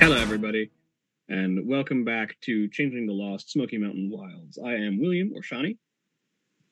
Hello, 0.00 0.16
everybody, 0.16 0.70
and 1.28 1.66
welcome 1.66 2.04
back 2.04 2.40
to 2.42 2.68
Changeling 2.68 3.06
the 3.06 3.12
Lost 3.12 3.50
Smoky 3.50 3.78
Mountain 3.78 4.10
Wilds. 4.12 4.56
I 4.56 4.74
am 4.74 5.00
William 5.00 5.32
Orshani, 5.36 5.76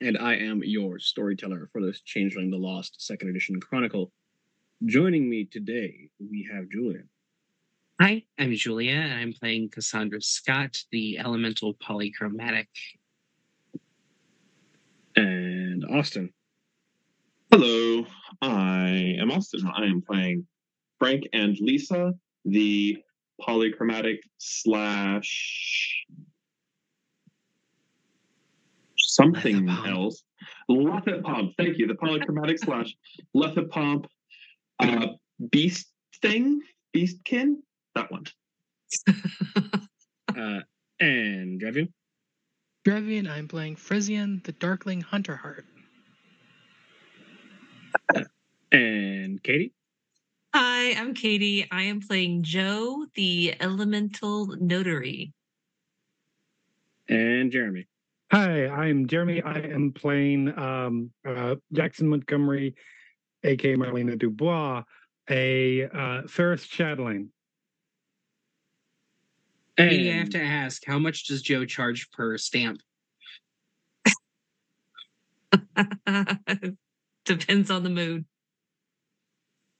and 0.01 0.16
I 0.16 0.37
am 0.37 0.62
your 0.62 1.01
storyteller 1.01 1.69
for 1.73 1.83
this 1.83 2.01
Changeling 2.02 2.52
the 2.52 2.57
Lost 2.57 3.05
Second 3.05 3.30
Edition 3.30 3.59
Chronicle. 3.59 4.12
Joining 4.85 5.29
me 5.29 5.45
today, 5.45 6.09
we 6.21 6.48
have 6.52 6.71
Julia. 6.71 7.02
Hi, 7.98 8.24
I'm 8.38 8.52
Julia, 8.52 8.92
and 8.92 9.12
I'm 9.14 9.32
playing 9.32 9.70
Cassandra 9.70 10.20
Scott, 10.20 10.77
the 10.92 11.18
elemental 11.18 11.74
polychromatic. 11.77 12.66
And 15.16 15.82
Austin. 15.90 16.30
Hello, 17.51 18.04
I 18.43 19.16
am 19.18 19.30
Austin. 19.30 19.66
I 19.74 19.87
am 19.87 20.02
playing 20.02 20.46
Frank 20.98 21.23
and 21.32 21.56
Lisa, 21.59 22.12
the 22.45 22.98
polychromatic 23.40 24.18
slash 24.37 26.04
something 28.99 29.66
Lethipomp. 29.66 29.88
else. 29.88 30.23
Lethipomp. 30.71 31.54
Thank 31.56 31.78
you. 31.78 31.87
The 31.87 31.95
polychromatic 31.95 32.59
slash 32.59 32.95
Lethipomp 33.34 34.04
uh, 34.80 35.06
beast 35.51 35.87
thing, 36.21 36.60
beastkin. 36.95 37.54
That 37.97 38.13
one. 38.13 38.25
Uh, 40.29 40.61
and 41.01 41.59
Drevian. 41.59 41.89
Brevian, 42.85 43.27
I'm 43.27 43.49
playing 43.49 43.77
Frisian, 43.77 44.43
the 44.45 44.52
Darkling 44.52 45.01
Hunter 45.01 45.35
Hunterheart. 45.35 45.65
And 48.71 49.43
Katie. 49.43 49.73
Hi, 50.52 50.91
I'm 50.91 51.15
Katie. 51.15 51.67
I 51.71 51.85
am 51.85 52.01
playing 52.01 52.43
Joe, 52.43 53.07
the 53.15 53.55
elemental 53.61 54.49
notary. 54.61 55.33
And 57.09 57.51
Jeremy. 57.51 57.87
Hi, 58.30 58.67
I'm 58.67 59.07
Jeremy. 59.07 59.41
I 59.41 59.61
am 59.61 59.93
playing 59.93 60.59
um, 60.59 61.11
uh, 61.27 61.55
Jackson 61.73 62.09
Montgomery, 62.09 62.74
aka 63.43 63.74
Marlena 63.74 64.19
Dubois, 64.19 64.83
a 65.31 65.84
uh, 65.84 66.22
Fairest 66.28 66.69
Chatelaine. 66.71 67.31
Maybe 69.78 70.10
I 70.10 70.15
have 70.15 70.31
to 70.31 70.43
ask, 70.43 70.84
how 70.87 70.99
much 70.99 71.27
does 71.27 71.43
Joe 71.43 71.65
charge 71.65 72.10
per 72.10 72.38
stamp? 72.38 72.81
Depends 77.25 77.71
on 77.71 77.83
the 77.83 77.91
mood. 77.91 78.25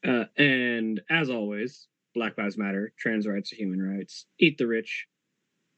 Uh, 0.06 0.25
and 0.37 1.00
as 1.10 1.31
always, 1.31 1.88
Black 2.15 2.37
Lives 2.38 2.59
Matter, 2.59 2.93
trans 2.98 3.26
rights 3.26 3.53
are 3.53 3.56
human 3.56 3.81
rights, 3.81 4.26
eat 4.38 4.59
the 4.59 4.66
rich, 4.66 5.06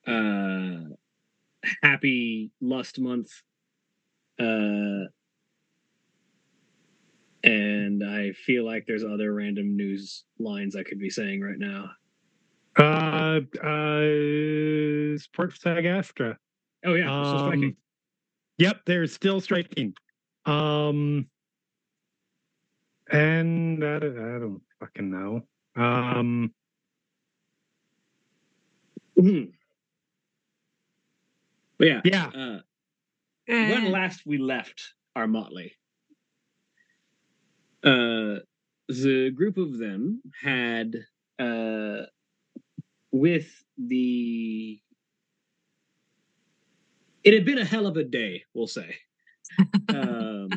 uh, 0.07 0.81
happy 1.83 2.51
lust 2.61 2.99
month, 2.99 3.31
uh, 4.41 5.07
and 7.45 8.05
I 8.05 8.33
feel 8.33 8.65
like 8.65 8.85
there's 8.87 9.05
other 9.05 9.33
random 9.33 9.77
news 9.77 10.25
lines 10.39 10.77
I 10.77 10.83
could 10.83 10.99
be 10.99 11.11
saying 11.11 11.41
right 11.41 11.59
now. 11.59 11.91
Uh, 12.79 13.41
uh, 13.63 15.19
support 15.19 15.53
for 15.53 15.57
SAG-AFTRA. 15.61 16.37
Oh 16.87 16.95
yeah, 16.95 17.11
we're 17.11 17.25
still 17.25 17.39
striking. 17.47 17.65
Um, 17.71 17.77
Yep, 18.59 18.81
they're 18.87 19.07
still 19.07 19.41
striking. 19.41 19.95
Um, 20.47 21.29
and 23.11 23.85
I, 23.85 23.99
don't- 24.01 24.19
I 24.19 24.39
don't 24.41 24.63
fucking 24.81 25.11
know. 25.11 25.43
Um. 25.77 26.53
But 31.79 31.87
yeah, 31.87 32.01
yeah, 32.05 32.27
uh, 32.27 32.59
Eh, 33.49 33.71
when 33.73 33.91
last 33.93 34.23
we 34.27 34.39
left 34.39 34.95
our 35.17 35.27
motley, 35.27 35.73
uh, 37.83 38.37
the 38.89 39.31
group 39.35 39.57
of 39.57 39.79
them 39.79 40.21
had, 40.43 40.95
uh, 41.39 42.03
with 43.13 43.49
the, 43.77 44.81
it 47.25 47.35
had 47.35 47.45
been 47.45 47.59
a 47.59 47.65
hell 47.65 47.87
of 47.87 47.97
a 47.97 48.05
day, 48.05 48.45
we'll 48.55 48.67
say, 48.67 48.97
um, 49.89 50.49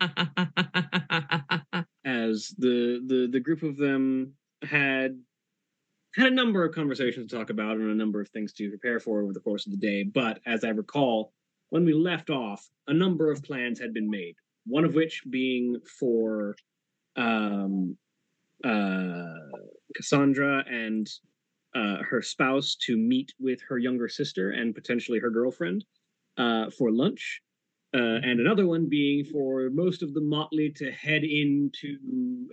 as 2.04 2.54
the 2.58 3.02
the 3.06 3.28
the 3.30 3.40
group 3.40 3.62
of 3.62 3.76
them 3.76 4.32
had 4.62 5.18
had 6.14 6.26
a 6.26 6.34
number 6.34 6.64
of 6.64 6.74
conversations 6.74 7.30
to 7.30 7.36
talk 7.36 7.50
about 7.50 7.76
and 7.76 7.90
a 7.90 7.94
number 7.94 8.20
of 8.20 8.28
things 8.28 8.52
to 8.52 8.68
prepare 8.68 9.00
for 9.00 9.22
over 9.22 9.32
the 9.32 9.40
course 9.40 9.66
of 9.66 9.72
the 9.72 9.78
day. 9.78 10.02
But 10.02 10.40
as 10.46 10.62
I 10.64 10.68
recall, 10.68 11.32
when 11.70 11.84
we 11.84 11.94
left 11.94 12.28
off, 12.28 12.68
a 12.86 12.92
number 12.92 13.30
of 13.30 13.42
plans 13.42 13.80
had 13.80 13.94
been 13.94 14.10
made. 14.10 14.36
One 14.66 14.84
of 14.84 14.94
which 14.94 15.22
being 15.30 15.80
for 15.98 16.54
um, 17.16 17.96
uh, 18.62 19.34
Cassandra 19.96 20.64
and 20.70 21.08
uh, 21.74 22.02
her 22.02 22.22
spouse 22.22 22.76
to 22.86 22.96
meet 22.96 23.32
with 23.38 23.60
her 23.68 23.78
younger 23.78 24.08
sister 24.08 24.50
and 24.50 24.74
potentially 24.74 25.18
her 25.18 25.30
girlfriend 25.30 25.84
uh, 26.38 26.70
for 26.70 26.90
lunch. 26.90 27.40
Uh, 27.94 28.18
and 28.24 28.40
another 28.40 28.66
one 28.66 28.88
being 28.88 29.22
for 29.22 29.68
most 29.70 30.02
of 30.02 30.14
the 30.14 30.20
motley 30.20 30.70
to 30.70 30.90
head 30.92 31.24
into 31.24 31.98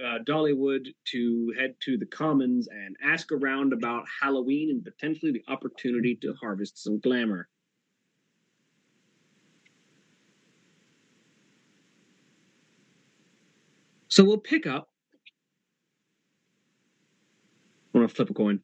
uh, 0.06 0.20
Dollywood 0.28 0.88
to 1.12 1.54
head 1.58 1.76
to 1.86 1.98
the 1.98 2.06
Commons 2.06 2.68
and 2.68 2.98
ask 3.02 3.32
around 3.32 3.72
about 3.72 4.04
Halloween 4.22 4.70
and 4.70 4.84
potentially 4.84 5.32
the 5.32 5.44
opportunity 5.48 6.16
to 6.22 6.34
harvest 6.42 6.84
some 6.84 7.00
glamour. 7.00 7.48
So 14.10 14.26
we'll 14.26 14.40
pick 14.40 14.68
up. 14.68 14.89
Gonna 18.10 18.16
flip 18.16 18.30
a 18.32 18.34
coin, 18.34 18.60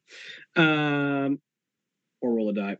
um, 0.56 1.40
or 2.20 2.34
roll 2.34 2.48
a 2.48 2.52
die. 2.52 2.76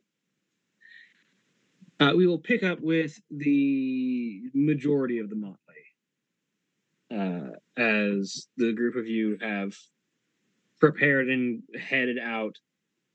Uh, 2.00 2.12
we 2.16 2.26
will 2.26 2.40
pick 2.40 2.64
up 2.64 2.80
with 2.80 3.20
the 3.30 4.42
majority 4.52 5.18
of 5.18 5.30
the 5.30 5.36
motley, 5.36 5.58
uh, 7.14 7.50
as 7.80 8.48
the 8.56 8.72
group 8.72 8.96
of 8.96 9.06
you 9.06 9.38
have 9.40 9.74
prepared 10.80 11.28
and 11.28 11.62
headed 11.78 12.18
out 12.18 12.56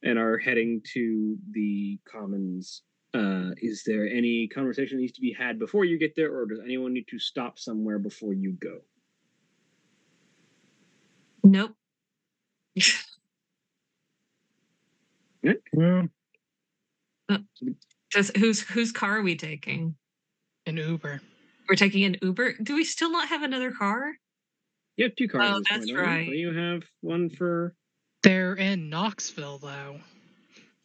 and 0.02 0.18
are 0.18 0.38
heading 0.38 0.82
to 0.94 1.38
the 1.52 2.00
commons. 2.10 2.84
Uh, 3.14 3.52
is 3.58 3.84
there 3.86 4.08
any 4.08 4.48
conversation 4.48 4.98
that 4.98 5.02
needs 5.02 5.14
to 5.14 5.22
be 5.22 5.34
had 5.34 5.60
before 5.60 5.84
you 5.84 6.00
get 6.00 6.16
there, 6.16 6.34
or 6.34 6.46
does 6.46 6.62
anyone 6.64 6.94
need 6.94 7.08
to 7.10 7.20
stop 7.20 7.60
somewhere 7.60 8.00
before 8.00 8.34
you 8.34 8.54
go? 8.54 8.80
nope. 11.44 11.76
well, 15.74 16.08
uh, 17.30 17.38
Does, 18.12 18.32
whose 18.38 18.62
whose 18.62 18.92
car 18.92 19.18
are 19.18 19.22
we 19.22 19.36
taking? 19.36 19.96
An 20.66 20.78
Uber. 20.78 21.22
We're 21.68 21.76
taking 21.76 22.04
an 22.04 22.18
Uber. 22.22 22.54
Do 22.62 22.76
we 22.76 22.84
still 22.84 23.12
not 23.12 23.30
have 23.30 23.44
another 23.44 23.72
car? 23.72 24.14
You 24.98 25.06
have 25.06 25.16
two 25.16 25.28
cars. 25.28 25.44
Oh, 25.50 25.62
that's 25.70 25.86
point, 25.88 25.98
right. 26.00 26.26
Don't 26.26 26.36
You 26.38 26.54
have 26.54 26.84
one 27.02 27.30
for. 27.30 27.74
They're 28.24 28.54
in 28.54 28.90
Knoxville, 28.90 29.58
though. 29.58 30.00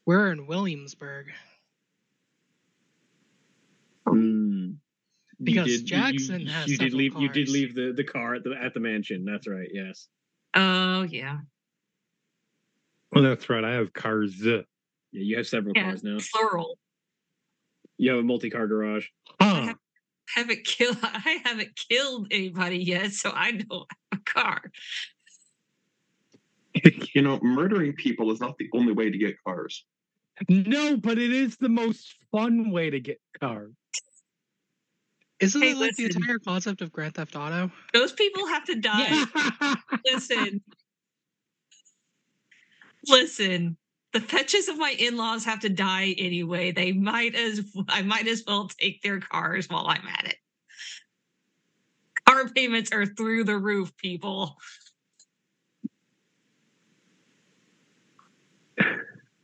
We're 0.07 0.33
in 0.33 0.47
Williamsburg. 0.47 1.27
Hmm. 4.09 4.71
You 5.39 5.45
Because 5.45 5.67
did- 5.67 5.87
Jackson 5.87 6.41
you, 6.41 6.51
has 6.51 6.69
you 6.69 6.79
did 6.79 6.93
several 6.93 6.99
leave. 6.99 7.17
You 7.19 7.29
did 7.29 7.49
leave 7.49 7.75
the, 7.75 7.93
the 7.95 8.05
car 8.05 8.37
at 8.37 8.45
the 8.45 8.55
at 8.59 8.73
the 8.73 8.81
mansion. 8.81 9.25
That's 9.25 9.47
right. 9.47 9.69
Yes. 9.71 10.09
Oh 10.55 11.03
yeah. 11.03 11.39
Oh, 13.15 13.23
that's 13.23 13.49
right. 13.49 13.65
I 13.65 13.75
have 13.75 13.93
cars. 13.93 14.35
Yeah, 14.45 14.63
you 15.13 15.37
have 15.37 15.47
several 15.47 15.73
Yeah, 15.77 15.85
cars 15.91 16.03
now. 16.03 16.19
plural. 16.35 16.79
You 17.99 18.11
have 18.11 18.21
a 18.21 18.23
multi-car 18.23 18.67
garage. 18.67 19.07
Huh. 19.41 19.75
Haven't 20.35 20.65
killed. 20.65 20.99
I 21.03 21.41
haven't 21.45 21.71
killed 21.89 22.29
anybody 22.31 22.79
yet, 22.79 23.13
so 23.13 23.31
I 23.35 23.53
don't 23.53 23.87
have 24.13 24.13
a 24.13 24.19
car. 24.25 24.63
You 27.15 27.23
know, 27.23 27.39
murdering 27.41 27.95
people 27.95 28.31
is 28.33 28.39
not 28.39 28.59
the 28.59 28.69
only 28.75 28.93
way 28.93 29.11
to 29.11 29.17
get 29.17 29.37
cars. 29.47 29.87
No, 30.51 30.99
but 30.99 31.17
it 31.17 31.33
is 31.33 31.57
the 31.57 31.71
most 31.71 32.17
fun 32.31 32.71
way 32.71 32.91
to 32.91 33.01
get 33.01 33.19
cars. 33.41 33.73
Isn't 35.41 35.63
Hey, 35.63 35.71
it 35.71 35.77
like 35.79 35.97
the 35.97 36.05
entire 36.05 36.39
concept 36.39 36.83
of 36.83 36.93
Grand 36.93 37.15
Theft 37.15 37.35
Auto? 37.35 37.71
Those 37.95 38.13
people 38.13 38.47
have 38.49 38.65
to 38.65 38.75
die. 38.75 39.25
Listen. 40.05 40.63
Listen. 43.09 43.77
The 44.13 44.21
fetches 44.21 44.69
of 44.69 44.79
my 44.79 44.91
in-laws 44.99 45.45
have 45.45 45.61
to 45.61 45.69
die 45.69 46.15
anyway. 46.19 46.73
They 46.73 46.93
might 46.93 47.35
as 47.35 47.61
I 47.89 48.03
might 48.03 48.27
as 48.29 48.45
well 48.47 48.69
take 48.69 49.03
their 49.03 49.21
cars 49.21 49.69
while 49.69 49.87
I'm 49.89 50.07
at 50.09 50.27
it. 50.27 50.37
Car 52.27 52.49
payments 52.49 52.93
are 52.93 53.07
through 53.07 53.45
the 53.45 53.59
roof, 53.59 53.95
people. 53.97 54.57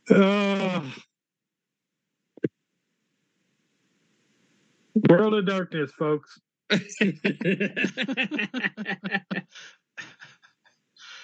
Ugh. 0.09 0.85
World 5.09 5.33
of 5.35 5.45
Darkness, 5.45 5.91
folks. 5.97 6.39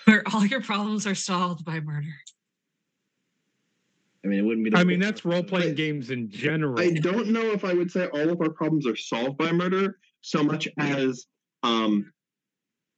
Where 0.09 0.23
all 0.33 0.45
your 0.45 0.61
problems 0.61 1.05
are 1.05 1.15
solved 1.15 1.63
by 1.63 1.79
murder. 1.79 2.15
I 4.25 4.27
mean, 4.27 4.39
it 4.39 4.41
wouldn't 4.41 4.63
be. 4.63 4.71
the 4.71 4.77
I 4.77 4.83
mean, 4.83 4.99
that's 4.99 5.23
role 5.23 5.43
playing 5.43 5.75
games 5.75 6.09
in 6.09 6.29
general. 6.29 6.79
I 6.79 6.91
don't 6.91 7.27
know 7.27 7.51
if 7.51 7.63
I 7.63 7.73
would 7.73 7.91
say 7.91 8.07
all 8.07 8.29
of 8.29 8.41
our 8.41 8.49
problems 8.49 8.87
are 8.87 8.95
solved 8.95 9.37
by 9.37 9.51
murder 9.51 9.99
so 10.21 10.43
much 10.43 10.67
as 10.77 11.27
um, 11.63 12.11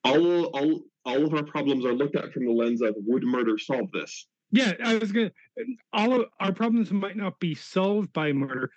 all 0.04 0.46
all 0.46 0.82
all 1.06 1.26
of 1.26 1.34
our 1.34 1.44
problems 1.44 1.86
are 1.86 1.94
looked 1.94 2.16
at 2.16 2.32
from 2.32 2.46
the 2.46 2.52
lens 2.52 2.82
of 2.82 2.96
would 3.06 3.24
murder 3.24 3.58
solve 3.58 3.92
this? 3.92 4.28
Yeah, 4.52 4.74
I 4.84 4.96
was 4.96 5.12
gonna. 5.12 5.32
All 5.94 6.22
of 6.22 6.26
our 6.40 6.54
problems 6.54 6.92
might 6.92 7.18
not 7.18 7.40
be 7.40 7.56
solved 7.56 8.14
by 8.14 8.32
murder. 8.34 8.72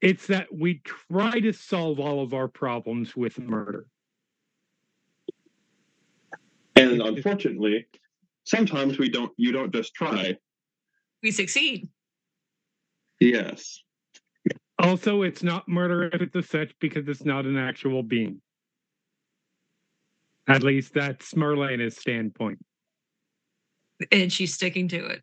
It's 0.00 0.26
that 0.26 0.46
we 0.52 0.82
try 0.84 1.40
to 1.40 1.52
solve 1.52 2.00
all 2.00 2.22
of 2.22 2.34
our 2.34 2.48
problems 2.48 3.16
with 3.16 3.38
murder. 3.38 3.86
And 6.78 7.02
unfortunately, 7.02 7.86
sometimes 8.44 8.98
we 8.98 9.08
don't. 9.08 9.32
You 9.36 9.52
don't 9.52 9.72
just 9.74 9.94
try. 9.94 10.36
We 11.22 11.30
succeed. 11.32 11.88
Yes. 13.20 13.82
Also, 14.78 15.22
it's 15.22 15.42
not 15.42 15.68
murder 15.68 16.04
if 16.12 16.22
it's 16.22 16.36
a 16.36 16.42
fetch 16.42 16.72
because 16.80 17.08
it's 17.08 17.24
not 17.24 17.46
an 17.46 17.56
actual 17.56 18.04
being. 18.04 18.40
At 20.46 20.62
least 20.62 20.94
that's 20.94 21.34
Marlena's 21.34 21.96
standpoint. 21.96 22.58
And 24.12 24.32
she's 24.32 24.54
sticking 24.54 24.86
to 24.88 25.04
it. 25.04 25.22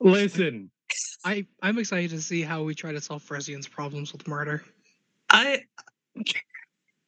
Listen, 0.00 0.70
I 1.24 1.46
I'm 1.62 1.78
excited 1.78 2.10
to 2.10 2.22
see 2.22 2.42
how 2.42 2.62
we 2.62 2.76
try 2.76 2.92
to 2.92 3.00
solve 3.00 3.24
Frisian's 3.24 3.66
problems 3.66 4.12
with 4.12 4.28
murder. 4.28 4.62
I 5.30 5.64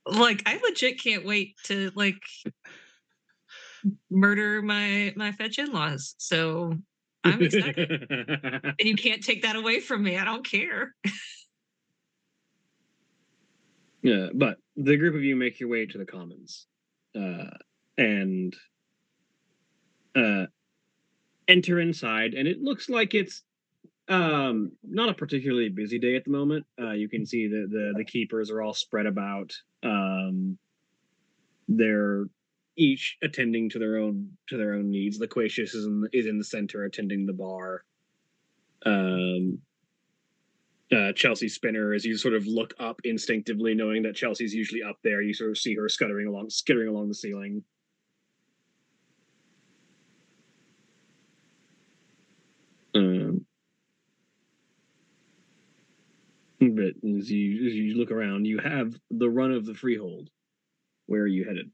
like 0.05 0.43
I 0.47 0.61
legit 0.65 1.01
can't 1.01 1.25
wait 1.25 1.55
to 1.65 1.93
like 1.95 2.21
murder 4.11 4.63
my 4.63 5.13
my 5.17 5.33
fetch 5.33 5.59
in-laws. 5.59 6.15
So 6.19 6.75
I'm 7.25 7.43
excited. 7.43 8.07
and 8.11 8.75
you 8.79 8.97
can't 8.97 9.23
take 9.23 9.43
that 9.43 9.57
away 9.57 9.81
from 9.81 10.03
me. 10.03 10.19
I 10.19 10.25
don't 10.25 10.45
care. 10.45 10.95
Yeah, 14.03 14.29
but 14.35 14.59
the 14.77 14.97
group 14.97 15.15
of 15.15 15.23
you 15.25 15.35
make 15.35 15.59
your 15.59 15.69
way 15.69 15.87
to 15.87 15.99
the 15.99 16.05
commons, 16.05 16.67
uh, 17.17 17.51
and 17.99 18.55
uh, 20.15 20.47
enter 21.49 21.81
inside, 21.81 22.35
and 22.35 22.47
it 22.47 22.63
looks 22.63 22.89
like 22.89 23.15
it's 23.15 23.43
um, 24.09 24.71
not 24.85 25.09
a 25.09 25.15
particularly 25.15 25.71
busy 25.71 25.99
day 25.99 26.15
at 26.15 26.25
the 26.25 26.31
moment. 26.31 26.65
Uh, 26.81 26.93
you 26.93 27.09
can 27.09 27.27
see 27.27 27.49
the, 27.49 27.67
the 27.69 27.95
the 27.97 28.05
keepers 28.05 28.51
are 28.51 28.63
all 28.63 28.75
spread 28.75 29.07
about. 29.07 29.53
Um, 29.83 30.59
they're 31.67 32.27
each 32.77 33.17
attending 33.23 33.69
to 33.71 33.79
their 33.79 33.97
own 33.97 34.31
to 34.49 34.57
their 34.57 34.75
own 34.75 34.91
needs. 34.91 35.19
Loquacious 35.19 35.75
is 35.75 35.87
in 35.87 36.03
the, 36.03 36.09
is 36.13 36.27
in 36.27 36.39
the 36.39 36.45
center, 36.45 36.85
attending 36.85 37.27
the 37.27 37.33
bar. 37.33 37.85
Um, 38.85 39.59
uh, 40.95 41.13
Chelsea 41.13 41.49
Spinner, 41.49 41.95
as 41.95 42.05
you 42.05 42.17
sort 42.17 42.35
of 42.35 42.47
look 42.47 42.75
up 42.79 43.01
instinctively, 43.05 43.75
knowing 43.75 44.03
that 44.03 44.15
Chelsea's 44.15 44.55
usually 44.55 44.83
up 44.83 44.99
there, 45.03 45.21
you 45.21 45.35
sort 45.35 45.51
of 45.51 45.59
see 45.59 45.75
her 45.75 45.89
scuttering 45.89 46.29
along, 46.29 46.51
skittering 46.51 46.89
along 46.89 47.09
the 47.09 47.15
ceiling. 47.15 47.65
Um, 52.95 53.45
but 56.61 56.95
as 57.19 57.31
you 57.31 57.67
as 57.67 57.75
you 57.75 57.97
look 57.97 58.11
around, 58.11 58.47
you 58.47 58.59
have 58.59 58.95
the 59.11 59.29
run 59.29 59.53
of 59.53 59.67
the 59.67 59.75
freehold. 59.75 60.31
Where 61.07 61.23
are 61.23 61.27
you 61.27 61.45
headed? 61.45 61.71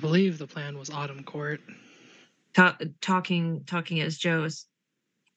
Believe 0.00 0.38
the 0.38 0.46
plan 0.46 0.78
was 0.78 0.90
Autumn 0.90 1.22
Court. 1.22 1.60
Ta- 2.54 2.78
talking 3.00 3.62
talking 3.66 4.00
as 4.00 4.18
Joe's. 4.18 4.66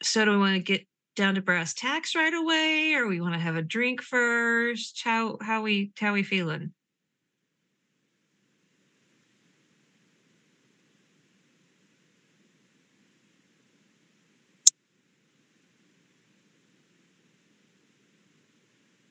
So 0.01 0.25
do 0.25 0.31
we 0.31 0.37
want 0.37 0.55
to 0.55 0.59
get 0.59 0.87
down 1.15 1.35
to 1.35 1.41
brass 1.41 1.73
tacks 1.73 2.15
right 2.15 2.33
away, 2.33 2.93
or 2.95 3.07
we 3.07 3.21
want 3.21 3.33
to 3.33 3.39
have 3.39 3.55
a 3.55 3.61
drink 3.61 4.01
first? 4.01 5.01
How 5.03 5.37
how 5.41 5.61
we 5.61 5.91
how 5.99 6.13
we 6.13 6.23
feeling? 6.23 6.73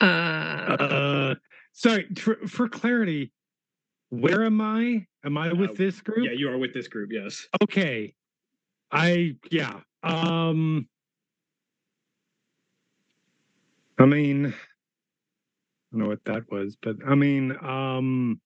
Uh, 0.00 0.04
uh, 0.04 1.34
sorry 1.72 2.08
for, 2.18 2.34
for 2.48 2.68
clarity. 2.68 3.30
Where 4.12 4.44
am 4.44 4.60
I? 4.60 5.06
Am 5.24 5.38
I 5.38 5.52
with 5.54 5.70
Uh, 5.70 5.74
this 5.78 6.00
group? 6.02 6.26
Yeah, 6.26 6.32
you 6.32 6.50
are 6.50 6.58
with 6.58 6.74
this 6.74 6.88
group. 6.88 7.10
Yes. 7.12 7.48
okay 7.62 8.14
i 8.92 9.34
yeah 9.50 9.80
um 10.02 10.86
i 13.98 14.04
mean 14.06 14.46
i 14.48 14.50
don't 15.92 16.00
know 16.00 16.08
what 16.08 16.24
that 16.24 16.42
was 16.52 16.76
but 16.82 16.96
i 17.08 17.14
mean 17.14 17.52
um 17.62 18.40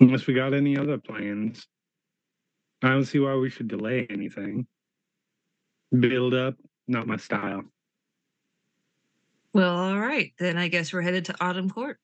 unless 0.00 0.26
we 0.26 0.34
got 0.34 0.54
any 0.54 0.76
other 0.78 0.98
plans 0.98 1.66
i 2.82 2.88
don't 2.90 3.04
see 3.04 3.18
why 3.18 3.34
we 3.34 3.50
should 3.50 3.68
delay 3.68 4.06
anything 4.10 4.66
build 5.98 6.34
up 6.34 6.54
not 6.88 7.06
my 7.08 7.16
style 7.16 7.62
well, 9.52 9.76
all 9.76 9.98
right. 9.98 10.32
Then 10.38 10.56
I 10.58 10.68
guess 10.68 10.92
we're 10.92 11.02
headed 11.02 11.26
to 11.26 11.44
Autumn 11.44 11.70
Court. 11.70 11.98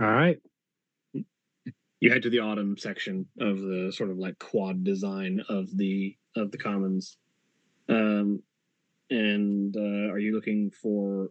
all 0.00 0.06
right 0.06 0.38
you 2.00 2.10
head 2.10 2.22
to 2.22 2.30
the 2.30 2.40
autumn 2.40 2.76
section 2.76 3.26
of 3.38 3.60
the 3.60 3.92
sort 3.94 4.10
of 4.10 4.18
like 4.18 4.38
quad 4.38 4.82
design 4.84 5.40
of 5.48 5.76
the 5.76 6.16
of 6.36 6.50
the 6.50 6.58
commons 6.58 7.18
um 7.88 8.42
and 9.10 9.76
uh 9.76 10.10
are 10.12 10.18
you 10.18 10.34
looking 10.34 10.70
for 10.70 11.30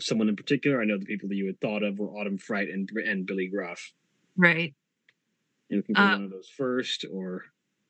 someone 0.00 0.28
in 0.28 0.36
particular 0.36 0.80
i 0.80 0.84
know 0.84 0.98
the 0.98 1.06
people 1.06 1.28
that 1.28 1.36
you 1.36 1.46
had 1.46 1.60
thought 1.60 1.82
of 1.82 1.98
were 1.98 2.10
autumn 2.10 2.38
fright 2.38 2.68
and 2.68 2.88
and 3.06 3.26
billy 3.26 3.48
gruff 3.48 3.92
Right. 4.36 4.74
you 5.68 5.78
looking 5.78 5.94
for 5.96 6.02
Uh, 6.02 6.12
one 6.12 6.24
of 6.24 6.30
those 6.30 6.48
first 6.48 7.04
or 7.12 7.44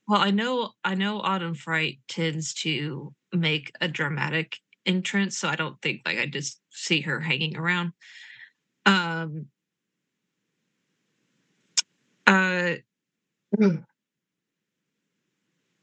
Well, 0.06 0.20
I 0.20 0.30
know 0.30 0.72
I 0.84 0.94
know 0.94 1.20
Autumn 1.20 1.54
Fright 1.54 2.00
tends 2.08 2.52
to 2.62 3.14
make 3.32 3.72
a 3.80 3.88
dramatic 3.88 4.58
entrance, 4.86 5.38
so 5.38 5.48
I 5.48 5.56
don't 5.56 5.80
think 5.80 6.02
like 6.04 6.18
I 6.18 6.26
just 6.26 6.60
see 6.70 7.02
her 7.02 7.20
hanging 7.20 7.56
around. 7.56 7.92
Um 8.86 9.46
uh 12.26 12.74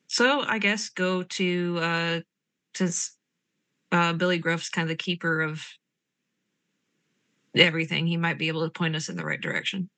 so 0.07 0.41
I 0.41 0.59
guess 0.59 0.89
go 0.89 1.23
to 1.23 1.79
uh 1.81 2.19
since 2.75 3.17
uh 3.91 4.13
Billy 4.13 4.37
Gruff's 4.39 4.69
kind 4.69 4.83
of 4.83 4.89
the 4.89 5.03
keeper 5.03 5.41
of 5.41 5.63
everything, 7.55 8.07
he 8.07 8.17
might 8.17 8.37
be 8.37 8.47
able 8.47 8.63
to 8.65 8.71
point 8.71 8.95
us 8.95 9.09
in 9.09 9.17
the 9.17 9.25
right 9.25 9.41
direction. 9.41 9.89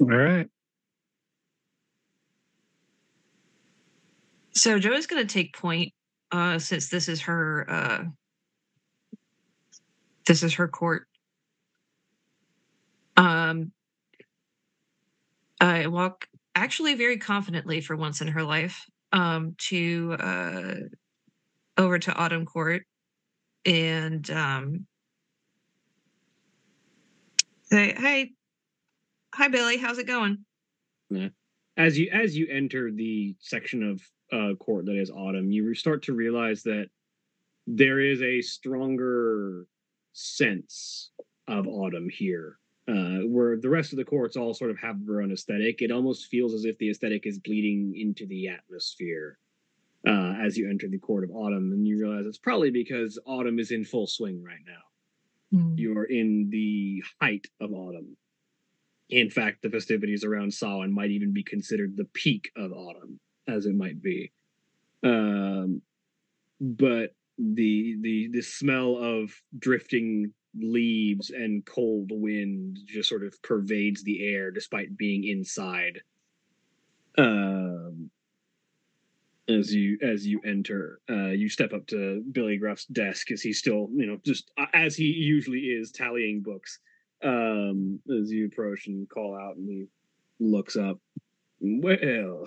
all 0.00 0.08
right 0.08 0.48
So 4.56 4.78
Joe's 4.78 5.06
going 5.06 5.26
to 5.26 5.32
take 5.32 5.56
point 5.56 5.92
uh, 6.30 6.58
since 6.58 6.88
this 6.88 7.08
is 7.08 7.22
her 7.22 7.66
uh, 7.68 8.04
This 10.26 10.42
is 10.42 10.54
her 10.54 10.68
court. 10.68 11.06
Um, 13.16 13.72
I 15.60 15.86
walk 15.86 16.28
actually 16.54 16.94
very 16.94 17.18
confidently 17.18 17.80
for 17.80 17.96
once 17.96 18.20
in 18.20 18.28
her 18.28 18.42
life 18.42 18.84
um, 19.12 19.54
to 19.58 20.16
uh, 20.18 20.74
over 21.76 21.98
to 21.98 22.14
Autumn 22.14 22.46
Court 22.46 22.82
and 23.64 24.28
um, 24.30 24.86
say, 27.64 27.94
"Hey, 27.96 28.32
hi 29.34 29.48
Billy, 29.48 29.78
how's 29.78 29.98
it 29.98 30.06
going?" 30.06 30.44
as 31.76 31.98
you 31.98 32.08
as 32.12 32.36
you 32.36 32.46
enter 32.50 32.90
the 32.90 33.34
section 33.40 33.82
of 33.82 34.00
uh, 34.34 34.54
court 34.56 34.86
that 34.86 34.98
is 34.98 35.10
autumn, 35.10 35.50
you 35.50 35.74
start 35.74 36.02
to 36.04 36.12
realize 36.12 36.62
that 36.64 36.86
there 37.66 38.00
is 38.00 38.20
a 38.22 38.40
stronger 38.42 39.66
sense 40.12 41.10
of 41.46 41.66
autumn 41.66 42.08
here. 42.10 42.58
Uh, 42.86 43.24
where 43.24 43.56
the 43.56 43.70
rest 43.70 43.94
of 43.94 43.96
the 43.96 44.04
courts 44.04 44.36
all 44.36 44.52
sort 44.52 44.70
of 44.70 44.76
have 44.78 45.06
their 45.06 45.22
own 45.22 45.32
aesthetic. 45.32 45.80
It 45.80 45.90
almost 45.90 46.26
feels 46.26 46.52
as 46.52 46.66
if 46.66 46.76
the 46.76 46.90
aesthetic 46.90 47.24
is 47.24 47.38
bleeding 47.38 47.94
into 47.96 48.26
the 48.26 48.48
atmosphere 48.48 49.38
uh, 50.06 50.34
as 50.44 50.58
you 50.58 50.68
enter 50.68 50.86
the 50.88 50.98
court 50.98 51.24
of 51.24 51.30
autumn, 51.30 51.72
and 51.72 51.88
you 51.88 51.98
realize 51.98 52.26
it's 52.26 52.36
probably 52.36 52.70
because 52.70 53.18
autumn 53.24 53.58
is 53.58 53.70
in 53.70 53.86
full 53.86 54.06
swing 54.06 54.42
right 54.42 54.58
now. 54.66 55.58
Mm. 55.58 55.78
You're 55.78 56.04
in 56.04 56.50
the 56.50 57.02
height 57.22 57.46
of 57.58 57.72
autumn. 57.72 58.18
In 59.08 59.30
fact, 59.30 59.62
the 59.62 59.70
festivities 59.70 60.22
around 60.22 60.52
Samhain 60.52 60.92
might 60.92 61.10
even 61.10 61.32
be 61.32 61.42
considered 61.42 61.96
the 61.96 62.04
peak 62.12 62.50
of 62.54 62.70
autumn, 62.72 63.18
as 63.48 63.66
it 63.66 63.74
might 63.74 64.02
be. 64.02 64.32
Um, 65.02 65.82
but 66.60 67.14
the 67.38 67.96
the 68.00 68.28
the 68.32 68.42
smell 68.42 68.96
of 68.96 69.32
drifting 69.58 70.32
leaves 70.56 71.30
and 71.30 71.64
cold 71.66 72.10
wind 72.12 72.78
just 72.86 73.08
sort 73.08 73.24
of 73.24 73.40
pervades 73.42 74.04
the 74.04 74.26
air, 74.26 74.50
despite 74.50 74.96
being 74.96 75.24
inside. 75.24 76.00
Um, 77.18 78.10
as 79.48 79.74
you 79.74 79.98
as 80.00 80.26
you 80.26 80.40
enter, 80.46 81.00
uh, 81.10 81.30
you 81.30 81.48
step 81.48 81.72
up 81.72 81.86
to 81.88 82.24
Billy 82.32 82.56
Gruff's 82.56 82.86
desk 82.86 83.30
as 83.30 83.42
he's 83.42 83.58
still, 83.58 83.88
you 83.94 84.06
know, 84.06 84.18
just 84.24 84.50
uh, 84.56 84.66
as 84.72 84.96
he 84.96 85.04
usually 85.04 85.58
is, 85.58 85.90
tallying 85.90 86.40
books 86.42 86.78
um 87.24 87.98
as 88.20 88.30
you 88.30 88.46
approach 88.46 88.86
and 88.86 89.08
call 89.08 89.36
out 89.36 89.56
and 89.56 89.68
he 89.68 89.86
looks 90.40 90.76
up 90.76 90.98
well 91.60 92.46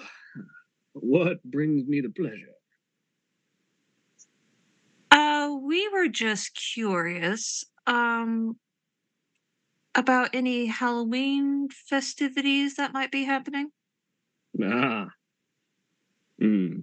what 1.02 1.44
brings 1.44 1.86
me 1.88 2.02
the 2.02 2.10
pleasure 2.10 2.54
Uh, 5.12 5.56
we 5.62 5.88
were 5.90 6.08
just 6.08 6.56
curious 6.56 7.66
um 7.86 8.58
about 9.96 10.30
any 10.36 10.68
Halloween 10.68 11.70
festivities 11.70 12.76
that 12.76 12.94
might 12.94 13.12
be 13.12 13.24
happening. 13.24 13.72
ah 14.64 15.08
mm. 16.42 16.80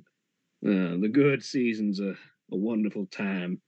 uh, 0.66 0.96
the 1.00 1.10
good 1.12 1.42
season's 1.42 2.00
a, 2.00 2.12
a 2.52 2.56
wonderful 2.56 3.06
time 3.06 3.60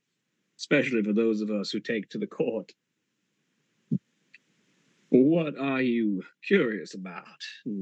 especially 0.59 1.03
for 1.03 1.13
those 1.13 1.41
of 1.41 1.51
us 1.51 1.69
who 1.71 1.79
take 1.79 2.09
to 2.09 2.17
the 2.17 2.27
court 2.27 2.71
what 5.09 5.57
are 5.57 5.81
you 5.81 6.21
curious 6.45 6.93
about 6.93 7.23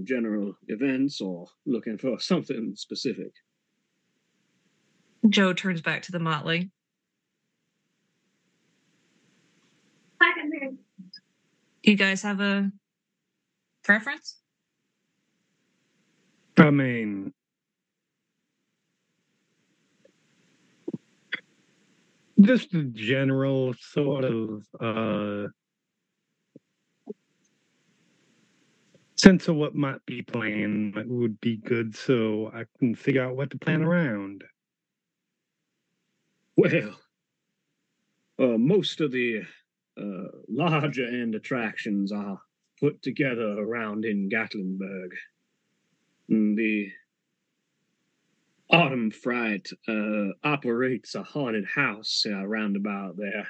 general 0.03 0.53
events 0.67 1.21
or 1.21 1.47
looking 1.65 1.97
for 1.97 2.19
something 2.19 2.73
specific 2.75 3.31
Joe 5.29 5.53
turns 5.53 5.81
back 5.81 6.03
to 6.03 6.11
the 6.11 6.19
motley. 6.19 6.71
You 11.83 11.95
guys 11.95 12.21
have 12.23 12.39
a 12.39 12.71
preference? 13.83 14.37
I 16.57 16.71
mean, 16.71 17.33
just 22.41 22.73
a 22.73 22.83
general 22.85 23.73
sort 23.79 24.25
of 24.25 24.65
uh, 24.79 25.49
sense 29.15 29.47
of 29.47 29.55
what 29.55 29.75
might 29.75 30.05
be 30.05 30.21
planned 30.21 30.95
would 30.95 31.39
be 31.41 31.57
good 31.57 31.95
so 31.95 32.51
I 32.53 32.65
can 32.79 32.95
figure 32.95 33.23
out 33.23 33.35
what 33.35 33.51
to 33.51 33.57
plan 33.57 33.81
around. 33.83 34.43
Well, 36.57 36.99
uh, 38.39 38.57
most 38.57 39.01
of 39.01 39.11
the 39.11 39.43
uh, 39.97 40.27
larger 40.49 41.05
end 41.05 41.35
attractions 41.35 42.11
are 42.11 42.39
put 42.79 43.01
together 43.01 43.59
around 43.59 44.05
in 44.05 44.29
Gatlinburg. 44.29 45.11
Mm, 46.29 46.55
The 46.55 46.91
Autumn 48.69 49.11
Fright 49.11 49.69
uh, 49.87 50.29
operates 50.43 51.15
a 51.15 51.23
haunted 51.23 51.65
house 51.65 52.25
uh, 52.27 52.45
roundabout 52.45 53.15
there, 53.15 53.47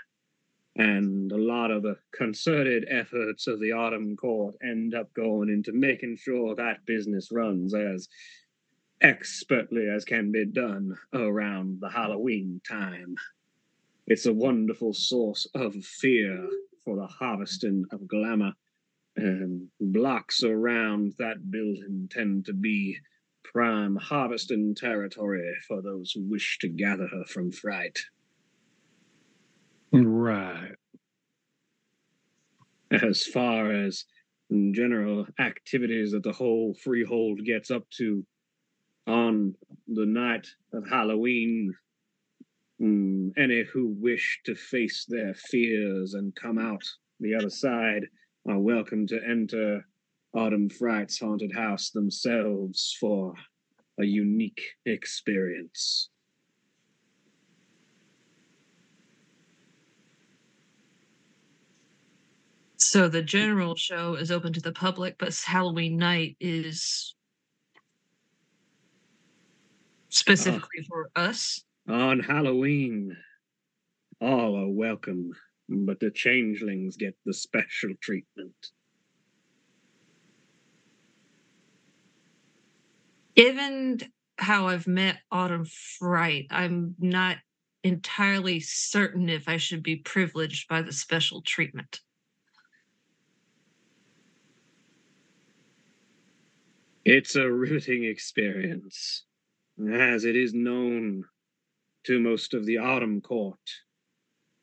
and 0.76 1.32
a 1.32 1.38
lot 1.38 1.72
of 1.72 1.84
the 1.84 1.98
concerted 2.14 2.86
efforts 2.90 3.48
of 3.48 3.60
the 3.60 3.72
Autumn 3.72 4.16
Court 4.18 4.56
end 4.62 4.94
up 4.94 5.14
going 5.14 5.50
into 5.50 5.72
making 5.72 6.18
sure 6.18 6.56
that 6.56 6.86
business 6.86 7.32
runs 7.32 7.74
as 7.74 8.10
expertly 9.02 9.88
as 9.88 10.04
can 10.04 10.32
be 10.32 10.46
done 10.46 10.96
around 11.14 11.80
the 11.80 11.90
Halloween 11.90 12.62
time. 12.68 13.16
It's 14.08 14.26
a 14.26 14.34
wonderful 14.34 14.94
source 14.94 15.48
of 15.56 15.76
fear 15.76 16.48
for 16.84 16.96
the 16.96 17.08
harvesting 17.08 17.86
of 17.92 18.08
glamour, 18.08 18.54
and 19.16 19.70
blocks 19.80 20.44
around 20.44 21.14
that 21.18 21.50
building 21.50 22.08
tend 22.12 22.46
to 22.46 22.54
be 22.54 22.98
prime 23.44 23.96
harvesting 23.96 24.76
territory 24.76 25.54
for 25.68 25.82
those 25.82 26.12
who 26.12 26.22
wish 26.30 26.58
to 26.60 26.68
gather 26.68 27.08
her 27.08 27.24
from 27.26 27.52
fright. 27.52 28.00
Right. 29.92 30.76
as 32.92 33.24
far 33.26 33.72
as 33.72 34.06
general 34.72 35.26
activities 35.40 36.12
that 36.12 36.24
the 36.24 36.32
whole 36.32 36.74
freehold 36.84 37.44
gets 37.44 37.72
up 37.72 37.90
to 37.92 38.26
on 39.08 39.56
the 39.88 40.06
night 40.06 40.48
of 40.74 40.88
Halloween. 40.88 41.74
mm, 42.82 43.32
any 43.38 43.64
who 43.64 43.88
wish 44.00 44.42
to 44.46 44.56
face 44.56 45.06
their 45.08 45.34
fears 45.34 46.14
and 46.14 46.36
come 46.36 46.58
out 46.58 46.84
the 47.20 47.34
other 47.34 47.50
side 47.50 48.06
are 48.48 48.60
welcome 48.60 49.08
to 49.08 49.20
enter 49.28 49.86
Autumn 50.34 50.70
Fright's 50.70 51.20
haunted 51.20 51.54
house 51.54 51.90
themselves 51.92 52.96
for 53.00 53.34
a 54.00 54.06
unique 54.06 54.62
experience. 54.86 56.10
So 62.88 63.08
the 63.08 63.24
general 63.24 63.76
show 63.76 64.14
is 64.14 64.30
open 64.30 64.54
to 64.54 64.62
the 64.62 64.72
public, 64.72 65.18
but 65.18 65.36
Halloween 65.44 65.98
night 65.98 66.38
is 66.40 67.16
specifically 70.10 70.82
oh. 70.82 70.86
for 70.88 71.10
us. 71.16 71.64
On 71.90 72.20
Halloween, 72.20 73.18
all 74.22 74.56
are 74.56 74.70
welcome, 74.70 75.32
but 75.68 76.00
the 76.00 76.12
changelings 76.12 76.96
get 76.96 77.18
the 77.26 77.34
special 77.34 77.96
treatment. 78.02 78.54
Given 83.36 84.00
how 84.38 84.68
I've 84.68 84.88
met 84.88 85.18
Autumn 85.32 85.66
Fright, 85.66 86.46
I'm 86.52 86.94
not 87.00 87.38
entirely 87.84 88.60
certain 88.60 89.28
if 89.28 89.50
I 89.50 89.58
should 89.58 89.82
be 89.82 89.96
privileged 89.96 90.68
by 90.68 90.84
the 90.84 90.94
special 90.94 91.42
treatment. 91.42 92.02
It's 97.06 97.36
a 97.36 97.52
riveting 97.52 98.04
experience, 98.04 99.26
as 99.92 100.26
it 100.26 100.36
is 100.36 100.56
known 100.56 101.24
to 102.06 102.20
most 102.20 102.56
of 102.56 102.66
the 102.66 102.80
Autumn 102.80 103.22
Court. 103.22 103.60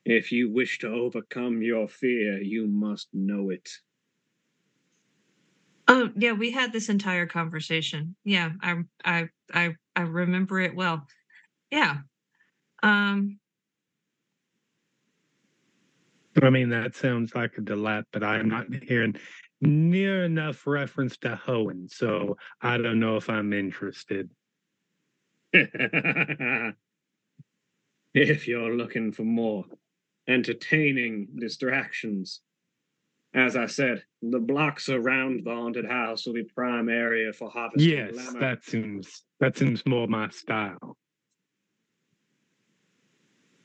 If 0.03 0.33
you 0.33 0.51
wish 0.51 0.79
to 0.79 0.89
overcome 0.89 1.61
your 1.61 1.87
fear, 1.87 2.41
you 2.41 2.67
must 2.67 3.07
know 3.13 3.49
it. 3.49 3.69
Oh 5.87 6.09
yeah, 6.17 6.33
we 6.33 6.51
had 6.51 6.73
this 6.73 6.89
entire 6.89 7.25
conversation. 7.25 8.15
Yeah, 8.25 8.51
I 8.61 8.83
I 9.05 9.29
I 9.53 9.75
I 9.95 10.01
remember 10.01 10.59
it 10.59 10.75
well. 10.75 11.07
Yeah. 11.71 11.99
Um 12.81 13.39
I 16.41 16.49
mean, 16.49 16.69
that 16.69 16.95
sounds 16.95 17.35
like 17.35 17.57
a 17.57 17.61
delight, 17.61 18.05
but 18.11 18.23
I'm 18.23 18.49
not 18.49 18.65
hearing 18.83 19.15
near 19.65 20.23
enough 20.25 20.65
reference 20.67 21.17
to 21.17 21.35
hoeing, 21.35 21.87
so 21.87 22.37
I 22.61 22.77
don't 22.77 22.99
know 22.99 23.15
if 23.17 23.29
I'm 23.29 23.53
interested. 23.53 24.29
if 28.13 28.47
you're 28.47 28.75
looking 28.75 29.11
for 29.11 29.23
more 29.23 29.65
entertaining 30.27 31.27
distractions. 31.39 32.41
As 33.35 33.55
I 33.55 33.65
said, 33.65 34.03
the 34.21 34.39
blocks 34.39 34.89
around 34.89 35.43
the 35.43 35.49
haunted 35.55 35.85
house 35.85 36.25
will 36.25 36.33
be 36.33 36.43
prime 36.43 36.87
area 36.87 37.33
for 37.33 37.49
harvesting 37.49 37.89
Yes, 37.91 38.13
glamour. 38.13 38.39
that 38.39 38.63
seems 38.63 39.23
that 39.39 39.57
seems 39.57 39.83
more 39.87 40.07
my 40.07 40.29
style. 40.29 40.97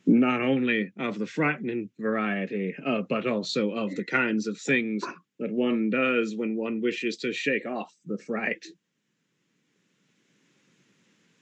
Not 0.08 0.40
only 0.40 0.90
of 0.98 1.18
the 1.18 1.26
frightening 1.26 1.90
variety, 2.00 2.74
uh, 2.86 3.02
but 3.10 3.26
also 3.26 3.72
of 3.72 3.94
the 3.94 4.04
kinds 4.04 4.46
of 4.46 4.58
things 4.58 5.04
that 5.38 5.52
one 5.52 5.90
does 5.90 6.34
when 6.34 6.56
one 6.56 6.80
wishes 6.80 7.18
to 7.18 7.30
shake 7.32 7.66
off 7.66 7.92
the 8.06 8.16
fright. 8.26 8.64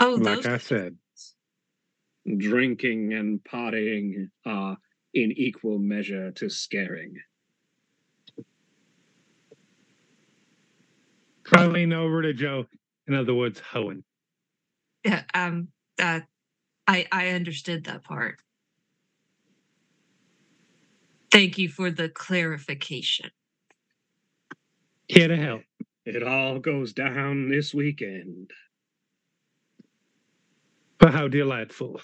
Oh, 0.00 0.16
Like 0.16 0.38
those 0.38 0.46
I 0.46 0.58
said. 0.58 0.96
Drinking 2.38 3.14
and 3.14 3.40
partying 3.44 4.30
are 4.44 4.76
in 5.14 5.32
equal 5.36 5.78
measure 5.78 6.32
to 6.32 6.50
scaring. 6.50 7.14
I 11.52 11.66
lean 11.66 11.92
over 11.92 12.22
to 12.22 12.34
Joe. 12.34 12.66
In 13.06 13.14
other 13.14 13.34
words, 13.34 13.60
hoeing. 13.60 14.02
Yeah, 15.04 15.22
um, 15.34 15.68
uh, 16.00 16.20
I 16.88 17.06
I 17.12 17.28
understood 17.28 17.84
that 17.84 18.02
part. 18.04 18.40
Thank 21.36 21.58
you 21.58 21.68
for 21.68 21.90
the 21.90 22.08
clarification. 22.08 23.30
Here 25.06 25.28
to 25.28 25.36
help. 25.36 25.60
It 26.06 26.22
all 26.22 26.58
goes 26.58 26.94
down 26.94 27.50
this 27.50 27.74
weekend. 27.74 28.52
But 30.96 31.12
how 31.12 31.28
delightful. 31.28 32.00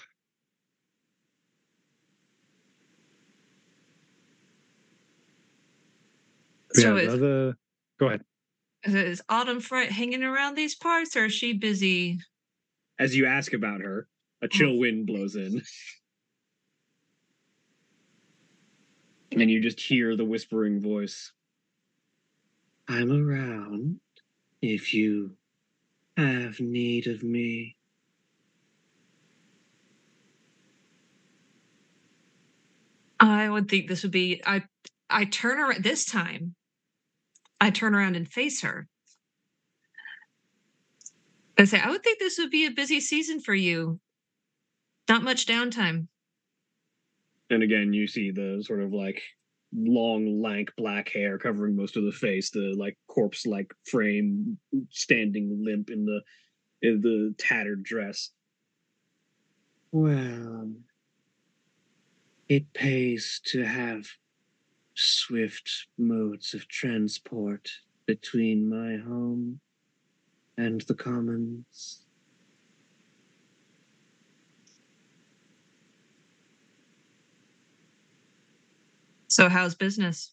So 6.73 6.95
have 6.95 7.23
is, 7.23 7.55
go 7.99 8.05
ahead. 8.05 8.21
is 8.85 9.23
Autumn 9.29 9.61
Fright 9.61 9.91
hanging 9.91 10.21
around 10.21 10.53
these 10.53 10.75
parts, 10.75 11.15
or 11.15 11.25
is 11.25 11.33
she 11.33 11.53
busy? 11.53 12.19
As 12.99 13.15
you 13.15 13.25
ask 13.25 13.53
about 13.53 13.81
her, 13.81 14.07
a 14.43 14.45
oh. 14.45 14.47
chill 14.47 14.77
wind 14.77 15.07
blows 15.07 15.35
in. 15.35 15.63
And 19.41 19.49
you 19.49 19.61
just 19.61 19.79
hear 19.79 20.15
the 20.15 20.25
whispering 20.25 20.81
voice. 20.81 21.31
I'm 22.87 23.11
around 23.11 23.99
if 24.61 24.93
you 24.93 25.35
have 26.17 26.59
need 26.59 27.07
of 27.07 27.23
me. 27.23 27.75
I 33.19 33.49
would 33.49 33.69
think 33.69 33.87
this 33.87 34.03
would 34.03 34.11
be. 34.11 34.41
I 34.45 34.63
I 35.09 35.25
turn 35.25 35.59
around 35.59 35.83
this 35.83 36.05
time. 36.05 36.55
I 37.61 37.69
turn 37.69 37.95
around 37.95 38.15
and 38.15 38.27
face 38.27 38.61
her. 38.61 38.87
I 41.57 41.65
say, 41.65 41.79
I 41.79 41.89
would 41.89 42.03
think 42.03 42.19
this 42.19 42.37
would 42.39 42.49
be 42.49 42.65
a 42.65 42.71
busy 42.71 42.99
season 42.99 43.39
for 43.39 43.53
you. 43.53 43.99
Not 45.07 45.23
much 45.23 45.45
downtime. 45.45 46.07
And 47.53 47.61
again, 47.61 47.93
you 47.93 48.07
see 48.07 48.31
the 48.31 48.63
sort 48.65 48.81
of 48.81 48.93
like 48.93 49.21
long, 49.75 50.41
lank 50.41 50.71
black 50.75 51.09
hair 51.09 51.37
covering 51.37 51.75
most 51.75 51.95
of 51.95 52.03
the 52.03 52.11
face, 52.11 52.49
the 52.49 52.73
like 52.75 52.97
corpse 53.07 53.45
like 53.45 53.71
frame 53.85 54.57
standing 54.89 55.63
limp 55.63 55.91
in 55.91 56.03
the 56.03 56.21
in 56.81 56.99
the 57.01 57.35
tattered 57.37 57.83
dress. 57.83 58.31
Well, 59.91 60.71
it 62.49 62.73
pays 62.73 63.39
to 63.51 63.63
have 63.63 64.07
swift 64.95 65.87
modes 65.99 66.55
of 66.55 66.67
transport 66.67 67.69
between 68.07 68.67
my 68.67 68.97
home 68.97 69.59
and 70.57 70.81
the 70.81 70.95
commons. 70.95 72.02
So 79.33 79.49
how's 79.49 79.73
business? 79.73 80.31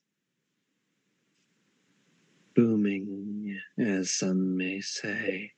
Booming, 2.55 3.59
as 3.79 4.11
some 4.11 4.59
may 4.59 4.83
say. 4.83 5.53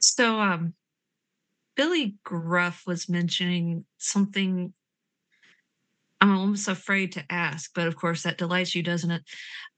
So 0.00 0.40
um 0.40 0.74
Billy 1.76 2.16
Gruff 2.24 2.82
was 2.84 3.08
mentioning 3.08 3.84
something 3.98 4.72
I'm 6.20 6.36
almost 6.36 6.66
afraid 6.66 7.12
to 7.12 7.24
ask, 7.30 7.70
but 7.74 7.86
of 7.86 7.94
course 7.94 8.24
that 8.24 8.38
delights 8.38 8.74
you, 8.74 8.82
doesn't 8.82 9.10
it? 9.12 9.22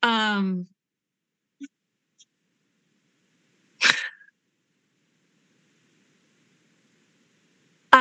Um 0.02 0.66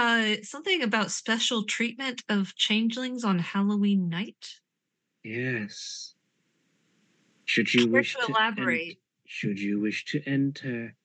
uh 0.07 0.41
something 0.43 0.81
about 0.81 1.11
special 1.11 1.63
treatment 1.65 2.23
of 2.29 2.55
changelings 2.55 3.23
on 3.25 3.39
Halloween 3.39 4.07
night. 4.09 4.61
Yes. 5.23 6.15
Should 7.45 7.73
you 7.73 7.89
wish 7.89 8.19
to 8.19 8.27
to 8.27 8.37
en- 8.57 8.83
elaborate? 8.83 8.99
should 9.25 9.59
you 9.59 9.79
wish 9.79 10.05
to 10.05 10.21
enter 10.27 10.95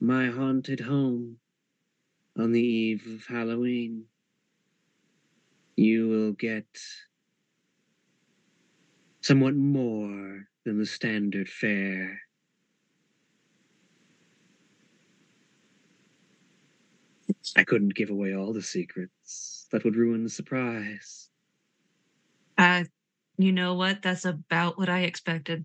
my 0.00 0.26
haunted 0.26 0.80
home 0.80 1.40
on 2.36 2.52
the 2.52 2.60
eve 2.62 3.06
of 3.06 3.26
Halloween, 3.26 4.08
you 5.76 6.08
will 6.08 6.32
get 6.32 6.66
somewhat 9.22 9.54
more 9.54 10.48
than 10.64 10.78
the 10.78 10.86
standard 10.86 11.48
fare. 11.48 12.20
I 17.56 17.64
couldn't 17.64 17.94
give 17.94 18.10
away 18.10 18.34
all 18.34 18.52
the 18.52 18.62
secrets. 18.62 19.66
That 19.72 19.84
would 19.84 19.96
ruin 19.96 20.24
the 20.24 20.30
surprise. 20.30 21.28
Uh 22.58 22.84
you 23.38 23.52
know 23.52 23.74
what? 23.74 24.02
That's 24.02 24.24
about 24.24 24.78
what 24.78 24.88
I 24.88 25.00
expected. 25.00 25.64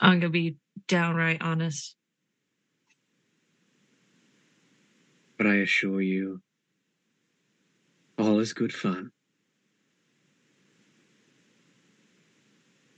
I'm 0.00 0.20
gonna 0.20 0.30
be 0.30 0.56
downright 0.88 1.40
honest. 1.40 1.96
But 5.38 5.46
I 5.46 5.56
assure 5.56 6.00
you, 6.00 6.40
all 8.18 8.40
is 8.40 8.52
good 8.52 8.72
fun. 8.72 9.12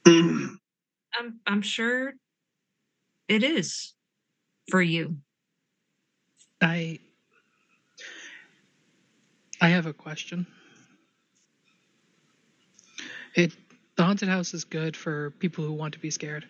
Mm. 0.05 0.57
I'm 1.19 1.41
I'm 1.47 1.63
sure 1.63 2.15
it 3.29 3.43
is 3.43 3.95
for 4.71 4.81
you. 4.81 5.19
I 6.61 6.99
I 9.61 9.69
have 9.69 9.87
a 9.87 9.93
question. 9.93 10.47
It 13.35 13.53
the 13.97 14.05
haunted 14.05 14.29
house 14.29 14.55
is 14.55 14.65
good 14.65 14.97
for 14.97 15.33
people 15.33 15.65
who 15.65 15.73
want 15.73 15.95
to 15.95 16.01
be 16.01 16.11
scared. 16.11 16.47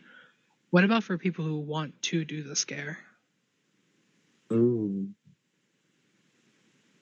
What 0.71 0.85
about 0.85 1.03
for 1.03 1.17
people 1.17 1.45
who 1.45 1.59
want 1.59 2.01
to 2.03 2.25
do 2.25 2.43
the 2.43 2.55
scare? 2.55 2.99
Ooh. 4.53 5.09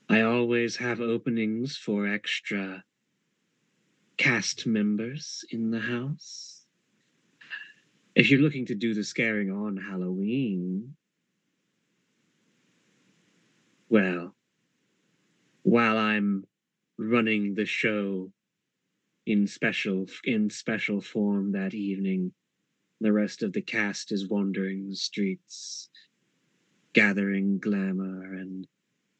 I 0.08 0.20
always 0.22 0.76
have 0.76 1.00
openings 1.00 1.76
for 1.76 2.06
extra 2.06 2.84
cast 4.16 4.66
members 4.66 5.44
in 5.50 5.70
the 5.70 5.80
house. 5.80 6.64
If 8.14 8.30
you're 8.30 8.40
looking 8.40 8.66
to 8.66 8.74
do 8.74 8.94
the 8.94 9.02
scaring 9.02 9.50
on 9.50 9.76
Halloween, 9.76 10.94
well, 13.88 14.34
while 15.62 15.98
I'm 15.98 16.44
running 16.98 17.54
the 17.54 17.66
show 17.66 18.30
in 19.26 19.46
special 19.46 20.06
in 20.24 20.48
special 20.50 21.00
form 21.00 21.52
that 21.52 21.74
evening, 21.74 22.32
the 23.00 23.12
rest 23.12 23.42
of 23.42 23.52
the 23.52 23.62
cast 23.62 24.12
is 24.12 24.28
wandering 24.28 24.88
the 24.88 24.96
streets, 24.96 25.88
gathering 26.92 27.58
glamour 27.58 28.34
and 28.34 28.66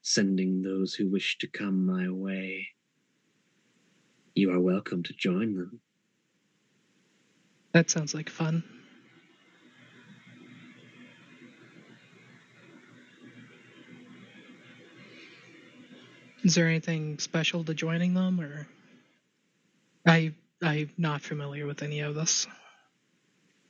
sending 0.01 0.61
those 0.61 0.93
who 0.93 1.09
wish 1.09 1.37
to 1.39 1.47
come 1.47 1.85
my 1.85 2.09
way. 2.09 2.67
You 4.35 4.51
are 4.51 4.59
welcome 4.59 5.03
to 5.03 5.13
join 5.13 5.55
them. 5.55 5.81
That 7.73 7.89
sounds 7.89 8.13
like 8.13 8.29
fun. 8.29 8.63
Is 16.47 16.55
there 16.55 16.69
anything 16.69 17.19
special 17.19 17.65
to 17.65 17.73
joining 17.73 18.13
them 18.13 18.39
or 18.39 18.65
I 20.05 20.33
I'm 20.61 20.89
not 20.97 21.19
familiar 21.21 21.67
with 21.67 21.83
any 21.83 21.99
of 21.99 22.15
this. 22.15 22.47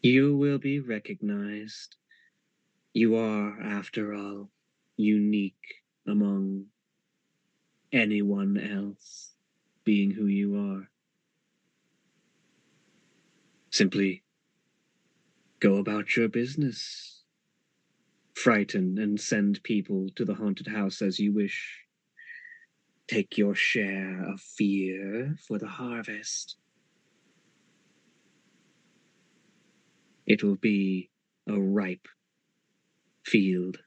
You 0.03 0.37
will 0.37 0.59
be 0.59 0.79
recognized. 0.79 1.95
You 2.93 3.15
are, 3.15 3.59
after 3.59 4.13
all, 4.13 4.51
unique 4.95 5.81
among 6.05 6.65
anyone 7.91 8.59
else, 8.59 9.33
being 9.83 10.11
who 10.11 10.27
you 10.27 10.55
are. 10.55 10.87
Simply 13.71 14.21
go 15.59 15.77
about 15.77 16.15
your 16.15 16.27
business. 16.27 17.23
Frighten 18.35 18.99
and 18.99 19.19
send 19.19 19.63
people 19.63 20.09
to 20.15 20.23
the 20.23 20.35
haunted 20.35 20.67
house 20.67 21.01
as 21.01 21.17
you 21.17 21.33
wish. 21.33 21.86
Take 23.07 23.37
your 23.37 23.55
share 23.55 24.21
of 24.29 24.41
fear 24.41 25.37
for 25.47 25.57
the 25.57 25.67
harvest. 25.67 26.57
It 30.25 30.43
will 30.43 30.55
be 30.55 31.09
a 31.47 31.57
ripe 31.57 32.07
field. 33.23 33.77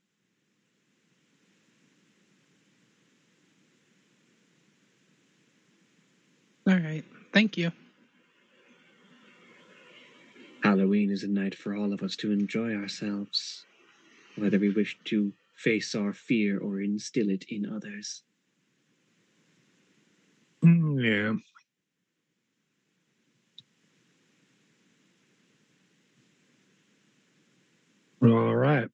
All 6.67 6.77
right. 6.77 7.05
Thank 7.33 7.59
you. 7.59 7.73
Halloween 10.63 11.11
is 11.11 11.25
a 11.25 11.29
night 11.29 11.55
for 11.55 11.75
all 11.75 11.93
of 11.93 12.03
us 12.03 12.17
to 12.17 12.33
enjoy 12.33 12.75
ourselves, 12.75 13.65
whether 14.37 14.59
we 14.59 14.71
wish 14.71 14.99
to 15.05 15.33
face 15.57 15.95
our 15.95 16.13
fear 16.13 16.59
or 16.59 16.81
instill 16.81 17.29
it 17.29 17.45
in 17.49 17.67
others. 17.67 18.23
Yeah. 21.01 21.33
All 28.23 28.55
right. 28.55 28.87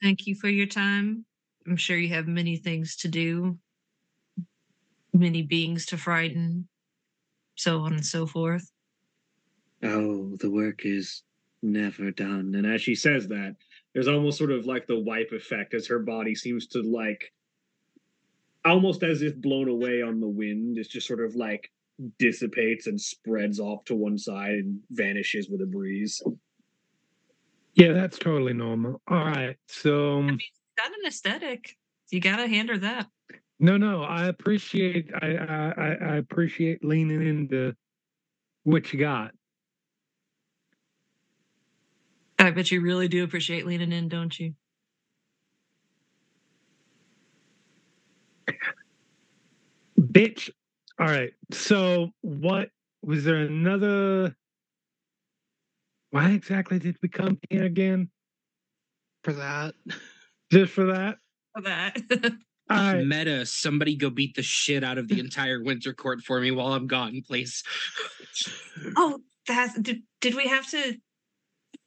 Thank 0.00 0.28
you 0.28 0.36
for 0.36 0.48
your 0.48 0.66
time. 0.66 1.24
I'm 1.66 1.76
sure 1.76 1.96
you 1.96 2.10
have 2.10 2.28
many 2.28 2.56
things 2.56 2.94
to 2.98 3.08
do, 3.08 3.58
many 5.12 5.42
beings 5.42 5.86
to 5.86 5.96
frighten, 5.96 6.68
so 7.56 7.80
on 7.80 7.94
and 7.94 8.06
so 8.06 8.26
forth. 8.28 8.70
Oh, 9.82 10.36
the 10.36 10.50
work 10.50 10.86
is 10.86 11.24
never 11.64 12.12
done. 12.12 12.54
And 12.54 12.64
as 12.64 12.80
she 12.80 12.94
says 12.94 13.26
that, 13.26 13.56
there's 13.92 14.08
almost 14.08 14.38
sort 14.38 14.52
of 14.52 14.66
like 14.66 14.86
the 14.86 15.00
wipe 15.00 15.32
effect 15.32 15.74
as 15.74 15.88
her 15.88 15.98
body 15.98 16.36
seems 16.36 16.68
to 16.68 16.80
like 16.80 17.32
almost 18.64 19.02
as 19.02 19.22
if 19.22 19.36
blown 19.36 19.68
away 19.68 20.02
on 20.02 20.20
the 20.20 20.28
wind. 20.28 20.78
It's 20.78 20.88
just 20.88 21.06
sort 21.06 21.24
of 21.24 21.34
like 21.34 21.70
dissipates 22.18 22.86
and 22.86 23.00
spreads 23.00 23.60
off 23.60 23.84
to 23.86 23.94
one 23.94 24.18
side 24.18 24.52
and 24.54 24.80
vanishes 24.90 25.48
with 25.48 25.60
a 25.62 25.66
breeze. 25.66 26.22
Yeah, 27.74 27.92
that's 27.92 28.18
totally 28.18 28.52
normal. 28.54 29.00
All 29.08 29.24
right. 29.24 29.56
So 29.68 30.18
um, 30.18 30.26
I 30.26 30.30
mean, 30.32 30.40
got 30.76 30.88
an 30.88 31.06
aesthetic. 31.06 31.76
You 32.10 32.20
gotta 32.20 32.46
hand 32.48 32.68
her 32.70 32.78
that. 32.78 33.06
no, 33.58 33.76
no, 33.76 34.02
I 34.02 34.26
appreciate 34.26 35.10
I 35.20 35.36
I, 35.36 35.74
I 35.76 35.96
I 36.12 36.16
appreciate 36.16 36.84
leaning 36.84 37.26
into 37.26 37.74
what 38.64 38.92
you 38.92 38.98
got. 38.98 39.32
I 42.38 42.50
bet 42.50 42.70
you 42.70 42.80
really 42.80 43.06
do 43.06 43.22
appreciate 43.22 43.66
leaning 43.66 43.92
in, 43.92 44.08
don't 44.08 44.38
you? 44.38 44.54
Bitch. 50.00 50.50
All 50.98 51.06
right. 51.06 51.32
So 51.52 52.10
what 52.22 52.70
was 53.02 53.24
there 53.24 53.36
another 53.36 54.34
why 56.10 56.30
exactly 56.30 56.78
did 56.78 56.96
we 57.02 57.08
come 57.08 57.38
here 57.48 57.64
again? 57.64 58.10
For 59.22 59.32
that. 59.32 59.74
Just 60.50 60.72
for 60.72 60.86
that? 60.86 61.18
For 61.54 61.62
that. 61.62 61.96
All 62.70 62.94
right. 62.94 63.04
Meta, 63.04 63.46
somebody 63.46 63.96
go 63.96 64.10
beat 64.10 64.34
the 64.34 64.42
shit 64.42 64.84
out 64.84 64.98
of 64.98 65.08
the 65.08 65.20
entire 65.20 65.62
Winter 65.62 65.92
Court 65.92 66.20
for 66.20 66.40
me 66.40 66.50
while 66.50 66.72
I'm 66.72 66.86
gone, 66.86 67.22
please. 67.26 67.62
oh, 68.96 69.20
that 69.48 69.82
did, 69.82 70.02
did 70.20 70.34
we 70.34 70.46
have 70.46 70.68
to 70.70 70.96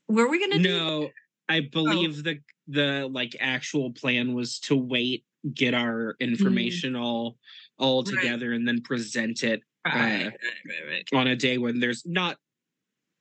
were 0.08 0.30
we 0.30 0.39
gonna 0.39 0.62
do 0.62 0.69
no, 0.69 1.10
I 1.47 1.62
believe 1.62 2.23
the 2.23 2.39
the 2.67 3.10
like 3.12 3.36
actual 3.39 3.91
plan 3.91 4.34
was 4.34 4.60
to 4.60 4.76
wait, 4.76 5.23
get 5.54 5.73
our 5.73 6.15
oh. 6.19 6.23
mm. 6.23 6.30
information 6.30 6.95
all 6.95 7.38
all 7.78 8.04
Right. 8.04 8.16
together, 8.16 8.54
and 8.54 8.68
then 8.68 8.82
present 8.82 9.44
it 9.44 9.62
Right, 9.86 9.94
uh, 9.96 10.26
right, 10.26 10.34
right, 10.66 10.88
right. 10.90 11.20
on 11.20 11.28
a 11.28 11.36
day 11.36 11.58
when 11.58 11.80
there's 11.80 12.06
not, 12.06 12.38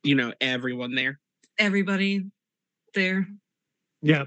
you 0.05 0.15
know, 0.15 0.33
everyone 0.41 0.95
there. 0.95 1.19
Everybody 1.59 2.31
there. 2.95 3.27
Yeah. 4.01 4.27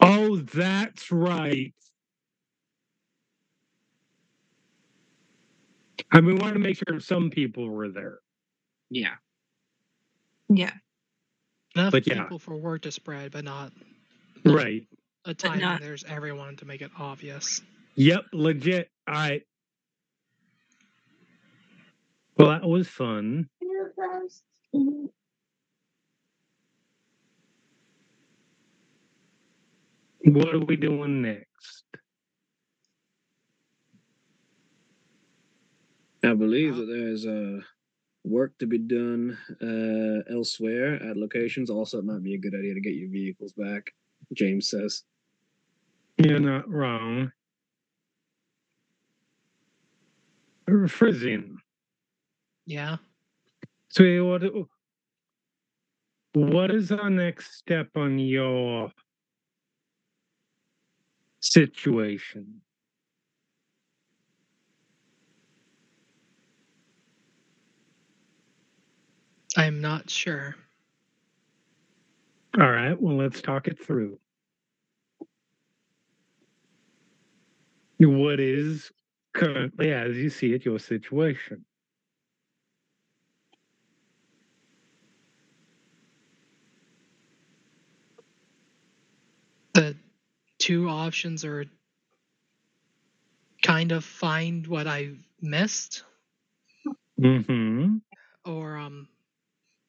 Oh, 0.00 0.36
that's 0.36 1.12
right. 1.12 1.74
I 6.12 6.20
mean, 6.20 6.34
we 6.36 6.40
wanted 6.40 6.54
to 6.54 6.60
make 6.60 6.78
sure 6.88 6.98
some 7.00 7.30
people 7.30 7.68
were 7.68 7.88
there. 7.90 8.18
Yeah. 8.88 9.14
Yeah. 10.48 10.72
Enough 11.76 11.92
But 11.92 12.06
yeah. 12.06 12.22
people 12.22 12.38
for 12.38 12.56
word 12.56 12.82
to 12.84 12.90
spread, 12.90 13.32
but 13.32 13.44
not 13.44 13.72
Right. 14.44 14.86
A 15.24 15.34
time 15.34 15.52
when 15.52 15.60
not- 15.60 15.80
there's 15.80 16.04
everyone 16.04 16.56
to 16.56 16.64
make 16.64 16.82
it 16.82 16.90
obvious. 16.98 17.60
Yep, 17.96 18.26
legit. 18.32 18.90
All 19.08 19.14
right. 19.14 19.42
Well, 22.36 22.50
that 22.50 22.66
was 22.66 22.88
fun. 22.88 23.48
What 30.22 30.54
are 30.54 30.60
we 30.60 30.76
doing 30.76 31.22
next? 31.22 31.84
I 36.22 36.34
believe 36.34 36.76
that 36.76 36.84
there's 36.86 37.26
uh, 37.26 37.60
work 38.24 38.56
to 38.58 38.66
be 38.66 38.78
done 38.78 39.36
uh, 39.62 40.32
elsewhere 40.34 40.94
at 41.02 41.16
locations. 41.16 41.70
Also, 41.70 41.98
it 41.98 42.04
might 42.04 42.22
be 42.22 42.34
a 42.34 42.38
good 42.38 42.54
idea 42.54 42.74
to 42.74 42.80
get 42.80 42.94
your 42.94 43.10
vehicles 43.10 43.52
back, 43.52 43.90
James 44.34 44.68
says. 44.68 45.02
You're 46.22 46.38
not 46.38 46.68
wrong. 46.68 47.32
Frisian. 50.86 51.56
Yeah. 52.66 52.96
So 53.88 54.04
what 54.26 54.42
what 56.34 56.70
is 56.70 56.92
our 56.92 57.08
next 57.08 57.54
step 57.56 57.88
on 57.96 58.18
your 58.18 58.92
situation? 61.40 62.60
I'm 69.56 69.80
not 69.80 70.10
sure. 70.10 70.54
All 72.60 72.70
right, 72.70 73.00
well 73.00 73.16
let's 73.16 73.40
talk 73.40 73.68
it 73.68 73.82
through. 73.82 74.18
What 78.00 78.40
is 78.40 78.92
currently, 79.34 79.92
as 79.92 80.16
you 80.18 80.30
see 80.30 80.54
it, 80.54 80.66
your 80.66 80.80
situation? 80.80 81.64
The 89.74 89.96
two 90.58 90.88
options 90.88 91.44
are 91.44 91.66
kind 93.62 93.92
of 93.92 94.04
find 94.04 94.66
what 94.66 94.86
I 94.86 95.12
missed 95.42 96.04
Mm-hmm. 97.20 97.96
or 98.46 98.76
um 98.78 99.08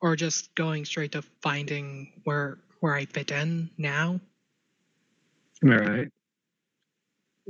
or 0.01 0.15
just 0.15 0.55
going 0.55 0.85
straight 0.85 1.13
to 1.13 1.23
finding 1.41 2.13
where 2.25 2.59
where 2.81 2.95
I 2.95 3.05
fit 3.05 3.31
in 3.31 3.69
now. 3.77 4.19
All 5.65 5.69
right. 5.71 6.09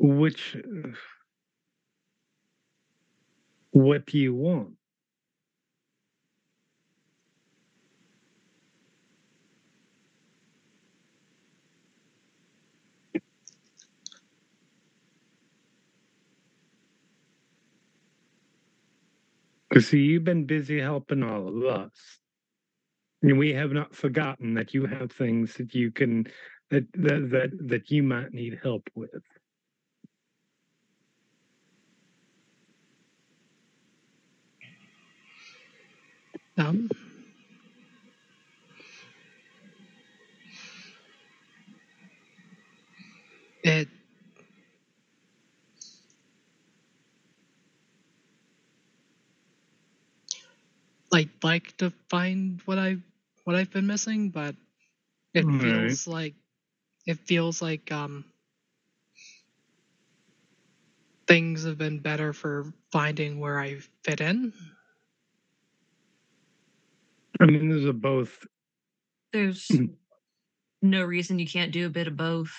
Which 0.02 0.58
what 3.72 4.08
do 4.08 4.20
you 4.20 4.36
want? 4.36 4.72
Because 19.70 19.88
see, 19.90 20.00
you've 20.00 20.26
been 20.26 20.46
busy 20.46 20.80
helping 20.80 21.24
all 21.24 21.48
of 21.48 21.66
us. 21.66 21.92
And 23.24 23.40
we 23.40 23.54
have 23.54 23.72
not 23.72 23.96
forgotten 23.96 24.56
that 24.56 24.74
you 24.74 24.86
have 24.86 25.12
things 25.12 25.56
that 25.56 25.76
you 25.76 25.92
can 25.92 26.28
that 26.72 26.86
that 26.94 27.30
that, 27.32 27.52
that 27.70 27.92
you 27.92 28.04
might 28.04 28.34
need 28.34 28.60
help 28.64 28.90
with. 28.96 29.12
Now, 36.62 36.76
it 43.64 43.88
like 51.12 51.30
like 51.44 51.76
to 51.78 51.92
find 52.10 52.62
what 52.66 52.78
I 52.80 52.98
what 53.44 53.56
I've 53.56 53.72
been 53.72 53.88
missing, 53.88 54.30
but 54.30 54.56
it 55.34 55.46
All 55.46 55.52
feels 55.60 56.08
right. 56.08 56.08
like 56.08 56.36
it 57.06 57.20
feels 57.20 57.62
like 57.62 57.92
um 57.92 58.26
things 61.28 61.64
have 61.66 61.78
been 61.78 62.00
better 62.00 62.34
for 62.34 62.74
finding 62.92 63.40
where 63.40 63.60
I 63.60 63.80
fit 64.04 64.22
in. 64.22 64.54
I 67.42 67.46
mean, 67.48 67.70
there's 67.70 67.86
a 67.86 67.94
both. 67.94 68.46
There's 69.34 69.68
Mhm. 69.68 69.98
no 70.82 71.04
reason 71.04 71.40
you 71.40 71.48
can't 71.48 71.72
do 71.74 71.88
a 71.88 71.90
bit 71.92 72.08
of 72.08 72.18
both. 72.18 72.54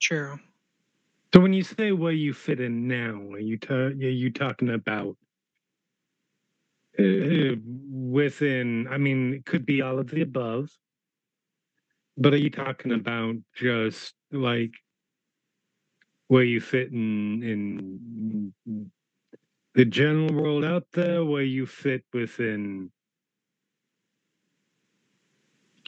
True. 0.00 0.38
So 1.34 1.40
when 1.40 1.52
you 1.52 1.62
say 1.62 1.92
where 1.92 2.12
you 2.12 2.34
fit 2.34 2.60
in 2.60 2.88
now, 2.88 3.32
are 3.32 3.40
you 3.40 3.58
ta- 3.58 3.74
are 3.74 3.92
you 3.92 4.30
talking 4.32 4.70
about 4.70 5.16
uh, 6.98 7.56
within? 7.90 8.88
I 8.88 8.98
mean, 8.98 9.34
it 9.34 9.46
could 9.46 9.66
be 9.66 9.82
all 9.82 9.98
of 9.98 10.10
the 10.10 10.22
above, 10.22 10.70
but 12.16 12.34
are 12.34 12.38
you 12.38 12.50
talking 12.50 12.92
about 12.92 13.36
just 13.54 14.14
like 14.32 14.72
where 16.28 16.44
you 16.44 16.60
fit 16.60 16.92
in 16.92 17.42
in 17.42 18.54
the 19.74 19.84
general 19.86 20.32
world 20.34 20.64
out 20.64 20.86
there, 20.92 21.24
where 21.24 21.42
you 21.44 21.66
fit 21.66 22.04
within 22.12 22.90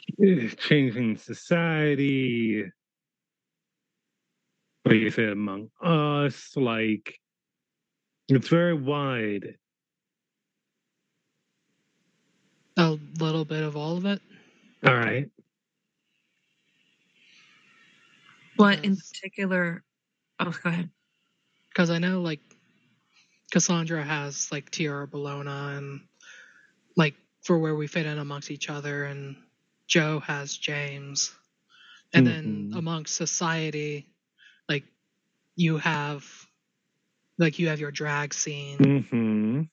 changeling 0.57 1.17
society? 1.17 2.65
Where 4.83 4.95
you 4.95 5.11
fit 5.11 5.31
among 5.31 5.69
us? 5.81 6.51
Like 6.55 7.19
it's 8.29 8.47
very 8.47 8.73
wide. 8.73 9.57
A 12.77 12.97
little 13.19 13.45
bit 13.45 13.63
of 13.63 13.75
all 13.75 13.97
of 13.97 14.05
it. 14.05 14.21
All 14.85 14.95
right. 14.95 15.29
What 18.55 18.83
in 18.83 18.95
particular? 18.95 19.83
Oh, 20.39 20.53
go 20.63 20.69
ahead. 20.69 20.89
because 21.69 21.89
I 21.89 21.99
know 21.99 22.21
like 22.21 22.39
Cassandra 23.51 24.03
has 24.03 24.51
like 24.51 24.69
Tiara 24.69 25.07
Bologna 25.07 25.49
and 25.77 26.01
like 26.95 27.15
for 27.43 27.59
where 27.59 27.75
we 27.75 27.87
fit 27.87 28.05
in 28.05 28.19
amongst 28.19 28.51
each 28.51 28.69
other, 28.69 29.05
and 29.05 29.35
Joe 29.91 30.21
has 30.21 30.57
James, 30.57 31.33
and 32.13 32.25
then 32.25 32.69
Mhm. 32.71 32.77
amongst 32.77 33.15
society, 33.15 34.07
like 34.69 34.85
you 35.57 35.77
have 35.77 36.25
like 37.37 37.59
you 37.59 37.69
have 37.69 37.79
your 37.81 37.91
drag 37.91 38.33
scene. 38.33 38.77
Mm-hmm. 38.79 39.63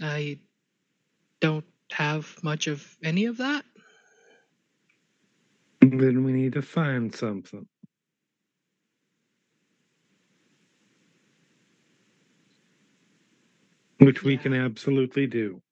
I 0.00 0.40
don't 1.40 1.66
have 1.92 2.42
much 2.42 2.66
of 2.66 2.98
any 3.04 3.26
of 3.26 3.38
that. 3.38 3.64
Then 5.80 6.24
we 6.24 6.32
need 6.32 6.54
to 6.54 6.62
find 6.62 7.14
something. 7.14 7.68
Which 13.98 14.24
we 14.24 14.38
can 14.38 14.54
absolutely 14.54 15.26
do. 15.28 15.62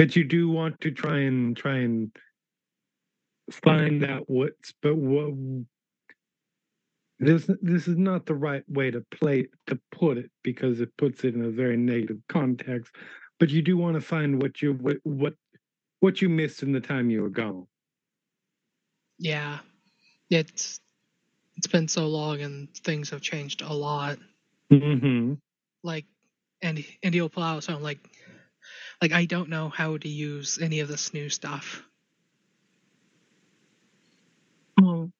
But 0.00 0.16
you 0.16 0.24
do 0.24 0.48
want 0.48 0.80
to 0.80 0.90
try 0.90 1.18
and 1.18 1.54
try 1.54 1.80
and 1.80 2.10
find 3.50 4.02
out 4.02 4.24
what's 4.28 4.72
but 4.80 4.96
what 4.96 5.34
this 7.18 7.50
this 7.60 7.86
is 7.86 7.98
not 7.98 8.24
the 8.24 8.34
right 8.34 8.62
way 8.66 8.90
to 8.90 9.04
play 9.10 9.48
to 9.66 9.78
put 9.92 10.16
it 10.16 10.30
because 10.42 10.80
it 10.80 10.88
puts 10.96 11.24
it 11.24 11.34
in 11.34 11.44
a 11.44 11.50
very 11.50 11.76
negative 11.76 12.16
context. 12.30 12.94
But 13.38 13.50
you 13.50 13.60
do 13.60 13.76
want 13.76 13.96
to 13.96 14.00
find 14.00 14.40
what 14.40 14.62
you 14.62 14.72
what 14.72 14.96
what, 15.02 15.34
what 16.00 16.22
you 16.22 16.30
missed 16.30 16.62
in 16.62 16.72
the 16.72 16.80
time 16.80 17.10
you 17.10 17.20
were 17.20 17.28
gone. 17.28 17.66
Yeah, 19.18 19.58
it's 20.30 20.80
it's 21.58 21.66
been 21.66 21.88
so 21.88 22.06
long 22.06 22.40
and 22.40 22.74
things 22.74 23.10
have 23.10 23.20
changed 23.20 23.60
a 23.60 23.74
lot. 23.74 24.16
Mm-hmm. 24.72 25.34
like 25.82 26.06
and 26.62 26.82
Indio 27.02 27.28
Plow, 27.28 27.60
so 27.60 27.74
I'm 27.74 27.82
like 27.82 27.98
like 29.02 29.12
I 29.12 29.24
don't 29.26 29.48
know 29.50 29.68
how 29.68 29.96
to 29.98 30.08
use 30.08 30.58
any 30.58 30.80
of 30.80 30.88
this 30.88 31.12
new 31.14 31.28
stuff. 31.28 31.82
Well, 34.80 35.12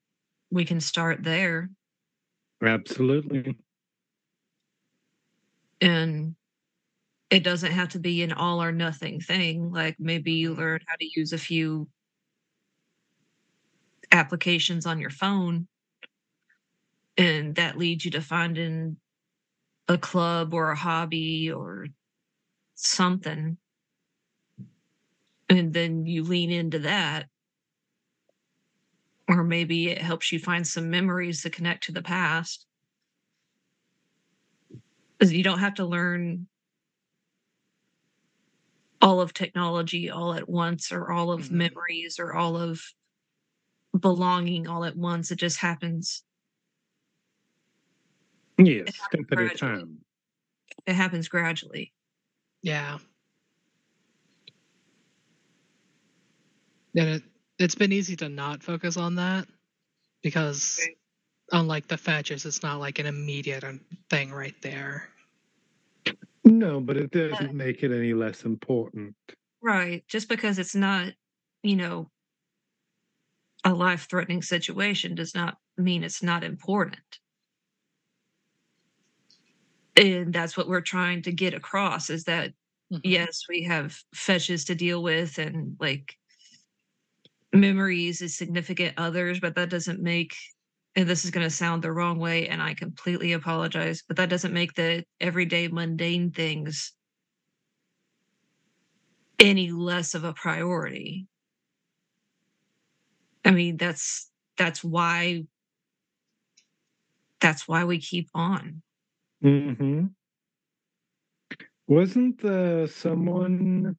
we 0.51 0.65
can 0.65 0.81
start 0.81 1.25
there, 1.25 1.71
Absolutely. 2.63 3.59
and 5.81 6.35
it 7.31 7.45
doesn't 7.45 7.73
have 7.73 7.91
to 7.91 7.99
be 8.01 8.23
an 8.23 8.33
all 8.33 8.63
or 8.63 8.73
nothing 8.73 9.21
thing. 9.21 9.73
Like 9.73 9.97
maybe 9.99 10.33
you 10.33 10.55
learn 10.55 10.81
how 10.87 10.97
to 10.97 11.11
use 11.17 11.33
a 11.33 11.39
few 11.39 11.89
applications 14.13 14.87
on 14.87 14.99
your 15.01 15.11
phone, 15.11 15.67
and 17.17 17.55
that 17.57 17.77
leads 17.79 18.05
you 18.05 18.11
to 18.13 18.21
finding 18.21 18.97
a 19.89 19.99
club 19.99 20.55
or 20.55 20.71
a 20.71 20.77
hobby 20.77 21.51
or 21.53 21.87
something. 22.77 23.59
And 25.51 25.75
then 25.75 26.07
you 26.07 26.23
lean 26.23 26.51
into 26.53 26.79
that. 26.81 27.29
Or 29.29 29.45
maybe 29.45 29.89
it 29.89 29.99
helps 29.99 30.33
you 30.33 30.39
find 30.39 30.67
some 30.67 30.91
memories 30.91 31.43
to 31.43 31.51
connect 31.51 31.85
to 31.85 31.93
the 31.93 32.03
past. 32.03 32.67
'Cause 35.21 35.33
you 35.33 35.43
don't 35.43 35.59
have 35.59 35.75
to 35.75 35.85
learn 35.85 36.49
all 39.03 39.21
of 39.21 39.33
technology 39.33 40.11
all 40.11 40.35
at 40.35 40.49
once 40.49 40.93
or 40.93 41.11
all 41.11 41.33
of 41.33 41.51
Mhm. 41.51 41.51
memories 41.51 42.19
or 42.19 42.35
all 42.35 42.57
of 42.57 42.83
belonging 43.99 44.69
all 44.69 44.85
at 44.85 44.97
once. 44.97 45.31
It 45.33 45.37
just 45.37 45.59
happens. 45.59 46.23
Yes, 48.59 48.87
It 48.87 48.95
step 48.95 49.27
at 49.33 49.41
a 49.41 49.49
time. 49.49 50.05
It 50.87 50.95
happens 50.95 51.29
gradually. 51.29 51.93
Yeah. 52.63 52.99
And 56.97 57.09
it 57.09 57.23
it's 57.59 57.75
been 57.75 57.93
easy 57.93 58.17
to 58.17 58.29
not 58.29 58.63
focus 58.63 58.97
on 58.97 59.17
that 59.17 59.47
because 60.23 60.79
Right. 60.81 60.99
unlike 61.53 61.89
the 61.89 61.99
fetches, 61.99 62.47
it's 62.47 62.63
not 62.63 62.81
like 62.81 62.99
an 62.99 63.07
immediate 63.07 63.65
um, 63.65 63.81
thing 64.11 64.33
right 64.33 64.61
there. 64.63 65.11
No, 66.45 66.81
but 66.81 66.97
it 66.97 67.11
doesn't 67.11 67.55
make 67.55 67.83
it 67.83 67.93
any 67.93 68.13
less 68.15 68.45
important. 68.45 69.15
Right. 69.63 70.07
Just 70.09 70.29
because 70.29 70.59
it's 70.59 70.75
not, 70.75 71.13
you 71.63 71.77
know, 71.77 72.11
a 73.65 73.73
life 73.73 74.07
threatening 74.09 74.43
situation 74.43 75.15
does 75.15 75.35
not 75.35 75.57
mean 75.79 76.05
it's 76.05 76.23
not 76.23 76.45
important. 76.45 77.21
And 79.97 80.33
that's 80.33 80.57
what 80.57 80.69
we're 80.69 80.81
trying 80.81 81.23
to 81.23 81.33
get 81.33 81.55
across 81.55 82.11
is 82.11 82.25
that 82.25 82.55
Mhm. 82.93 83.01
yes, 83.05 83.43
we 83.49 83.63
have 83.65 84.03
fetches 84.15 84.65
to 84.67 84.75
deal 84.75 85.03
with 85.03 85.39
and 85.39 85.77
like 85.81 86.17
memories 87.53 88.23
is 88.23 88.37
significant 88.37 88.95
others, 88.97 89.41
but 89.41 89.55
that 89.57 89.71
doesn't 89.71 90.01
make 90.01 90.35
and 90.97 91.09
this 91.09 91.25
is 91.25 91.31
going 91.31 91.47
to 91.47 91.51
sound 91.51 91.83
the 91.83 91.93
wrong 91.93 92.19
way 92.19 92.49
and 92.49 92.61
I 92.61 92.75
completely 92.75 93.33
apologize, 93.33 94.03
but 94.07 94.17
that 94.17 94.29
doesn't 94.29 94.53
make 94.53 94.75
the 94.75 95.05
everyday 95.21 95.69
mundane 95.69 96.33
things 96.33 96.93
any 99.39 99.71
less 99.71 100.15
of 100.15 100.25
a 100.25 100.33
priority. 100.33 101.27
I 103.45 103.53
mean, 103.53 103.77
that's 103.77 104.31
that's 104.59 104.85
why 104.85 105.45
that's 107.41 107.67
why 107.67 107.85
we 107.85 107.99
keep 107.99 108.29
on. 108.35 108.83
Mm-hmm. 109.43 110.07
Wasn't 111.87 112.43
there 112.43 112.87
someone 112.87 113.97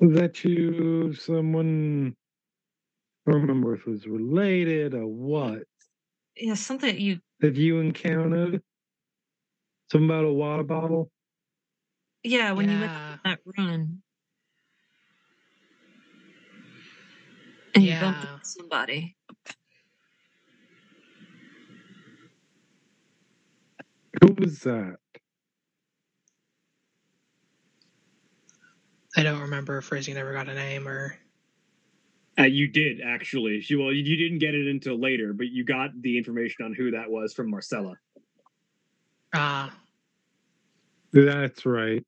that 0.00 0.44
you, 0.44 1.12
someone, 1.14 2.16
I 3.26 3.32
don't 3.32 3.42
remember 3.42 3.74
if 3.74 3.86
it 3.86 3.90
was 3.90 4.06
related 4.06 4.94
or 4.94 5.06
what, 5.06 5.64
Yeah, 6.36 6.54
something 6.54 6.90
that 6.90 7.00
you 7.00 7.20
that 7.40 7.56
you 7.56 7.80
encountered? 7.80 8.62
Something 9.92 10.08
about 10.08 10.24
a 10.24 10.32
water 10.32 10.62
bottle? 10.62 11.10
yeah, 12.22 12.52
when 12.52 12.70
you 12.70 12.78
went 12.80 12.92
yeah. 12.92 13.16
that 13.24 13.40
run. 13.58 14.02
And 17.74 17.84
you 17.84 17.98
bumped 17.98 18.24
into 18.24 18.44
somebody. 18.44 19.16
Who 24.22 24.34
was 24.38 24.60
that? 24.60 24.99
I 29.20 29.22
don't 29.22 29.42
remember 29.42 29.76
if 29.76 29.90
Rizzy 29.90 30.14
never 30.14 30.32
got 30.32 30.48
a 30.48 30.54
name 30.54 30.88
or 30.88 31.14
Uh, 32.38 32.44
you 32.44 32.68
did 32.68 33.02
actually. 33.02 33.60
She, 33.60 33.76
well, 33.76 33.92
you 33.92 34.16
didn't 34.16 34.38
get 34.38 34.54
it 34.54 34.66
until 34.66 34.98
later, 34.98 35.34
but 35.34 35.48
you 35.48 35.62
got 35.62 35.90
the 36.00 36.16
information 36.16 36.64
on 36.64 36.72
who 36.72 36.92
that 36.92 37.10
was 37.10 37.34
from 37.34 37.50
Marcella. 37.50 37.96
ah 39.34 39.76
That's 41.12 41.66
right. 41.66 42.02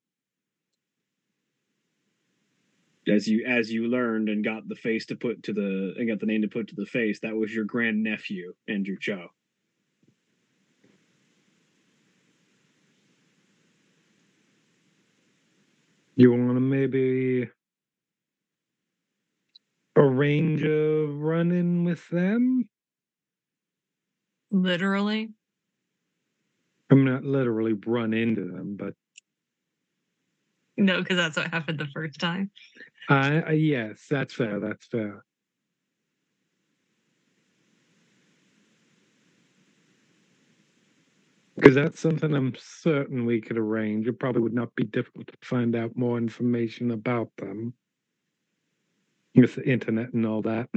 As 3.07 3.27
you 3.27 3.45
as 3.45 3.71
you 3.71 3.89
learned 3.89 4.29
and 4.29 4.43
got 4.43 4.67
the 4.67 4.75
face 4.75 5.05
to 5.07 5.15
put 5.15 5.43
to 5.43 5.53
the 5.53 5.93
and 5.97 6.07
got 6.09 6.19
the 6.19 6.25
name 6.25 6.41
to 6.41 6.47
put 6.47 6.69
to 6.69 6.75
the 6.75 6.87
face, 6.87 7.19
that 7.19 7.35
was 7.35 7.53
your 7.53 7.65
grand 7.65 8.01
nephew 8.01 8.53
Andrew 8.67 8.97
Cho. 8.99 9.27
You 16.15 16.31
want 16.31 16.55
to 16.55 16.59
maybe 16.59 17.49
arrange 19.95 20.63
a 20.63 21.05
run 21.07 21.51
in 21.51 21.83
with 21.83 22.07
them? 22.09 22.69
Literally. 24.51 25.31
I'm 26.91 27.05
not 27.05 27.23
literally 27.23 27.73
run 27.73 28.13
into 28.13 28.45
them, 28.45 28.75
but 28.77 28.93
No, 30.77 30.99
because 31.01 31.17
that's 31.17 31.37
what 31.37 31.47
happened 31.47 31.79
the 31.79 31.87
first 31.93 32.19
time. 32.19 32.51
I, 33.09 33.41
I 33.41 33.51
yes, 33.51 34.05
that's 34.09 34.33
fair. 34.33 34.59
That's 34.59 34.85
fair. 34.87 35.23
Because 41.55 41.75
that's 41.75 41.99
something 41.99 42.33
I'm 42.33 42.55
certain 42.57 43.25
we 43.25 43.39
could 43.39 43.57
arrange. 43.57 44.07
It 44.07 44.19
probably 44.19 44.41
would 44.41 44.53
not 44.53 44.73
be 44.75 44.85
difficult 44.85 45.27
to 45.27 45.37
find 45.43 45.75
out 45.75 45.95
more 45.95 46.17
information 46.17 46.91
about 46.91 47.29
them 47.37 47.73
with 49.35 49.55
the 49.55 49.67
internet 49.67 50.13
and 50.13 50.25
all 50.25 50.41
that. 50.43 50.69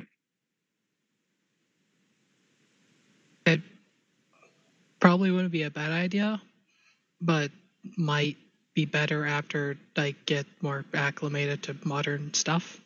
it 3.47 3.61
probably 5.01 5.31
wouldn't 5.31 5.53
be 5.53 5.62
a 5.62 5.71
bad 5.71 5.93
idea, 5.93 6.43
but 7.21 7.51
might 7.97 8.37
be 8.75 8.85
better 8.85 9.25
after 9.25 9.79
I 9.97 10.15
get 10.27 10.47
more 10.61 10.85
acclimated 10.93 11.62
to 11.65 11.77
modern 11.85 12.35
stuff. 12.35 12.81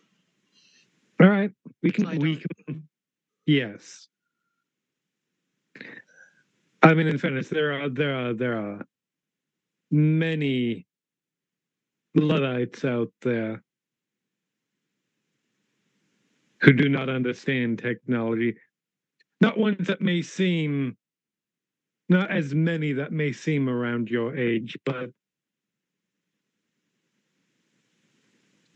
All 1.20 1.28
right, 1.28 1.50
we 1.82 1.90
can. 1.90 2.06
I 2.06 2.18
we 2.18 2.36
can. 2.36 2.88
Yes. 3.46 4.06
I 6.82 6.94
mean, 6.94 7.08
in 7.08 7.18
fairness, 7.18 7.48
there 7.48 7.72
are 7.74 7.90
there 7.90 8.16
are 8.16 8.34
there 8.34 8.58
are 8.58 8.86
many 9.90 10.86
luddites 12.14 12.84
out 12.84 13.12
there 13.22 13.62
who 16.62 16.72
do 16.72 16.88
not 16.88 17.08
understand 17.08 17.78
technology. 17.80 18.56
Not 19.40 19.58
ones 19.58 19.86
that 19.88 20.02
may 20.02 20.22
seem, 20.22 20.96
not 22.08 22.30
as 22.30 22.54
many 22.54 22.92
that 22.94 23.12
may 23.12 23.32
seem 23.32 23.68
around 23.68 24.10
your 24.10 24.36
age, 24.36 24.78
but 24.86 25.10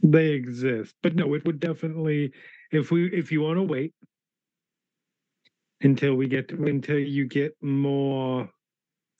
they 0.02 0.28
exist. 0.30 0.94
But 1.02 1.16
no, 1.16 1.34
it 1.34 1.44
would 1.46 1.60
definitely 1.60 2.32
if 2.72 2.90
we 2.90 3.06
if 3.12 3.32
you 3.32 3.42
want 3.42 3.58
to 3.58 3.62
wait 3.64 3.94
until 5.84 6.14
we 6.14 6.26
get 6.26 6.48
to, 6.48 6.64
until 6.64 6.98
you 6.98 7.26
get 7.26 7.54
more 7.62 8.48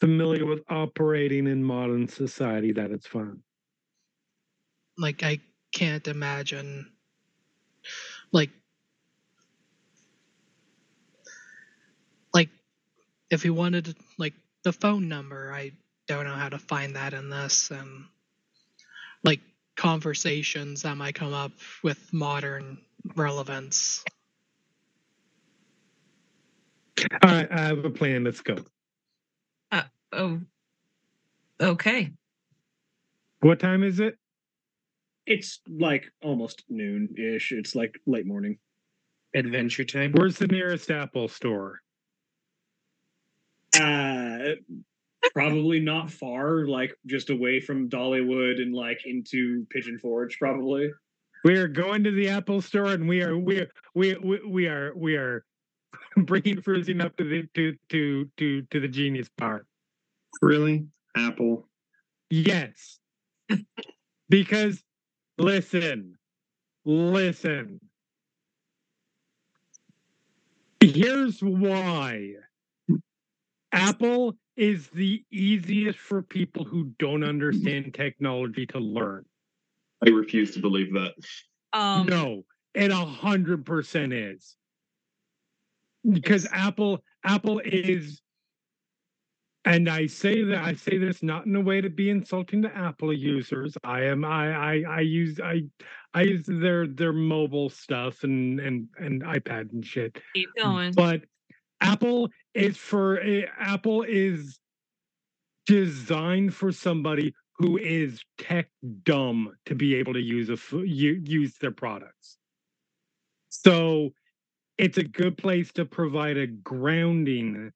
familiar 0.01 0.47
with 0.47 0.63
operating 0.69 1.47
in 1.47 1.63
modern 1.63 2.09
society, 2.09 2.73
that 2.73 2.91
it's 2.91 3.07
fun. 3.07 3.43
Like 4.99 5.23
I 5.23 5.41
can't 5.73 6.07
imagine 6.07 6.91
like 8.33 8.51
like 12.33 12.49
if 13.31 13.43
he 13.43 13.51
wanted 13.51 13.97
like 14.19 14.35
the 14.63 14.73
phone 14.73 15.09
number, 15.09 15.53
I 15.53 15.73
don't 16.07 16.25
know 16.25 16.35
how 16.35 16.49
to 16.49 16.59
find 16.59 16.97
that 16.97 17.15
in 17.15 17.31
this 17.31 17.71
and 17.71 18.05
like 19.25 19.41
conversations 19.77 20.83
that 20.83 20.97
might 20.97 21.15
come 21.15 21.33
up 21.33 21.53
with 21.83 22.13
modern 22.13 22.79
relevance. 23.17 24.05
All 27.23 27.31
right, 27.31 27.51
I 27.51 27.61
have 27.61 27.85
a 27.85 27.91
plan. 27.91 28.25
Let's 28.25 28.41
go. 28.41 28.57
Oh, 30.17 30.41
okay. 31.61 32.13
What 33.41 33.59
time 33.59 33.83
is 33.83 33.99
it? 33.99 34.17
It's 35.27 35.61
like 35.69 36.05
almost 36.23 36.63
noon 36.69 37.09
ish. 37.19 37.51
It's 37.53 37.75
like 37.75 37.99
late 38.07 38.27
morning. 38.27 38.59
Adventure 39.35 39.85
time. 39.85 40.13
Where's 40.13 40.39
the 40.39 40.47
nearest 40.47 40.91
Apple 40.91 41.27
store? 41.27 41.81
Uh, 43.77 44.55
probably 45.33 45.81
not 45.81 46.11
far, 46.11 46.67
like 46.69 46.97
just 47.07 47.31
away 47.31 47.59
from 47.59 47.89
Dollywood 47.89 48.63
and 48.63 48.73
like 48.73 49.01
into 49.05 49.67
Pigeon 49.71 49.99
Forge, 49.99 50.39
probably. 50.39 50.91
We 51.43 51.57
are 51.57 51.67
going 51.69 52.05
to 52.05 52.13
the 52.13 52.29
Apple 52.29 52.63
store, 52.63 52.93
and 52.93 53.09
we 53.09 53.23
are 53.23 53.37
we 53.37 53.63
are 53.63 53.71
we 53.95 54.15
we, 54.15 54.41
we 54.47 54.67
are 54.69 54.93
we 54.95 55.17
are 55.17 55.45
bringing 56.17 56.61
Fruiting 56.61 57.01
up 57.01 57.17
to 57.17 57.25
the 57.25 57.47
to 57.55 57.77
to 57.91 58.31
to 58.37 58.63
to 58.63 58.81
the 58.81 58.89
Genius 58.89 59.29
Bar. 59.37 59.67
Really? 60.43 60.87
Apple. 61.17 61.69
Yes. 62.31 62.99
because 64.29 64.83
listen, 65.39 66.17
listen. 66.85 67.81
Here's 70.81 71.41
why. 71.41 72.35
Apple 73.73 74.37
is 74.57 74.89
the 74.89 75.25
easiest 75.33 75.99
for 75.99 76.23
people 76.23 76.65
who 76.65 76.93
don't 76.99 77.25
understand 77.25 77.95
technology 77.95 78.67
to 78.67 78.79
learn. 78.79 79.25
I 80.07 80.11
refuse 80.11 80.53
to 80.55 80.61
believe 80.61 80.93
that. 80.95 81.15
Um, 81.73 82.07
no, 82.07 82.45
it 82.75 82.91
a 82.91 82.95
hundred 82.95 83.65
percent 83.65 84.13
is. 84.13 84.57
Because 86.09 86.47
Apple, 86.53 87.03
Apple 87.25 87.61
is, 87.65 88.21
and 89.65 89.89
I 89.89 90.07
say 90.07 90.43
that 90.45 90.63
I 90.63 90.75
say 90.75 90.99
this 90.99 91.23
not 91.23 91.47
in 91.47 91.57
a 91.57 91.61
way 91.61 91.81
to 91.81 91.89
be 91.89 92.11
insulting 92.11 92.63
to 92.63 92.77
Apple 92.77 93.13
users. 93.13 93.77
I 93.83 94.03
am 94.03 94.25
I 94.25 94.53
I, 94.53 94.83
I 94.89 95.01
use 95.01 95.41
I 95.43 95.63
I 96.13 96.23
use 96.23 96.45
their 96.47 96.87
their 96.87 97.15
mobile 97.15 97.71
stuff 97.71 98.25
and 98.25 98.61
and 98.61 98.89
and 98.99 99.23
iPad 99.23 99.73
and 99.73 99.85
shit. 99.85 100.21
keep 100.35 100.51
going. 100.57 100.93
But 100.93 101.23
Apple 101.81 102.29
is 102.53 102.77
for 102.77 103.21
eh, 103.21 103.47
Apple 103.59 104.03
is 104.03 104.59
designed 105.67 106.55
for 106.55 106.73
somebody 106.73 107.35
who 107.57 107.79
is 107.79 108.21
tech 108.39 108.69
dumb 109.05 109.53
to 109.67 109.75
be 109.75 109.95
able 109.95 110.13
to 110.13 110.21
use 110.21 110.51
a 110.51 110.59
use 110.87 111.57
their 111.59 111.71
products. 111.71 112.37
So 113.49 114.11
it's 114.79 114.99
a 114.99 115.05
good 115.05 115.37
place 115.37 115.73
to 115.73 115.85
provide 115.85 116.37
a 116.37 116.47
grounding 116.47 117.73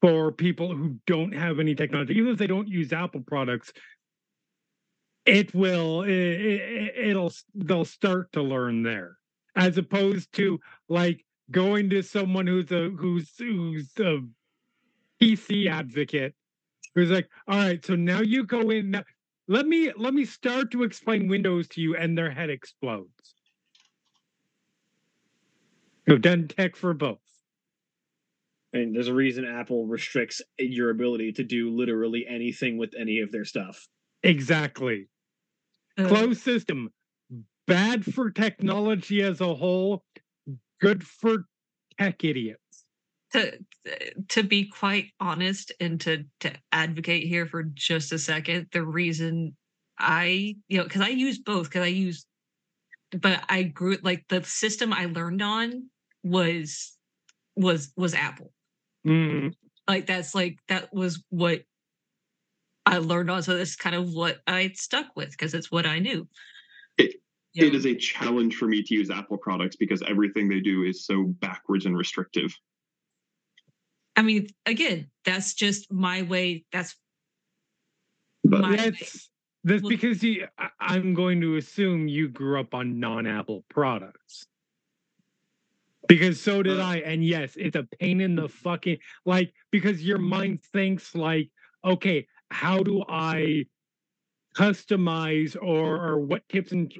for 0.00 0.32
people 0.32 0.74
who 0.74 0.96
don't 1.06 1.32
have 1.32 1.60
any 1.60 1.74
technology, 1.74 2.14
even 2.14 2.32
if 2.32 2.38
they 2.38 2.46
don't 2.46 2.68
use 2.68 2.92
Apple 2.92 3.20
products. 3.20 3.72
It 5.26 5.54
will 5.54 6.02
it, 6.02 6.10
it, 6.10 6.92
it'll 6.96 7.32
they'll 7.54 7.84
start 7.84 8.32
to 8.32 8.42
learn 8.42 8.82
there, 8.82 9.16
as 9.56 9.78
opposed 9.78 10.32
to 10.34 10.60
like 10.88 11.24
going 11.50 11.90
to 11.90 12.02
someone 12.02 12.46
who's 12.46 12.70
a 12.72 12.90
who's 12.90 13.32
who's 13.38 13.90
a 13.98 14.20
PC 15.22 15.70
advocate 15.70 16.34
who's 16.94 17.10
like, 17.10 17.28
all 17.48 17.58
right, 17.58 17.84
so 17.84 17.94
now 17.94 18.20
you 18.20 18.44
go 18.44 18.70
in. 18.70 19.02
Let 19.46 19.66
me 19.66 19.92
let 19.96 20.14
me 20.14 20.24
start 20.24 20.70
to 20.72 20.82
explain 20.84 21.28
Windows 21.28 21.68
to 21.68 21.80
you, 21.80 21.96
and 21.96 22.16
their 22.16 22.30
head 22.30 22.50
explodes. 22.50 23.34
I've 26.08 26.22
done 26.22 26.48
tech 26.48 26.76
for 26.76 26.94
both. 26.94 27.18
And 28.72 28.94
there's 28.94 29.08
a 29.08 29.14
reason 29.14 29.44
Apple 29.44 29.86
restricts 29.86 30.42
your 30.58 30.90
ability 30.90 31.32
to 31.34 31.44
do 31.44 31.70
literally 31.70 32.26
anything 32.28 32.76
with 32.76 32.92
any 32.98 33.20
of 33.20 33.30
their 33.30 33.44
stuff. 33.44 33.86
Exactly. 34.22 35.08
Uh, 35.96 36.08
Closed 36.08 36.40
system, 36.42 36.90
bad 37.66 38.04
for 38.04 38.30
technology 38.30 39.22
as 39.22 39.40
a 39.40 39.54
whole, 39.54 40.04
good 40.80 41.04
for 41.06 41.44
tech 42.00 42.24
idiots. 42.24 42.84
to 43.32 43.52
to 44.28 44.42
be 44.42 44.64
quite 44.68 45.12
honest 45.20 45.70
and 45.78 46.00
to 46.00 46.24
to 46.40 46.52
advocate 46.72 47.28
here 47.28 47.46
for 47.46 47.62
just 47.62 48.12
a 48.12 48.18
second 48.18 48.66
the 48.72 48.82
reason 48.84 49.56
i 49.98 50.56
you 50.68 50.78
know 50.78 50.84
because 50.84 51.00
i 51.02 51.08
use 51.08 51.38
both 51.38 51.64
because 51.68 51.82
i 51.82 51.86
use 51.86 52.26
but 53.20 53.44
i 53.48 53.62
grew 53.62 53.96
like 54.02 54.24
the 54.28 54.42
system 54.42 54.92
i 54.92 55.04
learned 55.06 55.42
on 55.42 55.88
was 56.24 56.96
was 57.54 57.92
was 57.96 58.14
apple 58.14 58.52
Mhm. 59.06 59.54
like 59.86 60.06
that's 60.06 60.34
like 60.34 60.58
that 60.68 60.92
was 60.92 61.22
what 61.28 61.62
i 62.86 62.98
learned 62.98 63.30
on 63.30 63.42
so 63.42 63.56
that's 63.56 63.76
kind 63.76 63.94
of 63.94 64.12
what 64.12 64.38
i 64.46 64.70
stuck 64.74 65.14
with 65.14 65.30
because 65.30 65.54
it's 65.54 65.70
what 65.70 65.86
i 65.86 65.98
knew 65.98 66.26
Yeah. 67.56 67.66
it 67.66 67.74
is 67.76 67.86
a 67.86 67.94
challenge 67.94 68.56
for 68.56 68.66
me 68.66 68.82
to 68.82 68.94
use 68.96 69.10
Apple 69.10 69.38
products 69.38 69.76
because 69.76 70.02
everything 70.08 70.48
they 70.48 70.58
do 70.58 70.82
is 70.82 71.06
so 71.06 71.22
backwards 71.38 71.86
and 71.86 71.96
restrictive. 71.96 72.52
I 74.16 74.22
mean, 74.22 74.48
again, 74.66 75.08
that's 75.24 75.54
just 75.54 75.92
my 75.92 76.22
way. 76.22 76.64
That's 76.72 76.96
But 78.42 78.60
My- 78.62 78.74
That's 78.76 79.30
that's 79.62 79.82
Well- 79.84 79.88
because 79.90 80.20
you. 80.24 80.48
I, 80.58 80.70
I'm 80.80 81.14
going 81.14 81.40
to 81.42 81.54
assume 81.54 82.08
you 82.08 82.26
grew 82.28 82.58
up 82.58 82.74
on 82.74 82.98
non-Apple 82.98 83.64
products. 83.70 84.46
Because 86.08 86.40
so 86.40 86.62
did 86.62 86.80
Uh, 86.80 86.84
I, 86.84 86.96
and 86.98 87.24
yes, 87.24 87.54
it's 87.56 87.76
a 87.76 87.84
pain 87.98 88.20
in 88.20 88.36
the 88.36 88.48
fucking 88.48 88.98
like 89.24 89.52
because 89.70 90.02
your 90.02 90.18
mind 90.18 90.62
thinks 90.72 91.14
like, 91.14 91.50
okay, 91.84 92.26
how 92.50 92.82
do 92.82 93.04
I 93.08 93.66
customize 94.56 95.56
or 95.60 95.96
or 95.96 96.18
what 96.18 96.48
tips 96.48 96.72
and 96.72 96.92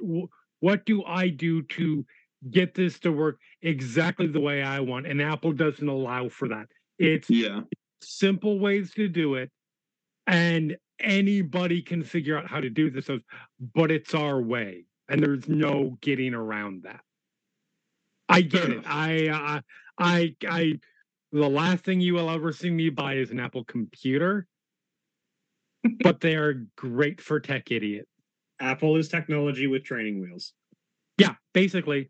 what 0.59 0.85
do 0.85 1.03
I 1.05 1.29
do 1.29 1.61
to 1.63 2.05
get 2.51 2.73
this 2.73 2.99
to 2.99 3.11
work 3.11 3.39
exactly 3.61 4.27
the 4.27 4.39
way 4.39 4.63
I 4.63 4.79
want? 4.79 5.07
And 5.07 5.21
Apple 5.21 5.53
doesn't 5.53 5.87
allow 5.87 6.29
for 6.29 6.47
that. 6.49 6.67
It's 6.97 7.29
yeah, 7.29 7.61
simple 8.01 8.59
ways 8.59 8.91
to 8.93 9.07
do 9.07 9.35
it 9.35 9.51
and 10.27 10.75
anybody 10.99 11.81
can 11.81 12.03
figure 12.03 12.37
out 12.37 12.47
how 12.47 12.59
to 12.59 12.69
do 12.69 12.89
this 12.89 13.09
but 13.73 13.91
it's 13.91 14.13
our 14.13 14.41
way 14.41 14.85
and 15.09 15.21
there's 15.21 15.47
no 15.47 15.97
getting 16.01 16.33
around 16.33 16.83
that 16.83 17.01
i 18.29 18.41
get 18.41 18.69
it 18.69 18.83
i 18.85 19.27
uh, 19.27 19.61
i 19.99 20.35
i 20.49 20.73
the 21.31 21.49
last 21.49 21.83
thing 21.83 21.99
you 21.99 22.13
will 22.13 22.29
ever 22.29 22.51
see 22.51 22.69
me 22.69 22.89
buy 22.89 23.15
is 23.15 23.31
an 23.31 23.39
apple 23.39 23.63
computer 23.65 24.47
but 26.01 26.19
they 26.19 26.35
are 26.35 26.65
great 26.75 27.21
for 27.21 27.39
tech 27.39 27.71
idiots 27.71 28.09
Apple 28.61 28.95
is 28.95 29.09
technology 29.09 29.67
with 29.67 29.83
training 29.83 30.21
wheels. 30.21 30.53
yeah 31.17 31.35
basically 31.53 32.09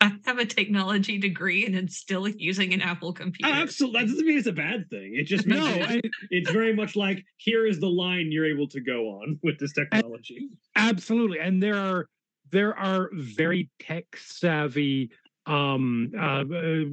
I 0.00 0.12
have 0.26 0.38
a 0.38 0.44
technology 0.44 1.16
degree 1.18 1.64
and 1.64 1.74
I'm 1.74 1.88
still 1.88 2.28
using 2.28 2.74
an 2.74 2.82
Apple 2.82 3.14
computer. 3.14 3.50
Absolutely, 3.50 4.00
that 4.00 4.08
doesn't 4.08 4.26
mean 4.26 4.36
it's 4.36 4.46
a 4.46 4.52
bad 4.52 4.90
thing. 4.90 5.14
It 5.14 5.24
just 5.24 5.46
means 5.46 5.64
no 5.66 5.72
that 5.78 5.90
I- 5.92 6.00
it's 6.30 6.50
very 6.50 6.74
much 6.74 6.94
like 6.94 7.24
here 7.38 7.66
is 7.66 7.80
the 7.80 7.88
line 7.88 8.30
you're 8.30 8.44
able 8.44 8.68
to 8.68 8.80
go 8.80 9.08
on 9.08 9.38
with 9.42 9.58
this 9.58 9.72
technology. 9.72 10.48
absolutely 10.76 11.38
and 11.38 11.62
there 11.62 11.76
are 11.76 12.06
there 12.50 12.76
are 12.78 13.10
very 13.12 13.70
tech 13.80 14.04
savvy 14.16 15.10
um 15.46 16.10
uh, 16.18 16.44
uh 16.44 16.84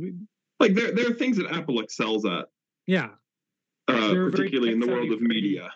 like 0.60 0.74
there 0.74 0.93
there 0.93 1.10
are 1.10 1.14
things 1.14 1.38
that 1.38 1.52
Apple 1.52 1.80
excels 1.80 2.26
at, 2.26 2.45
yeah. 2.88 3.10
Uh, 3.88 4.14
particularly 4.32 4.72
in 4.74 4.80
the 4.80 4.88
world 4.88 5.12
of 5.12 5.22
media. 5.22 5.72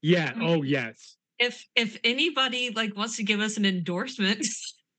yeah 0.00 0.32
oh 0.40 0.62
yes. 0.62 1.16
If 1.38 1.66
if 1.74 1.98
anybody 2.04 2.70
like 2.70 2.96
wants 2.96 3.16
to 3.16 3.24
give 3.24 3.40
us 3.40 3.56
an 3.56 3.64
endorsement, 3.64 4.46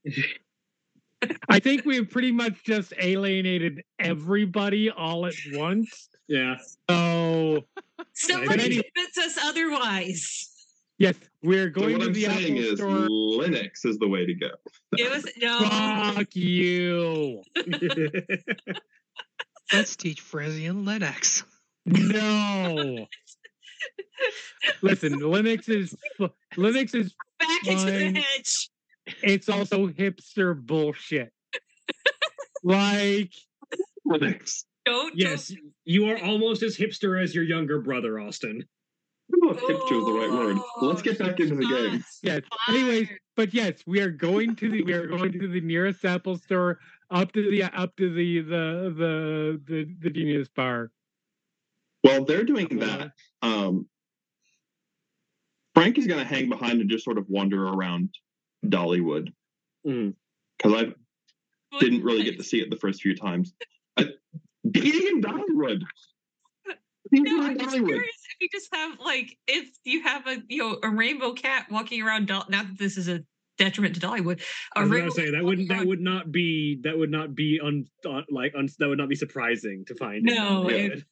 I 1.49 1.59
think 1.59 1.85
we've 1.85 2.09
pretty 2.09 2.31
much 2.31 2.63
just 2.65 2.93
alienated 2.99 3.83
everybody 3.99 4.89
all 4.89 5.25
at 5.25 5.33
once. 5.53 6.09
Yeah, 6.27 6.55
So 6.89 7.61
somebody 8.13 8.63
any- 8.63 8.83
convince 8.95 9.17
us 9.19 9.37
otherwise. 9.41 10.49
Yes, 11.03 11.15
we're 11.43 11.71
So 11.73 11.81
going 11.81 11.97
what 11.97 12.01
to 12.01 12.07
I'm 12.09 12.15
saying 12.15 12.57
Apple 12.57 12.71
is 12.71 12.79
store. 12.79 13.07
Linux 13.07 13.85
is 13.85 13.97
the 13.99 14.07
way 14.07 14.25
to 14.25 14.33
go. 14.33 14.49
Give 14.95 15.11
us 15.11 15.25
no. 15.37 15.59
Fuck 16.15 16.35
you. 16.35 17.41
Let's 19.73 19.95
teach 19.95 20.21
Frisian 20.21 20.85
Linux. 20.85 21.43
No. 21.85 23.07
Listen, 24.81 25.19
Linux 25.19 25.67
is 25.69 25.95
Linux 26.55 26.95
is 26.95 27.13
Back 27.39 27.67
into 27.67 27.85
the 27.85 28.19
hedge. 28.21 28.69
it's 29.21 29.49
also 29.49 29.87
hipster 29.87 30.55
bullshit. 30.59 31.31
like 32.63 33.33
Linux. 34.07 34.63
Don't. 34.85 35.13
yes, 35.15 35.51
you 35.85 36.09
are 36.09 36.17
almost 36.21 36.61
as 36.61 36.77
hipster 36.77 37.21
as 37.21 37.33
your 37.33 37.43
younger 37.43 37.79
brother, 37.81 38.19
Austin. 38.19 38.63
I 39.31 39.37
don't 39.39 39.41
know 39.45 39.51
if 39.57 39.61
hipster 39.61 39.99
is 39.99 40.05
the 40.05 40.11
right 40.13 40.31
word. 40.31 40.57
Let's 40.81 41.01
get 41.01 41.17
back 41.19 41.39
into 41.39 41.55
the 41.55 41.65
game. 41.65 41.99
shots 41.99 42.19
yes. 42.23 42.41
Anyways, 42.67 43.09
but 43.35 43.53
yes, 43.53 43.81
we 43.87 43.99
are 44.01 44.09
going 44.11 44.55
to 44.57 44.69
the 44.69 44.83
we 44.83 44.93
are 44.93 45.07
going 45.07 45.31
to 45.33 45.47
the 45.47 45.61
nearest 45.61 46.03
Apple 46.05 46.37
store 46.37 46.79
up 47.09 47.31
to 47.33 47.49
the 47.49 47.63
up 47.63 47.95
to 47.97 48.13
the 48.13 48.41
the 48.41 48.93
the 48.97 49.61
the, 49.65 49.95
the 50.01 50.09
Genius 50.09 50.49
Bar. 50.49 50.91
Well, 52.03 52.25
they're 52.25 52.43
doing 52.43 52.67
that. 52.79 53.11
Um, 53.41 53.87
Frank 55.73 55.97
is 55.97 56.05
going 56.05 56.19
to 56.19 56.25
hang 56.25 56.49
behind 56.49 56.81
and 56.81 56.89
just 56.89 57.05
sort 57.05 57.17
of 57.17 57.25
wander 57.29 57.65
around 57.67 58.09
Dollywood 58.65 59.29
Mm. 59.85 60.13
because 60.57 60.83
I 60.83 61.79
didn't 61.79 62.03
really 62.03 62.23
get 62.23 62.37
to 62.37 62.43
see 62.43 62.61
it 62.61 62.69
the 62.69 62.77
first 62.77 63.01
few 63.01 63.15
times. 63.17 63.53
Uh, 63.97 64.05
being 64.69 65.07
in 65.07 65.21
Dollywood. 65.21 65.81
No, 67.11 67.43
I'm 67.43 67.57
just 67.57 67.75
curious 67.75 68.15
if 68.31 68.35
you 68.41 68.49
just 68.51 68.69
have 68.73 68.99
like 68.99 69.37
if 69.47 69.69
you 69.83 70.03
have 70.03 70.25
a 70.27 70.37
you 70.47 70.57
know 70.59 70.79
a 70.83 70.89
rainbow 70.89 71.33
cat 71.33 71.67
walking 71.69 72.01
around. 72.01 72.29
Not 72.29 72.49
that 72.49 72.77
this 72.77 72.97
is 72.97 73.07
a 73.07 73.23
detriment 73.57 73.95
to 73.95 74.01
Dollywood. 74.01 74.41
I 74.75 74.79
A 74.79 74.83
was 74.83 74.91
rainbow 74.91 75.09
gonna 75.09 75.27
say 75.27 75.31
that 75.31 75.43
wouldn't 75.43 75.69
walking 75.69 75.77
that 75.81 75.87
would 75.87 76.01
not 76.01 76.31
be 76.31 76.79
that 76.83 76.97
would 76.97 77.11
not 77.11 77.35
be 77.35 77.59
un, 77.63 77.85
un 78.05 78.25
like 78.29 78.53
un, 78.57 78.67
that 78.79 78.87
would 78.87 78.97
not 78.97 79.09
be 79.09 79.15
surprising 79.15 79.83
to 79.87 79.95
find. 79.95 80.27
in 80.27 80.35
No, 80.35 80.69
it- 80.69 81.03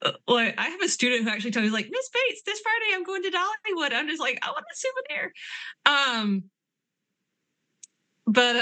Uh, 0.00 0.12
like 0.28 0.54
I 0.56 0.68
have 0.68 0.80
a 0.80 0.88
student 0.88 1.24
who 1.24 1.30
actually 1.30 1.50
told 1.50 1.64
me 1.66 1.70
like 1.70 1.88
Miss 1.90 2.08
Bates, 2.10 2.42
this 2.46 2.60
Friday 2.60 2.94
I'm 2.94 3.02
going 3.02 3.22
to 3.24 3.30
Dollywood. 3.30 3.92
I'm 3.92 4.06
just 4.08 4.20
like 4.20 4.38
I 4.42 4.50
want 4.52 4.64
a 4.72 4.76
souvenir. 4.76 5.32
Um, 5.86 6.44
but 8.26 8.56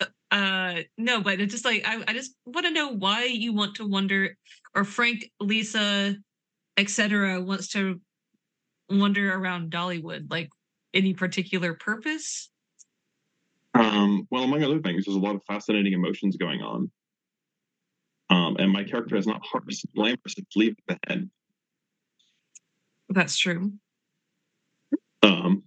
uh, 0.00 0.04
uh 0.30 0.82
no, 0.98 1.22
but 1.22 1.40
it's 1.40 1.52
just 1.52 1.64
like 1.64 1.82
I, 1.86 2.04
I 2.06 2.12
just 2.12 2.34
want 2.44 2.66
to 2.66 2.72
know 2.72 2.88
why 2.90 3.24
you 3.24 3.54
want 3.54 3.76
to 3.76 3.86
wonder, 3.88 4.36
or 4.74 4.84
Frank, 4.84 5.30
Lisa, 5.40 6.16
etc. 6.76 7.40
wants 7.40 7.68
to 7.68 8.00
wander 8.88 9.32
around 9.32 9.70
Dollywood. 9.70 10.30
Like 10.30 10.50
any 10.94 11.14
particular 11.14 11.74
purpose? 11.74 12.50
Um, 13.74 14.26
well, 14.30 14.44
among 14.44 14.62
other 14.62 14.80
things, 14.80 15.04
there's 15.04 15.16
a 15.16 15.20
lot 15.20 15.34
of 15.34 15.42
fascinating 15.46 15.92
emotions 15.92 16.36
going 16.36 16.60
on. 16.60 16.90
Um, 18.28 18.56
and 18.58 18.70
my 18.70 18.84
character 18.84 19.16
is 19.16 19.26
not 19.26 19.42
glamorous, 19.94 20.34
it's 20.36 20.56
leave 20.56 20.74
the 20.88 20.98
head. 21.06 21.28
That's 23.08 23.36
true. 23.36 23.72
Um, 25.22 25.64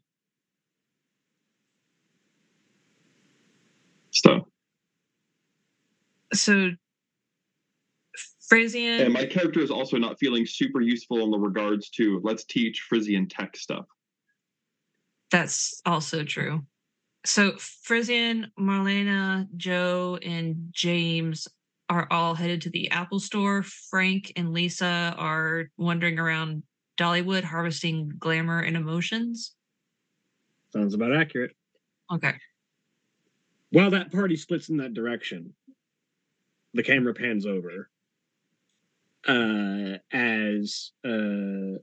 so, 4.10 4.47
So 6.34 6.72
Frisian. 8.56 9.01
and 9.01 9.14
my 9.14 9.26
character 9.26 9.60
is 9.60 9.70
also 9.70 9.97
not 9.97 10.18
feeling 10.18 10.45
super 10.45 10.80
useful 10.80 11.22
in 11.26 11.30
the 11.30 11.38
regards 11.38 11.89
to 11.89 12.22
let's 12.24 12.45
teach 12.45 12.86
Frisian 12.88 13.28
tech 13.28 13.58
stuff. 13.58 13.86
That's 15.30 15.82
also 15.86 16.24
true. 16.24 16.66
So 17.26 17.58
Frisian, 17.58 18.49
Marlena, 18.58 19.45
Jo, 19.58 20.18
and 20.22 20.70
James 20.72 21.49
are 21.89 22.08
all 22.10 22.34
headed 22.34 22.62
to 22.62 22.70
the 22.70 22.89
Apple 22.91 23.20
store. 23.20 23.62
Frank 23.64 24.32
and 24.38 24.53
Lisa 24.53 25.14
are 25.18 25.70
wandering 25.76 26.18
around 26.18 26.64
Dollywood 26.97 27.43
harvesting 27.43 28.10
glamour 28.18 28.62
and 28.62 28.78
emotions. 28.78 29.53
Sounds 30.72 30.93
about 30.93 31.14
accurate. 31.14 31.51
Okay. 32.10 32.36
While 33.72 33.91
that 33.91 34.14
party 34.14 34.38
splits 34.38 34.70
in 34.70 34.78
that 34.78 34.93
direction, 34.93 35.53
the 36.74 36.84
camera 36.84 37.14
pans 37.14 37.45
over 37.45 37.89
uh, 39.28 39.98
as 40.12 40.92
uh, 41.04 41.80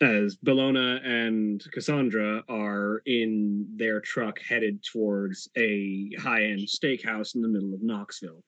as 0.00 0.36
Bellona 0.36 1.04
and 1.04 1.64
Cassandra 1.72 2.42
are 2.48 3.02
in 3.06 3.66
their 3.76 4.00
truck 4.00 4.38
headed 4.40 4.82
towards 4.82 5.48
a 5.56 6.10
high 6.18 6.44
end 6.44 6.60
steakhouse 6.60 7.34
in 7.34 7.42
the 7.42 7.48
middle 7.48 7.72
of 7.74 7.82
Knoxville. 7.82 8.42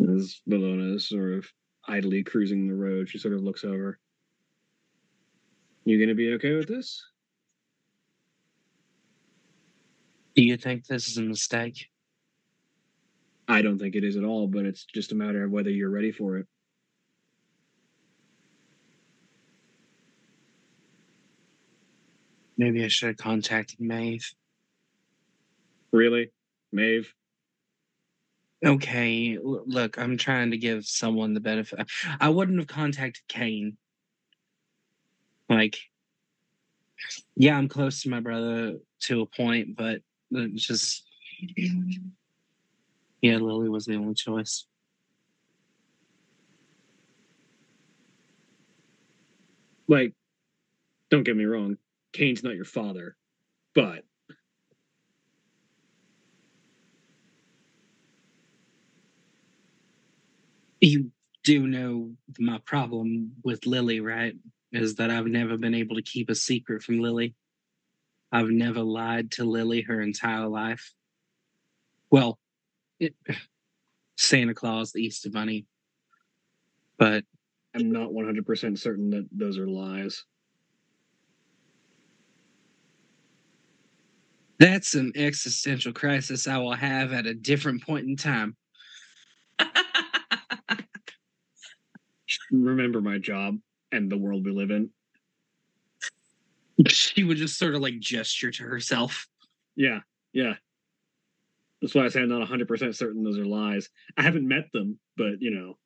As 0.00 0.40
Bellona 0.48 0.94
is 0.96 1.08
sort 1.08 1.32
of 1.32 1.46
idly 1.86 2.22
cruising 2.22 2.68
the 2.68 2.74
road, 2.74 3.08
she 3.08 3.18
sort 3.18 3.34
of 3.34 3.42
looks 3.42 3.64
over. 3.64 3.98
You 5.84 5.98
gonna 5.98 6.14
be 6.14 6.32
okay 6.34 6.54
with 6.54 6.68
this? 6.68 7.02
Do 10.34 10.42
you 10.42 10.56
think 10.56 10.86
this 10.86 11.08
is 11.08 11.18
a 11.18 11.22
mistake? 11.22 11.88
I 13.48 13.60
don't 13.60 13.78
think 13.78 13.94
it 13.94 14.04
is 14.04 14.16
at 14.16 14.24
all, 14.24 14.46
but 14.46 14.64
it's 14.64 14.84
just 14.84 15.12
a 15.12 15.14
matter 15.14 15.44
of 15.44 15.50
whether 15.50 15.70
you're 15.70 15.90
ready 15.90 16.12
for 16.12 16.38
it. 16.38 16.46
Maybe 22.56 22.84
I 22.84 22.88
should 22.88 23.08
have 23.08 23.16
contacted 23.16 23.80
Maeve. 23.80 24.32
Really? 25.90 26.30
Maeve? 26.72 27.12
Okay, 28.64 29.38
look, 29.42 29.98
I'm 29.98 30.16
trying 30.16 30.52
to 30.52 30.56
give 30.56 30.86
someone 30.86 31.34
the 31.34 31.40
benefit. 31.40 31.90
I 32.20 32.28
wouldn't 32.28 32.58
have 32.58 32.68
contacted 32.68 33.26
Kane. 33.26 33.76
Like, 35.50 35.76
yeah, 37.34 37.58
I'm 37.58 37.68
close 37.68 38.02
to 38.02 38.08
my 38.08 38.20
brother 38.20 38.76
to 39.00 39.22
a 39.22 39.26
point, 39.26 39.76
but 39.76 40.00
it's 40.32 40.66
just, 40.66 41.04
yeah, 43.20 43.36
Lily 43.36 43.68
was 43.68 43.84
the 43.84 43.96
only 43.96 44.14
choice. 44.14 44.66
Like, 49.88 50.14
don't 51.10 51.24
get 51.24 51.36
me 51.36 51.44
wrong, 51.44 51.76
Kane's 52.12 52.42
not 52.42 52.54
your 52.54 52.64
father, 52.64 53.16
but 53.74 54.04
You 60.82 61.12
do 61.44 61.68
know 61.68 62.10
my 62.40 62.58
problem 62.66 63.32
with 63.44 63.66
Lily, 63.66 64.00
right? 64.00 64.34
Is 64.72 64.96
that 64.96 65.10
I've 65.10 65.26
never 65.26 65.56
been 65.56 65.74
able 65.74 65.94
to 65.94 66.02
keep 66.02 66.28
a 66.28 66.34
secret 66.34 66.82
from 66.82 66.98
Lily. 66.98 67.36
I've 68.32 68.48
never 68.48 68.80
lied 68.80 69.30
to 69.32 69.44
Lily 69.44 69.82
her 69.82 70.00
entire 70.00 70.48
life. 70.48 70.94
Well, 72.10 72.38
it, 72.98 73.14
Santa 74.16 74.54
Claus, 74.54 74.92
the 74.92 75.02
Easter 75.02 75.30
Bunny. 75.30 75.66
But 76.98 77.24
I'm 77.74 77.92
not 77.92 78.10
100% 78.10 78.78
certain 78.78 79.10
that 79.10 79.28
those 79.32 79.58
are 79.58 79.68
lies. 79.68 80.24
that's 84.62 84.94
an 84.94 85.12
existential 85.16 85.92
crisis 85.92 86.46
I 86.46 86.56
will 86.58 86.74
have 86.74 87.12
at 87.12 87.26
a 87.26 87.34
different 87.34 87.82
point 87.82 88.06
in 88.06 88.14
time. 88.14 88.56
Remember 92.52 93.00
my 93.00 93.18
job 93.18 93.58
and 93.90 94.08
the 94.08 94.16
world 94.16 94.44
we 94.44 94.52
live 94.52 94.70
in. 94.70 94.90
She 96.88 97.24
would 97.24 97.36
just 97.36 97.58
sort 97.58 97.74
of 97.74 97.80
like 97.80 97.98
gesture 98.00 98.50
to 98.50 98.62
herself. 98.62 99.26
Yeah, 99.76 100.00
yeah. 100.32 100.54
That's 101.80 101.94
why 101.94 102.04
I 102.04 102.08
say 102.08 102.20
I'm 102.20 102.28
not 102.28 102.48
100% 102.48 102.94
certain 102.94 103.24
those 103.24 103.38
are 103.38 103.44
lies. 103.44 103.88
I 104.16 104.22
haven't 104.22 104.46
met 104.46 104.70
them, 104.72 104.98
but 105.16 105.40
you 105.40 105.50
know. 105.50 105.78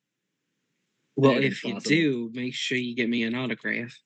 Well, 1.15 1.41
if 1.41 1.63
you 1.63 1.73
possible. 1.73 1.89
do, 1.89 2.31
make 2.33 2.53
sure 2.53 2.77
you 2.77 2.95
get 2.95 3.09
me 3.09 3.23
an 3.23 3.33
autograph. 3.33 3.97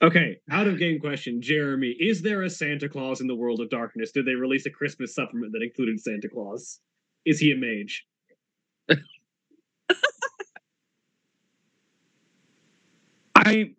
Okay, 0.00 0.38
out 0.50 0.68
of 0.68 0.78
game 0.78 1.00
question, 1.00 1.40
Jeremy. 1.40 1.96
Is 1.98 2.20
there 2.20 2.42
a 2.42 2.50
Santa 2.50 2.88
Claus 2.88 3.20
in 3.20 3.26
the 3.26 3.34
world 3.34 3.60
of 3.60 3.70
darkness? 3.70 4.12
Did 4.12 4.26
they 4.26 4.34
release 4.34 4.66
a 4.66 4.70
Christmas 4.70 5.14
supplement 5.14 5.52
that 5.52 5.62
included 5.62 5.98
Santa 5.98 6.28
Claus? 6.28 6.80
Is 7.24 7.40
he 7.40 7.52
a 7.52 7.56
mage? 7.56 8.06
I 13.44 13.74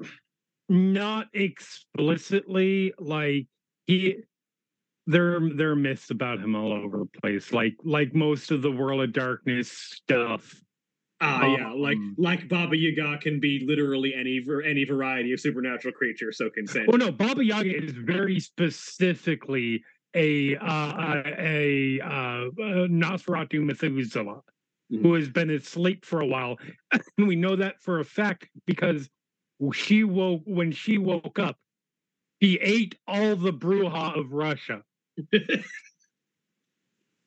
not 0.70 1.28
explicitly 1.34 2.94
like 2.98 3.48
he 3.88 4.18
there 5.08 5.40
there 5.56 5.72
are 5.72 5.76
myths 5.76 6.10
about 6.10 6.40
him 6.40 6.56
all 6.56 6.74
over 6.74 7.00
the 7.00 7.20
place 7.22 7.54
like 7.54 7.76
like 7.84 8.16
most 8.16 8.50
of 8.50 8.64
the 8.64 8.72
world 8.72 9.02
of 9.02 9.14
darkness 9.14 9.72
stuff 9.72 10.56
Ah, 11.22 11.56
yeah, 11.56 11.72
like 11.72 11.96
Um, 11.96 12.16
like 12.18 12.50
Baba 12.50 12.76
Yaga 12.76 13.18
can 13.20 13.40
be 13.40 13.66
literally 13.66 14.14
any 14.14 14.44
any 14.66 14.84
variety 14.84 15.32
of 15.32 15.40
supernatural 15.40 15.94
creature. 15.94 16.32
So 16.32 16.50
can 16.50 16.68
Santa. 16.68 16.92
oh 16.94 16.98
no 16.98 17.12
baba 17.12 17.44
yaga 17.44 17.84
is 17.84 17.94
very 17.94 18.40
specifically 18.40 19.82
a 20.14 20.56
uh 20.58 21.24
a 21.38 22.00
uh, 22.02 22.08
uh 22.08 22.88
nosferatu 22.88 23.64
methuselah 23.64 24.42
who 24.90 25.14
has 25.14 25.30
been 25.30 25.50
asleep 25.50 26.06
for 26.06 26.22
a 26.22 26.26
while 26.26 26.58
and 27.18 27.28
we 27.28 27.36
know 27.36 27.56
that 27.56 27.82
for 27.82 28.00
a 28.00 28.06
fact 28.06 28.48
because 28.66 29.10
she 29.74 30.04
woke 30.04 30.42
when 30.46 30.72
she 30.72 30.98
woke 30.98 31.40
up 31.40 31.58
he 32.40 32.56
ate 32.62 32.96
all 33.08 33.36
the 33.36 33.54
Brujah 33.54 34.18
of 34.18 34.32
russia 34.32 34.84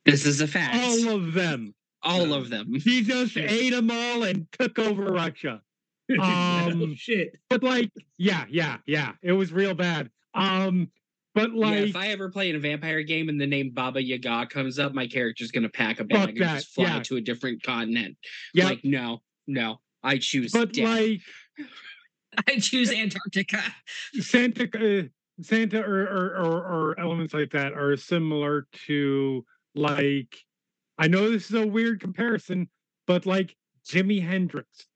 This 0.04 0.24
is 0.24 0.40
a 0.40 0.46
fact. 0.46 0.74
all 0.76 1.16
of 1.16 1.32
them 1.34 1.74
All 2.02 2.32
of 2.32 2.48
them. 2.48 2.72
He 2.74 3.02
just 3.02 3.32
Shit. 3.32 3.50
ate 3.50 3.70
them 3.70 3.90
all 3.90 4.22
and 4.22 4.46
took 4.52 4.78
over 4.78 5.04
Russia. 5.12 5.60
oh, 6.18 6.22
Um, 6.22 6.94
shit. 6.94 7.32
But 7.50 7.62
like, 7.62 7.90
yeah, 8.16 8.44
yeah, 8.48 8.78
yeah, 8.86 9.12
it 9.22 9.32
was 9.32 9.52
real 9.52 9.74
bad. 9.74 10.10
Um, 10.34 10.90
but 11.34 11.50
yeah, 11.54 11.66
like, 11.66 11.88
if 11.88 11.96
I 11.96 12.08
ever 12.08 12.30
play 12.30 12.48
in 12.50 12.56
a 12.56 12.60
vampire 12.60 13.02
game 13.02 13.28
and 13.28 13.38
the 13.40 13.46
name 13.46 13.70
Baba 13.74 14.02
Yaga 14.02 14.46
comes 14.46 14.78
up, 14.78 14.94
my 14.94 15.06
character's 15.06 15.50
gonna 15.50 15.68
pack 15.68 16.00
a 16.00 16.04
bag 16.04 16.30
and 16.30 16.38
just 16.38 16.68
fly 16.68 16.84
yeah. 16.84 17.02
to 17.02 17.16
a 17.16 17.20
different 17.20 17.62
continent. 17.62 18.16
yeah, 18.54 18.66
Like, 18.66 18.84
no, 18.84 19.20
no, 19.46 19.80
I 20.02 20.18
choose 20.18 20.52
but 20.52 20.72
death. 20.72 20.84
like 20.84 21.20
I 22.46 22.58
choose 22.58 22.92
Antarctica. 22.92 23.62
Santa, 24.20 24.68
uh, 24.74 25.02
Santa, 25.42 25.80
or, 25.80 26.02
or 26.02 26.36
or 26.36 26.62
or 26.62 27.00
elements 27.00 27.34
like 27.34 27.50
that 27.52 27.72
are 27.72 27.96
similar 27.96 28.66
to 28.86 29.44
like. 29.74 30.36
I 30.98 31.08
know 31.08 31.30
this 31.30 31.50
is 31.50 31.54
a 31.54 31.66
weird 31.66 32.00
comparison, 32.00 32.68
but 33.06 33.24
like 33.26 33.56
Jimi 33.88 34.24
Hendrix 34.24 34.86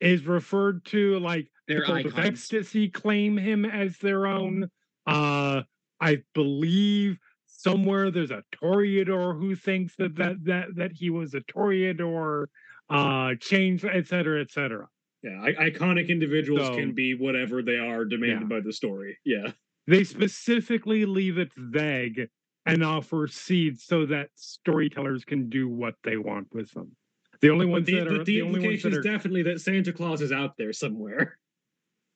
is 0.00 0.26
referred 0.26 0.84
to 0.86 1.18
like 1.20 1.48
They're 1.66 1.84
Cult 1.84 2.06
of 2.06 2.12
icons. 2.14 2.26
Ecstasy 2.26 2.88
claim 2.88 3.36
him 3.36 3.64
as 3.64 3.98
their 3.98 4.26
own. 4.26 4.70
Uh, 5.06 5.62
I 6.00 6.18
believe 6.34 7.18
somewhere 7.46 8.10
there's 8.10 8.30
a 8.30 8.44
Toreador 8.62 9.38
who 9.38 9.56
thinks 9.56 9.96
that 9.96 10.16
that 10.16 10.44
that 10.44 10.66
that 10.76 10.92
he 10.92 11.10
was 11.10 11.34
a 11.34 11.40
Toreador. 11.40 12.46
Uh, 12.90 13.34
change, 13.38 13.84
et 13.84 14.06
cetera, 14.06 14.40
et 14.40 14.50
cetera. 14.50 14.88
Yeah, 15.22 15.40
I- 15.42 15.70
iconic 15.70 16.08
individuals 16.08 16.66
So- 16.68 16.76
can 16.76 16.92
be 16.94 17.14
whatever 17.14 17.62
they 17.62 17.76
are 17.76 18.04
demanded 18.04 18.48
by 18.48 18.60
the 18.60 18.72
story. 18.72 19.18
Yeah. 19.24 19.52
They 19.86 20.04
specifically 20.04 21.04
leave 21.06 21.38
it 21.38 21.50
vague 21.56 22.28
and 22.66 22.84
offer 22.84 23.26
seeds 23.26 23.84
so 23.84 24.04
that 24.06 24.28
storytellers 24.34 25.24
can 25.24 25.48
do 25.48 25.68
what 25.68 25.94
they 26.04 26.16
want 26.18 26.48
with 26.52 26.70
them. 26.72 26.94
The 27.40 27.50
only 27.50 27.66
But 27.66 27.72
ones 27.72 27.86
the, 27.86 27.94
that 27.94 28.06
are 28.08 28.18
but 28.18 28.26
the 28.26 28.34
the 28.36 28.42
only 28.42 28.52
ones 28.60 28.64
implication 28.64 28.90
that 28.90 28.98
is 28.98 29.06
are 29.06 29.10
definitely 29.10 29.42
that 29.44 29.60
Santa 29.60 29.92
Claus 29.92 30.20
is 30.20 30.30
out 30.32 30.56
there 30.58 30.72
somewhere. 30.72 31.38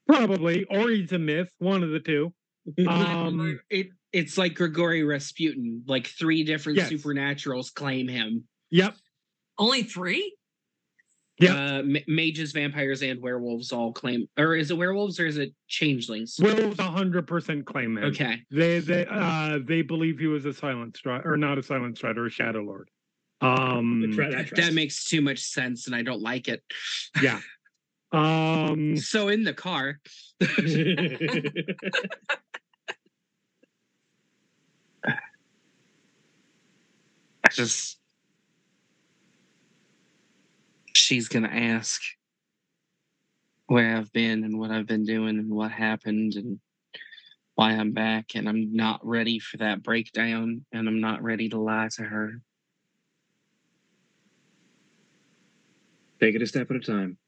probably 0.06 0.64
or 0.64 0.90
he's 0.90 1.12
a 1.12 1.18
myth, 1.18 1.52
one 1.58 1.82
of 1.82 1.90
the 1.90 2.00
two. 2.00 2.32
Um, 2.86 3.58
it 3.70 3.88
it's 4.12 4.36
like 4.38 4.54
Grigori 4.54 5.02
Rasputin. 5.04 5.82
Like 5.86 6.06
three 6.06 6.44
different 6.44 6.78
Yes. 6.78 6.92
supernaturals 6.92 7.72
claim 7.72 8.06
him. 8.06 8.44
yep, 8.70 8.94
Only 9.58 9.82
three? 9.82 10.36
Yep. 11.42 11.56
Uh, 11.56 11.82
ma- 11.82 11.98
mages, 12.06 12.52
vampires, 12.52 13.02
and 13.02 13.20
werewolves 13.20 13.72
all 13.72 13.92
claim. 13.92 14.28
Or 14.38 14.54
is 14.54 14.70
it 14.70 14.76
werewolves 14.76 15.18
or 15.18 15.26
is 15.26 15.38
it 15.38 15.52
changelings? 15.66 16.36
Will's 16.40 16.78
hundred 16.78 17.26
percent 17.26 17.66
claim 17.66 17.98
him. 17.98 18.04
Okay. 18.04 18.42
They 18.50 18.78
they 18.78 19.06
uh 19.06 19.58
they 19.64 19.82
believe 19.82 20.20
he 20.20 20.28
was 20.28 20.44
a 20.44 20.52
silent 20.52 20.96
strider 20.96 21.32
or 21.32 21.36
not 21.36 21.58
a 21.58 21.62
silent 21.62 21.96
strider, 21.98 22.22
or 22.22 22.26
a 22.26 22.30
shadow 22.30 22.60
lord. 22.60 22.90
Um 23.40 24.12
that 24.16 24.52
That 24.54 24.72
makes 24.72 25.04
too 25.04 25.20
much 25.20 25.40
sense, 25.40 25.88
and 25.88 25.96
I 25.96 26.02
don't 26.02 26.22
like 26.22 26.46
it. 26.46 26.62
yeah. 27.20 27.40
Um 28.12 28.96
So 28.98 29.26
in 29.28 29.42
the 29.42 29.54
car, 29.54 30.00
I 37.44 37.48
just 37.50 37.98
she's 41.12 41.28
gonna 41.28 41.46
ask 41.46 42.00
where 43.66 43.98
I've 43.98 44.10
been 44.14 44.44
and 44.44 44.58
what 44.58 44.70
I've 44.70 44.86
been 44.86 45.04
doing 45.04 45.38
and 45.38 45.50
what 45.50 45.70
happened 45.70 46.36
and 46.36 46.58
why 47.54 47.72
I'm 47.72 47.92
back 47.92 48.34
and 48.34 48.48
I'm 48.48 48.74
not 48.74 49.06
ready 49.06 49.38
for 49.38 49.58
that 49.58 49.82
breakdown 49.82 50.64
and 50.72 50.88
I'm 50.88 51.02
not 51.02 51.22
ready 51.22 51.50
to 51.50 51.60
lie 51.60 51.90
to 51.96 52.02
her. 52.02 52.40
Take 56.18 56.34
it 56.34 56.40
a 56.40 56.46
step 56.46 56.70
at 56.70 56.78
a 56.78 56.80
time. 56.80 57.18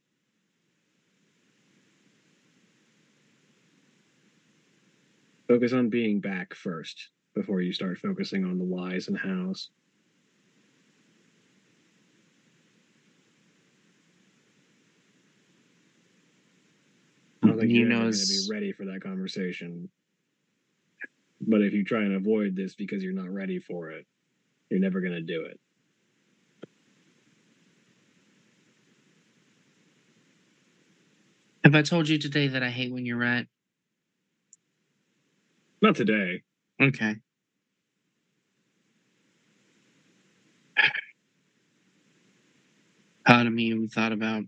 Focus 5.46 5.74
on 5.74 5.90
being 5.90 6.20
back 6.20 6.54
first 6.54 7.10
before 7.34 7.60
you 7.60 7.74
start 7.74 7.98
focusing 7.98 8.46
on 8.46 8.56
the 8.56 8.64
whys 8.64 9.08
and 9.08 9.18
hows. 9.18 9.68
I 17.54 17.60
don't 17.62 17.70
You 17.70 17.80
you're 17.80 17.88
know, 17.88 18.10
to 18.10 18.26
be 18.26 18.48
ready 18.50 18.72
for 18.72 18.84
that 18.86 19.02
conversation. 19.02 19.88
But 21.40 21.62
if 21.62 21.72
you 21.72 21.84
try 21.84 22.02
and 22.02 22.14
avoid 22.14 22.56
this 22.56 22.74
because 22.74 23.02
you're 23.02 23.12
not 23.12 23.30
ready 23.30 23.58
for 23.58 23.90
it, 23.90 24.06
you're 24.70 24.80
never 24.80 25.00
going 25.00 25.12
to 25.14 25.20
do 25.22 25.44
it. 25.44 25.60
Have 31.64 31.74
I 31.74 31.82
told 31.82 32.08
you 32.08 32.18
today 32.18 32.48
that 32.48 32.62
I 32.62 32.70
hate 32.70 32.92
when 32.92 33.06
you're 33.06 33.18
right? 33.18 33.46
Not 35.82 35.96
today. 35.96 36.42
Okay. 36.80 37.16
Part 43.26 43.46
of 43.46 43.52
me 43.52 43.64
even 43.64 43.88
thought 43.88 44.12
about 44.12 44.44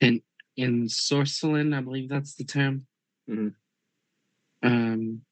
in 0.00 0.22
in 0.60 0.86
Sorceland, 0.86 1.74
I 1.76 1.80
believe 1.80 2.08
that's 2.08 2.34
the 2.34 2.44
term. 2.44 2.86
Mhm. 3.28 3.54
Um, 4.62 5.22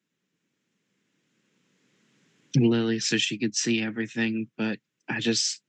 Lily, 2.57 2.99
so 2.99 3.19
she 3.19 3.39
could 3.39 3.55
see 3.55 3.83
everything, 3.83 4.49
but 4.57 4.79
I 5.09 5.21
just 5.21 5.63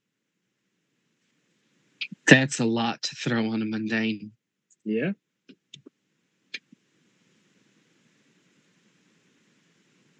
that's 2.28 2.60
a 2.60 2.66
lot 2.66 3.02
to 3.04 3.16
throw 3.16 3.52
on 3.52 3.62
a 3.62 3.66
mundane. 3.66 4.32
Yeah. 4.86 5.12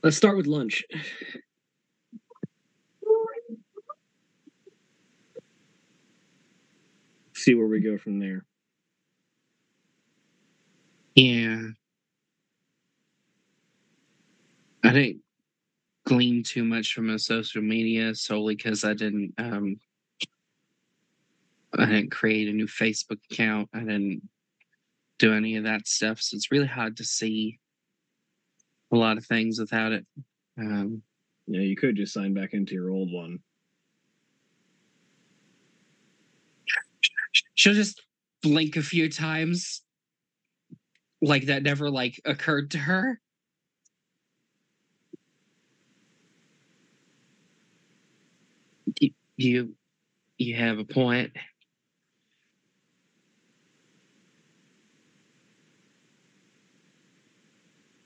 Let's 0.04 0.18
start 0.18 0.38
with 0.38 0.48
lunch. 0.48 0.84
See 7.34 7.54
where 7.54 7.68
we 7.68 7.80
go 7.80 7.98
from 7.98 8.20
there. 8.20 8.46
Yeah. 11.20 11.72
I 14.84 14.94
didn't 14.94 15.22
glean 16.06 16.44
too 16.44 16.64
much 16.64 16.94
from 16.94 17.10
her 17.10 17.18
social 17.18 17.62
media 17.62 18.16
solely 18.16 18.56
because 18.56 18.84
I 18.84 18.94
didn't 18.94 19.34
um 19.38 19.80
I 21.78 21.86
didn't 21.86 22.12
create 22.12 22.48
a 22.48 22.54
new 22.54 22.68
Facebook 22.68 23.20
account. 23.32 23.70
I 23.74 23.80
didn't 23.80 24.22
do 25.20 25.34
any 25.34 25.58
of 25.58 25.66
that 25.66 25.88
stuff. 25.88 26.22
So 26.22 26.36
it's 26.36 26.52
really 26.52 26.68
hard 26.68 26.98
to 26.98 27.04
see 27.04 27.60
a 28.92 28.96
lot 28.96 29.18
of 29.18 29.26
things 29.26 29.60
without 29.60 29.92
it. 29.92 30.06
Um 30.58 31.04
Yeah, 31.48 31.62
you 31.62 31.76
could 31.76 31.96
just 31.96 32.14
sign 32.14 32.34
back 32.34 32.54
into 32.54 32.74
your 32.76 32.92
old 32.92 33.12
one. 33.12 33.40
she'll 37.56 37.74
just 37.74 38.02
blink 38.42 38.76
a 38.76 38.82
few 38.82 39.10
times 39.10 39.82
like 41.22 41.46
that 41.46 41.64
never 41.64 41.90
like 41.90 42.20
occurred 42.26 42.72
to 42.72 42.78
her. 42.78 43.20
You 49.38 49.76
you 50.38 50.56
have 50.56 50.80
a 50.80 50.86
point. 50.86 51.32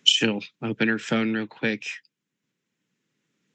She'll 0.04 0.42
open 0.62 0.88
her 0.90 1.00
phone 1.00 1.34
real 1.34 1.48
quick, 1.48 1.86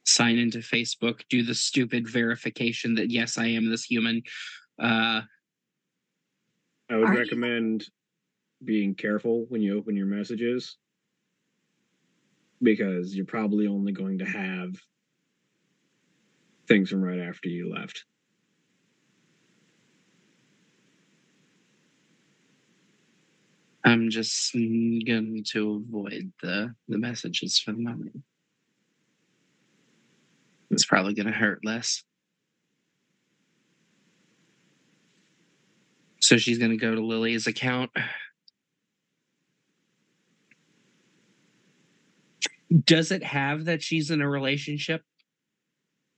sign 0.05 0.39
into 0.39 0.59
Facebook, 0.59 1.21
do 1.29 1.43
the 1.43 1.55
stupid 1.55 2.09
verification 2.09 2.95
that 2.95 3.11
yes, 3.11 3.37
I 3.39 3.47
am 3.49 3.69
this 3.71 3.85
human. 3.85 4.23
Uh, 4.81 5.23
I 6.91 6.97
would 6.97 7.09
Are 7.09 7.13
you- 7.13 7.19
recommend 7.21 7.87
being 8.65 8.95
careful 8.95 9.47
when 9.49 9.63
you 9.63 9.79
open 9.79 9.97
your 9.97 10.07
messages 10.07 10.77
because 12.63 13.15
you're 13.15 13.27
probably 13.27 13.67
only 13.67 13.93
going 13.93 14.19
to 14.19 14.25
have 14.25 14.75
things 16.67 16.91
from 16.91 17.03
right 17.03 17.21
after 17.21 17.49
you 17.49 17.73
left. 17.73 18.05
I'm 23.85 24.11
just 24.11 24.53
going 24.53 25.45
to 25.53 25.85
avoid 25.89 26.33
the 26.43 26.75
the 26.89 26.99
messages 26.99 27.59
for 27.59 27.73
the 27.73 27.79
moment. 27.79 28.23
It's 30.71 30.85
probably 30.85 31.15
going 31.15 31.27
to 31.27 31.33
hurt 31.33 31.65
less. 31.65 32.03
So 36.21 36.37
she's 36.37 36.59
going 36.59 36.73
to 36.73 36.77
go 36.77 36.95
to 36.95 37.01
Lily's 37.01 37.47
account. 37.47 37.91
Does 42.85 43.11
it 43.13 43.23
have 43.23 43.65
that 43.65 43.83
she's 43.83 44.11
in 44.11 44.21
a 44.21 44.29
relationship? 44.29 45.03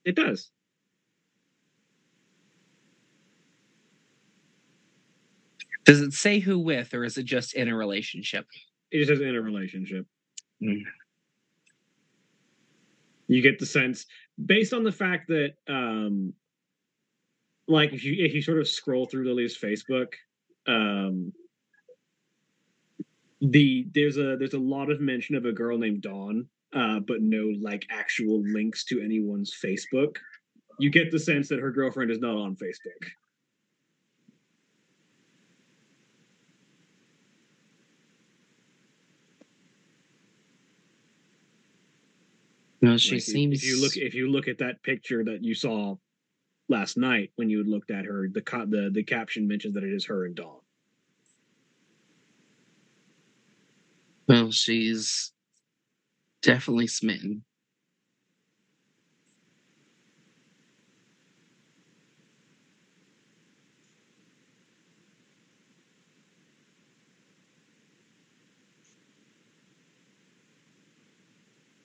It 0.04 0.16
does. 0.16 0.50
Does 5.84 6.00
it 6.00 6.12
say 6.12 6.38
who 6.38 6.58
with, 6.58 6.92
or 6.94 7.04
is 7.04 7.18
it 7.18 7.24
just 7.24 7.54
in 7.54 7.68
a 7.68 7.76
relationship? 7.76 8.46
It 8.90 8.98
just 8.98 9.08
says 9.08 9.20
in 9.20 9.34
a 9.34 9.40
relationship. 9.40 10.06
Mm. 10.62 10.82
You 13.28 13.42
get 13.42 13.58
the 13.58 13.66
sense 13.66 14.06
based 14.44 14.72
on 14.72 14.82
the 14.82 14.92
fact 14.92 15.28
that 15.28 15.54
um 15.68 16.32
like 17.68 17.92
if 17.92 18.02
you 18.04 18.24
if 18.24 18.34
you 18.34 18.42
sort 18.42 18.58
of 18.58 18.68
scroll 18.68 19.06
through 19.06 19.24
Lily's 19.24 19.56
Facebook, 19.56 20.14
um 20.66 21.32
the 23.40 23.86
there's 23.94 24.18
a 24.18 24.36
there's 24.36 24.54
a 24.54 24.58
lot 24.58 24.90
of 24.90 25.00
mention 25.00 25.34
of 25.34 25.46
a 25.46 25.52
girl 25.52 25.78
named 25.78 26.02
Dawn, 26.02 26.46
uh, 26.74 27.00
but 27.00 27.22
no 27.22 27.52
like 27.60 27.86
actual 27.90 28.42
links 28.42 28.84
to 28.86 29.00
anyone's 29.00 29.56
Facebook. 29.64 30.16
You 30.78 30.90
get 30.90 31.10
the 31.10 31.18
sense 31.18 31.48
that 31.48 31.60
her 31.60 31.70
girlfriend 31.70 32.10
is 32.10 32.20
not 32.20 32.36
on 32.36 32.56
Facebook. 32.56 33.08
No, 42.82 42.96
she 42.96 43.16
Like, 43.16 43.22
seems. 43.22 43.62
If 43.62 43.68
you 43.68 43.80
look, 43.80 43.96
if 43.96 44.14
you 44.14 44.30
look 44.30 44.48
at 44.48 44.58
that 44.58 44.82
picture 44.82 45.22
that 45.24 45.44
you 45.44 45.54
saw 45.54 45.96
last 46.68 46.96
night 46.96 47.30
when 47.36 47.50
you 47.50 47.62
looked 47.64 47.90
at 47.90 48.04
her, 48.04 48.28
the 48.28 48.42
the 48.68 48.90
the 48.92 49.02
caption 49.02 49.46
mentions 49.46 49.74
that 49.74 49.84
it 49.84 49.92
is 49.92 50.04
her 50.06 50.24
and 50.24 50.34
Dawn. 50.34 50.60
Well, 54.30 54.52
she's 54.52 55.32
definitely 56.40 56.86
smitten. 56.86 57.42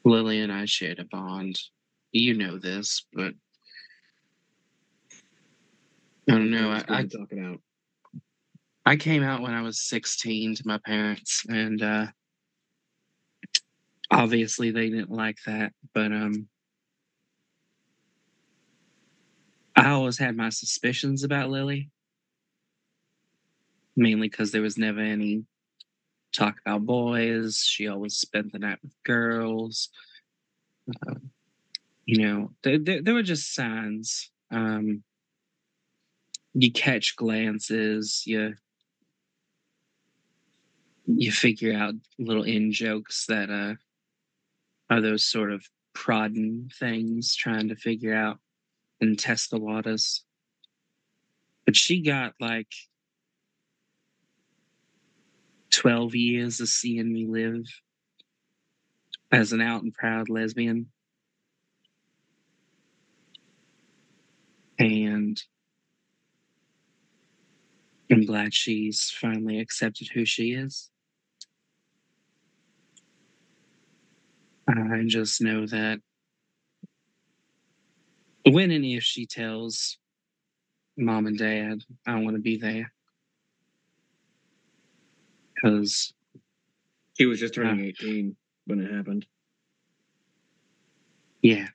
Lily 0.04 0.42
and 0.42 0.52
I 0.52 0.66
shared 0.66 1.00
a 1.00 1.06
bond. 1.06 1.60
You 2.12 2.36
know 2.36 2.60
this, 2.60 3.08
but 3.12 3.34
I 6.30 6.34
don't 6.34 6.52
know. 6.52 6.70
I, 6.70 6.84
I 6.88 7.00
and 7.00 7.12
talk 7.12 7.32
it 7.32 7.40
out. 7.40 7.60
I 8.86 8.98
came 8.98 9.24
out 9.24 9.42
when 9.42 9.56
I 9.56 9.64
was 9.64 9.82
16 9.82 10.58
to 10.58 10.64
my 10.68 10.78
parents, 10.86 11.44
and 11.50 11.82
uh, 11.82 12.06
obviously 14.12 14.72
they 14.72 14.90
didn't 14.90 15.12
like 15.12 15.38
that. 15.46 15.74
But 15.94 16.12
um, 16.12 16.48
I 19.76 19.90
always 19.90 20.18
had 20.18 20.36
my 20.38 20.50
suspicions 20.50 21.24
about 21.24 21.50
Lily, 21.50 21.90
mainly 23.96 24.30
because 24.30 24.52
there 24.52 24.62
was 24.62 24.78
never 24.78 25.02
any 25.02 25.46
talk 26.34 26.58
about 26.66 26.86
boys. 26.86 27.60
She 27.66 27.88
always 27.88 28.16
spent 28.16 28.52
the 28.52 28.60
night 28.60 28.80
with 28.82 28.94
girls. 29.04 29.90
Uh, 31.08 31.16
you 32.06 32.26
know, 32.26 32.52
there, 32.64 32.78
there, 32.78 33.02
there 33.02 33.14
were 33.14 33.24
just 33.24 33.54
signs. 33.54 34.30
Um, 34.52 35.04
you 36.54 36.72
catch 36.72 37.16
glances. 37.16 38.24
You 38.26 38.56
you 41.08 41.32
figure 41.32 41.74
out 41.74 41.94
little 42.18 42.44
in 42.44 42.72
jokes 42.72 43.26
that 43.28 43.50
uh 43.50 43.76
are 44.90 45.02
those 45.02 45.26
sort 45.26 45.52
of 45.52 45.66
prodding 45.94 46.70
things 46.80 47.36
trying 47.36 47.70
to 47.70 47.76
figure 47.76 48.14
out 48.14 48.38
and 49.02 49.18
test 49.18 49.50
the 49.50 49.60
waters 49.60 50.24
but 51.66 51.76
she 51.76 52.02
got 52.02 52.34
like 52.40 52.72
12 55.72 56.16
years 56.16 56.60
of 56.62 56.68
seeing 56.68 57.12
me 57.12 57.26
live 57.26 57.66
as 59.32 59.52
an 59.52 59.62
out 59.62 59.84
and 59.84 59.94
proud 59.94 60.30
lesbian 60.30 60.88
and 64.80 65.42
I'm 68.12 68.26
glad 68.26 68.54
she's 68.54 69.10
finally 69.10 69.60
accepted 69.60 70.10
who 70.14 70.26
she 70.26 70.52
is. 70.52 70.90
I 74.68 75.04
just 75.06 75.42
know 75.42 75.66
that 75.68 76.00
when 78.46 78.72
and 78.72 78.86
if 78.86 79.04
she 79.04 79.26
tells 79.26 79.98
mom 80.98 81.28
and 81.28 81.38
dad, 81.38 81.82
I 82.06 82.16
want 82.20 82.36
to 82.36 82.42
be 82.42 82.58
there. 82.58 82.92
Because 85.56 86.14
He 87.18 87.26
was 87.26 87.40
just 87.40 87.54
turning 87.56 87.86
18 87.86 88.36
when 88.66 88.82
it 88.82 88.92
happened. 88.92 89.26
Yeah. 91.42 91.68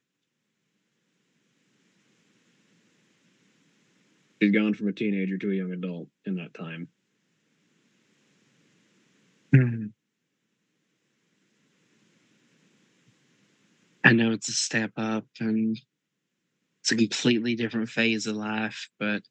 She's 4.43 4.53
gone 4.53 4.75
from 4.75 4.89
a 4.89 4.93
teenager 4.93 5.39
to 5.39 5.51
a 5.51 5.55
young 5.55 5.73
adult 5.73 6.09
in 6.25 6.37
that 6.37 6.55
time. 6.55 6.89
Mhm. 9.53 9.93
I 14.05 14.13
know 14.13 14.33
it's 14.33 14.49
a 14.49 14.53
step 14.53 14.93
up 14.97 15.27
and 15.41 15.79
it's 16.81 16.93
a 16.93 16.97
completely 16.97 17.55
different 17.55 17.89
phase 17.89 18.27
of 18.27 18.37
life, 18.37 18.89
but 18.99 19.23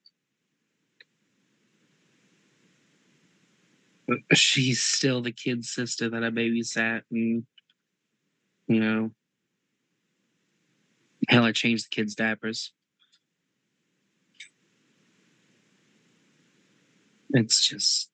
she's 4.34 4.82
still 4.82 5.22
the 5.22 5.32
kid's 5.32 5.70
sister 5.70 6.10
that 6.10 6.24
I 6.24 6.30
babysat 6.30 7.02
and 7.12 7.46
you 8.68 8.80
know 8.80 9.12
hell 11.28 11.44
I 11.44 11.52
changed 11.52 11.86
the 11.86 11.96
kids' 11.96 12.16
diapers. 12.16 12.72
It's 17.32 17.68
just 17.68 18.10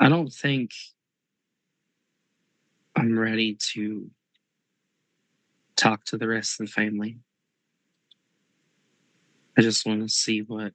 I 0.00 0.08
don't 0.08 0.32
think 0.32 0.72
I'm 2.96 3.18
ready 3.18 3.56
to 3.72 4.10
talk 5.76 6.04
to 6.06 6.18
the 6.18 6.28
rest 6.28 6.60
of 6.60 6.66
the 6.66 6.72
family. 6.72 7.18
I 9.56 9.62
just 9.62 9.86
want 9.86 10.02
to 10.02 10.08
see 10.08 10.40
what 10.40 10.72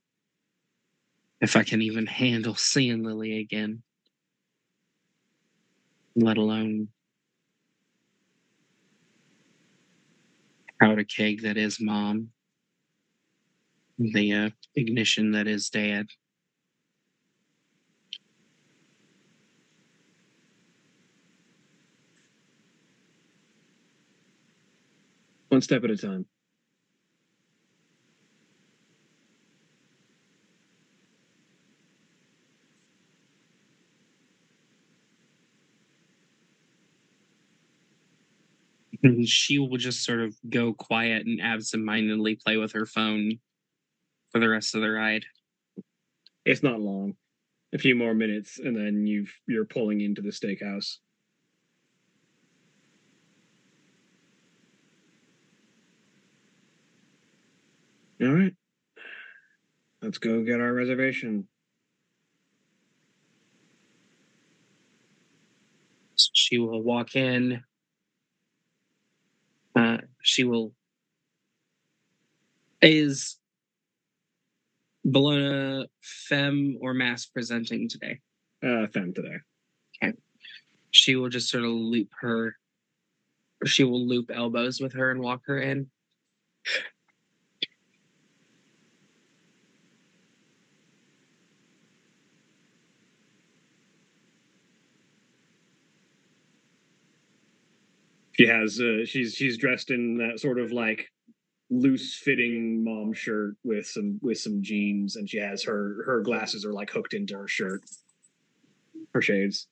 if 1.41 1.55
I 1.55 1.63
can 1.63 1.81
even 1.81 2.05
handle 2.05 2.55
seeing 2.57 3.03
Lily 3.03 3.39
again, 3.39 3.83
let 6.15 6.37
alone 6.37 6.89
powder 10.81 11.03
keg 11.03 11.41
that 11.41 11.57
is 11.57 11.79
mom, 11.81 12.29
the 13.97 14.33
uh, 14.33 14.49
ignition 14.75 15.31
that 15.31 15.47
is 15.47 15.69
dad. 15.69 16.07
One 25.59 25.63
step 25.63 25.83
at 25.83 25.91
a 25.91 25.97
time. 25.97 26.25
And 39.03 39.27
she 39.27 39.59
will 39.59 39.75
just 39.75 40.05
sort 40.05 40.21
of 40.21 40.33
go 40.49 40.71
quiet 40.73 41.25
and 41.25 41.41
absentmindedly 41.41 42.35
play 42.35 42.55
with 42.55 42.71
her 42.71 42.85
phone 42.85 43.39
for 44.31 44.39
the 44.39 44.47
rest 44.47 44.75
of 44.75 44.81
the 44.81 44.89
ride. 44.89 45.25
It's 46.45 46.63
not 46.63 46.79
long. 46.79 47.15
A 47.73 47.77
few 47.77 47.95
more 47.95 48.13
minutes, 48.13 48.59
and 48.59 48.73
then 48.73 49.05
you've 49.05 49.33
you're 49.45 49.65
pulling 49.65 49.99
into 49.99 50.21
the 50.21 50.29
steakhouse. 50.29 50.99
All 58.21 58.33
right. 58.33 58.53
Let's 60.01 60.17
go 60.17 60.43
get 60.43 60.59
our 60.59 60.73
reservation. 60.73 61.47
She 66.15 66.57
will 66.57 66.81
walk 66.81 67.15
in. 67.15 67.63
Uh, 69.75 69.97
she 70.21 70.43
will. 70.43 70.73
Is 72.81 73.37
Bellona 75.05 75.85
femme 76.01 76.77
or 76.81 76.93
mass 76.93 77.25
presenting 77.25 77.87
today? 77.87 78.19
Uh, 78.61 78.87
femme 78.87 79.13
today. 79.13 79.37
Okay. 80.03 80.13
She 80.91 81.15
will 81.15 81.29
just 81.29 81.49
sort 81.49 81.63
of 81.63 81.71
loop 81.71 82.09
her. 82.19 82.55
She 83.65 83.83
will 83.83 84.05
loop 84.05 84.31
elbows 84.33 84.81
with 84.81 84.93
her 84.93 85.11
and 85.11 85.21
walk 85.21 85.41
her 85.45 85.59
in. 85.59 85.89
She 98.39 98.47
has 98.47 98.79
uh, 98.79 99.03
she's 99.03 99.33
she's 99.33 99.57
dressed 99.57 99.91
in 99.91 100.15
that 100.19 100.39
sort 100.39 100.61
of 100.61 100.71
like 100.71 101.11
loose 101.69 102.15
fitting 102.15 102.81
mom 102.85 103.11
shirt 103.11 103.57
with 103.65 103.85
some 103.85 104.17
with 104.21 104.37
some 104.37 104.61
jeans, 104.61 105.17
and 105.17 105.29
she 105.29 105.39
has 105.39 105.61
her 105.65 106.03
her 106.05 106.21
glasses 106.21 106.63
are 106.63 106.71
like 106.71 106.89
hooked 106.89 107.13
into 107.13 107.37
her 107.37 107.49
shirt. 107.49 107.83
Her 109.13 109.21
shades. 109.21 109.67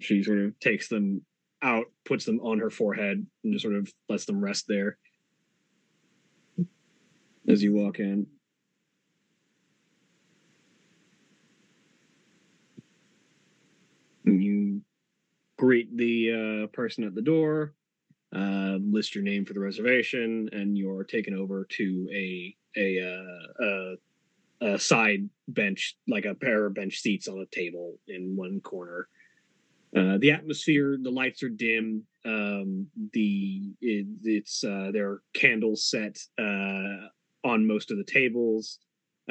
She 0.00 0.24
sort 0.24 0.40
of 0.40 0.58
takes 0.58 0.88
them 0.88 1.24
out, 1.62 1.84
puts 2.04 2.24
them 2.24 2.40
on 2.40 2.58
her 2.58 2.70
forehead, 2.70 3.24
and 3.44 3.52
just 3.52 3.62
sort 3.62 3.76
of 3.76 3.88
lets 4.08 4.24
them 4.24 4.42
rest 4.42 4.64
there 4.66 4.98
as 7.46 7.62
you 7.62 7.74
walk 7.74 8.00
in. 8.00 8.26
And 14.26 14.42
you 14.42 14.82
greet 15.60 15.94
the 15.94 16.64
uh, 16.64 16.66
person 16.68 17.04
at 17.04 17.14
the 17.14 17.20
door, 17.20 17.74
uh, 18.34 18.78
list 18.80 19.14
your 19.14 19.22
name 19.22 19.44
for 19.44 19.52
the 19.52 19.60
reservation, 19.60 20.48
and 20.52 20.78
you're 20.78 21.04
taken 21.04 21.34
over 21.34 21.66
to 21.68 22.08
a 22.12 22.56
a, 22.78 22.88
uh, 22.98 23.64
a 23.64 23.94
a 24.62 24.78
side 24.78 25.28
bench, 25.48 25.96
like 26.08 26.24
a 26.24 26.34
pair 26.34 26.64
of 26.64 26.74
bench 26.74 27.00
seats 27.00 27.28
on 27.28 27.38
a 27.40 27.54
table 27.54 27.98
in 28.08 28.36
one 28.36 28.60
corner. 28.60 29.08
Uh, 29.94 30.16
the 30.18 30.30
atmosphere, 30.30 30.96
the 31.02 31.10
lights 31.10 31.42
are 31.42 31.50
dim. 31.50 32.04
Um, 32.24 32.86
the 33.12 33.74
it, 33.82 34.06
it's 34.24 34.64
uh, 34.64 34.90
there 34.94 35.08
are 35.10 35.22
candles 35.34 35.90
set 35.90 36.16
on 37.44 37.66
most 37.66 37.90
of 37.90 37.98
the 37.98 38.04
tables. 38.04 38.78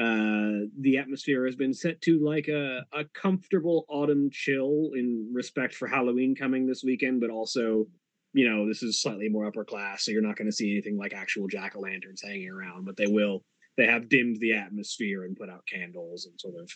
Uh, 0.00 0.64
the 0.80 0.96
atmosphere 0.96 1.44
has 1.44 1.56
been 1.56 1.74
set 1.74 2.00
to 2.00 2.24
like 2.24 2.48
a, 2.48 2.80
a 2.94 3.04
comfortable 3.12 3.84
autumn 3.88 4.30
chill 4.32 4.92
in 4.94 5.30
respect 5.30 5.74
for 5.74 5.86
Halloween 5.86 6.34
coming 6.34 6.66
this 6.66 6.82
weekend, 6.82 7.20
but 7.20 7.28
also, 7.28 7.86
you 8.32 8.48
know, 8.48 8.66
this 8.66 8.82
is 8.82 9.02
slightly 9.02 9.28
more 9.28 9.46
upper 9.46 9.62
class, 9.62 10.04
so 10.04 10.10
you're 10.10 10.22
not 10.22 10.36
going 10.36 10.48
to 10.48 10.56
see 10.56 10.72
anything 10.72 10.96
like 10.96 11.12
actual 11.12 11.48
jack 11.48 11.76
o' 11.76 11.80
lanterns 11.80 12.22
hanging 12.22 12.48
around, 12.48 12.86
but 12.86 12.96
they 12.96 13.08
will. 13.08 13.44
They 13.76 13.86
have 13.86 14.08
dimmed 14.08 14.38
the 14.40 14.54
atmosphere 14.54 15.24
and 15.24 15.36
put 15.36 15.50
out 15.50 15.66
candles 15.70 16.24
and 16.24 16.40
sort 16.40 16.54
of 16.58 16.70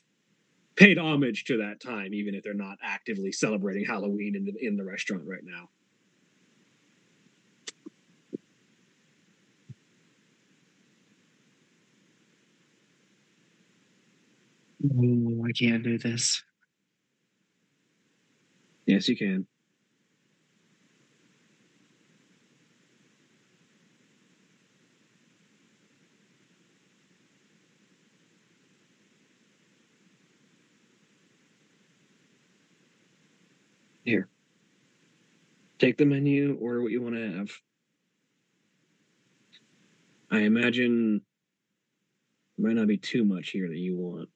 paid 0.77 0.99
homage 0.99 1.45
to 1.45 1.57
that 1.59 1.81
time, 1.81 2.13
even 2.13 2.35
if 2.35 2.43
they're 2.43 2.53
not 2.53 2.77
actively 2.83 3.33
celebrating 3.33 3.87
Halloween 3.87 4.35
in 4.37 4.45
the 4.45 4.53
in 4.61 4.77
the 4.77 4.85
restaurant 4.85 5.25
right 5.27 5.45
now. 5.45 5.71
Ooh, 14.85 15.45
I 15.47 15.53
can't 15.53 15.83
do 15.85 15.99
this. 15.99 16.43
Yes, 18.87 19.09
you 19.09 19.17
can. 19.17 19.47
Here. 34.05 34.29
Take 35.79 35.99
the 35.99 36.07
menu, 36.07 36.57
order 36.61 36.83
what 36.83 36.93
you 36.93 37.03
want 37.03 37.17
to 37.17 37.33
have. 37.33 37.51
I 40.31 40.41
imagine 40.41 41.23
might 42.59 42.75
not 42.75 42.89
be 42.89 42.97
too 42.99 43.25
much 43.25 43.51
here 43.51 43.69
that 43.69 43.79
you 43.79 43.97
want. 43.97 44.29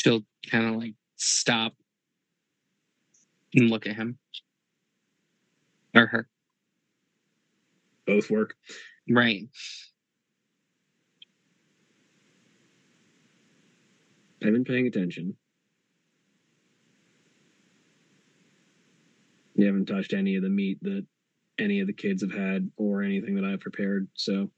She'll 0.00 0.24
kind 0.50 0.66
of 0.66 0.76
like 0.76 0.94
stop 1.16 1.74
and 3.52 3.68
look 3.68 3.86
at 3.86 3.96
him 3.96 4.18
or 5.94 6.06
her. 6.06 6.26
Both 8.06 8.30
work. 8.30 8.54
Right. 9.10 9.42
I've 14.42 14.52
been 14.52 14.64
paying 14.64 14.86
attention. 14.86 15.36
You 19.54 19.66
haven't 19.66 19.84
touched 19.84 20.14
any 20.14 20.36
of 20.36 20.42
the 20.42 20.48
meat 20.48 20.78
that 20.80 21.04
any 21.58 21.80
of 21.80 21.86
the 21.86 21.92
kids 21.92 22.22
have 22.22 22.32
had 22.32 22.70
or 22.78 23.02
anything 23.02 23.34
that 23.34 23.44
I've 23.44 23.60
prepared. 23.60 24.08
So 24.14 24.50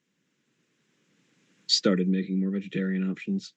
started 1.66 2.06
making 2.06 2.38
more 2.38 2.50
vegetarian 2.50 3.10
options. 3.10 3.54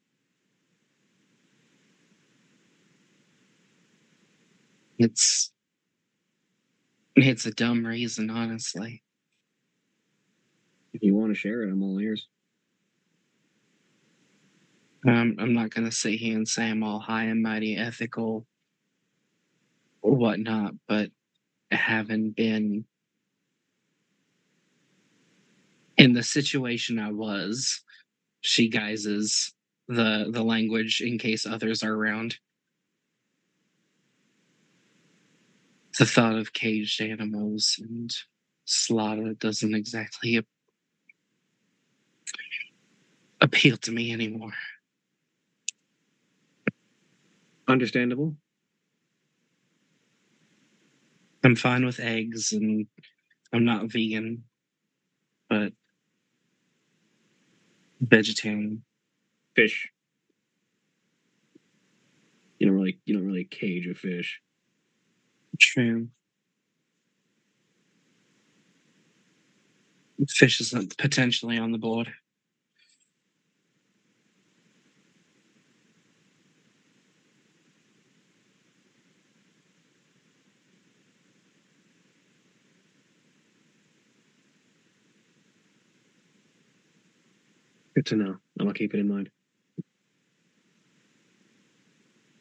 It's 4.97 5.51
it's 7.15 7.45
a 7.45 7.51
dumb 7.51 7.85
reason, 7.85 8.29
honestly. 8.29 9.01
If 10.93 11.03
you 11.03 11.15
want 11.15 11.31
to 11.31 11.35
share 11.35 11.63
it, 11.63 11.71
I'm 11.71 11.83
all 11.83 11.99
ears. 11.99 12.27
Um, 15.07 15.35
I'm 15.39 15.53
not 15.53 15.69
gonna 15.69 15.91
sit 15.91 16.15
here 16.19 16.35
and 16.35 16.47
say 16.47 16.69
I'm 16.69 16.83
all 16.83 16.99
high 16.99 17.25
and 17.25 17.41
mighty 17.41 17.77
ethical 17.77 18.45
or 20.01 20.15
whatnot, 20.15 20.73
but 20.87 21.11
having 21.71 22.31
been 22.31 22.85
in 25.97 26.13
the 26.13 26.23
situation 26.23 26.99
I 26.99 27.11
was, 27.11 27.81
she 28.41 28.69
guises 28.69 29.53
the 29.87 30.29
the 30.31 30.43
language 30.43 31.01
in 31.01 31.17
case 31.17 31.45
others 31.45 31.83
are 31.83 31.93
around. 31.93 32.37
The 35.97 36.05
thought 36.05 36.35
of 36.35 36.51
caged 36.51 37.01
animals 37.01 37.79
and 37.79 38.13
slaughter 38.65 39.33
doesn't 39.33 39.73
exactly 39.73 40.37
ap- 40.37 40.45
appeal 43.39 43.77
to 43.77 43.91
me 43.91 44.11
anymore. 44.11 44.51
Understandable. 47.67 48.35
I'm 51.43 51.55
fine 51.55 51.85
with 51.85 51.99
eggs 51.99 52.51
and 52.51 52.87
I'm 53.53 53.63
not 53.63 53.85
vegan, 53.91 54.43
but 55.49 55.71
vegetarian. 58.01 58.83
Fish. 59.55 59.89
You 62.59 62.67
don't 62.67 62.75
really 62.75 62.99
you 63.05 63.13
don't 63.13 63.25
really 63.25 63.45
cage 63.45 63.87
a 63.87 63.95
fish. 63.95 64.41
True. 65.59 66.09
Fish 70.29 70.61
is 70.61 70.73
potentially 70.97 71.57
on 71.57 71.71
the 71.71 71.77
board. 71.77 72.13
Good 87.95 88.05
to 88.07 88.15
know. 88.15 88.35
I'll 88.59 88.73
keep 88.73 88.93
it 88.93 88.99
in 88.99 89.07
mind. 89.07 89.29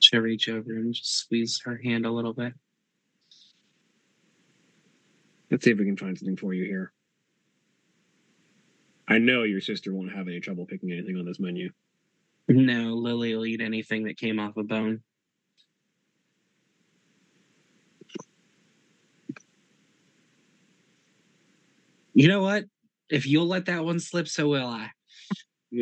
She'll 0.01 0.21
reach 0.21 0.49
over 0.49 0.73
and 0.73 0.93
just 0.95 1.17
squeeze 1.17 1.61
her 1.65 1.77
hand 1.77 2.07
a 2.07 2.11
little 2.11 2.33
bit. 2.33 2.55
Let's 5.55 5.65
see 5.67 5.71
if 5.71 5.79
we 5.79 5.85
can 5.85 5.97
find 5.97 6.19
something 6.19 6.37
for 6.37 6.53
you 6.53 6.65
here. 6.65 6.93
I 9.07 9.19
know 9.19 9.45
your 9.45 9.61
sister 9.61 9.95
won't 9.95 10.11
have 10.13 10.27
any 10.27 10.41
trouble 10.41 10.67
picking 10.67 10.91
anything 10.91 11.17
on 11.17 11.25
this 11.25 11.39
menu. 11.39 11.71
No, 12.49 12.95
Lily 12.95 13.37
will 13.37 13.47
eat 13.47 13.61
anything 13.61 14.03
that 14.07 14.17
came 14.17 14.41
off 14.41 14.57
a 14.57 14.65
bone. 14.65 15.05
You 22.15 22.27
know 22.27 22.43
what? 22.43 22.65
If 23.09 23.25
you'll 23.25 23.47
let 23.47 23.67
that 23.67 23.85
one 23.85 24.01
slip, 24.01 24.27
so 24.27 24.49
will 24.49 24.67
I. 24.67 24.91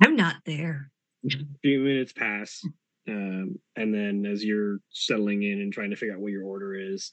I'm 0.00 0.14
not 0.14 0.36
there. 0.44 0.92
A 1.24 1.30
few 1.60 1.80
minutes 1.80 2.12
pass, 2.12 2.62
um, 3.08 3.58
and 3.76 3.94
then 3.94 4.26
as 4.26 4.44
you're 4.44 4.78
settling 4.90 5.42
in 5.42 5.60
and 5.60 5.72
trying 5.72 5.90
to 5.90 5.96
figure 5.96 6.14
out 6.14 6.20
what 6.20 6.32
your 6.32 6.44
order 6.44 6.74
is, 6.74 7.12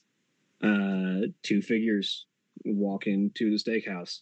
uh, 0.62 1.28
two 1.42 1.62
figures 1.62 2.26
walk 2.64 3.06
into 3.06 3.50
the 3.50 3.56
steakhouse. 3.56 4.20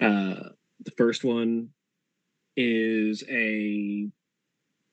Uh, 0.00 0.50
the 0.84 0.90
first 0.96 1.24
one 1.24 1.68
is 2.56 3.22
a 3.30 4.08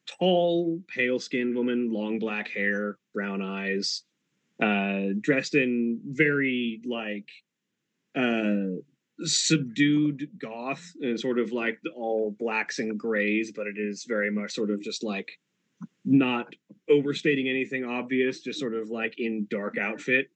tall, 0.06 0.82
pale-skinned 0.88 1.56
woman, 1.56 1.92
long 1.92 2.20
black 2.20 2.50
hair, 2.50 2.98
brown 3.14 3.42
eyes, 3.42 4.04
uh, 4.62 5.14
dressed 5.20 5.56
in 5.56 6.00
very 6.06 6.82
like 6.86 7.30
uh 8.16 8.82
subdued 9.22 10.30
goth 10.40 10.84
and 11.02 11.20
sort 11.20 11.40
of 11.40 11.52
like 11.52 11.80
all 11.96 12.36
blacks 12.40 12.80
and 12.80 12.98
grays, 13.00 13.52
but 13.56 13.68
it 13.68 13.78
is 13.78 14.06
very 14.08 14.32
much 14.32 14.54
sort 14.54 14.70
of 14.70 14.82
just 14.82 15.04
like 15.04 15.32
not 16.06 16.54
overstating 16.90 17.48
anything 17.48 17.84
obvious, 17.84 18.42
just 18.42 18.60
sort 18.60 18.74
of 18.74 18.90
like 18.90 19.16
in 19.18 19.48
dark 19.50 19.78
outfit. 19.78 20.28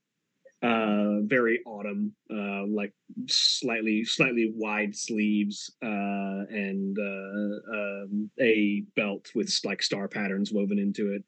Uh 0.63 1.21
very 1.23 1.59
autumn, 1.65 2.13
uh 2.31 2.65
like 2.67 2.93
slightly 3.27 4.03
slightly 4.03 4.53
wide 4.55 4.95
sleeves, 4.95 5.75
uh 5.83 6.45
and 6.49 6.95
uh 6.99 7.73
um, 7.75 8.29
a 8.39 8.83
belt 8.95 9.31
with 9.33 9.51
like 9.63 9.81
star 9.81 10.07
patterns 10.07 10.51
woven 10.51 10.77
into 10.77 11.13
it. 11.13 11.23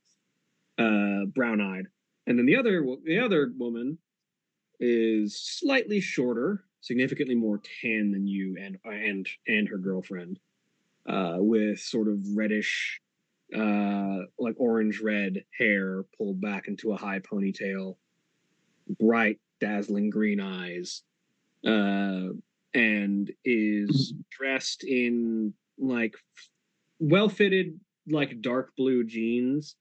Uh 0.77 1.25
brown 1.33 1.61
eyed. 1.61 1.85
And 2.27 2.37
then 2.37 2.45
the 2.45 2.55
other 2.55 2.85
the 3.05 3.19
other 3.19 3.51
woman 3.57 3.97
is 4.79 5.39
slightly 5.41 5.99
shorter, 5.99 6.63
significantly 6.83 7.33
more 7.33 7.61
tan 7.81 8.11
than 8.11 8.27
you 8.27 8.57
and 8.59 8.77
and 8.83 9.27
and 9.47 9.67
her 9.69 9.77
girlfriend, 9.77 10.37
uh, 11.09 11.37
with 11.39 11.79
sort 11.79 12.07
of 12.07 12.19
reddish, 12.35 13.01
uh, 13.55 14.19
like 14.37 14.53
orange 14.57 14.99
red 15.01 15.43
hair 15.57 16.03
pulled 16.17 16.39
back 16.39 16.67
into 16.67 16.91
a 16.91 16.97
high 16.97 17.19
ponytail, 17.19 17.95
bright, 18.99 19.39
dazzling 19.59 20.09
green 20.09 20.39
eyes, 20.39 21.03
uh, 21.65 22.27
and 22.73 23.31
is 23.45 24.13
dressed 24.29 24.83
in 24.83 25.53
like 25.79 26.15
well 26.99 27.29
fitted, 27.29 27.79
like 28.07 28.41
dark 28.41 28.75
blue 28.75 29.05
jeans, 29.05 29.75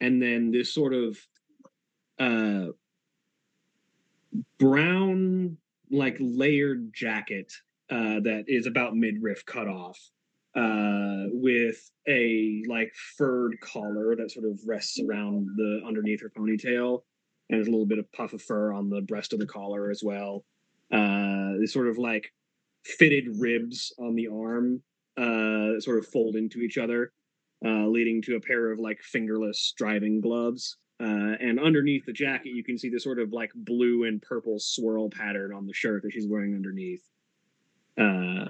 and 0.00 0.20
then 0.20 0.50
this 0.50 0.74
sort 0.74 0.92
of 0.92 1.16
uh 2.18 2.66
brown 4.58 5.56
like 5.90 6.16
layered 6.20 6.92
jacket 6.94 7.52
uh, 7.90 8.20
that 8.20 8.44
is 8.46 8.66
about 8.66 8.94
midriff 8.94 9.44
cut 9.46 9.68
off 9.68 9.98
uh, 10.54 11.24
with 11.32 11.90
a 12.08 12.62
like 12.68 12.92
furred 13.16 13.56
collar 13.60 14.16
that 14.16 14.30
sort 14.30 14.46
of 14.46 14.58
rests 14.66 14.98
around 15.00 15.48
the 15.56 15.80
underneath 15.86 16.22
her 16.22 16.30
ponytail 16.30 17.02
and 17.48 17.58
there's 17.58 17.68
a 17.68 17.70
little 17.70 17.86
bit 17.86 17.98
of 17.98 18.10
puff 18.12 18.32
of 18.32 18.42
fur 18.42 18.72
on 18.72 18.88
the 18.88 19.00
breast 19.02 19.32
of 19.32 19.38
the 19.38 19.46
collar 19.46 19.90
as 19.90 20.02
well. 20.04 20.44
Uh 20.92 21.66
sort 21.66 21.88
of 21.88 21.98
like 21.98 22.32
fitted 22.84 23.26
ribs 23.38 23.92
on 23.98 24.14
the 24.14 24.26
arm 24.26 24.82
uh 25.16 25.78
sort 25.80 25.98
of 25.98 26.06
fold 26.06 26.36
into 26.36 26.60
each 26.60 26.78
other 26.78 27.12
uh 27.64 27.86
leading 27.86 28.22
to 28.22 28.36
a 28.36 28.40
pair 28.40 28.72
of 28.72 28.78
like 28.78 28.98
fingerless 29.02 29.74
driving 29.76 30.20
gloves 30.20 30.78
uh, 31.00 31.34
and 31.40 31.58
underneath 31.58 32.04
the 32.04 32.12
jacket, 32.12 32.50
you 32.50 32.62
can 32.62 32.76
see 32.76 32.90
the 32.90 33.00
sort 33.00 33.18
of 33.18 33.32
like 33.32 33.50
blue 33.54 34.04
and 34.04 34.20
purple 34.20 34.58
swirl 34.58 35.08
pattern 35.08 35.52
on 35.52 35.66
the 35.66 35.72
shirt 35.72 36.02
that 36.02 36.12
she's 36.12 36.26
wearing 36.26 36.54
underneath. 36.54 37.02
Uh, 37.98 38.46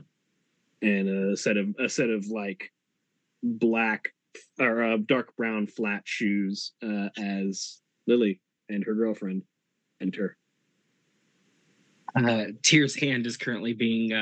and 0.83 1.09
a 1.09 1.37
set 1.37 1.57
of 1.57 1.75
a 1.79 1.89
set 1.89 2.09
of 2.09 2.27
like 2.27 2.73
black 3.43 4.13
or 4.59 4.83
uh, 4.83 4.97
dark 5.07 5.37
brown 5.37 5.67
flat 5.67 6.03
shoes 6.05 6.73
uh, 6.83 7.09
as 7.17 7.81
Lily 8.07 8.41
and 8.69 8.85
her 8.85 8.95
girlfriend 8.95 9.43
enter. 10.01 10.37
Uh, 12.17 12.47
Tyr's 12.63 12.97
hand 12.97 13.27
is 13.27 13.37
currently 13.37 13.75
being 13.75 14.13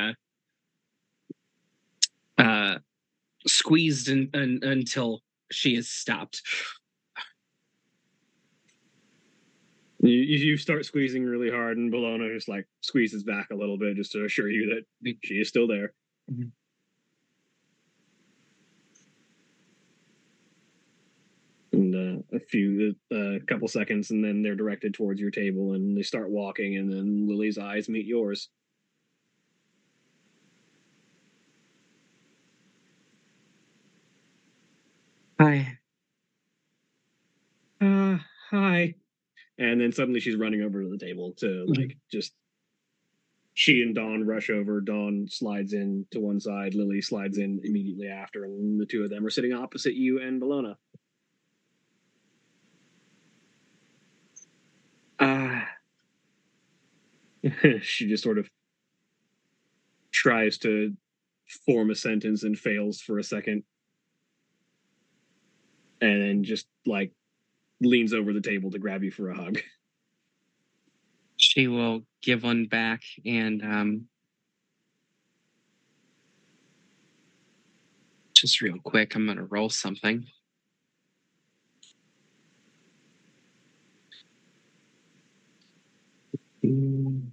squeezed 3.47 4.09
in, 4.09 4.29
un, 4.35 4.61
until 4.62 5.22
she 5.51 5.74
is 5.74 5.89
stopped. 5.89 6.43
You, 10.01 10.11
you 10.11 10.57
start 10.57 10.84
squeezing 10.86 11.24
really 11.24 11.51
hard, 11.51 11.76
and 11.76 11.92
Bellona 11.92 12.32
just 12.32 12.49
like 12.49 12.66
squeezes 12.82 13.24
back 13.24 13.49
a 13.51 13.57
little 13.57 13.76
bit 13.78 13.96
just 13.96 14.12
to 14.12 14.24
assure 14.24 14.49
you 14.49 14.74
that 15.03 15.16
she 15.24 15.34
is 15.34 15.49
still 15.49 15.66
there. 15.66 15.92
Mhm. 16.30 16.53
And 21.72 21.94
uh, 21.94 22.22
a 22.36 22.40
few, 22.40 22.94
a 23.12 23.36
uh, 23.36 23.38
couple 23.46 23.68
seconds, 23.68 24.11
and 24.11 24.24
then 24.24 24.42
they're 24.42 24.55
directed 24.55 24.94
towards 24.94 25.20
your 25.20 25.30
table, 25.30 25.74
and 25.74 25.96
they 25.96 26.03
start 26.03 26.30
walking, 26.30 26.76
and 26.76 26.90
then 26.90 27.28
Lily's 27.28 27.59
eyes 27.59 27.88
meet 27.88 28.07
yours. 28.07 28.49
Hi. 35.40 35.78
Uh, 37.80 38.18
hi. 38.51 38.94
And 39.59 39.80
then 39.80 39.92
suddenly 39.92 40.20
she's 40.20 40.36
running 40.36 40.62
over 40.62 40.82
to 40.82 40.88
the 40.88 40.98
table 40.98 41.32
to 41.38 41.66
like 41.68 41.96
just. 42.11 42.32
She 43.54 43.82
and 43.82 43.92
Dawn 43.92 44.24
rush 44.24 44.50
over. 44.50 44.80
Dawn 44.80 45.26
slides 45.28 45.72
in 45.72 46.06
to 46.12 46.20
one 46.20 46.38
side. 46.38 46.74
Lily 46.74 47.02
slides 47.02 47.38
in 47.38 47.61
immediately 47.64 48.06
after, 48.06 48.44
and 48.44 48.80
the 48.80 48.86
two 48.86 49.02
of 49.02 49.11
them 49.11 49.26
are 49.26 49.30
sitting 49.30 49.52
opposite 49.52 49.94
you 49.94 50.20
and 50.20 50.40
Bellona. 50.40 50.76
Uh, 55.18 55.62
she 57.82 58.06
just 58.06 58.22
sort 58.22 58.38
of 58.38 58.48
tries 60.12 60.59
to 60.59 60.96
form 61.66 61.90
a 61.90 61.96
sentence 61.96 62.44
and 62.44 62.56
fails 62.56 63.00
for 63.00 63.18
a 63.18 63.24
second 63.24 63.64
and 66.00 66.22
then 66.22 66.44
just 66.44 66.66
like 66.86 67.12
leans 67.81 68.12
over 68.12 68.33
the 68.33 68.41
table 68.41 68.70
to 68.70 68.79
grab 68.79 69.03
you 69.03 69.11
for 69.11 69.31
a 69.31 69.37
hug 69.37 69.61
she 71.37 71.68
will 71.68 72.03
give 72.22 72.43
one 72.43 72.66
back 72.66 73.03
and 73.24 73.62
um, 73.62 74.09
just 78.41 78.61
real 78.61 78.79
quick, 78.85 79.14
I'm 79.14 79.26
gonna 79.26 79.45
roll 79.45 79.68
something. 79.68 80.26
Mm. 86.64 87.31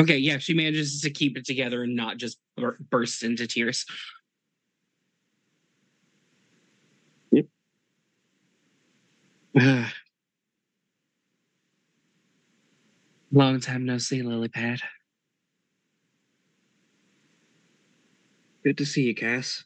Okay, 0.00 0.18
yeah, 0.18 0.38
she 0.38 0.54
manages 0.54 1.00
to 1.02 1.10
keep 1.10 1.36
it 1.38 1.46
together 1.46 1.82
and 1.84 1.96
not 1.96 2.18
just 2.18 2.38
bur- 2.56 2.78
burst 2.90 3.22
into 3.24 3.46
tears. 3.46 3.86
Yep. 7.32 7.46
Long 13.32 13.60
time 13.60 13.86
no 13.86 13.98
see, 13.98 14.22
Lily 14.22 14.48
Pad. 14.48 14.80
good 18.64 18.78
to 18.78 18.86
see 18.86 19.02
you 19.04 19.14
cass 19.14 19.64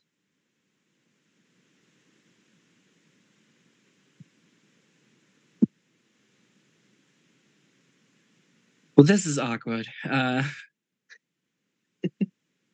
Well, 8.96 9.04
this 9.06 9.26
is 9.26 9.38
awkward. 9.38 9.88
Uh, 10.08 10.42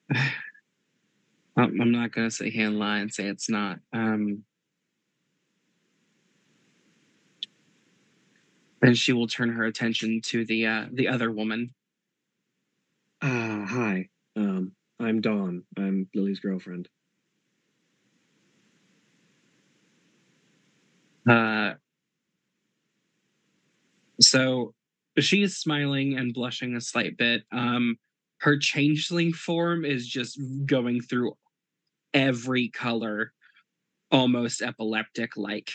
I'm 1.57 1.81
I'm 1.81 1.93
not 1.93 2.13
gonna 2.13 2.31
sit 2.31 2.53
here 2.53 2.67
and 2.69 2.79
lie 2.79 2.99
and 2.99 3.13
say 3.13 3.27
it's 3.27 3.51
not. 3.51 3.81
Um, 3.93 4.45
and 8.83 8.97
she 8.97 9.13
will 9.13 9.27
turn 9.27 9.51
her 9.51 9.65
attention 9.65 10.21
to 10.23 10.45
the 10.45 10.67
uh, 10.67 10.87
the 10.93 11.09
other 11.09 11.31
woman. 11.31 11.75
uh 13.23 13.65
hi 13.67 14.09
um 14.37 14.73
i'm 15.01 15.21
dawn 15.21 15.63
i'm 15.77 16.09
lily's 16.15 16.41
girlfriend 16.41 16.89
Uh, 21.29 21.75
so 24.21 24.75
she 25.21 25.43
is 25.43 25.57
smiling 25.57 26.17
and 26.19 26.35
blushing 26.35 26.77
a 26.77 26.81
slight 26.81 27.17
bit. 27.17 27.43
Um, 27.53 27.97
her 28.41 28.59
changeling 28.59 29.33
form 29.33 29.85
is 29.85 30.07
just 30.07 30.41
going 30.67 31.01
through 31.03 31.35
every 32.15 32.69
color, 32.69 33.33
almost 34.11 34.63
epileptic 34.63 35.37
like. 35.37 35.73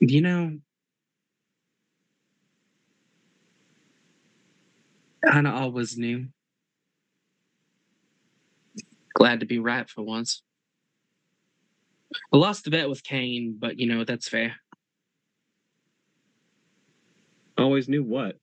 You 0.00 0.20
know, 0.20 0.58
kind 5.30 5.46
of 5.46 5.54
always 5.54 5.96
knew. 5.96 6.28
Glad 9.14 9.40
to 9.40 9.46
be 9.46 9.58
right 9.58 9.88
for 9.88 10.02
once. 10.02 10.42
I 12.32 12.36
lost 12.36 12.64
the 12.64 12.70
bet 12.70 12.88
with 12.88 13.02
Kane, 13.04 13.56
but 13.58 13.78
you 13.78 13.86
know, 13.86 14.04
that's 14.04 14.28
fair. 14.28 14.56
always 17.58 17.88
knew 17.88 18.02
what 18.02 18.36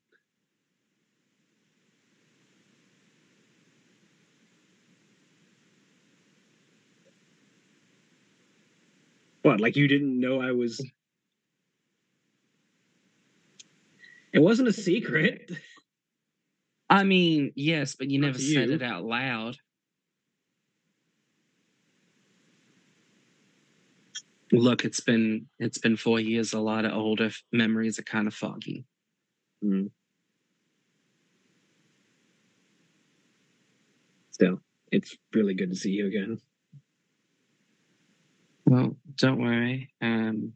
what 9.42 9.60
like 9.62 9.76
you 9.76 9.88
didn't 9.88 10.20
know 10.20 10.42
i 10.42 10.52
was 10.52 10.82
it 14.34 14.40
wasn't 14.40 14.68
a 14.68 14.74
secret 14.74 15.52
I 16.88 17.04
mean, 17.04 17.52
yes, 17.56 17.96
but 17.96 18.10
you 18.12 18.20
Not 18.20 18.28
never 18.28 18.38
said 18.40 18.70
you. 18.70 18.76
it 18.76 18.84
out 18.84 19.04
loud. 19.04 19.58
Look, 24.56 24.86
it's 24.86 25.02
been 25.02 25.48
it's 25.60 25.78
been 25.78 25.98
four 25.98 26.20
years. 26.20 26.54
A 26.54 26.60
lot 26.60 26.86
of 26.86 26.94
older 26.94 27.26
f- 27.26 27.44
memories 27.52 28.00
are 28.00 28.04
kind 28.04 28.28
of 28.28 28.34
foggy. 28.34 28.86
Mm. 29.64 29.90
Still, 34.32 34.62
it's 34.92 35.16
really 35.34 35.54
good 35.56 35.72
to 35.72 35.76
see 35.76 35.92
you 35.92 36.08
again. 36.08 36.40
Well, 38.66 38.96
don't 39.18 39.42
worry. 39.42 39.94
Um, 40.02 40.54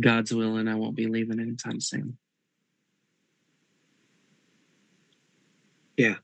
God's 0.00 0.34
willing, 0.34 0.68
I 0.68 0.74
won't 0.74 0.96
be 0.96 1.06
leaving 1.06 1.40
anytime 1.40 1.80
soon. 1.80 2.18
Yeah. 5.96 6.16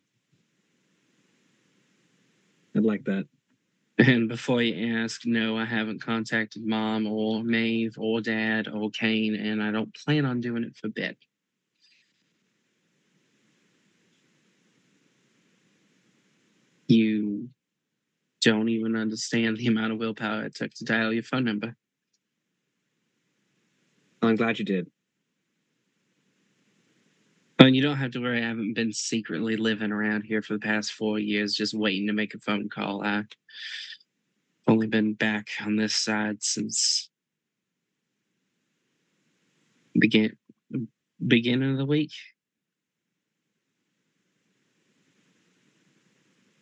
I'd 2.77 2.85
like 2.85 3.05
that. 3.05 3.27
And 3.99 4.29
before 4.29 4.63
you 4.63 4.97
ask, 4.99 5.25
no, 5.25 5.57
I 5.57 5.65
haven't 5.65 6.03
contacted 6.03 6.65
mom 6.65 7.07
or 7.07 7.43
Maeve 7.43 7.95
or 7.99 8.21
dad 8.21 8.69
or 8.69 8.91
Kane, 8.91 9.35
and 9.35 9.63
I 9.63 9.71
don't 9.71 9.95
plan 9.95 10.25
on 10.25 10.41
doing 10.41 10.65
it 10.65 10.77
for 10.77 10.89
bit. 10.89 11.17
You 16.89 17.49
don't 18.43 18.69
even 18.69 18.95
understand 18.95 19.57
the 19.57 19.69
amount 19.69 19.93
of 19.93 19.99
willpower 19.99 20.45
it 20.45 20.55
took 20.55 20.73
to 20.75 20.85
dial 20.85 21.13
your 21.13 21.23
phone 21.23 21.45
number. 21.45 21.75
I'm 24.23 24.37
glad 24.37 24.59
you 24.59 24.65
did. 24.65 24.91
You 27.73 27.83
don't 27.83 27.97
have 27.97 28.11
to 28.13 28.21
worry, 28.21 28.43
I 28.43 28.49
haven't 28.49 28.75
been 28.75 28.93
secretly 28.93 29.57
living 29.57 29.93
around 29.93 30.23
here 30.23 30.43
for 30.43 30.55
the 30.55 30.59
past 30.59 30.93
four 30.93 31.19
years 31.19 31.55
just 31.55 31.73
waiting 31.73 32.07
to 32.09 32.13
make 32.13 32.35
a 32.35 32.39
phone 32.41 32.69
call. 32.69 33.03
I've 33.03 33.27
only 34.67 34.87
been 34.87 35.15
back 35.15 35.49
on 35.65 35.77
this 35.77 35.95
side 35.95 36.43
since 36.43 37.09
begin 39.99 40.37
beginning 41.27 41.73
of 41.73 41.79
the 41.79 41.87
week. 41.87 42.13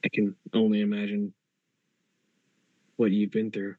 I 0.05 0.09
can 0.13 0.37
only 0.53 0.81
imagine 0.81 1.33
what 2.97 3.11
you've 3.13 3.31
been 3.31 3.51
through. 3.51 3.77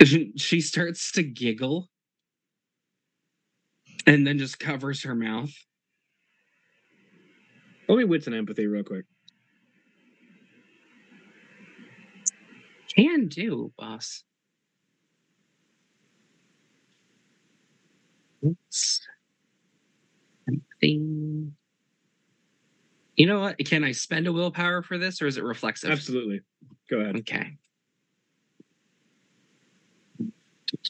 she 0.36 0.60
starts 0.60 1.12
to 1.12 1.22
giggle 1.22 1.88
and 4.06 4.26
then 4.26 4.38
just 4.38 4.58
covers 4.58 5.02
her 5.04 5.14
mouth. 5.14 5.52
Roll 7.88 7.98
me 7.98 8.04
wits 8.04 8.26
and 8.26 8.34
empathy 8.34 8.66
real 8.66 8.82
quick. 8.84 9.04
Can 12.96 13.26
do, 13.28 13.72
boss. 13.76 14.22
Oops. 18.44 19.00
Empathy. 20.48 21.52
You 23.16 23.26
know 23.26 23.40
what? 23.40 23.58
Can 23.58 23.84
I 23.84 23.92
spend 23.92 24.26
a 24.26 24.32
willpower 24.32 24.82
for 24.82 24.98
this 24.98 25.22
or 25.22 25.26
is 25.26 25.36
it 25.36 25.44
reflexive? 25.44 25.90
Absolutely. 25.90 26.40
Go 26.90 26.98
ahead. 26.98 27.16
Okay. 27.16 27.56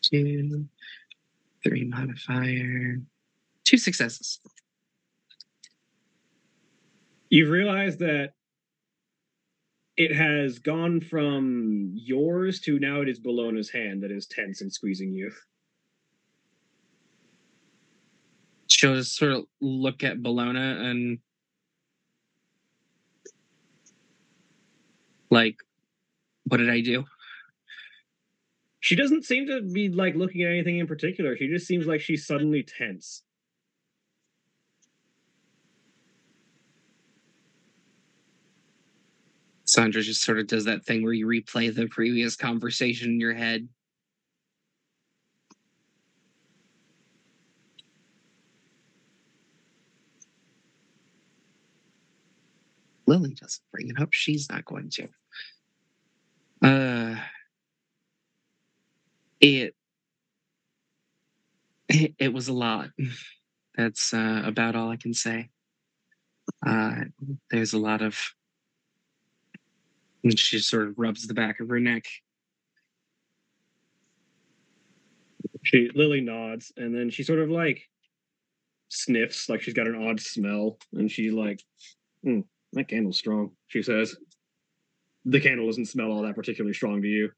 Two, 0.03 0.67
three 1.63 1.85
modifier, 1.85 3.01
two 3.65 3.79
successes. 3.79 4.41
You've 7.31 7.51
realized 7.51 7.99
that 8.01 8.33
it 9.97 10.15
has 10.15 10.59
gone 10.59 11.01
from 11.01 11.93
yours 11.95 12.61
to 12.61 12.79
now 12.79 13.01
it 13.01 13.09
is 13.09 13.21
Bellona's 13.21 13.71
hand 13.71 14.03
that 14.03 14.11
is 14.11 14.27
tense 14.27 14.61
and 14.61 14.73
squeezing 14.73 15.13
you. 15.13 15.31
She'll 18.67 18.97
just 18.97 19.17
sort 19.17 19.33
of 19.33 19.45
look 19.61 20.03
at 20.03 20.19
Bellona 20.19 20.91
and 20.91 21.19
like, 25.31 25.57
what 26.45 26.59
did 26.59 26.71
I 26.71 26.81
do? 26.81 27.05
She 28.85 28.97
doesn't 28.97 29.25
seem 29.25 29.47
to 29.47 29.63
be 29.63 29.89
like 29.89 30.15
looking 30.15 30.43
at 30.43 30.51
anything 30.51 30.79
in 30.79 30.87
particular. 30.87 31.39
She 31.39 31.49
just 31.49 31.67
seems 31.67 31.87
like 31.87 32.03
she's 32.03 32.27
suddenly 32.27 32.63
tense. 32.63 33.23
Sandra 39.65 40.03
just 40.03 40.23
sort 40.23 40.39
of 40.39 40.49
does 40.49 40.67
that 40.67 40.85
thing 40.85 41.03
where 41.03 41.15
you 41.15 41.27
replay 41.27 41.75
the 41.75 41.87
previous 41.87 42.37
conversation 42.37 43.13
in 43.13 43.21
your 43.21 43.33
head. 43.33 43.67
Lily 53.07 53.33
doesn't 53.33 53.65
bring 53.73 53.89
it 53.89 53.99
up. 53.99 54.13
She's 54.13 54.51
not 54.51 54.67
going 54.67 54.91
to. 54.91 55.09
Uh, 56.61 57.17
it 59.45 59.75
it, 62.19 62.33
was 62.33 62.49
a 62.49 62.53
lot. 62.53 62.89
That's 63.77 64.15
uh, 64.15 64.43
about 64.45 64.75
all 64.77 64.91
I 64.91 64.97
can 64.97 65.13
say. 65.13 65.51
Uh, 66.67 67.05
there's 67.51 67.73
a 67.73 67.79
lot 67.79 68.03
of 68.03 68.19
and 70.23 70.39
she 70.39 70.59
sort 70.59 70.89
of 70.89 70.95
rubs 70.97 71.27
the 71.27 71.35
back 71.35 71.61
of 71.61 71.69
her 71.69 71.81
neck. 71.81 72.07
She 75.63 75.91
Lily 75.95 76.21
nods 76.21 76.73
and 76.77 76.95
then 76.95 77.11
she 77.11 77.23
sort 77.23 77.41
of 77.41 77.51
like 77.51 77.83
sniffs, 78.89 79.49
like 79.49 79.61
she's 79.61 79.75
got 79.75 79.87
an 79.87 80.03
odd 80.09 80.21
smell, 80.21 80.79
and 80.93 81.11
she 81.11 81.31
like, 81.31 81.61
"Hmm, 82.23 82.41
that 82.73 82.89
candle's 82.89 83.19
strong. 83.19 83.51
She 83.67 83.83
says, 83.83 84.17
"The 85.25 85.41
candle 85.41 85.67
doesn't 85.67 85.87
smell 85.87 86.13
all 86.13 86.23
that 86.23 86.37
particularly 86.37 86.75
strong 86.75 87.03
to 87.03 87.09
you." 87.09 87.31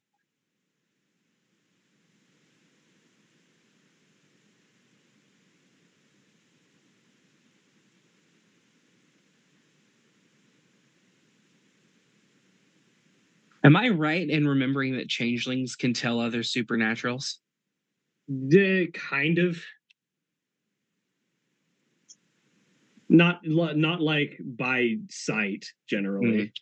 Am 13.66 13.74
I 13.74 13.88
right 13.88 14.30
in 14.30 14.46
remembering 14.46 14.96
that 14.96 15.08
changelings 15.08 15.74
can 15.74 15.92
tell 15.92 16.20
other 16.20 16.44
supernaturals? 16.44 17.38
The 18.28 18.86
kind 18.94 19.38
of 19.38 19.60
not 23.08 23.40
not 23.44 24.00
like 24.00 24.38
by 24.40 24.98
sight 25.10 25.66
generally. 25.88 26.52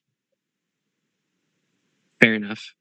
Fair 2.22 2.34
enough. 2.34 2.72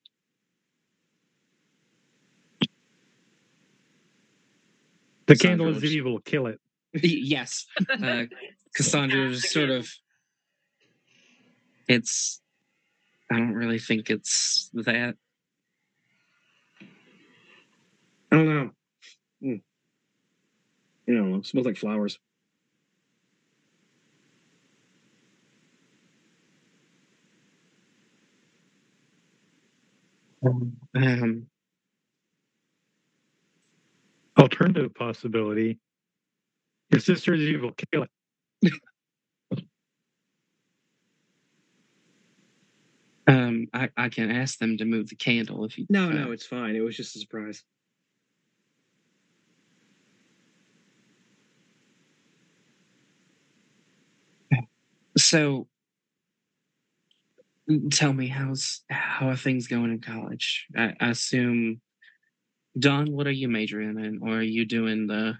The 5.26 5.36
Cassandra 5.36 5.49
candle 5.49 5.67
is 5.67 5.76
looks- 5.84 5.93
evil. 5.93 6.19
Kill 6.21 6.47
it. 6.47 6.61
Yes. 6.93 7.65
Uh, 7.89 8.24
Cassandra 8.76 9.32
is 9.32 9.51
sort 9.51 9.69
of. 9.69 9.89
It's. 11.89 12.39
I 13.34 13.38
don't 13.38 13.53
really 13.55 13.79
think 13.79 14.11
it's 14.11 14.69
that. 14.73 15.15
I 18.31 18.36
don't 18.36 18.45
know. 18.49 18.71
Hmm. 19.41 19.55
You 21.07 21.13
know, 21.15 21.38
it 21.38 21.45
smells 21.45 21.65
like 21.65 21.77
flowers. 21.77 22.19
Um, 30.45 31.47
Alternative 34.38 34.93
possibility. 34.93 35.79
Your 36.91 36.99
sister 36.99 37.34
is 37.34 37.41
evil. 37.41 37.71
Kill 37.91 38.05
it. 38.63 38.73
um, 43.27 43.62
I, 43.74 43.89
I 43.97 44.09
can 44.09 44.30
ask 44.30 44.59
them 44.59 44.78
to 44.78 44.86
move 44.86 45.09
the 45.09 45.15
candle 45.15 45.65
if 45.65 45.78
you. 45.78 45.86
No, 45.89 46.09
no, 46.09 46.32
it's 46.32 46.45
fine. 46.45 46.76
It 46.76 46.82
was 46.82 46.95
just 46.95 47.15
a 47.15 47.19
surprise. 47.19 47.63
So, 55.17 55.67
tell 57.91 58.13
me, 58.13 58.28
how's 58.28 58.82
how 58.89 59.30
are 59.30 59.36
things 59.36 59.67
going 59.67 59.91
in 59.91 60.01
college? 60.01 60.67
I, 60.76 60.93
I 60.99 61.09
assume, 61.09 61.82
Don, 62.78 63.11
what 63.11 63.28
are 63.28 63.32
you 63.32 63.47
majoring 63.47 63.99
in, 63.99 64.19
or 64.21 64.38
are 64.38 64.41
you 64.43 64.65
doing 64.65 65.07
the 65.07 65.36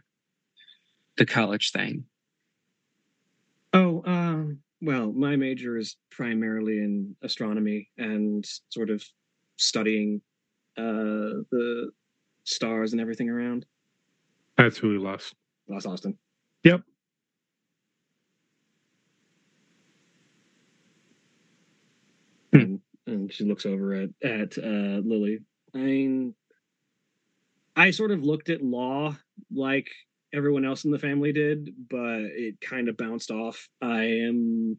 the 1.18 1.26
college 1.26 1.72
thing? 1.72 2.06
Well, 4.84 5.14
my 5.14 5.38
major 5.38 5.78
is 5.78 5.96
primarily 6.12 6.80
in 6.80 7.16
astronomy 7.24 7.90
and 7.98 8.46
sort 8.68 8.90
of 8.90 9.02
studying 9.56 10.22
uh 10.78 11.46
the 11.52 11.92
stars 12.44 12.92
and 12.92 13.00
everything 13.00 13.30
around 13.30 13.66
That's 14.58 14.84
really 14.84 14.98
lost. 14.98 15.36
Los 15.70 15.86
Austin. 15.86 16.18
Yep. 16.64 16.82
Hmm. 22.52 22.60
And, 22.60 22.82
and 23.08 23.34
she 23.34 23.46
looks 23.46 23.66
over 23.66 23.94
at 23.94 24.10
at 24.22 24.58
uh, 24.58 25.00
Lily. 25.06 25.40
I 25.74 25.78
mean, 25.78 26.36
I 27.78 27.92
sort 27.92 28.12
of 28.12 28.24
looked 28.24 28.50
at 28.50 28.62
law 28.62 29.16
like 29.50 29.88
everyone 30.34 30.66
else 30.66 30.84
in 30.84 30.92
the 30.92 31.00
family 31.00 31.32
did, 31.32 31.70
but 31.90 32.22
it 32.22 32.60
kind 32.60 32.90
of 32.90 32.98
bounced 32.98 33.32
off. 33.32 33.70
I 33.82 34.04
am 34.04 34.78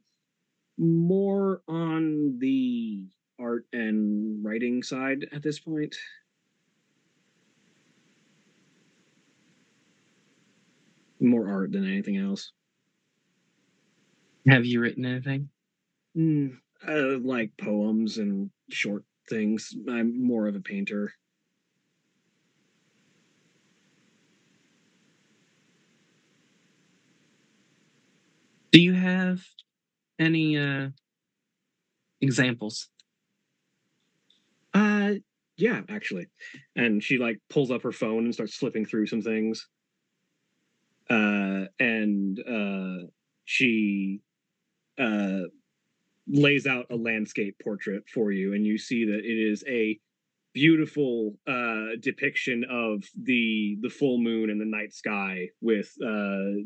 more 0.77 1.63
on 1.69 2.39
the 2.39 3.05
art 3.39 3.67
and 3.73 4.45
writing 4.45 4.83
side 4.83 5.27
at 5.33 5.43
this 5.43 5.61
point. 5.61 5.95
More 11.21 11.49
art 11.49 11.73
than 11.73 11.87
anything 11.87 12.17
else. 12.17 12.53
Have 14.47 14.67
you 14.67 14.81
written 14.81 15.07
anything? 15.07 15.49
Mm, 16.17 16.59
uh, 16.87 17.19
like 17.23 17.57
poems 17.57 18.19
and 18.19 18.51
short 18.71 19.05
things. 19.29 19.75
I'm 19.89 20.23
more 20.23 20.47
of 20.49 20.57
a 20.57 20.61
painter. 20.61 21.13
Do 28.75 28.81
you 28.83 28.93
have 28.93 29.41
any 30.19 30.59
uh 30.59 30.91
examples? 32.21 32.89
Uh, 34.73 35.15
yeah, 35.57 35.83
actually. 35.89 36.27
And 36.75 37.03
she 37.03 37.19
like 37.19 37.41
pulls 37.49 37.71
up 37.71 37.83
her 37.83 37.93
phone 37.93 38.25
and 38.25 38.35
starts 38.35 38.57
flipping 38.57 38.85
through 38.85 39.07
some 39.07 39.23
things. 39.23 39.69
Uh, 41.11 41.67
and 41.79 42.41
uh, 42.41 43.07
she 43.45 44.21
uh 44.99 45.43
lays 46.29 46.67
out 46.67 46.87
a 46.91 46.97
landscape 46.97 47.57
portrait 47.63 48.05
for 48.09 48.33
you, 48.33 48.55
and 48.55 48.67
you 48.67 48.79
see 48.79 49.05
that 49.07 49.21
it 49.21 49.53
is 49.53 49.65
a 49.69 49.99
beautiful 50.55 51.37
uh 51.49 51.97
depiction 52.01 52.65
of 52.71 53.05
the 53.23 53.79
the 53.83 53.91
full 53.91 54.19
moon 54.19 54.51
and 54.51 54.61
the 54.61 54.67
night 54.67 54.93
sky 54.95 55.49
with 55.63 55.93
uh 56.05 56.63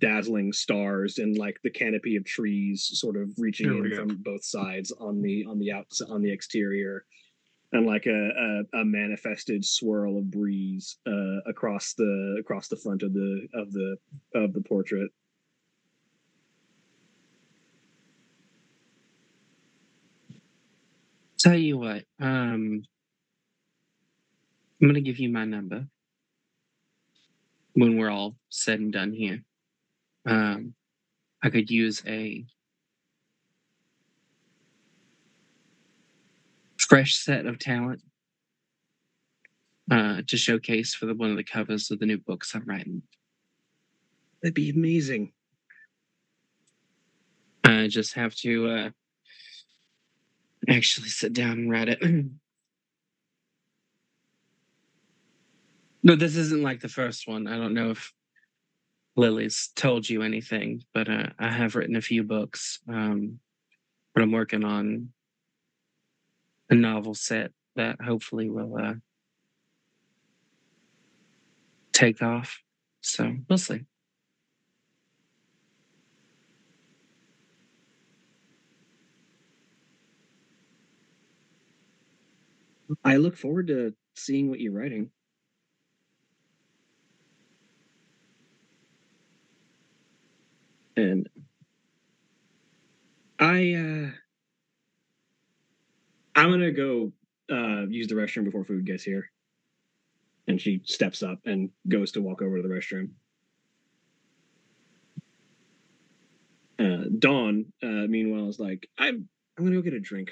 dazzling 0.00 0.52
stars 0.52 1.18
and 1.18 1.36
like 1.38 1.58
the 1.62 1.70
canopy 1.70 2.16
of 2.16 2.24
trees 2.24 2.90
sort 2.94 3.16
of 3.16 3.30
reaching 3.38 3.68
There 3.68 3.84
in 3.84 3.90
go. 3.90 3.96
from 3.96 4.16
both 4.22 4.44
sides 4.44 4.92
on 4.92 5.22
the 5.22 5.44
on 5.46 5.58
the 5.58 5.72
outs 5.72 6.00
on 6.00 6.22
the 6.22 6.32
exterior 6.32 7.04
and 7.72 7.86
like 7.86 8.06
a, 8.06 8.30
a, 8.74 8.80
a 8.80 8.84
manifested 8.84 9.64
swirl 9.64 10.18
of 10.18 10.30
breeze 10.30 10.96
uh, 11.06 11.38
across 11.46 11.94
the 11.94 12.36
across 12.40 12.68
the 12.68 12.76
front 12.76 13.02
of 13.02 13.12
the 13.12 13.46
of 13.54 13.72
the 13.72 13.96
of 14.34 14.52
the 14.52 14.60
portrait. 14.62 15.10
Tell 21.38 21.56
you 21.56 21.78
what, 21.78 22.04
um, 22.20 22.82
I'm 24.80 24.88
gonna 24.88 25.00
give 25.00 25.18
you 25.18 25.30
my 25.30 25.44
number 25.44 25.86
when 27.74 27.96
we're 27.96 28.10
all 28.10 28.36
said 28.50 28.80
and 28.80 28.92
done 28.92 29.12
here. 29.12 29.42
Um, 30.26 30.74
I 31.42 31.50
could 31.50 31.70
use 31.70 32.02
a 32.06 32.44
fresh 36.76 37.16
set 37.16 37.46
of 37.46 37.58
talent 37.58 38.02
uh, 39.90 40.22
to 40.26 40.36
showcase 40.36 40.94
for 40.94 41.06
the 41.06 41.14
one 41.14 41.30
of 41.30 41.36
the 41.36 41.44
covers 41.44 41.90
of 41.90 41.98
the 41.98 42.06
new 42.06 42.18
books 42.18 42.54
I'm 42.54 42.64
writing. 42.64 43.02
That'd 44.42 44.54
be 44.54 44.70
amazing. 44.70 45.32
I 47.64 47.88
just 47.88 48.14
have 48.14 48.34
to 48.36 48.68
uh, 48.68 48.90
actually 50.68 51.08
sit 51.08 51.32
down 51.32 51.52
and 51.52 51.70
write 51.70 51.88
it. 51.88 52.00
no, 56.02 56.16
this 56.16 56.36
isn't 56.36 56.62
like 56.62 56.80
the 56.80 56.88
first 56.88 57.26
one. 57.26 57.46
I 57.46 57.56
don't 57.56 57.74
know 57.74 57.90
if 57.90 58.12
Lily's 59.20 59.68
told 59.76 60.08
you 60.08 60.22
anything, 60.22 60.82
but 60.94 61.06
uh, 61.08 61.26
I 61.38 61.50
have 61.50 61.76
written 61.76 61.94
a 61.94 62.00
few 62.00 62.22
books. 62.22 62.80
Um, 62.88 63.38
but 64.14 64.22
I'm 64.22 64.32
working 64.32 64.64
on 64.64 65.10
a 66.70 66.74
novel 66.74 67.14
set 67.14 67.52
that 67.76 68.00
hopefully 68.00 68.48
will 68.48 68.76
uh, 68.76 68.94
take 71.92 72.22
off. 72.22 72.60
So 73.02 73.36
we'll 73.46 73.58
see. 73.58 73.82
I 83.04 83.16
look 83.16 83.36
forward 83.36 83.66
to 83.66 83.94
seeing 84.16 84.48
what 84.48 84.60
you're 84.60 84.72
writing. 84.72 85.10
And 91.00 91.28
I 93.38 93.72
uh 93.72 94.10
I'm 96.34 96.50
gonna 96.50 96.72
go 96.72 97.12
uh 97.50 97.86
use 97.88 98.08
the 98.08 98.14
restroom 98.14 98.44
before 98.44 98.64
food 98.64 98.84
gets 98.84 99.02
here. 99.02 99.30
And 100.46 100.60
she 100.60 100.82
steps 100.84 101.22
up 101.22 101.38
and 101.46 101.70
goes 101.88 102.12
to 102.12 102.22
walk 102.22 102.42
over 102.42 102.56
to 102.56 102.62
the 102.62 102.74
restroom. 102.74 103.10
Uh 106.78 107.04
Dawn, 107.18 107.72
uh, 107.82 108.06
meanwhile, 108.08 108.48
is 108.48 108.58
like, 108.58 108.88
I'm 108.98 109.28
I'm 109.56 109.64
gonna 109.64 109.76
go 109.76 109.82
get 109.82 109.94
a 109.94 110.00
drink 110.00 110.30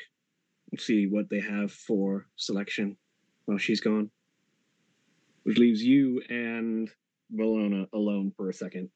see 0.79 1.07
what 1.07 1.31
they 1.31 1.41
have 1.41 1.73
for 1.73 2.27
selection 2.37 2.97
while 3.47 3.59
she's 3.59 3.81
gone. 3.81 4.11
Which 5.45 5.59
leaves 5.59 5.83
you 5.83 6.23
and 6.29 6.91
Bellona 7.35 7.87
alone 7.95 8.33
for 8.37 8.51
a 8.51 8.55
second. 8.55 8.91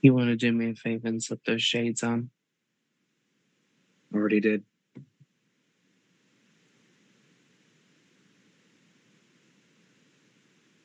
You 0.00 0.14
want 0.14 0.28
to 0.28 0.36
do 0.36 0.52
me 0.52 0.70
a 0.70 0.74
favor 0.74 1.08
and 1.08 1.22
slip 1.22 1.44
those 1.44 1.62
shades 1.62 2.02
on? 2.02 2.30
Already 4.14 4.40
did. 4.40 4.64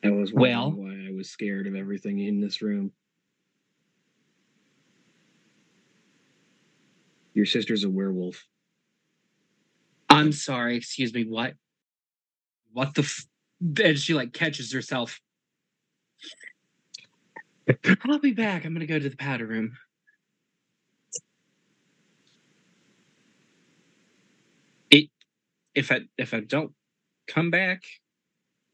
I 0.04 0.10
was 0.10 0.34
Well- 0.34 0.72
why 0.72 1.08
I 1.08 1.12
was 1.12 1.30
scared 1.30 1.68
of 1.68 1.76
everything 1.76 2.20
in 2.20 2.42
this 2.42 2.62
room. 2.62 2.92
Your 7.34 7.46
sister's 7.46 7.84
a 7.84 7.90
werewolf. 7.90 8.48
I'm 10.10 10.32
sorry. 10.32 10.76
Excuse 10.76 11.14
me. 11.14 11.24
What? 11.26 11.56
What 12.74 12.94
the? 12.94 13.02
F-? 13.02 13.28
And 13.84 13.98
she 13.98 14.14
like 14.14 14.34
catches 14.34 14.72
herself. 14.72 15.20
I'll 18.06 18.20
be 18.20 18.34
back. 18.34 18.66
I'm 18.66 18.74
gonna 18.74 18.88
go 18.88 19.00
to 19.00 19.10
the 19.10 19.18
powder 19.18 19.48
room. 19.48 19.74
It. 24.92 25.10
If 25.76 25.92
I 25.92 26.02
if 26.18 26.34
I 26.34 26.42
don't 26.42 26.74
come 27.28 27.52
back, 27.52 27.84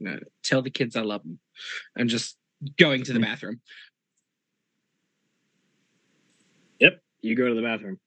uh, 0.07 0.18
tell 0.44 0.61
the 0.61 0.72
kids 0.72 0.95
I 0.95 1.02
love 1.02 1.24
them. 1.24 1.40
I'm 1.98 2.07
just 2.10 2.38
going 2.80 3.03
to 3.06 3.14
the 3.14 3.20
bathroom. 3.20 3.61
Yep. 6.80 7.02
You 7.22 7.36
go 7.36 7.49
to 7.49 7.56
the 7.56 7.61
bathroom. 7.64 7.98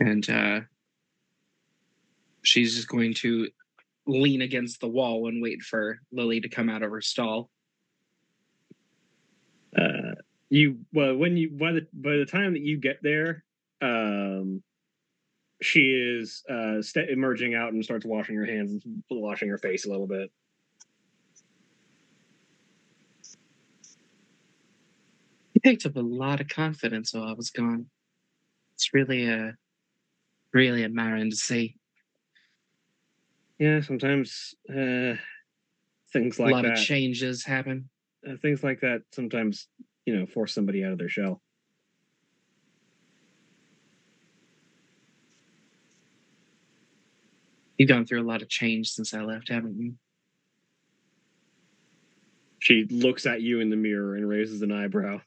and 0.00 0.28
uh, 0.30 0.60
she's 2.42 2.74
just 2.76 2.88
going 2.88 3.14
to 3.14 3.48
lean 4.06 4.42
against 4.42 4.80
the 4.80 4.88
wall 4.88 5.28
and 5.28 5.42
wait 5.42 5.62
for 5.62 6.00
Lily 6.10 6.40
to 6.40 6.48
come 6.48 6.68
out 6.68 6.82
of 6.82 6.90
her 6.90 7.00
stall. 7.00 7.50
uh 9.76 10.12
you 10.50 10.80
well 10.92 11.16
when 11.16 11.36
you 11.36 11.48
by 11.50 11.72
the 11.72 11.86
by 11.94 12.16
the 12.16 12.26
time 12.26 12.52
that 12.52 12.60
you 12.60 12.76
get 12.76 12.98
there 13.02 13.42
um 13.80 14.62
she 15.62 15.92
is 15.94 16.42
uh 16.50 16.82
st- 16.82 17.08
emerging 17.08 17.54
out 17.54 17.72
and 17.72 17.82
starts 17.82 18.04
washing 18.04 18.36
her 18.36 18.44
hands 18.44 18.84
and 18.84 19.02
washing 19.10 19.48
her 19.48 19.56
face 19.58 19.86
a 19.86 19.88
little 19.88 20.06
bit 20.06 20.30
He 25.54 25.60
picked 25.60 25.86
up 25.86 25.96
a 25.96 26.00
lot 26.00 26.40
of 26.40 26.48
confidence 26.48 27.12
while 27.12 27.24
I 27.24 27.32
was 27.32 27.50
gone. 27.50 27.86
It's 28.74 28.92
really 28.94 29.30
uh 29.30 29.52
really 30.52 30.84
admiring 30.84 31.30
to 31.30 31.36
see. 31.36 31.76
Yeah 33.58 33.80
sometimes 33.80 34.54
uh 34.70 35.14
things 36.12 36.38
like 36.38 36.50
a 36.50 36.54
lot 36.54 36.62
that 36.62 36.72
of 36.72 36.78
changes 36.78 37.44
happen. 37.44 37.88
uh, 38.28 38.34
things 38.42 38.62
like 38.62 38.80
that 38.80 39.02
sometimes 39.12 39.68
you 40.06 40.16
know 40.16 40.26
force 40.26 40.52
somebody 40.52 40.84
out 40.84 40.92
of 40.92 40.98
their 40.98 41.08
shell 41.08 41.40
You've 47.78 47.88
gone 47.88 48.06
through 48.06 48.22
a 48.22 48.28
lot 48.28 48.42
of 48.42 48.48
change 48.48 48.90
since 48.90 49.12
I 49.12 49.22
left, 49.22 49.48
haven't 49.48 49.76
you? 49.76 49.94
she 52.60 52.84
looks 52.90 53.26
at 53.26 53.40
you 53.42 53.58
in 53.58 53.70
the 53.70 53.76
mirror 53.76 54.14
and 54.14 54.28
raises 54.28 54.62
an 54.62 54.70
eyebrow 54.70 55.20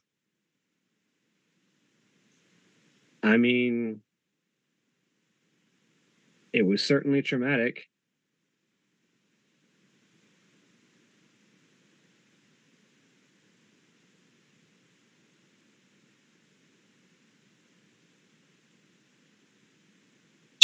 i 3.22 3.36
mean 3.36 4.00
it 6.54 6.62
was 6.62 6.82
certainly 6.82 7.20
traumatic 7.20 7.84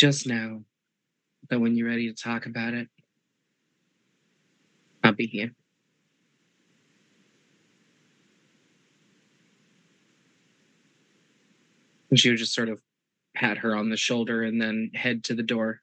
Just 0.03 0.27
know 0.27 0.65
that 1.49 1.61
when 1.61 1.77
you're 1.77 1.87
ready 1.87 2.13
to 2.13 2.21
talk 2.21 2.47
about 2.47 2.75
it, 2.75 2.89
I'll 5.05 5.13
be 5.13 5.29
here. 5.29 5.53
And 12.11 12.19
she 12.19 12.31
would 12.31 12.39
just 12.39 12.53
sort 12.53 12.69
of 12.69 12.81
pat 13.37 13.59
her 13.59 13.77
on 13.77 13.91
the 13.91 13.97
shoulder 13.97 14.43
and 14.43 14.61
then 14.61 14.91
head 14.93 15.23
to 15.23 15.37
the 15.37 15.43
door. 15.45 15.81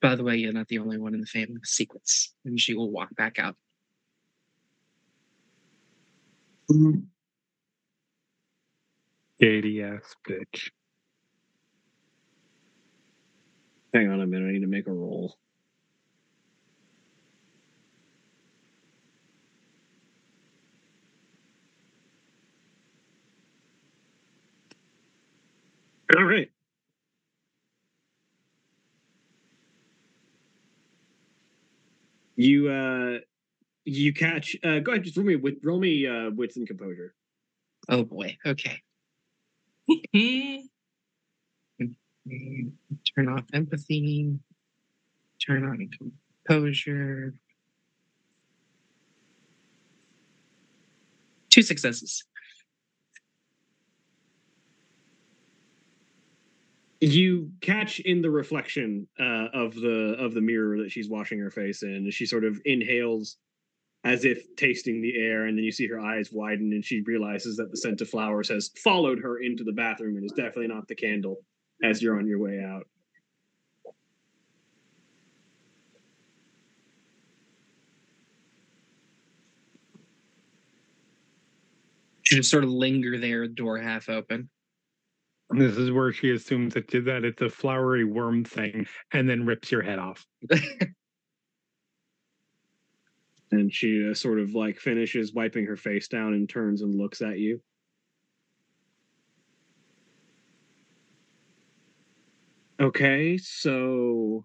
By 0.00 0.14
the 0.14 0.24
way, 0.24 0.36
you're 0.36 0.54
not 0.54 0.68
the 0.68 0.78
only 0.78 0.96
one 0.96 1.12
in 1.12 1.20
the 1.20 1.26
family 1.26 1.52
with 1.52 1.66
secrets. 1.66 2.32
And 2.46 2.58
she 2.58 2.72
will 2.72 2.90
walk 2.90 3.14
back 3.14 3.38
out. 3.38 3.56
Mm-hmm. 6.70 7.00
Shady 9.38 9.82
ass 9.82 10.14
bitch. 10.26 10.70
Hang 13.94 14.10
on 14.10 14.20
a 14.20 14.26
minute 14.26 14.48
i 14.48 14.52
need 14.52 14.60
to 14.60 14.66
make 14.66 14.86
a 14.88 14.92
roll 14.92 15.38
all 26.16 26.24
right 26.24 26.50
you 32.36 32.68
uh 32.68 33.18
you 33.84 34.12
catch 34.14 34.56
uh 34.64 34.80
go 34.80 34.92
ahead 34.92 35.04
just 35.04 35.16
roll 35.16 35.26
me 35.26 35.36
with 35.36 35.56
roll 35.64 35.80
me 35.80 36.06
uh 36.06 36.30
wits 36.32 36.56
and 36.56 36.66
composure 36.68 37.14
Oh 37.88 38.04
boy. 38.04 38.38
Okay. 38.46 38.82
Turn 42.26 43.28
off 43.28 43.44
empathy. 43.52 44.38
Turn 45.44 45.64
on 45.64 45.90
composure. 46.46 47.34
Two 51.50 51.62
successes. 51.62 52.24
you 57.00 57.50
catch 57.60 58.00
in 58.00 58.22
the 58.22 58.30
reflection 58.30 59.06
uh, 59.20 59.48
of 59.52 59.74
the 59.74 60.16
of 60.18 60.34
the 60.34 60.40
mirror 60.40 60.78
that 60.78 60.90
she's 60.90 61.08
washing 61.08 61.38
her 61.38 61.50
face 61.50 61.82
in 61.82 62.10
she 62.10 62.26
sort 62.26 62.44
of 62.44 62.60
inhales 62.64 63.36
as 64.04 64.24
if 64.24 64.54
tasting 64.56 65.00
the 65.00 65.16
air, 65.16 65.46
and 65.46 65.56
then 65.56 65.64
you 65.64 65.72
see 65.72 65.86
her 65.86 65.98
eyes 65.98 66.30
widen, 66.30 66.72
and 66.72 66.84
she 66.84 67.00
realizes 67.02 67.56
that 67.56 67.70
the 67.70 67.76
scent 67.76 68.02
of 68.02 68.08
flowers 68.08 68.50
has 68.50 68.70
followed 68.82 69.18
her 69.18 69.38
into 69.38 69.64
the 69.64 69.72
bathroom 69.72 70.16
and 70.16 70.24
is 70.24 70.32
definitely 70.32 70.66
not 70.66 70.86
the 70.88 70.94
candle 70.94 71.38
as 71.82 72.02
you're 72.02 72.18
on 72.18 72.26
your 72.26 72.38
way 72.38 72.62
out. 72.62 72.86
She 82.22 82.36
just 82.36 82.50
sort 82.50 82.64
of 82.64 82.70
linger 82.70 83.18
there, 83.18 83.46
door 83.46 83.78
half 83.78 84.08
open. 84.08 84.48
This 85.50 85.76
is 85.76 85.90
where 85.90 86.12
she 86.12 86.30
assumes 86.30 86.74
that 86.74 86.88
that 86.88 87.24
it's 87.24 87.42
a 87.42 87.50
flowery 87.50 88.04
worm 88.04 88.44
thing, 88.44 88.86
and 89.12 89.28
then 89.28 89.44
rips 89.44 89.70
your 89.70 89.82
head 89.82 89.98
off. 89.98 90.26
And 93.50 93.72
she 93.72 94.08
uh, 94.10 94.14
sort 94.14 94.40
of 94.40 94.54
like 94.54 94.78
finishes 94.78 95.32
wiping 95.32 95.64
her 95.66 95.76
face 95.76 96.08
down 96.08 96.34
and 96.34 96.48
turns 96.48 96.82
and 96.82 96.94
looks 96.94 97.22
at 97.22 97.38
you. 97.38 97.60
Okay, 102.84 103.38
so 103.38 104.44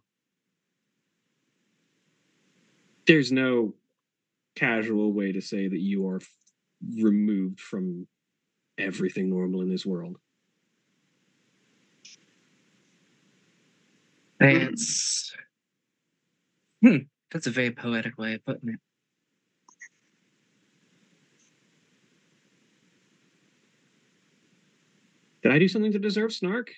there's 3.06 3.34
no 3.34 3.74
casual 4.56 5.12
way 5.12 5.34
to 5.34 5.42
say 5.42 5.68
that 5.68 5.80
you 5.80 6.08
are 6.08 6.18
f- 6.22 6.28
removed 7.04 7.60
from 7.60 8.08
everything 8.78 9.30
normal 9.30 9.62
in 9.62 9.70
this 9.70 9.86
world. 9.86 10.16
That's 14.40 15.36
hmm, 16.82 16.98
that's 17.30 17.48
a 17.48 17.52
very 17.52 17.72
poetic 17.72 18.18
way 18.18 18.36
of 18.36 18.46
putting 18.46 18.70
it. 18.70 18.80
Did 25.44 25.52
I 25.52 25.60
do 25.60 25.68
something 25.68 25.92
to 25.92 26.00
deserve 26.00 26.32
snark? 26.32 26.72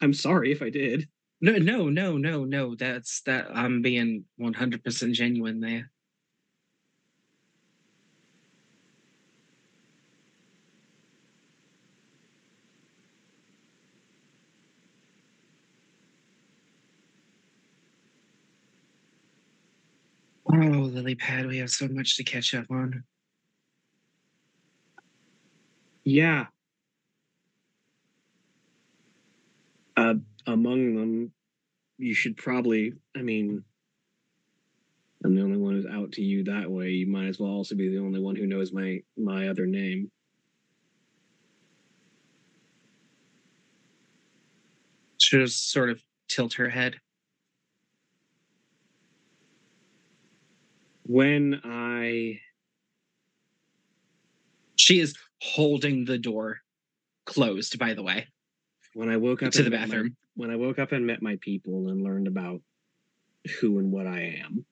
I'm 0.00 0.14
sorry 0.14 0.52
if 0.52 0.62
I 0.62 0.70
did. 0.70 1.08
No, 1.40 1.52
no, 1.52 1.88
no, 1.88 2.16
no, 2.18 2.44
no. 2.44 2.74
That's 2.74 3.22
that. 3.22 3.48
I'm 3.54 3.82
being 3.82 4.24
100% 4.40 5.12
genuine 5.12 5.60
there. 5.60 5.90
Oh, 20.46 20.54
lily 20.56 21.14
pad, 21.14 21.46
we 21.46 21.58
have 21.58 21.70
so 21.70 21.88
much 21.88 22.16
to 22.16 22.24
catch 22.24 22.54
up 22.54 22.66
on. 22.70 23.04
Yeah. 26.04 26.46
Uh, 29.96 30.14
among 30.46 30.94
them, 30.94 31.32
you 31.98 32.14
should 32.14 32.36
probably, 32.36 32.94
I 33.16 33.22
mean, 33.22 33.64
I'm 35.24 35.34
the 35.34 35.42
only 35.42 35.56
one 35.58 35.74
who's 35.74 35.86
out 35.86 36.12
to 36.12 36.22
you 36.22 36.44
that 36.44 36.70
way. 36.70 36.90
You 36.90 37.06
might 37.06 37.26
as 37.28 37.38
well 37.38 37.50
also 37.50 37.74
be 37.74 37.88
the 37.88 37.98
only 37.98 38.20
one 38.20 38.36
who 38.36 38.46
knows 38.46 38.72
my 38.72 39.00
my 39.16 39.48
other 39.48 39.66
name. 39.66 40.10
She'll 45.18 45.44
just 45.46 45.70
sort 45.70 45.90
of 45.90 46.02
tilt 46.28 46.54
her 46.54 46.68
head. 46.68 47.00
When 51.04 51.60
I 51.64 52.40
She 54.76 54.98
is 54.98 55.14
holding 55.42 56.06
the 56.06 56.18
door 56.18 56.62
closed, 57.26 57.78
by 57.78 57.94
the 57.94 58.02
way, 58.02 58.28
when 58.94 59.08
I 59.08 59.16
woke 59.16 59.42
up 59.42 59.52
to 59.52 59.62
the 59.62 59.70
met 59.70 59.80
my- 59.80 59.86
bathroom. 59.86 60.16
when 60.34 60.50
I 60.50 60.56
woke 60.56 60.78
up 60.78 60.92
and 60.92 61.06
met 61.06 61.22
my 61.22 61.36
people 61.40 61.88
and 61.88 62.02
learned 62.02 62.26
about 62.26 62.62
who 63.60 63.78
and 63.78 63.90
what 63.92 64.06
I 64.06 64.42
am, 64.44 64.64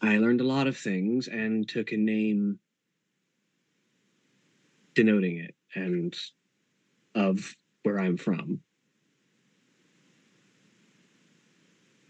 I 0.00 0.18
learned 0.18 0.40
a 0.40 0.44
lot 0.44 0.66
of 0.66 0.76
things 0.76 1.28
and 1.28 1.68
took 1.68 1.92
a 1.92 1.96
name 1.96 2.58
denoting 4.94 5.38
it 5.38 5.54
and 5.74 6.14
of 7.14 7.54
where 7.82 7.98
I'm 7.98 8.16
from. 8.16 8.60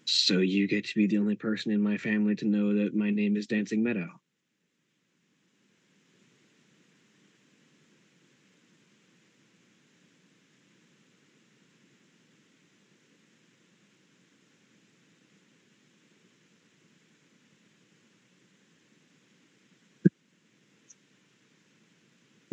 So 0.06 0.38
you 0.38 0.68
get 0.68 0.84
to 0.86 0.94
be 0.94 1.06
the 1.06 1.18
only 1.18 1.34
person 1.36 1.72
in 1.72 1.80
my 1.80 1.96
family 1.96 2.34
to 2.36 2.44
know 2.46 2.74
that 2.74 2.94
my 2.94 3.10
name 3.10 3.36
is 3.36 3.46
Dancing 3.46 3.82
Meadow. 3.82 4.08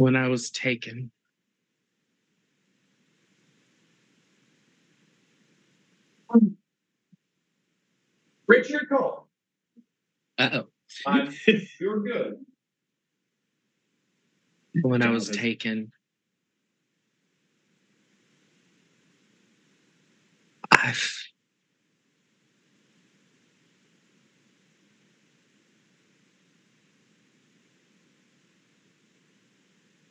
When 0.02 0.15
I 0.15 0.30
was 0.30 0.49
taken, 0.49 1.11
Richard 8.48 8.90
Cole. 8.90 9.28
uh 10.40 10.49
oh. 10.53 10.68
I'm, 11.06 11.32
you're 11.80 11.99
good. 11.99 12.38
When 14.82 15.03
I 15.03 15.11
was 15.11 15.30
taken, 15.30 15.91
I've 20.72 21.15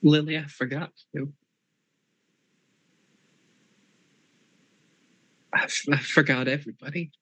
Lily, 0.03 0.39
I 0.39 0.45
forgot 0.47 0.93
you. 1.13 1.35
I, 5.55 5.65
f- 5.65 5.87
I 5.93 5.99
forgot 5.99 6.49
everybody. 6.49 7.13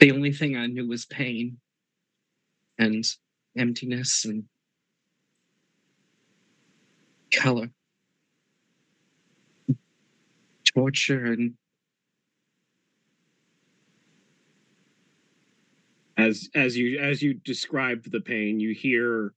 The 0.00 0.12
only 0.12 0.32
thing 0.32 0.56
I 0.56 0.66
knew 0.66 0.88
was 0.88 1.06
pain 1.06 1.58
and 2.78 3.04
emptiness 3.56 4.24
and 4.24 4.44
color, 7.32 7.70
torture, 10.66 11.26
and 11.26 11.54
as 16.18 16.48
as 16.54 16.76
you 16.76 16.98
as 17.00 17.22
you 17.22 17.34
described 17.34 18.12
the 18.12 18.20
pain, 18.20 18.60
you 18.60 18.74
hear 18.74 19.32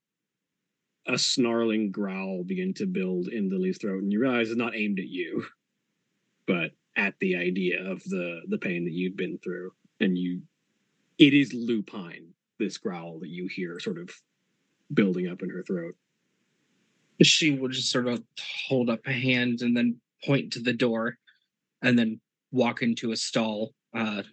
a 1.07 1.17
snarling 1.17 1.91
growl 1.91 2.43
begin 2.43 2.73
to 2.75 2.85
build 2.85 3.27
in 3.27 3.49
Lily's 3.49 3.77
throat, 3.77 4.03
and 4.03 4.11
you 4.11 4.19
realize 4.19 4.49
it's 4.49 4.57
not 4.57 4.75
aimed 4.75 4.99
at 4.99 5.07
you, 5.07 5.45
but 6.47 6.71
at 6.95 7.15
the 7.19 7.35
idea 7.35 7.83
of 7.89 8.03
the 8.03 8.41
the 8.49 8.57
pain 8.57 8.83
that 8.85 8.93
you've 8.93 9.17
been 9.17 9.37
through, 9.39 9.71
and 9.99 10.17
you, 10.17 10.41
it 11.17 11.33
is 11.33 11.53
lupine. 11.53 12.27
This 12.59 12.77
growl 12.77 13.19
that 13.19 13.29
you 13.29 13.47
hear, 13.47 13.79
sort 13.79 13.97
of 13.97 14.11
building 14.93 15.27
up 15.27 15.41
in 15.41 15.49
her 15.49 15.63
throat. 15.63 15.95
she 17.23 17.51
will 17.51 17.69
just 17.69 17.91
sort 17.91 18.07
of 18.07 18.21
hold 18.67 18.89
up 18.89 18.99
a 19.05 19.11
hand 19.11 19.61
and 19.61 19.75
then 19.75 19.95
point 20.25 20.53
to 20.53 20.59
the 20.59 20.73
door 20.73 21.17
and 21.81 21.97
then 21.97 22.19
walk 22.51 22.81
into 22.81 23.11
a 23.11 23.15
stall. 23.15 23.73
Uh, 23.95 24.23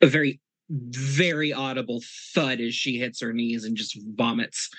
a 0.00 0.06
very, 0.06 0.40
very 0.70 1.52
audible 1.52 2.02
thud 2.34 2.60
as 2.60 2.74
she 2.74 2.98
hits 2.98 3.20
her 3.20 3.32
knees 3.32 3.64
and 3.64 3.76
just 3.76 3.98
vomits. 4.16 4.70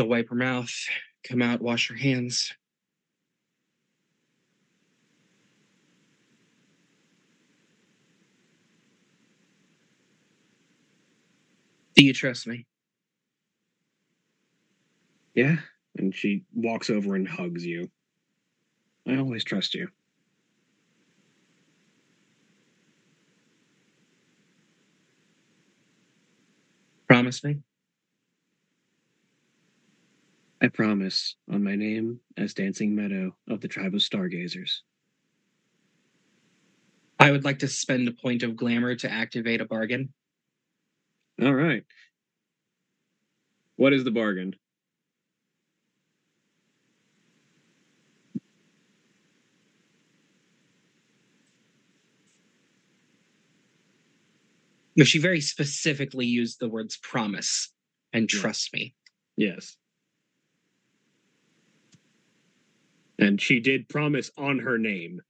She'll 0.00 0.08
wipe 0.08 0.30
her 0.30 0.34
mouth, 0.34 0.72
come 1.24 1.42
out, 1.42 1.60
wash 1.60 1.90
her 1.90 1.94
hands. 1.94 2.54
Do 11.94 12.02
you 12.02 12.14
trust 12.14 12.46
me? 12.46 12.64
Yeah, 15.34 15.58
and 15.98 16.14
she 16.14 16.44
walks 16.54 16.88
over 16.88 17.14
and 17.14 17.28
hugs 17.28 17.66
you. 17.66 17.90
I 19.06 19.18
always 19.18 19.44
trust 19.44 19.74
you. 19.74 19.88
Promise 27.06 27.44
me. 27.44 27.58
I 30.62 30.68
promise 30.68 31.36
on 31.50 31.64
my 31.64 31.74
name 31.74 32.20
as 32.36 32.52
Dancing 32.52 32.94
Meadow 32.94 33.34
of 33.48 33.60
the 33.60 33.68
tribe 33.68 33.94
of 33.94 34.02
Stargazers. 34.02 34.82
I 37.18 37.30
would 37.30 37.44
like 37.44 37.60
to 37.60 37.68
spend 37.68 38.08
a 38.08 38.12
point 38.12 38.42
of 38.42 38.56
glamour 38.56 38.94
to 38.96 39.10
activate 39.10 39.60
a 39.60 39.64
bargain. 39.64 40.12
All 41.40 41.54
right. 41.54 41.84
What 43.76 43.94
is 43.94 44.04
the 44.04 44.10
bargain? 44.10 44.54
No, 54.96 55.04
she 55.04 55.18
very 55.18 55.40
specifically 55.40 56.26
used 56.26 56.58
the 56.60 56.68
words 56.68 56.98
promise 56.98 57.72
and 58.12 58.30
Yeah. 58.30 58.40
trust 58.40 58.72
me. 58.74 58.94
Yes. 59.36 59.76
And 63.20 63.40
she 63.40 63.60
did 63.60 63.88
promise 63.88 64.30
on 64.38 64.58
her 64.60 64.78
name. 64.78 65.20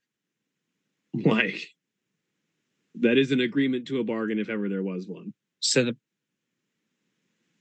Mm-hmm. 1.16 1.28
Like, 1.28 1.68
that 3.00 3.18
is 3.18 3.32
an 3.32 3.40
agreement 3.40 3.88
to 3.88 3.98
a 3.98 4.04
bargain 4.04 4.38
if 4.38 4.48
ever 4.48 4.68
there 4.68 4.82
was 4.82 5.06
one. 5.06 5.32
So 5.58 5.84
the 5.84 5.96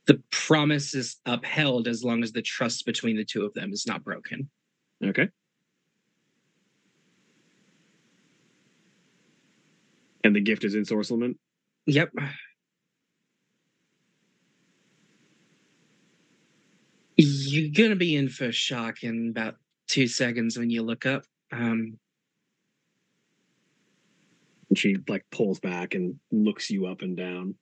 the 0.06 0.22
promise 0.32 0.96
is 0.96 1.18
upheld 1.28 1.88
as 1.88 2.04
long 2.04 2.24
as 2.24 2.32
the 2.32 2.42
trust 2.42 2.84
between 2.84 3.16
the 3.16 3.24
two 3.24 3.46
of 3.46 3.54
them 3.54 3.72
is 3.72 3.86
not 3.86 4.04
broken. 4.04 4.50
Okay. 5.06 5.30
And 10.24 10.36
the 10.36 10.42
gift 10.42 10.64
is 10.64 10.74
ensorcelment. 10.74 11.36
Yep. 11.86 12.12
You're 17.18 17.70
gonna 17.72 17.96
be 17.96 18.16
in 18.16 18.30
for 18.30 18.46
a 18.46 18.52
shock 18.52 19.04
in 19.04 19.30
about 19.30 19.58
two 19.90 20.08
seconds 20.08 20.58
when 20.58 20.70
you 20.70 20.84
look 20.84 21.06
up. 21.06 21.24
Um, 21.52 22.00
And 24.70 24.78
she 24.78 24.98
like 25.08 25.26
pulls 25.32 25.60
back 25.60 25.96
and 25.96 26.20
looks 26.32 26.70
you 26.70 26.86
up 26.86 27.02
and 27.02 27.18
down. 27.18 27.56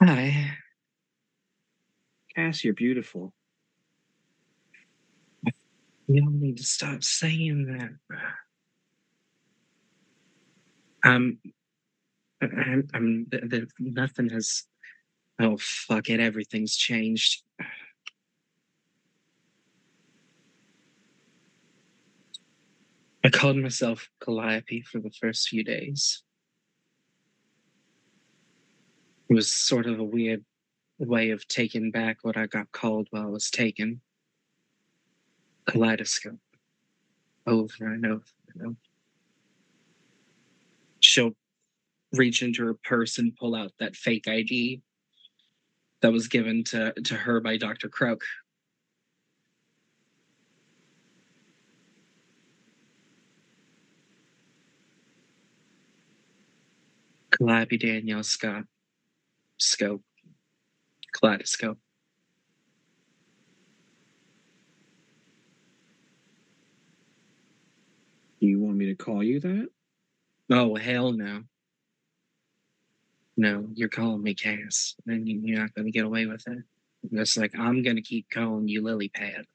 hi. 0.00 0.52
Cass, 2.34 2.64
you're 2.64 2.74
beautiful. 2.74 3.32
You 6.10 6.22
don't 6.22 6.40
need 6.40 6.56
to 6.56 6.62
stop 6.64 7.04
saying 7.04 7.66
that. 7.66 7.90
Um, 11.06 11.38
I'm, 12.40 12.88
I'm 12.94 13.26
the, 13.28 13.40
the, 13.40 13.66
nothing 13.78 14.30
has. 14.30 14.62
Oh 15.38 15.58
fuck 15.60 16.08
it! 16.08 16.18
Everything's 16.18 16.74
changed. 16.76 17.42
I 23.28 23.30
called 23.30 23.58
myself 23.58 24.08
Calliope 24.24 24.80
for 24.80 25.00
the 25.00 25.10
first 25.10 25.50
few 25.50 25.62
days. 25.62 26.22
It 29.28 29.34
was 29.34 29.50
sort 29.50 29.84
of 29.84 29.98
a 29.98 30.02
weird 30.02 30.46
way 30.98 31.28
of 31.28 31.46
taking 31.46 31.90
back 31.90 32.20
what 32.22 32.38
I 32.38 32.46
got 32.46 32.72
called 32.72 33.08
while 33.10 33.24
I 33.24 33.26
was 33.26 33.50
taken. 33.50 34.00
Kaleidoscope. 35.66 36.38
Over 37.46 37.92
and 37.92 38.06
over 38.06 38.24
and 38.54 38.66
over. 38.68 38.76
She'll 41.00 41.36
reach 42.14 42.42
into 42.42 42.64
her 42.64 42.78
purse 42.82 43.18
and 43.18 43.36
pull 43.36 43.54
out 43.54 43.72
that 43.78 43.94
fake 43.94 44.26
ID 44.26 44.80
that 46.00 46.12
was 46.12 46.28
given 46.28 46.64
to, 46.64 46.94
to 46.94 47.14
her 47.14 47.40
by 47.40 47.58
Dr. 47.58 47.90
Croak. 47.90 48.24
Calliope 57.38 57.78
Danielle 57.78 58.22
Scott. 58.22 58.64
Scope. 59.58 60.02
Kaleidoscope. 61.12 61.78
You 68.40 68.60
want 68.60 68.76
me 68.76 68.86
to 68.86 68.94
call 68.94 69.22
you 69.22 69.40
that? 69.40 69.68
Oh, 70.50 70.76
hell 70.76 71.12
no. 71.12 71.42
No, 73.36 73.68
you're 73.74 73.88
calling 73.88 74.22
me 74.22 74.34
Cass, 74.34 74.96
and 75.06 75.28
you- 75.28 75.40
you're 75.40 75.60
not 75.60 75.74
going 75.74 75.86
to 75.86 75.92
get 75.92 76.04
away 76.04 76.26
with 76.26 76.46
it. 76.48 76.64
It's 77.12 77.36
like, 77.36 77.56
I'm 77.56 77.82
going 77.82 77.96
to 77.96 78.02
keep 78.02 78.28
calling 78.30 78.66
you 78.68 78.82
Lily 78.82 79.08
Pad. 79.08 79.46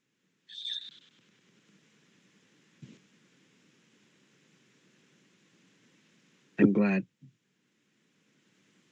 I'm 6.60 6.72
glad. 6.72 7.06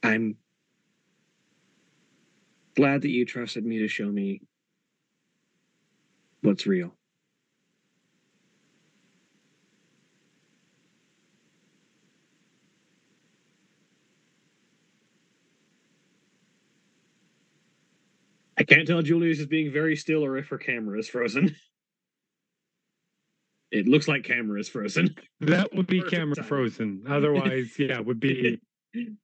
I'm 0.03 0.37
glad 2.75 3.01
that 3.03 3.09
you 3.09 3.25
trusted 3.25 3.65
me 3.65 3.79
to 3.79 3.87
show 3.87 4.07
me 4.07 4.41
what's 6.41 6.65
real. 6.65 6.95
I 18.57 18.63
can't 18.63 18.87
tell 18.87 19.01
Julia's 19.01 19.39
is 19.39 19.47
being 19.47 19.71
very 19.71 19.95
still 19.95 20.23
or 20.23 20.37
if 20.37 20.49
her 20.49 20.57
camera 20.57 20.99
is 20.99 21.09
frozen. 21.09 21.55
It 23.71 23.87
looks 23.87 24.07
like 24.07 24.23
camera 24.23 24.59
is 24.59 24.69
frozen. 24.69 25.15
That 25.39 25.73
would 25.73 25.87
be 25.87 26.01
Perfect 26.01 26.15
camera 26.15 26.43
frozen. 26.43 27.03
Otherwise, 27.07 27.79
yeah, 27.79 27.99
would 27.99 28.19
be 28.19 28.59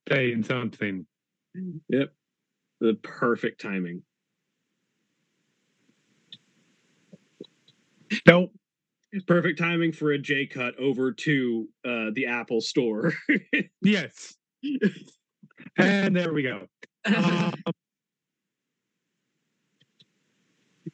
saying 0.09 0.43
something. 0.43 1.05
Yep. 1.89 2.13
The 2.79 2.93
perfect 3.01 3.61
timing. 3.61 4.03
Nope. 8.27 8.51
Perfect 9.25 9.57
timing 9.57 9.93
for 9.93 10.11
a 10.11 10.19
J 10.19 10.45
cut 10.45 10.77
over 10.79 11.11
to 11.11 11.67
uh, 11.85 12.05
the 12.13 12.27
Apple 12.27 12.61
store. 12.61 13.13
Yes. 13.81 14.35
And 15.77 16.15
there 16.15 16.33
we 16.33 16.43
go. 16.43 16.67
Um, 17.05 17.53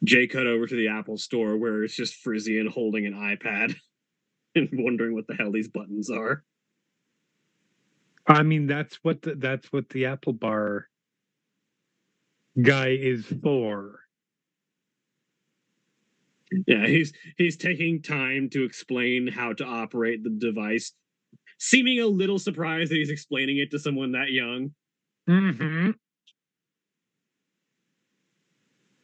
J 0.03 0.27
cut 0.27 0.47
over 0.47 0.67
to 0.67 0.75
the 0.75 0.89
Apple 0.89 1.17
store 1.17 1.57
where 1.57 1.83
it's 1.83 1.95
just 1.95 2.15
Frisian 2.15 2.67
holding 2.67 3.05
an 3.05 3.13
iPad 3.13 3.75
and 4.55 4.69
wondering 4.73 5.13
what 5.13 5.27
the 5.27 5.35
hell 5.35 5.51
these 5.51 5.69
buttons 5.69 6.09
are. 6.09 6.43
I 8.27 8.43
mean, 8.43 8.67
that's 8.67 8.95
what 9.03 9.21
the, 9.21 9.35
that's 9.35 9.71
what 9.71 9.89
the 9.89 10.05
Apple 10.05 10.33
Bar 10.33 10.87
guy 12.61 12.89
is 12.89 13.25
for. 13.41 13.99
Yeah, 16.67 16.85
he's 16.85 17.13
he's 17.37 17.57
taking 17.57 18.01
time 18.01 18.49
to 18.51 18.63
explain 18.63 19.27
how 19.27 19.53
to 19.53 19.65
operate 19.65 20.23
the 20.23 20.29
device, 20.29 20.93
seeming 21.57 21.99
a 21.99 22.07
little 22.07 22.39
surprised 22.39 22.91
that 22.91 22.95
he's 22.95 23.09
explaining 23.09 23.57
it 23.57 23.71
to 23.71 23.79
someone 23.79 24.11
that 24.11 24.31
young. 24.31 24.71
Mm-hmm. 25.27 25.91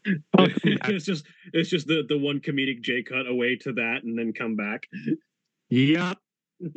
it's 0.38 1.06
just 1.06 1.26
it's 1.54 1.70
just 1.70 1.88
the 1.88 2.04
the 2.08 2.18
one 2.18 2.40
comedic 2.40 2.82
J 2.82 3.04
cut 3.04 3.28
away 3.28 3.56
to 3.58 3.74
that 3.74 4.04
and 4.04 4.18
then 4.18 4.32
come 4.32 4.56
back. 4.56 4.88
Yep. 5.70 6.18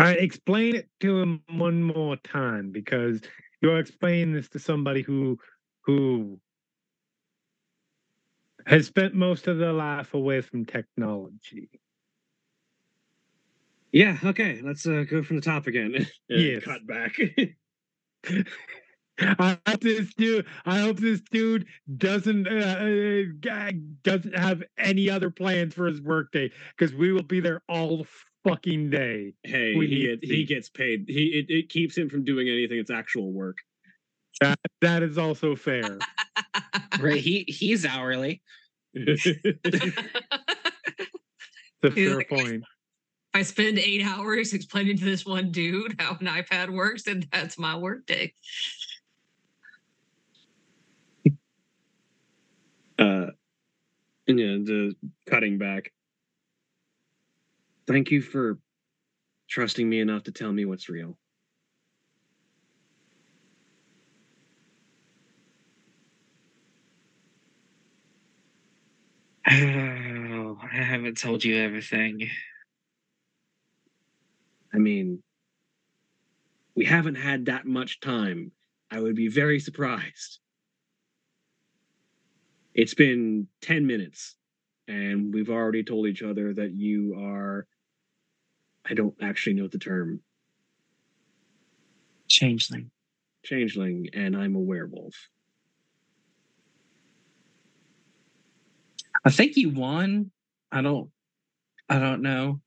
I 0.00 0.12
explain 0.12 0.76
it 0.76 0.88
to 1.00 1.20
him 1.20 1.42
one 1.50 1.82
more 1.82 2.16
time 2.16 2.70
because 2.72 3.20
you're 3.60 3.78
explaining 3.78 4.32
this 4.32 4.48
to 4.50 4.58
somebody 4.58 5.02
who 5.02 5.38
who 5.82 6.40
has 8.66 8.86
spent 8.86 9.14
most 9.14 9.46
of 9.46 9.58
their 9.58 9.72
life 9.72 10.14
away 10.14 10.40
from 10.40 10.64
technology. 10.64 11.68
yeah, 13.92 14.18
okay, 14.24 14.60
let's 14.62 14.86
uh, 14.86 15.04
go 15.08 15.22
from 15.22 15.36
the 15.36 15.42
top 15.42 15.66
again. 15.66 15.94
and 15.94 16.10
Yes. 16.28 16.64
Cut 16.64 16.86
back. 16.86 17.16
I 19.22 19.58
hope 19.66 19.80
this 19.80 20.14
dude. 20.14 20.46
I 20.64 20.78
hope 20.80 20.98
this 20.98 21.20
dude 21.30 21.66
doesn't 21.98 22.48
uh, 22.48 23.24
uh, 23.50 23.72
doesn't 24.02 24.34
have 24.36 24.62
any 24.78 25.10
other 25.10 25.30
plans 25.30 25.74
for 25.74 25.86
his 25.86 26.00
workday 26.00 26.50
because 26.76 26.94
we 26.94 27.12
will 27.12 27.22
be 27.22 27.40
there 27.40 27.60
all 27.68 28.06
fucking 28.44 28.90
day. 28.90 29.34
hey, 29.44 29.74
We 29.76 29.86
he 29.88 29.94
need 29.94 30.20
get, 30.20 30.24
he 30.28 30.36
the- 30.36 30.44
gets 30.46 30.68
paid. 30.68 31.04
He 31.08 31.26
it, 31.38 31.46
it 31.52 31.68
keeps 31.68 31.96
him 31.96 32.08
from 32.08 32.24
doing 32.24 32.48
anything 32.48 32.78
It's 32.78 32.90
actual 32.90 33.32
work. 33.32 33.58
That 34.40 34.58
that 34.80 35.02
is 35.02 35.18
also 35.18 35.54
fair. 35.56 35.98
Right? 37.00 37.20
He 37.20 37.44
he's 37.48 37.86
hourly. 37.86 38.42
It's 38.94 39.24
a 41.82 41.90
fair 41.92 42.16
like, 42.16 42.28
point. 42.28 42.64
I 43.32 43.42
spend 43.42 43.78
eight 43.78 44.04
hours 44.04 44.52
explaining 44.52 44.98
to 44.98 45.04
this 45.04 45.24
one 45.24 45.50
dude 45.52 45.94
how 45.98 46.16
an 46.20 46.26
iPad 46.26 46.70
works, 46.70 47.06
and 47.06 47.26
that's 47.32 47.58
my 47.58 47.76
work 47.76 48.06
day. 48.06 48.34
Uh, 52.98 53.26
and 54.28 54.38
yeah, 54.38 54.56
the 54.62 54.94
cutting 55.28 55.56
back. 55.58 55.92
Thank 57.90 58.12
you 58.12 58.22
for 58.22 58.56
trusting 59.48 59.88
me 59.88 59.98
enough 59.98 60.22
to 60.22 60.30
tell 60.30 60.52
me 60.52 60.64
what's 60.64 60.88
real. 60.88 61.18
Oh, 69.50 70.58
I 70.72 70.76
haven't 70.76 71.18
told 71.18 71.42
you 71.42 71.56
everything. 71.56 72.28
I 74.72 74.78
mean, 74.78 75.20
we 76.76 76.84
haven't 76.84 77.16
had 77.16 77.46
that 77.46 77.66
much 77.66 77.98
time. 77.98 78.52
I 78.92 79.00
would 79.00 79.16
be 79.16 79.26
very 79.26 79.58
surprised. 79.58 80.38
It's 82.72 82.94
been 82.94 83.48
10 83.62 83.84
minutes, 83.84 84.36
and 84.86 85.34
we've 85.34 85.50
already 85.50 85.82
told 85.82 86.06
each 86.06 86.22
other 86.22 86.54
that 86.54 86.70
you 86.70 87.16
are. 87.18 87.66
I 88.90 88.94
don't 88.94 89.14
actually 89.22 89.54
know 89.54 89.68
the 89.68 89.78
term. 89.78 90.20
Changeling. 92.28 92.90
Changeling, 93.44 94.08
and 94.12 94.36
I'm 94.36 94.56
a 94.56 94.60
werewolf. 94.60 95.30
I 99.24 99.30
think 99.30 99.56
you 99.56 99.70
won. 99.70 100.30
I 100.72 100.82
don't. 100.82 101.10
I 101.88 101.98
don't 101.98 102.22
know. 102.22 102.60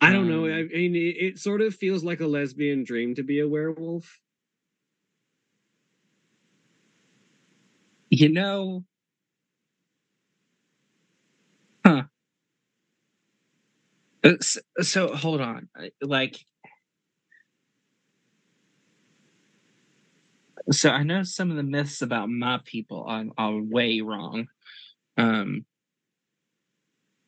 I 0.00 0.12
don't 0.12 0.28
know. 0.28 0.46
Um, 0.46 0.52
I 0.52 0.64
mean, 0.64 0.96
it, 0.96 1.16
it 1.24 1.38
sort 1.38 1.60
of 1.60 1.74
feels 1.74 2.02
like 2.02 2.20
a 2.20 2.26
lesbian 2.26 2.82
dream 2.82 3.14
to 3.14 3.22
be 3.22 3.38
a 3.40 3.48
werewolf. 3.48 4.20
You 8.10 8.28
know. 8.28 8.84
Huh. 11.84 12.04
Uh, 14.24 14.34
s- 14.40 14.58
So, 14.80 15.14
hold 15.14 15.40
on. 15.40 15.68
Like. 16.00 16.36
So 20.70 20.90
I 20.90 21.02
know 21.02 21.22
some 21.22 21.50
of 21.50 21.56
the 21.56 21.62
myths 21.62 22.02
about 22.02 22.28
my 22.30 22.60
people 22.64 23.04
are, 23.06 23.24
are 23.38 23.60
way 23.60 24.00
wrong. 24.00 24.48
Um 25.18 25.64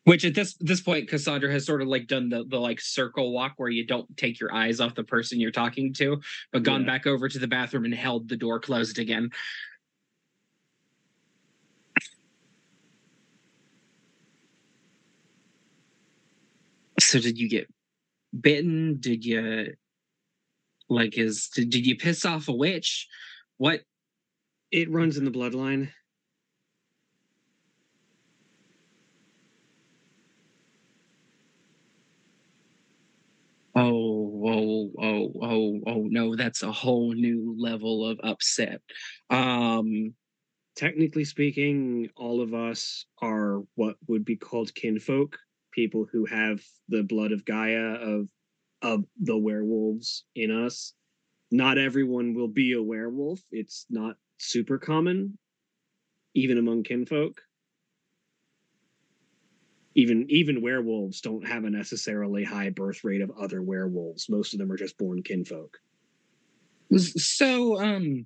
which 0.05 0.23
at 0.23 0.35
this 0.35 0.55
this 0.59 0.81
point 0.81 1.09
Cassandra 1.09 1.51
has 1.51 1.65
sort 1.65 1.81
of 1.81 1.87
like 1.87 2.07
done 2.07 2.29
the 2.29 2.45
the 2.47 2.59
like 2.59 2.79
circle 2.79 3.33
walk 3.33 3.53
where 3.57 3.69
you 3.69 3.85
don't 3.85 4.15
take 4.17 4.39
your 4.39 4.53
eyes 4.53 4.79
off 4.79 4.93
the 4.93 5.03
person 5.03 5.39
you're 5.39 5.51
talking 5.51 5.93
to, 5.95 6.21
but 6.53 6.61
gone 6.63 6.81
Yeah. 6.81 6.87
back 6.87 7.07
over 7.07 7.27
to 7.27 7.39
the 7.39 7.47
bathroom 7.47 7.85
and 7.85 7.93
held 7.93 8.29
the 8.29 8.37
door 8.37 8.59
closed 8.59 8.99
again. 8.99 9.31
So 17.05 17.19
did 17.19 17.37
you 17.37 17.47
get 17.47 17.67
bitten? 18.39 18.97
Did 18.99 19.23
you 19.23 19.75
like 20.89 21.17
is 21.17 21.49
did, 21.53 21.69
did 21.69 21.85
you 21.85 21.95
piss 21.95 22.25
off 22.25 22.47
a 22.47 22.51
witch? 22.51 23.07
What 23.57 23.81
It 24.71 24.91
runs 24.91 25.17
in 25.17 25.23
the 25.25 25.31
bloodline. 25.31 25.89
Oh, 33.75 34.41
oh, 34.47 34.91
oh, 34.99 35.33
oh, 35.41 35.81
oh 35.85 36.07
no, 36.09 36.35
that's 36.35 36.63
a 36.63 36.71
whole 36.71 37.13
new 37.13 37.55
level 37.57 38.07
of 38.07 38.19
upset. 38.23 38.81
Um 39.29 40.15
Technically 40.75 41.23
speaking, 41.23 42.09
all 42.17 42.41
of 42.41 42.53
us 42.53 43.05
are 43.21 43.61
what 43.75 43.95
would 44.07 44.25
be 44.25 44.35
called 44.35 44.75
kinfolk, 44.75 45.37
people 45.75 46.07
who 46.09 46.25
have 46.25 46.61
the 46.87 47.03
blood 47.03 47.33
of 47.33 47.45
Gaia 47.45 47.95
of 47.95 48.29
of 48.81 49.03
the 49.19 49.37
werewolves 49.37 50.23
in 50.35 50.51
us. 50.51 50.93
Not 51.51 51.77
everyone 51.77 52.33
will 52.33 52.47
be 52.47 52.73
a 52.73 52.81
werewolf. 52.81 53.41
It's 53.51 53.85
not 53.89 54.15
super 54.37 54.77
common, 54.77 55.37
even 56.33 56.57
among 56.57 56.83
kinfolk. 56.83 57.41
Even 59.95 60.25
even 60.29 60.61
werewolves 60.61 61.21
don't 61.21 61.47
have 61.47 61.65
a 61.65 61.69
necessarily 61.69 62.43
high 62.43 62.69
birth 62.69 63.03
rate 63.03 63.21
of 63.21 63.31
other 63.39 63.61
werewolves. 63.61 64.29
Most 64.29 64.53
of 64.53 64.59
them 64.59 64.71
are 64.71 64.77
just 64.77 64.97
born 64.97 65.23
kinfolk. 65.23 65.77
so 66.97 67.79
um 67.81 68.25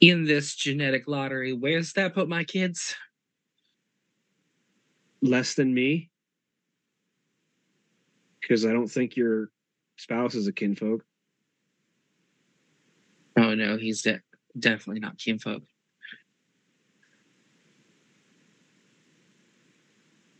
in 0.00 0.24
this 0.24 0.54
genetic 0.54 1.06
lottery, 1.06 1.52
where's 1.52 1.92
that 1.92 2.14
put 2.14 2.28
my 2.28 2.42
kids? 2.42 2.94
Less 5.22 5.54
than 5.54 5.72
me 5.72 6.10
because 8.40 8.64
I 8.64 8.72
don't 8.72 8.88
think 8.90 9.16
your 9.16 9.50
spouse 9.96 10.34
is 10.34 10.46
a 10.46 10.52
kinfolk. 10.52 11.04
Oh 13.36 13.54
no, 13.54 13.76
he's 13.76 14.02
de- 14.02 14.22
definitely 14.58 15.00
not 15.00 15.18
kinfolk. 15.18 15.62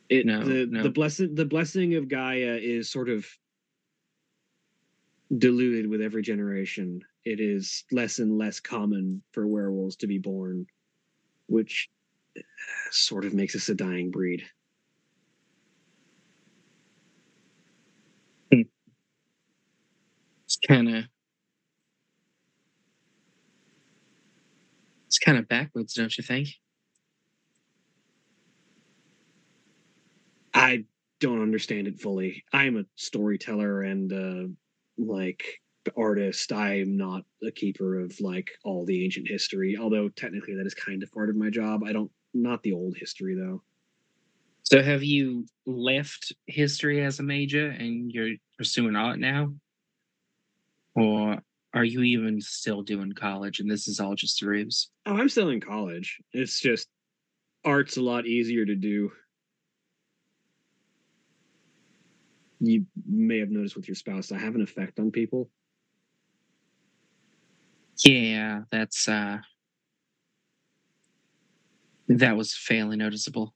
It 0.09 0.27
No, 0.27 0.43
the 0.43 0.67
no. 0.67 0.83
the 0.83 0.91
blessing 0.91 1.35
the 1.35 1.45
blessing 1.45 1.95
of 1.95 2.09
Gaia 2.09 2.59
is 2.61 2.91
sort 2.91 3.09
of 3.09 3.27
diluted 5.39 5.89
with 5.89 6.03
every 6.03 6.23
generation. 6.23 7.03
It 7.25 7.39
is 7.39 7.85
less 7.93 8.19
and 8.19 8.37
less 8.37 8.59
common 8.59 9.23
for 9.33 9.47
werewolves 9.47 9.97
to 9.97 10.09
be 10.09 10.19
born, 10.19 10.67
which 11.47 11.89
uh, 12.37 12.43
sort 12.91 13.25
of 13.25 13.35
makes 13.35 13.55
us 13.55 13.69
a 13.69 13.75
dying 13.75 14.11
breed. 14.11 14.43
Kind 20.67 20.89
of 20.89 21.05
it's 25.07 25.19
kind 25.19 25.39
of 25.39 25.49
backwards, 25.49 25.95
don't 25.95 26.17
you 26.17 26.25
think? 26.25 26.49
I 30.55 30.85
don't 31.21 31.43
understand 31.43 31.87
it 31.87 32.01
fully. 32.01 32.45
I'm 32.53 32.77
a 32.77 32.85
storyteller 32.97 33.83
and 33.83 34.13
uh 34.13 34.49
like 34.99 35.43
artist. 35.97 36.53
I'm 36.53 36.97
not 36.97 37.25
a 37.43 37.51
keeper 37.51 37.99
of 37.99 38.19
like 38.21 38.51
all 38.65 38.85
the 38.85 39.05
ancient 39.05 39.29
history, 39.29 39.77
although 39.77 40.09
technically 40.09 40.55
that 40.55 40.67
is 40.67 40.75
kind 40.75 41.03
of 41.03 41.13
part 41.13 41.31
of 41.31 41.37
my 41.37 41.51
job. 41.51 41.83
I 41.85 41.93
don't 41.93 42.11
not 42.35 42.63
the 42.63 42.73
old 42.73 42.97
history 42.97 43.35
though. 43.35 43.63
So 44.63 44.83
have 44.83 45.03
you 45.03 45.47
left 45.67 46.33
history 46.47 47.03
as 47.03 47.19
a 47.19 47.23
major 47.23 47.69
and 47.69 48.11
you're 48.13 48.37
pursuing 48.57 48.95
art 48.97 49.19
now? 49.19 49.53
Or 50.95 51.39
are 51.73 51.85
you 51.85 52.03
even 52.03 52.41
still 52.41 52.83
doing 52.83 53.13
college 53.13 53.61
and 53.61 53.71
this 53.71 53.87
is 53.89 54.01
all 54.01 54.15
just 54.15 54.43
a 54.43 54.47
ruse? 54.47 54.91
Oh, 55.07 55.15
I'm 55.15 55.29
still 55.29 55.51
in 55.51 55.61
college. 55.61 56.21
It's 56.33 56.61
just 56.61 56.89
art's 57.65 57.97
a 57.97 58.03
lot 58.03 58.27
easier 58.27 58.65
to 58.65 58.75
do. 58.75 59.13
You 62.61 62.85
may 63.07 63.39
have 63.39 63.51
noticed 63.51 63.77
with 63.77 63.89
your 63.89 63.95
spouse, 63.95 64.33
I 64.33 64.39
have 64.39 64.55
an 64.55 64.63
effect 64.63 64.99
on 64.99 65.11
people. 65.11 65.49
Yeah, 68.05 68.63
that's 68.71 69.09
uh 69.09 69.39
that 72.09 72.37
was 72.37 72.57
fairly 72.57 72.97
noticeable. 72.97 73.55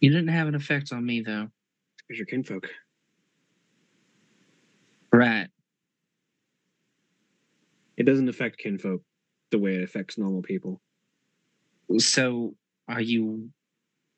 You 0.00 0.10
didn't 0.10 0.28
have 0.28 0.48
an 0.48 0.54
effect 0.54 0.92
on 0.92 1.06
me 1.06 1.20
though. 1.20 1.48
You're 2.16 2.26
kinfolk. 2.26 2.68
Right. 5.12 5.48
It 7.96 8.04
doesn't 8.04 8.28
affect 8.28 8.58
kinfolk 8.58 9.02
the 9.50 9.58
way 9.58 9.76
it 9.76 9.82
affects 9.82 10.18
normal 10.18 10.42
people. 10.42 10.80
So 11.98 12.54
are 12.88 13.00
you 13.00 13.50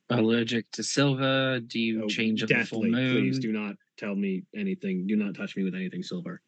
allergic 0.08 0.70
to 0.72 0.82
silver? 0.82 1.60
Do 1.60 1.80
you 1.80 2.04
Oh, 2.04 2.08
change 2.08 2.42
at 2.42 2.48
the 2.48 2.64
full 2.64 2.84
moon? 2.84 3.12
Please 3.12 3.38
do 3.38 3.52
not 3.52 3.76
tell 3.96 4.14
me 4.14 4.44
anything. 4.54 5.06
Do 5.06 5.16
not 5.16 5.34
touch 5.34 5.56
me 5.56 5.64
with 5.64 5.74
anything 5.74 6.02
silver. 6.02 6.40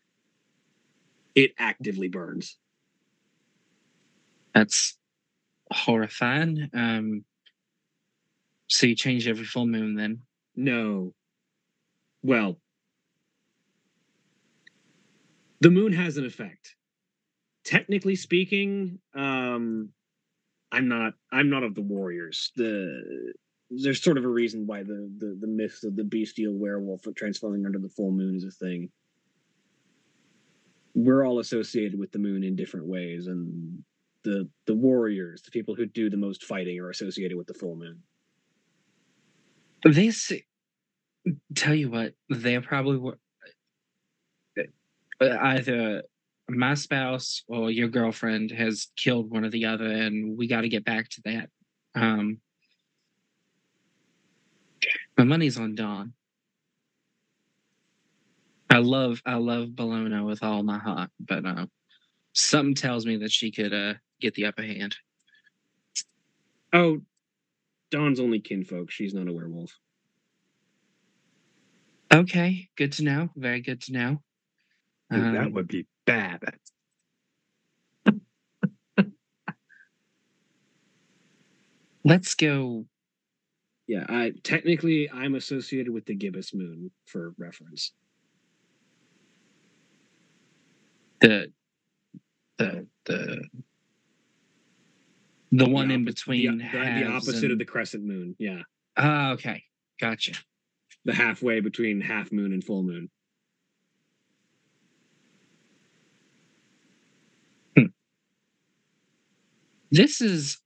It 1.35 1.53
actively 1.59 2.09
burns. 2.09 2.59
That's 4.55 4.97
horrifying. 5.73 6.71
Um 6.73 7.25
so 8.69 8.87
you 8.87 8.95
change 8.97 9.29
every 9.29 9.45
full 9.45 9.67
moon 9.67 9.95
then? 9.95 10.23
No. 10.57 11.13
Well, 12.27 12.59
the 15.61 15.71
moon 15.71 15.93
has 15.93 16.17
an 16.17 16.25
effect. 16.27 16.77
technically 17.65 18.17
speaking, 18.17 19.01
um, 19.15 19.91
I'm 20.73 20.89
not. 20.89 21.15
I'm 21.33 21.51
not 21.51 21.63
of 21.65 21.75
the 21.75 21.83
warriors. 21.83 22.53
The 22.57 23.35
there's 23.71 24.03
sort 24.03 24.19
of 24.19 24.25
a 24.25 24.29
reason 24.29 24.67
why 24.67 24.83
the 24.83 25.11
the, 25.19 25.39
the 25.41 25.47
myth 25.47 25.81
of 25.85 25.97
the 25.97 26.05
bestial 26.05 26.55
werewolf 26.55 27.03
transforming 27.17 27.67
under 27.67 27.79
the 27.79 27.89
full 27.89 28.13
moon 28.13 28.37
is 28.37 28.45
a 28.45 28.51
thing. 28.51 28.91
We're 30.95 31.25
all 31.25 31.39
associated 31.39 31.99
with 31.99 32.11
the 32.13 32.19
moon 32.19 32.43
in 32.43 32.57
different 32.57 32.87
ways, 32.87 33.27
and 33.29 33.85
the 34.25 34.49
the 34.67 34.75
warriors, 34.75 35.43
the 35.43 35.51
people 35.51 35.75
who 35.75 35.87
do 35.87 36.11
the 36.11 36.17
most 36.17 36.45
fighting, 36.45 36.81
are 36.81 36.91
associated 36.91 37.37
with 37.37 37.47
the 37.47 37.55
full 37.55 37.77
moon. 37.77 38.03
This, 39.85 40.33
tell 41.55 41.75
you 41.75 41.91
what, 41.91 42.15
they 42.31 42.59
probably 42.61 42.99
were 42.99 43.19
uh, 45.21 45.37
either 45.41 46.03
my 46.49 46.75
spouse 46.75 47.43
or 47.49 47.71
your 47.71 47.89
girlfriend 47.89 48.51
has 48.51 48.89
killed 48.97 49.31
one 49.31 49.45
or 49.45 49.51
the 49.51 49.67
other, 49.67 49.87
and 49.87 50.37
we 50.39 50.47
got 50.47 50.63
to 50.63 50.69
get 50.69 50.85
back 50.85 51.09
to 51.11 51.23
that. 51.25 51.51
Um, 51.95 52.39
my 55.17 55.25
money's 55.25 55.59
on 55.59 55.75
Dawn. 55.75 56.13
I 58.69 58.79
love 58.79 59.23
I 59.25 59.37
love 59.37 59.69
Bellona 59.71 60.25
with 60.25 60.43
all 60.43 60.63
my 60.63 60.79
heart, 60.79 61.11
but 61.21 61.45
uh, 61.45 61.67
something 62.33 62.75
tells 62.75 63.07
me 63.07 63.17
that 63.19 63.33
she 63.33 63.51
could 63.51 63.73
uh, 63.73 63.95
get 64.21 64.35
the 64.35 64.47
upper 64.47 64.63
hand. 64.63 64.97
Oh, 66.73 67.01
Dawn's 67.91 68.21
only 68.21 68.41
kinfolk. 68.41 68.91
She's 68.91 69.15
not 69.15 69.29
a 69.29 69.33
werewolf. 69.33 69.73
Okay, 72.13 72.69
good 72.77 72.93
to 72.93 73.05
know. 73.05 73.31
Very 73.37 73.61
good 73.61 73.81
to 73.83 73.93
know. 73.93 74.23
Dude, 75.11 75.35
that 75.35 75.47
Um, 75.47 75.53
would 75.53 75.69
be 75.69 75.87
bad. 76.05 76.41
let's 82.05 82.35
go. 82.35 82.87
Yeah, 83.87 84.05
I 84.09 84.33
technically 84.43 85.09
I'm 85.11 85.35
associated 85.35 85.93
with 85.93 86.07
the 86.07 86.15
gibbous 86.15 86.53
moon 86.55 86.91
for 87.07 87.35
reference. 87.39 87.93
the 91.21 91.51
the 92.59 92.87
the 93.07 93.43
the 95.53 95.69
one 95.69 95.91
in 95.91 96.05
between 96.05 96.59
the, 96.59 96.65
the, 96.65 96.79
the 96.79 97.07
opposite 97.07 97.51
of 97.51 97.59
the 97.59 97.65
crescent 97.65 98.05
moon. 98.05 98.35
Yeah, 98.39 98.63
Ah, 98.97 99.31
okay, 99.33 99.63
gotcha. 100.01 100.33
The 101.07 101.15
halfway 101.15 101.61
between 101.61 102.01
half 102.01 102.33
moon 102.33 102.53
and 102.53 102.65
full 102.65 102.83
moon. 102.83 103.11
This 109.93 110.21
is, 110.21 110.59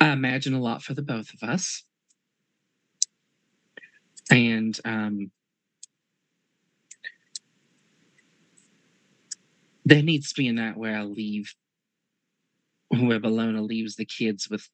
I 0.00 0.08
imagine, 0.08 0.52
a 0.52 0.60
lot 0.60 0.82
for 0.82 0.94
the 0.94 1.02
both 1.02 1.32
of 1.32 1.48
us, 1.48 1.84
and 4.30 4.78
um, 4.84 5.30
there 9.84 10.02
needs 10.02 10.30
to 10.30 10.34
be 10.34 10.48
a 10.48 10.52
night 10.52 10.76
where 10.76 10.98
I 10.98 11.04
leave, 11.04 11.54
where 12.88 13.20
Bellona 13.20 13.64
leaves 13.64 13.94
the 13.94 14.04
kids 14.04 14.50
with 14.50 14.68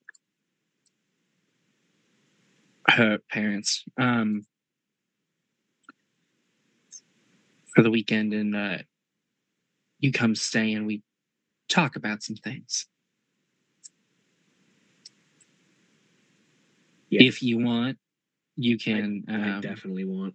her 2.89 3.19
parents 3.31 3.85
um, 3.99 4.47
for 7.75 7.83
the 7.83 7.91
weekend, 7.91 8.33
and 8.35 8.57
uh, 8.57 8.79
you 9.99 10.13
come 10.13 10.35
stay, 10.35 10.73
and 10.75 10.87
we 10.87 11.03
talk 11.69 11.97
about 11.97 12.23
some 12.23 12.37
things. 12.37 12.87
Yeah. 17.11 17.23
If 17.23 17.43
you 17.43 17.59
want, 17.59 17.99
you 18.57 18.79
can. 18.79 19.25
I 19.29 19.35
um, 19.35 19.61
definitely 19.61 20.05
want. 20.05 20.35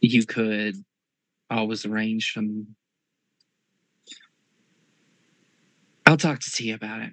you 0.00 0.24
could 0.24 0.76
always 1.50 1.84
arrange 1.84 2.32
some. 2.34 2.68
I'll 6.06 6.16
talk 6.16 6.40
to 6.40 6.50
Tia 6.50 6.74
about 6.74 7.02
it. 7.02 7.12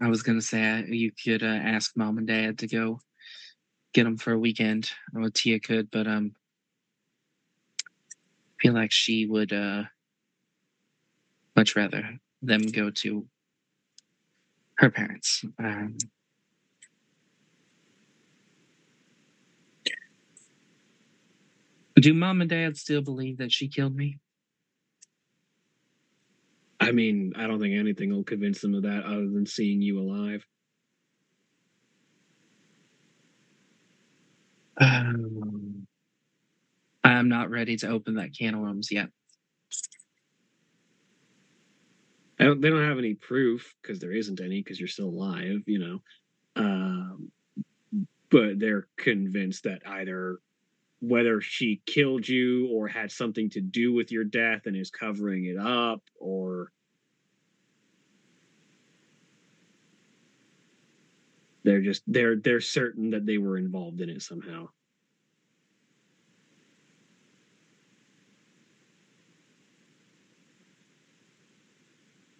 I 0.00 0.08
was 0.08 0.22
gonna 0.22 0.42
say 0.42 0.80
uh, 0.80 0.82
you 0.86 1.12
could 1.12 1.42
uh, 1.42 1.46
ask 1.46 1.96
mom 1.96 2.18
and 2.18 2.26
dad 2.26 2.58
to 2.58 2.66
go 2.66 3.00
get 3.94 4.04
them 4.04 4.16
for 4.18 4.32
a 4.32 4.38
weekend, 4.38 4.90
or 5.14 5.30
Tia 5.30 5.58
could, 5.58 5.90
but 5.90 6.06
um, 6.06 6.32
I 7.80 8.62
feel 8.62 8.74
like 8.74 8.92
she 8.92 9.26
would 9.26 9.52
uh 9.52 9.84
much 11.56 11.74
rather 11.74 12.18
them 12.42 12.62
go 12.62 12.90
to 12.90 13.26
her 14.78 14.90
parents. 14.90 15.42
Um, 15.58 15.96
do 21.96 22.12
mom 22.12 22.42
and 22.42 22.50
dad 22.50 22.76
still 22.76 23.00
believe 23.00 23.38
that 23.38 23.50
she 23.50 23.68
killed 23.68 23.96
me? 23.96 24.18
I 26.86 26.92
mean, 26.92 27.32
I 27.34 27.48
don't 27.48 27.58
think 27.58 27.74
anything 27.74 28.10
will 28.10 28.22
convince 28.22 28.60
them 28.60 28.74
of 28.74 28.82
that 28.84 29.04
other 29.04 29.26
than 29.26 29.44
seeing 29.44 29.82
you 29.82 29.98
alive. 29.98 30.46
Um, 34.76 35.88
I'm 37.04 37.28
not 37.28 37.50
ready 37.50 37.76
to 37.78 37.88
open 37.88 38.14
that 38.14 38.36
can 38.38 38.54
of 38.54 38.60
worms 38.60 38.92
yet. 38.92 39.08
I 42.38 42.44
don't, 42.44 42.60
they 42.60 42.70
don't 42.70 42.88
have 42.88 42.98
any 42.98 43.14
proof 43.14 43.74
because 43.82 43.98
there 43.98 44.12
isn't 44.12 44.40
any 44.40 44.62
because 44.62 44.78
you're 44.78 44.88
still 44.88 45.08
alive, 45.08 45.62
you 45.66 45.78
know. 45.80 46.02
Um, 46.54 47.32
but 48.30 48.60
they're 48.60 48.86
convinced 48.96 49.64
that 49.64 49.82
either 49.86 50.38
whether 51.00 51.40
she 51.40 51.82
killed 51.86 52.28
you 52.28 52.68
or 52.68 52.86
had 52.86 53.10
something 53.10 53.50
to 53.50 53.60
do 53.60 53.92
with 53.92 54.12
your 54.12 54.24
death 54.24 54.66
and 54.66 54.76
is 54.76 54.90
covering 54.90 55.46
it 55.46 55.56
up 55.56 56.02
or 56.20 56.70
they're 61.66 61.82
just 61.82 62.04
they're 62.06 62.36
they're 62.36 62.60
certain 62.60 63.10
that 63.10 63.26
they 63.26 63.38
were 63.38 63.58
involved 63.58 64.00
in 64.00 64.08
it 64.08 64.22
somehow. 64.22 64.68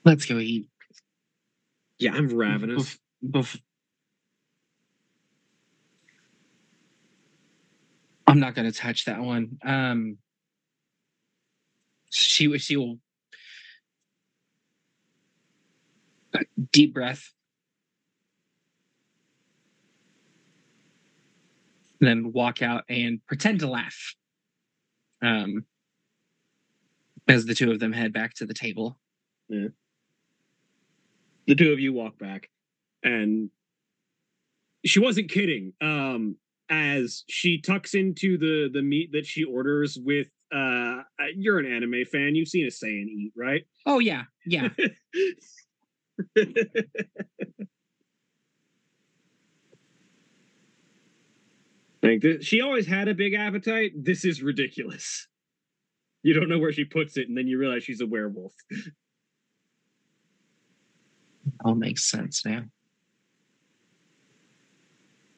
Let's 0.04 0.24
go 0.26 0.38
eat. 0.38 0.68
Yeah, 1.98 2.12
I'm 2.14 2.28
ravenous. 2.28 2.98
Bef- 3.24 3.30
bef- 3.32 3.60
I'm 8.28 8.38
not 8.38 8.54
going 8.54 8.70
to 8.70 8.78
touch 8.78 9.06
that 9.06 9.20
one. 9.20 9.58
Um, 9.64 10.18
she 12.10 12.46
will- 12.46 12.58
she 12.58 12.76
will 12.76 12.98
deep 16.70 16.94
breath, 16.94 17.32
then 22.00 22.32
walk 22.32 22.62
out 22.62 22.84
and 22.88 23.20
pretend 23.26 23.60
to 23.60 23.66
laugh. 23.66 24.14
Um, 25.22 25.64
as 27.28 27.46
the 27.46 27.54
two 27.54 27.70
of 27.70 27.80
them 27.80 27.92
head 27.92 28.12
back 28.12 28.34
to 28.34 28.46
the 28.46 28.54
table. 28.54 28.98
the 31.46 31.54
two 31.54 31.72
of 31.72 31.80
you 31.80 31.92
walk 31.92 32.18
back 32.18 32.50
and 33.02 33.50
she 34.84 34.98
wasn't 35.00 35.30
kidding 35.30 35.72
um 35.80 36.36
as 36.68 37.24
she 37.28 37.60
tucks 37.60 37.94
into 37.94 38.36
the 38.36 38.68
the 38.72 38.82
meat 38.82 39.10
that 39.12 39.24
she 39.24 39.44
orders 39.44 39.96
with 40.02 40.26
uh 40.52 41.02
you're 41.34 41.58
an 41.58 41.66
anime 41.66 42.04
fan 42.10 42.34
you've 42.34 42.48
seen 42.48 42.66
a 42.66 42.70
Saiyan 42.70 43.06
eat 43.06 43.32
right 43.36 43.64
Oh 43.86 44.00
yeah, 44.00 44.24
yeah. 44.44 44.68
like 52.06 52.22
th- 52.22 52.44
she 52.44 52.60
always 52.60 52.86
had 52.86 53.08
a 53.08 53.14
big 53.14 53.34
appetite. 53.34 53.92
This 53.96 54.24
is 54.24 54.42
ridiculous. 54.42 55.26
You 56.22 56.34
don't 56.34 56.48
know 56.48 56.58
where 56.58 56.72
she 56.72 56.84
puts 56.84 57.16
it 57.16 57.28
and 57.28 57.36
then 57.36 57.46
you 57.46 57.58
realize 57.58 57.84
she's 57.84 58.00
a 58.00 58.06
werewolf. 58.06 58.52
All 61.64 61.74
makes 61.74 62.10
sense 62.10 62.44
now. 62.44 62.62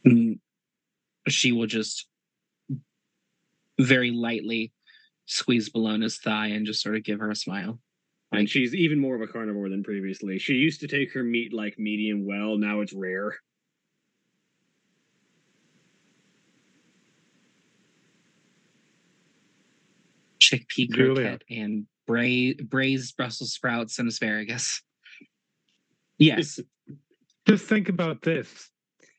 Mm, 0.06 0.38
She 1.28 1.52
will 1.52 1.66
just 1.66 2.06
very 3.78 4.10
lightly 4.10 4.72
squeeze 5.26 5.68
Bellona's 5.68 6.18
thigh 6.18 6.48
and 6.48 6.66
just 6.66 6.82
sort 6.82 6.96
of 6.96 7.04
give 7.04 7.20
her 7.20 7.30
a 7.30 7.36
smile. 7.36 7.78
and 8.32 8.48
she's 8.48 8.74
even 8.74 8.98
more 8.98 9.14
of 9.14 9.20
a 9.22 9.26
carnivore 9.26 9.68
than 9.68 9.82
previously. 9.82 10.38
She 10.38 10.54
used 10.54 10.80
to 10.80 10.88
take 10.88 11.12
her 11.12 11.22
meat 11.22 11.52
like 11.52 11.78
medium 11.78 12.26
well. 12.26 12.56
Now 12.58 12.80
it's 12.80 12.92
rare 12.92 13.36
chickpea 20.48 20.92
croquette 20.92 21.42
and 21.50 21.86
bra- 22.06 22.54
braised 22.68 23.16
Brussels 23.16 23.52
sprouts 23.52 23.98
and 23.98 24.08
asparagus. 24.08 24.82
Yes, 26.18 26.58
Just 27.48 27.64
think 27.66 27.88
about 27.88 28.22
this. 28.22 28.70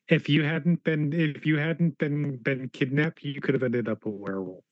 If 0.07 0.29
you 0.29 0.43
hadn't 0.43 0.83
been 0.83 1.13
if 1.13 1.45
you 1.45 1.57
hadn't 1.57 1.97
been 1.97 2.37
been 2.37 2.69
kidnapped, 2.69 3.23
you 3.23 3.41
could 3.41 3.53
have 3.53 3.63
ended 3.63 3.87
up 3.89 4.05
a 4.05 4.09
werewolf. 4.09 4.63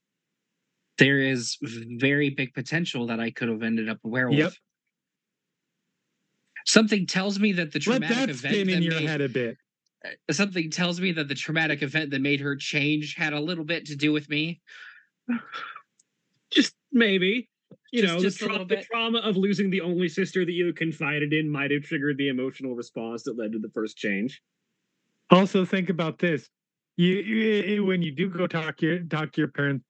there 0.98 1.20
is 1.20 1.58
very 2.00 2.30
big 2.32 2.54
potential 2.54 3.08
that 3.08 3.20
I 3.20 3.30
could 3.32 3.50
have 3.50 3.62
ended 3.64 3.88
up 3.90 4.00
a 4.04 4.08
werewolf. 4.08 4.38
Yep. 4.40 4.54
Something 6.66 7.06
tells 7.06 7.40
me 7.40 7.52
that 7.54 7.72
the 7.72 7.80
Let 7.80 8.02
traumatic 8.02 8.18
that 8.18 8.30
event 8.30 8.54
spin 8.54 8.68
that 8.68 8.74
in 8.74 8.84
your 8.84 8.96
made, 8.96 9.10
head 9.10 9.22
a 9.22 9.30
bit. 9.30 9.58
uh, 10.06 10.10
something 10.34 10.70
tells 10.70 11.00
me 11.00 11.12
that 11.14 11.28
the 11.28 11.36
traumatic 11.36 11.82
event 11.82 12.12
that 12.12 12.22
made 12.22 12.42
her 12.42 12.56
change 12.56 13.16
had 13.16 13.34
a 13.34 13.40
little 13.40 13.64
bit 13.64 13.86
to 13.86 13.96
do 13.96 14.12
with 14.12 14.30
me. 14.30 14.60
Just 16.52 16.74
maybe. 16.92 17.50
You 17.92 18.02
Just- 18.02 18.14
know, 18.14 18.20
just 18.22 18.40
the, 18.40 18.48
tra- 18.48 18.66
the 18.66 18.84
trauma 18.84 19.20
of 19.20 19.38
losing 19.38 19.70
the 19.70 19.82
only 19.82 20.10
sister 20.10 20.46
that 20.46 20.52
you 20.52 20.74
confided 20.74 21.34
in 21.34 21.50
might 21.50 21.72
have 21.72 21.84
triggered 21.84 22.18
the 22.18 22.28
emotional 22.28 22.76
response 22.76 23.24
that 23.24 23.38
led 23.38 23.54
to 23.54 23.60
the 23.60 23.70
first 23.70 23.98
change. 23.98 24.42
Also, 25.30 25.64
think 25.66 25.90
about 25.90 26.20
this: 26.20 26.50
you, 26.98 27.16
you 27.16 27.86
when 27.86 28.02
you 28.02 28.12
do 28.12 28.30
go 28.30 28.46
talk 28.48 28.82
your 28.82 29.00
talk 29.00 29.32
to 29.34 29.42
your 29.42 29.48
parents, 29.50 29.86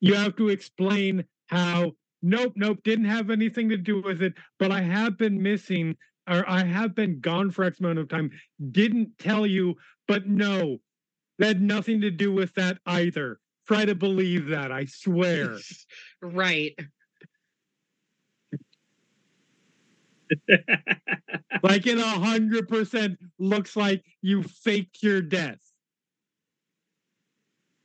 you 0.00 0.14
have 0.14 0.36
to 0.36 0.48
explain 0.48 1.24
how. 1.48 1.92
Nope, 2.26 2.54
nope, 2.56 2.78
didn't 2.84 3.04
have 3.04 3.28
anything 3.28 3.68
to 3.68 3.76
do 3.76 4.00
with 4.00 4.22
it. 4.22 4.32
But 4.58 4.72
I 4.72 4.80
have 4.80 5.18
been 5.18 5.42
missing, 5.42 5.94
or 6.26 6.48
I 6.48 6.64
have 6.64 6.94
been 6.94 7.20
gone 7.20 7.50
for 7.50 7.64
X 7.64 7.80
amount 7.80 7.98
of 7.98 8.08
time. 8.08 8.30
Didn't 8.70 9.18
tell 9.18 9.46
you, 9.46 9.74
but 10.08 10.26
no, 10.26 10.78
that 11.38 11.48
had 11.48 11.62
nothing 11.62 12.00
to 12.00 12.10
do 12.10 12.32
with 12.32 12.54
that 12.54 12.78
either. 12.86 13.38
Try 13.66 13.84
to 13.86 13.94
believe 13.94 14.48
that. 14.48 14.72
I 14.72 14.86
swear. 14.86 15.58
Right. 16.22 16.74
like 21.62 21.86
it 21.86 21.98
a 21.98 22.02
hundred 22.02 22.66
percent 22.66 23.18
looks 23.38 23.76
like 23.76 24.02
you 24.22 24.42
faked 24.42 25.02
your 25.02 25.20
death. 25.20 25.60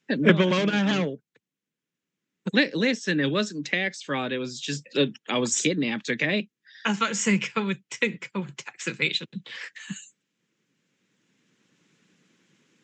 And 0.07 0.23
Bellona 0.23 0.85
helped. 0.88 1.23
Li- 2.53 2.72
listen, 2.73 3.19
it 3.19 3.30
wasn't 3.30 3.65
tax 3.65 4.01
fraud. 4.01 4.31
It 4.31 4.39
was 4.39 4.60
just 4.60 4.88
uh, 4.95 5.07
I 5.30 5.38
was 5.38 5.60
kidnapped. 5.61 6.10
Okay. 6.10 6.47
I 6.85 6.89
was 6.89 6.97
about 6.97 7.10
to 7.10 7.15
say 7.15 7.38
go 7.38 7.65
with 7.65 7.77
go 8.01 8.41
with 8.41 8.56
tax 8.56 8.88
evasion. 8.88 9.27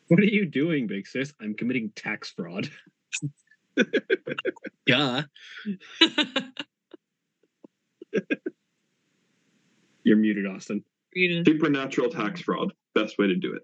What 0.08 0.20
are 0.20 0.24
you 0.24 0.46
doing, 0.46 0.86
big 0.86 1.06
sis? 1.06 1.32
I'm 1.40 1.54
committing 1.54 1.90
tax 1.96 2.30
fraud. 2.30 2.70
Duh. 4.86 5.22
You're 10.04 10.16
muted, 10.16 10.46
Austin. 10.46 10.84
You 11.12 11.36
know, 11.36 11.42
Supernatural 11.44 12.10
tax 12.10 12.40
fraud. 12.40 12.72
Best 12.94 13.18
way 13.18 13.26
to 13.26 13.34
do 13.34 13.54
it. 13.54 13.62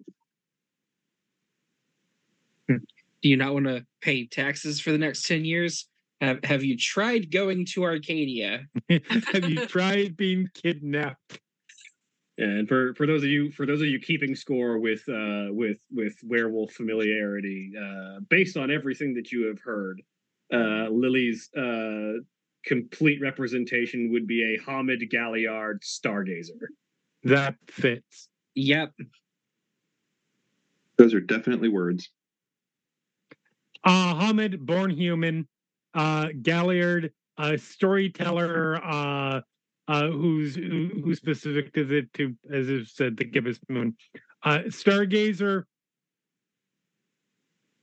Do 3.22 3.28
you 3.28 3.36
not 3.36 3.52
want 3.54 3.66
to 3.66 3.86
pay 4.00 4.26
taxes 4.26 4.80
for 4.80 4.90
the 4.90 4.98
next 4.98 5.26
ten 5.28 5.44
years? 5.44 5.86
Have 6.20 6.40
Have 6.44 6.64
you 6.64 6.76
tried 6.76 7.30
going 7.30 7.66
to 7.66 7.84
Arcadia? 7.84 8.66
have 8.88 9.48
you 9.48 9.66
tried 9.66 10.16
being 10.16 10.48
kidnapped? 10.54 11.38
And 12.38 12.66
for, 12.66 12.94
for 12.94 13.06
those 13.06 13.22
of 13.22 13.28
you 13.28 13.50
for 13.50 13.66
those 13.66 13.82
of 13.82 13.88
you 13.88 14.00
keeping 14.00 14.34
score 14.34 14.78
with 14.78 15.06
uh 15.08 15.48
with 15.50 15.78
with 15.90 16.14
werewolf 16.24 16.72
familiarity, 16.72 17.72
uh 17.78 18.20
based 18.30 18.56
on 18.56 18.70
everything 18.70 19.14
that 19.14 19.30
you 19.30 19.46
have 19.46 19.60
heard, 19.60 20.00
uh 20.52 20.88
Lily's 20.88 21.50
uh 21.54 22.14
complete 22.64 23.20
representation 23.20 24.10
would 24.12 24.26
be 24.26 24.54
a 24.54 24.58
Homid 24.58 25.10
Galliard 25.10 25.82
stargazer. 25.82 26.68
That 27.24 27.56
fits. 27.68 28.28
Yep. 28.54 28.92
Those 30.96 31.12
are 31.12 31.20
definitely 31.20 31.68
words. 31.68 32.08
Uh 33.84 34.14
Homid, 34.14 34.58
born 34.60 34.90
human, 34.90 35.46
uh 35.92 36.28
Galliard, 36.40 37.12
a 37.38 37.58
storyteller, 37.58 38.80
uh 38.82 39.42
uh 39.88 40.08
who's 40.08 40.54
who, 40.54 40.90
who's 41.04 41.18
specific 41.18 41.70
is 41.76 41.90
it 41.90 42.12
to 42.14 42.34
as 42.52 42.68
it 42.68 42.86
said 42.88 43.16
the 43.16 43.24
gibbous 43.24 43.58
moon. 43.68 43.96
Uh 44.42 44.60
Stargazer, 44.66 45.64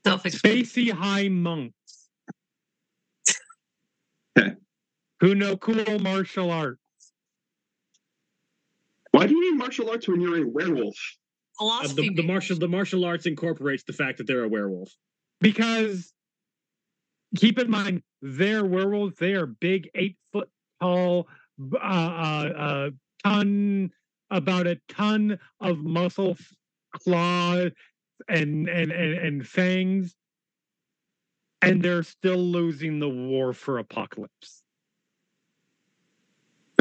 self-explained. 0.06 0.66
spacey 0.66 0.92
high 0.92 1.28
monks. 1.28 1.74
Okay. 4.38 4.54
Who 5.22 5.36
know 5.36 5.58
cool 5.58 6.00
martial 6.00 6.52
arts. 6.52 6.80
Why 9.12 9.28
do 9.28 9.34
you 9.36 9.52
need 9.52 9.58
martial 9.58 9.90
arts 9.90 10.08
when 10.08 10.22
you're 10.22 10.44
a 10.44 10.48
werewolf? 10.48 10.96
Uh, 11.62 11.88
the, 11.88 12.10
the 12.16 12.24
martial 12.24 12.58
the 12.58 12.68
martial 12.70 13.04
arts 13.04 13.26
incorporates 13.26 13.84
the 13.84 13.94
fact 13.94 14.18
that 14.20 14.28
they're 14.28 14.44
a 14.46 14.50
werewolf. 14.50 14.90
because 15.42 16.14
keep 17.36 17.60
in 17.60 17.70
mind 17.70 18.02
they're 18.22 18.66
werewolves 18.66 19.18
they 19.18 19.34
are 19.34 19.46
big 19.46 19.90
eight 19.96 20.18
foot 20.32 20.50
tall 20.82 21.24
b- 21.24 21.30
uh, 21.74 21.78
uh, 21.78 22.50
uh 22.58 22.90
ton 23.24 23.92
about 24.32 24.68
a 24.68 24.80
ton 24.88 25.40
of 25.60 25.80
muscle 25.80 26.32
f- 26.32 26.54
claw 26.94 27.56
and 28.28 28.70
and 28.70 28.92
and, 28.92 29.14
and 29.14 29.48
fangs 29.48 30.16
and 31.62 31.82
they're 31.82 32.04
still 32.04 32.38
losing 32.38 33.00
the 33.00 33.10
war 33.10 33.52
for 33.54 33.80
apocalypse 33.80 34.64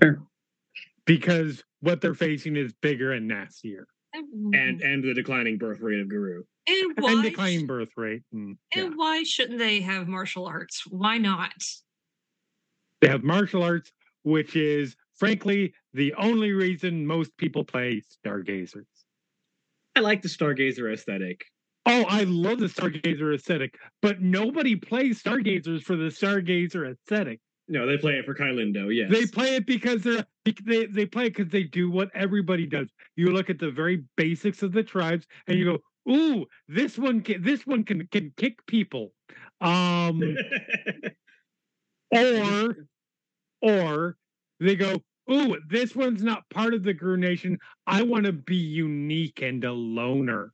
Fair. 0.00 0.20
because 1.04 1.64
what 1.80 2.00
they're 2.00 2.14
facing 2.14 2.56
is 2.56 2.72
bigger 2.80 3.12
and 3.12 3.26
nastier 3.26 3.86
And 4.14 4.80
and 4.82 5.02
the 5.02 5.14
declining 5.14 5.58
birth 5.58 5.80
rate 5.80 6.00
of 6.00 6.08
Garou. 6.08 6.44
and 6.68 6.92
why 6.98 7.12
and 7.12 7.22
declining 7.22 7.66
birth 7.66 7.90
rate 7.96 8.22
and, 8.32 8.56
yeah. 8.74 8.84
and 8.84 8.94
why 8.96 9.22
shouldn't 9.24 9.58
they 9.58 9.80
have 9.80 10.06
martial 10.06 10.46
arts? 10.46 10.84
Why 10.86 11.18
not? 11.18 11.52
They 13.00 13.08
have 13.08 13.22
martial 13.22 13.62
arts, 13.62 13.92
which 14.22 14.56
is 14.56 14.96
frankly 15.16 15.74
the 15.94 16.14
only 16.14 16.52
reason 16.52 17.06
most 17.06 17.36
people 17.36 17.64
play 17.64 18.02
Stargazers. 18.24 18.86
I 19.96 20.00
like 20.00 20.22
the 20.22 20.28
stargazer 20.28 20.92
aesthetic. 20.92 21.44
Oh, 21.86 22.04
I 22.06 22.24
love 22.24 22.58
the 22.58 22.66
Stargazer 22.66 23.34
aesthetic, 23.34 23.78
but 24.02 24.20
nobody 24.20 24.76
plays 24.76 25.22
Stargazers 25.22 25.82
for 25.82 25.96
the 25.96 26.10
Stargazer 26.10 26.92
aesthetic. 26.92 27.40
No, 27.66 27.86
they 27.86 27.96
play 27.96 28.14
it 28.14 28.26
for 28.26 28.34
Kailindo, 28.34 28.94
yes. 28.94 29.10
They 29.10 29.26
play 29.26 29.56
it 29.56 29.66
because 29.66 30.02
they're 30.02 30.26
they 30.64 30.86
they 30.86 31.06
play 31.06 31.26
it 31.26 31.36
because 31.36 31.50
they 31.50 31.64
do 31.64 31.90
what 31.90 32.10
everybody 32.14 32.66
does. 32.66 32.88
You 33.16 33.32
look 33.32 33.50
at 33.50 33.58
the 33.58 33.70
very 33.70 34.04
basics 34.16 34.62
of 34.62 34.72
the 34.72 34.82
tribes 34.82 35.26
and 35.46 35.58
you 35.58 35.64
go, 35.64 36.12
"Ooh, 36.12 36.46
this 36.66 36.98
one 36.98 37.22
can 37.22 37.42
this 37.42 37.66
one 37.66 37.84
can 37.84 38.06
can 38.08 38.32
kick 38.36 38.64
people." 38.66 39.12
Um, 39.60 40.22
or 42.10 42.86
or 43.62 44.16
they 44.60 44.76
go 44.76 45.00
ooh 45.30 45.56
this 45.68 45.94
one's 45.94 46.22
not 46.22 46.48
part 46.50 46.74
of 46.74 46.82
the 46.82 46.94
Garou 46.94 47.16
Nation 47.16 47.58
i 47.86 48.02
want 48.02 48.24
to 48.24 48.32
be 48.32 48.56
unique 48.56 49.42
and 49.42 49.64
a 49.64 49.72
loner 49.72 50.52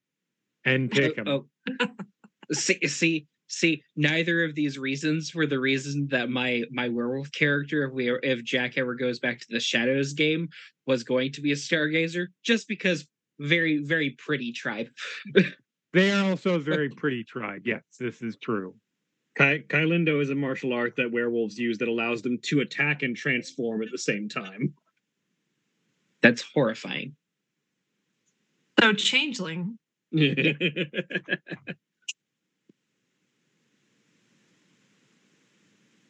and 0.64 0.90
oh, 0.94 0.96
pick 0.96 1.16
them 1.16 1.28
Oh, 1.28 1.46
oh. 1.80 1.86
see, 2.52 2.86
see, 2.86 3.26
see. 3.48 3.82
Neither 3.96 4.44
of 4.44 4.54
these 4.54 4.78
reasons 4.78 5.34
were 5.34 5.46
the 5.46 5.60
reason 5.60 6.08
that 6.10 6.28
my 6.30 6.64
my 6.70 6.88
werewolf 6.88 7.32
character, 7.32 7.84
if 7.84 7.92
we 7.92 8.10
if 8.22 8.44
Jack 8.44 8.76
ever 8.78 8.94
goes 8.94 9.18
back 9.18 9.40
to 9.40 9.46
the 9.50 9.60
Shadows 9.60 10.12
game, 10.12 10.48
was 10.86 11.04
going 11.04 11.32
to 11.32 11.40
be 11.40 11.52
a 11.52 11.56
stargazer. 11.56 12.26
Just 12.44 12.68
because 12.68 13.06
very 13.40 13.78
very 13.78 14.10
pretty 14.10 14.52
tribe. 14.52 14.88
they 15.92 16.10
are 16.12 16.30
also 16.30 16.56
a 16.56 16.58
very 16.58 16.90
pretty 16.90 17.24
tribe 17.24 17.62
yes 17.64 17.82
this 17.98 18.20
is 18.20 18.36
true 18.42 18.74
Ky- 19.36 19.64
Kailindo 19.68 20.20
is 20.22 20.30
a 20.30 20.34
martial 20.34 20.72
art 20.72 20.94
that 20.96 21.10
werewolves 21.10 21.58
use 21.58 21.78
that 21.78 21.88
allows 21.88 22.22
them 22.22 22.38
to 22.42 22.60
attack 22.60 23.02
and 23.02 23.16
transform 23.16 23.82
at 23.82 23.90
the 23.90 23.98
same 23.98 24.28
time. 24.28 24.74
That's 26.22 26.42
horrifying. 26.42 27.16
So 28.80 28.92
changeling. 28.92 29.78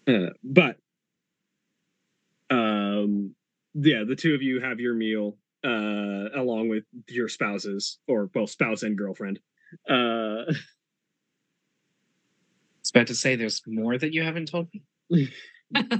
Uh, 0.06 0.28
but 0.42 0.76
um 2.51 3.34
yeah 3.72 4.05
the 4.06 4.14
two 4.14 4.34
of 4.34 4.42
you 4.42 4.60
have 4.60 4.78
your 4.80 4.92
meal 4.92 5.38
uh 5.64 6.28
along 6.38 6.68
with 6.68 6.84
your 7.09 7.26
spouses 7.26 7.98
or 8.06 8.28
well 8.34 8.46
spouse 8.46 8.82
and 8.82 8.98
girlfriend 8.98 9.40
uh 9.88 9.92
I 9.94 10.44
was 10.46 10.59
about 12.94 13.08
to 13.08 13.14
say 13.14 13.36
there's 13.36 13.62
more 13.66 13.98
that 13.98 14.12
you 14.12 14.22
haven't 14.22 14.46
told 14.48 14.68
me. 15.10 15.30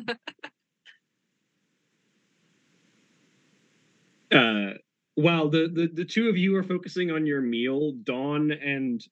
uh 4.33 4.71
while 5.17 5.49
the, 5.49 5.69
the 5.73 5.89
the 5.93 6.05
two 6.05 6.29
of 6.29 6.37
you 6.37 6.57
are 6.57 6.63
focusing 6.63 7.11
on 7.11 7.27
your 7.27 7.41
meal 7.41 7.93
dawn 8.05 8.51
and 8.51 9.05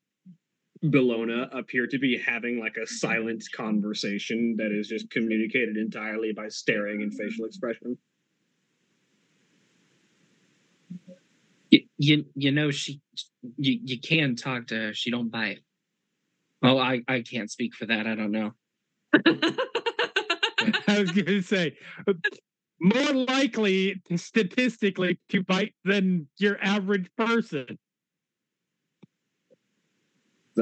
Bellona 0.85 1.49
appear 1.57 1.87
to 1.87 1.99
be 1.99 2.19
having 2.19 2.59
like 2.59 2.77
a 2.77 2.87
silent 2.87 3.45
conversation 3.55 4.57
that 4.57 4.73
is 4.73 4.89
just 4.89 5.11
communicated 5.11 5.77
entirely 5.77 6.33
by 6.33 6.49
staring 6.49 7.03
and 7.03 7.15
facial 7.15 7.45
expression. 7.45 7.97
You, 11.71 11.81
you 11.99 12.25
you 12.35 12.53
know 12.53 12.71
she 12.71 13.01
you 13.59 13.81
you 13.85 14.01
can 14.01 14.35
talk 14.37 14.67
to 14.69 14.75
her. 14.77 14.95
She 14.95 15.11
don't 15.11 15.31
bite. 15.31 15.61
Oh, 16.63 16.79
I 16.79 17.03
I 17.09 17.23
can't 17.23 17.51
speak 17.51 17.75
for 17.75 17.87
that. 17.87 18.07
I 18.07 18.15
don't 18.15 18.33
know. 18.33 18.53
I 20.87 21.01
was 21.01 21.11
going 21.11 21.27
to 21.27 21.43
say, 21.43 21.77
more 22.81 23.13
likely 23.13 24.01
statistically 24.17 25.19
to 25.31 25.43
bite 25.43 25.75
than 25.85 26.29
your 26.39 26.59
average 26.63 27.09
person. 27.17 27.79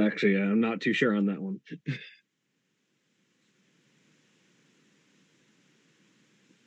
Actually, 0.01 0.36
uh, 0.36 0.44
I'm 0.44 0.60
not 0.60 0.81
too 0.81 0.93
sure 0.93 1.16
on 1.16 1.27
that 1.27 1.40
one. 1.40 1.60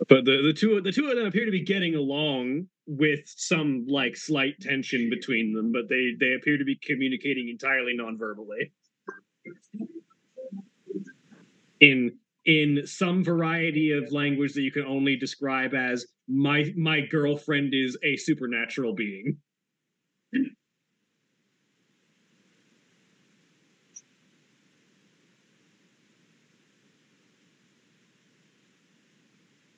but 0.09 0.25
the, 0.25 0.41
the 0.41 0.53
two 0.53 0.81
the 0.81 0.91
two 0.91 1.07
of 1.09 1.15
them 1.15 1.25
appear 1.25 1.45
to 1.45 1.51
be 1.51 1.63
getting 1.63 1.95
along 1.95 2.67
with 2.85 3.21
some 3.25 3.85
like 3.87 4.17
slight 4.17 4.59
tension 4.59 5.09
between 5.09 5.53
them, 5.53 5.71
but 5.71 5.87
they 5.87 6.11
they 6.19 6.33
appear 6.33 6.57
to 6.57 6.65
be 6.65 6.77
communicating 6.83 7.47
entirely 7.47 7.93
non-verbally. 7.95 8.73
In 11.79 12.17
in 12.45 12.85
some 12.85 13.23
variety 13.23 13.91
of 13.91 14.11
language 14.11 14.53
that 14.53 14.61
you 14.61 14.71
can 14.71 14.85
only 14.85 15.15
describe 15.15 15.73
as 15.73 16.05
my 16.27 16.73
my 16.77 17.01
girlfriend 17.01 17.73
is 17.73 17.97
a 18.03 18.17
supernatural 18.17 18.93
being. 18.95 19.37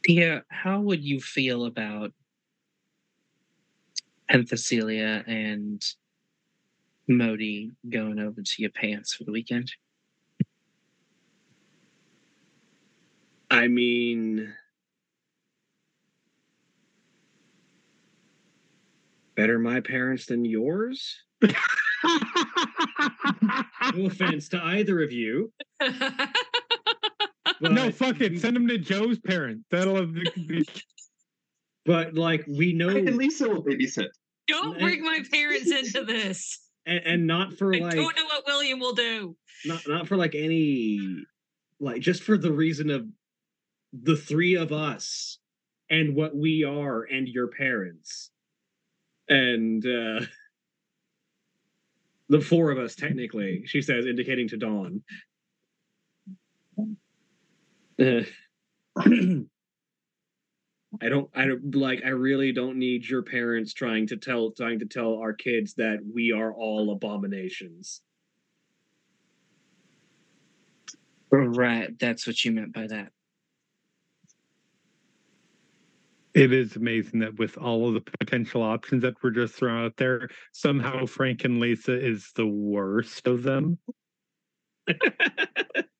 Tia, 0.03 0.43
how 0.49 0.81
would 0.81 1.03
you 1.03 1.19
feel 1.19 1.65
about 1.65 2.13
Penthesilea 4.29 5.23
and 5.27 5.81
Modi 7.07 7.71
going 7.89 8.19
over 8.19 8.41
to 8.41 8.61
your 8.61 8.71
pants 8.71 9.13
for 9.13 9.23
the 9.23 9.31
weekend? 9.31 9.71
I 13.49 13.67
mean, 13.67 14.53
better 19.35 19.59
my 19.59 19.81
parents 19.81 20.25
than 20.25 20.45
yours. 20.45 21.21
No 23.93 24.05
offense 24.05 24.49
to 24.49 24.63
either 24.63 25.01
of 25.03 25.11
you. 25.11 25.51
no, 27.61 27.91
fuck 27.91 28.21
it. 28.21 28.39
Send 28.39 28.55
them 28.55 28.67
to 28.67 28.77
Jo's 28.77 29.19
parents. 29.19 29.65
That'll 29.69 30.05
be 30.05 30.65
But 31.85 32.15
like 32.15 32.45
we 32.47 32.73
know, 32.73 32.89
I 32.89 32.99
and, 32.99 33.09
and 33.09 33.17
Lisa 33.17 33.47
will 33.49 33.63
babysit. 33.63 34.09
Don't 34.47 34.79
bring 34.79 35.03
my 35.03 35.23
parents 35.31 35.71
into 35.71 36.03
this. 36.03 36.59
And 36.85 37.27
not 37.27 37.57
for 37.57 37.73
I 37.73 37.79
like 37.79 37.93
I 37.93 37.95
don't 37.95 38.15
know 38.15 38.25
what 38.25 38.45
William 38.45 38.79
will 38.79 38.93
do. 38.93 39.35
not 39.65 39.87
not 39.87 40.07
for 40.07 40.17
like 40.17 40.35
any 40.35 40.99
like 41.79 42.01
just 42.01 42.23
for 42.23 42.37
the 42.37 42.51
reason 42.51 42.89
of 42.89 43.07
the 43.93 44.15
three 44.15 44.55
of 44.55 44.71
us 44.71 45.39
and 45.89 46.15
what 46.15 46.35
we 46.35 46.63
are 46.63 47.03
and 47.03 47.27
your 47.27 47.47
parents 47.47 48.31
and 49.29 49.85
uh 49.85 50.21
the 52.29 52.41
four 52.41 52.71
of 52.71 52.77
us 52.77 52.95
technically 52.95 53.63
she 53.65 53.81
says 53.81 54.05
indicating 54.05 54.47
to 54.47 54.57
dawn 54.57 55.01
Uh, 57.97 58.21
i 61.01 61.09
don't 61.09 61.29
i 61.35 61.45
don't 61.45 61.75
like 61.75 62.01
i 62.05 62.09
really 62.09 62.51
don't 62.51 62.77
need 62.77 63.07
your 63.07 63.21
parents 63.21 63.73
trying 63.73 64.07
to 64.07 64.17
tell 64.17 64.51
trying 64.51 64.79
to 64.79 64.85
tell 64.85 65.15
our 65.15 65.33
kids 65.33 65.73
that 65.73 65.99
we 66.13 66.31
are 66.31 66.53
all 66.53 66.91
abominations 66.91 68.01
Right, 71.43 71.97
that's 71.99 72.27
what 72.27 72.43
you 72.45 72.51
meant 72.51 72.73
by 72.73 72.87
that. 72.87 73.11
It 76.33 76.51
is 76.51 76.75
amazing 76.75 77.21
that 77.21 77.37
with 77.39 77.57
all 77.57 77.87
of 77.87 77.93
the 77.93 78.01
potential 78.19 78.61
options 78.61 79.03
that 79.03 79.21
were 79.23 79.31
just 79.31 79.53
thrown 79.53 79.85
out 79.85 79.95
there, 79.95 80.27
somehow 80.51 81.05
Frank 81.05 81.45
and 81.45 81.59
Lisa 81.59 81.97
is 81.97 82.31
the 82.35 82.45
worst 82.45 83.25
of 83.27 83.43
them. 83.43 83.79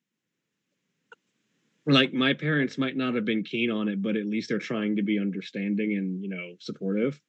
like 1.86 2.12
my 2.12 2.34
parents 2.34 2.78
might 2.78 2.96
not 2.96 3.14
have 3.14 3.24
been 3.24 3.44
keen 3.44 3.70
on 3.70 3.88
it 3.88 4.02
but 4.02 4.16
at 4.16 4.26
least 4.26 4.48
they're 4.48 4.58
trying 4.58 4.96
to 4.96 5.02
be 5.02 5.18
understanding 5.18 5.96
and 5.96 6.22
you 6.22 6.28
know 6.28 6.54
supportive 6.58 7.20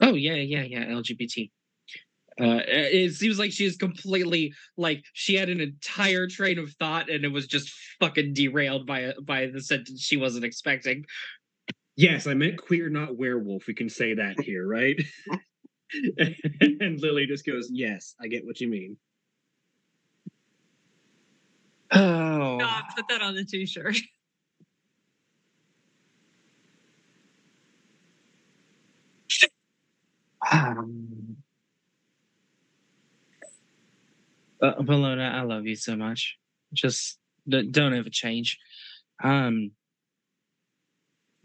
Oh 0.00 0.14
yeah, 0.14 0.34
yeah, 0.34 0.62
yeah. 0.62 0.84
LGBT. 0.86 1.50
Uh, 2.40 2.62
it 2.68 3.12
seems 3.14 3.36
like 3.36 3.50
she 3.50 3.64
is 3.64 3.76
completely 3.76 4.54
like 4.76 5.04
she 5.12 5.34
had 5.34 5.48
an 5.48 5.60
entire 5.60 6.28
train 6.28 6.56
of 6.60 6.70
thought 6.74 7.10
and 7.10 7.24
it 7.24 7.32
was 7.32 7.48
just 7.48 7.68
fucking 7.98 8.32
derailed 8.32 8.86
by 8.86 9.00
a, 9.00 9.20
by 9.20 9.46
the 9.46 9.60
sentence 9.60 10.02
she 10.02 10.16
wasn't 10.16 10.44
expecting. 10.44 11.04
yes 11.96 12.28
i 12.28 12.34
meant 12.34 12.56
queer 12.56 12.88
not 12.88 13.16
werewolf 13.16 13.66
we 13.66 13.74
can 13.74 13.88
say 13.88 14.14
that 14.14 14.38
here 14.38 14.68
right 14.68 15.02
and 16.80 17.00
lily 17.00 17.26
just 17.26 17.44
goes 17.44 17.68
yes 17.72 18.14
i 18.22 18.28
get 18.28 18.46
what 18.46 18.60
you 18.60 18.68
mean 18.68 18.96
Oh, 21.92 22.58
God, 22.58 22.84
put 22.94 23.08
that 23.08 23.22
on 23.22 23.34
the 23.34 23.44
t-shirt. 23.44 23.96
Um, 30.50 31.36
uh, 34.62 34.74
Bellona, 34.76 35.32
I 35.32 35.42
love 35.42 35.66
you 35.66 35.76
so 35.76 35.96
much. 35.96 36.38
Just 36.72 37.18
don't 37.48 37.94
ever 37.94 38.10
change. 38.10 38.58
Um, 39.22 39.72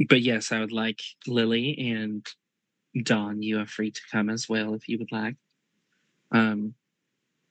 but 0.10 0.22
yes, 0.22 0.52
I 0.52 0.60
would 0.60 0.72
like 0.72 1.02
Lily 1.28 1.78
and 1.92 2.26
Dawn. 3.04 3.42
You 3.42 3.60
are 3.60 3.66
free 3.66 3.92
to 3.92 4.02
come 4.12 4.30
as 4.30 4.50
well 4.50 4.74
if 4.74 4.90
you 4.90 4.98
would 5.00 5.12
like. 5.12 5.36
Um, 6.32 6.74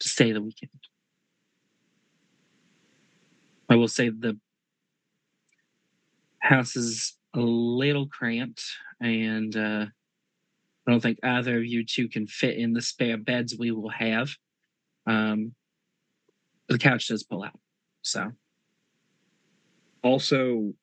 to 0.00 0.08
stay 0.08 0.32
the 0.32 0.42
weekend. 0.42 0.70
I 3.72 3.74
will 3.74 3.88
say 3.88 4.10
the 4.10 4.38
house 6.40 6.76
is 6.76 7.16
a 7.32 7.40
little 7.40 8.06
cramped, 8.06 8.62
and 9.00 9.56
uh, 9.56 9.86
I 10.86 10.90
don't 10.90 11.00
think 11.00 11.18
either 11.22 11.56
of 11.56 11.64
you 11.64 11.82
two 11.82 12.06
can 12.06 12.26
fit 12.26 12.58
in 12.58 12.74
the 12.74 12.82
spare 12.82 13.16
beds 13.16 13.56
we 13.58 13.70
will 13.70 13.88
have. 13.88 14.28
Um, 15.06 15.54
the 16.68 16.76
couch 16.76 17.08
does 17.08 17.22
pull 17.22 17.44
out, 17.44 17.58
so 18.02 18.32
also 20.02 20.74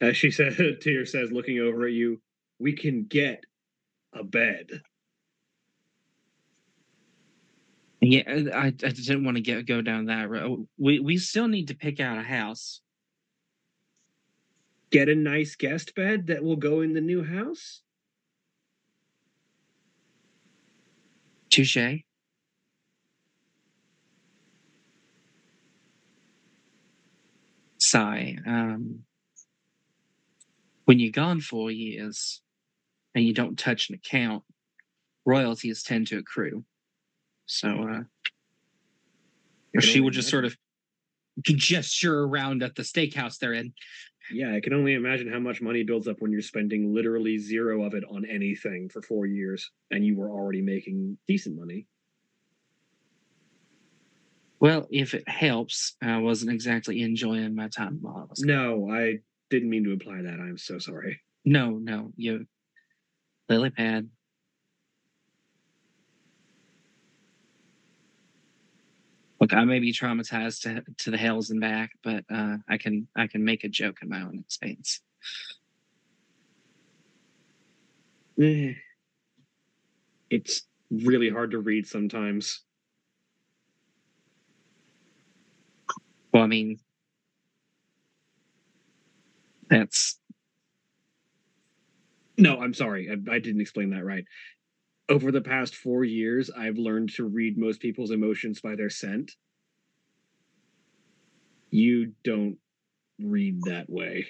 as 0.00 0.16
she 0.16 0.30
said 0.30 0.56
Tyr 0.80 1.04
says 1.04 1.32
looking 1.32 1.58
over 1.58 1.86
at 1.86 1.92
you 1.92 2.20
we 2.60 2.74
can 2.74 3.06
get 3.06 3.42
a 4.12 4.22
bed 4.22 4.82
yeah, 8.04 8.22
I, 8.54 8.66
I 8.66 8.70
didn't 8.70 9.24
want 9.24 9.36
to 9.36 9.42
get 9.42 9.66
go 9.66 9.82
down 9.82 10.06
that 10.06 10.30
road. 10.30 10.68
We 10.78 11.00
we 11.00 11.18
still 11.18 11.48
need 11.48 11.68
to 11.68 11.74
pick 11.76 12.00
out 12.00 12.18
a 12.18 12.22
house. 12.22 12.80
get 14.90 15.08
a 15.08 15.14
nice 15.14 15.56
guest 15.56 15.94
bed 15.96 16.28
that 16.28 16.44
will 16.44 16.56
go 16.56 16.80
in 16.80 16.94
the 16.94 17.00
new 17.00 17.24
house 17.24 17.82
Touche. 21.50 22.02
Sigh. 27.78 28.36
Um, 28.44 29.04
when 30.84 30.98
you're 30.98 31.12
gone 31.12 31.40
four 31.40 31.70
years 31.70 32.42
and 33.14 33.24
you 33.24 33.32
don't 33.32 33.56
touch 33.58 33.88
an 33.88 33.94
account, 33.94 34.42
royalties 35.24 35.84
tend 35.84 36.08
to 36.08 36.18
accrue. 36.18 36.64
So, 37.46 37.68
uh, 37.68 38.02
I 39.76 39.80
can 39.80 39.80
she 39.80 40.00
would 40.00 40.12
just 40.12 40.30
sort 40.30 40.44
of 40.44 40.56
gesture 41.42 42.20
around 42.20 42.62
at 42.62 42.74
the 42.74 42.82
steakhouse 42.82 43.38
they're 43.38 43.54
in. 43.54 43.72
Yeah, 44.32 44.54
I 44.54 44.60
can 44.60 44.72
only 44.72 44.94
imagine 44.94 45.30
how 45.30 45.38
much 45.38 45.60
money 45.60 45.82
builds 45.82 46.08
up 46.08 46.20
when 46.20 46.32
you're 46.32 46.40
spending 46.40 46.94
literally 46.94 47.36
zero 47.38 47.84
of 47.84 47.94
it 47.94 48.04
on 48.08 48.24
anything 48.24 48.88
for 48.88 49.02
four 49.02 49.26
years 49.26 49.70
and 49.90 50.04
you 50.04 50.16
were 50.16 50.30
already 50.30 50.62
making 50.62 51.18
decent 51.28 51.58
money. 51.58 51.86
Well, 54.60 54.86
if 54.90 55.12
it 55.12 55.28
helps, 55.28 55.96
I 56.00 56.18
wasn't 56.18 56.52
exactly 56.52 57.02
enjoying 57.02 57.54
my 57.54 57.68
time 57.68 57.98
while 58.00 58.16
I 58.16 58.24
was 58.30 58.40
No, 58.40 58.88
I 58.90 59.18
didn't 59.50 59.68
mean 59.68 59.84
to 59.84 59.92
imply 59.92 60.22
that. 60.22 60.40
I'm 60.40 60.56
so 60.56 60.78
sorry. 60.78 61.20
No, 61.44 61.72
no, 61.72 62.12
you 62.16 62.46
lily 63.50 63.68
pad. 63.70 64.08
Look, 69.44 69.52
I 69.52 69.64
may 69.66 69.78
be 69.78 69.92
traumatized 69.92 70.62
to, 70.62 70.82
to 71.00 71.10
the 71.10 71.18
hells 71.18 71.50
and 71.50 71.60
back, 71.60 71.90
but 72.02 72.24
uh, 72.34 72.56
I 72.66 72.78
can 72.78 73.06
I 73.14 73.26
can 73.26 73.44
make 73.44 73.62
a 73.62 73.68
joke 73.68 73.98
in 74.00 74.08
my 74.08 74.22
own 74.22 74.38
expense. 74.38 75.02
Eh. 78.40 78.72
It's 80.30 80.62
really 80.90 81.28
hard 81.28 81.50
to 81.50 81.58
read 81.58 81.86
sometimes. 81.86 82.62
Well, 86.32 86.44
I 86.44 86.46
mean, 86.46 86.78
that's 89.68 90.18
No, 92.38 92.60
I'm 92.60 92.72
sorry. 92.72 93.10
I, 93.10 93.34
I 93.34 93.38
didn't 93.40 93.60
explain 93.60 93.90
that 93.90 94.06
right. 94.06 94.24
Over 95.08 95.32
the 95.32 95.40
past 95.40 95.74
four 95.76 96.04
years, 96.04 96.50
I've 96.50 96.76
learned 96.76 97.10
to 97.14 97.24
read 97.24 97.56
most 97.56 97.80
people's 97.80 98.10
emotions 98.10 98.60
by 98.60 98.76
their 98.76 98.90
scent. 98.90 99.32
You 101.70 102.14
don't 102.22 102.58
read 103.20 103.64
that 103.64 103.90
way. 103.90 104.26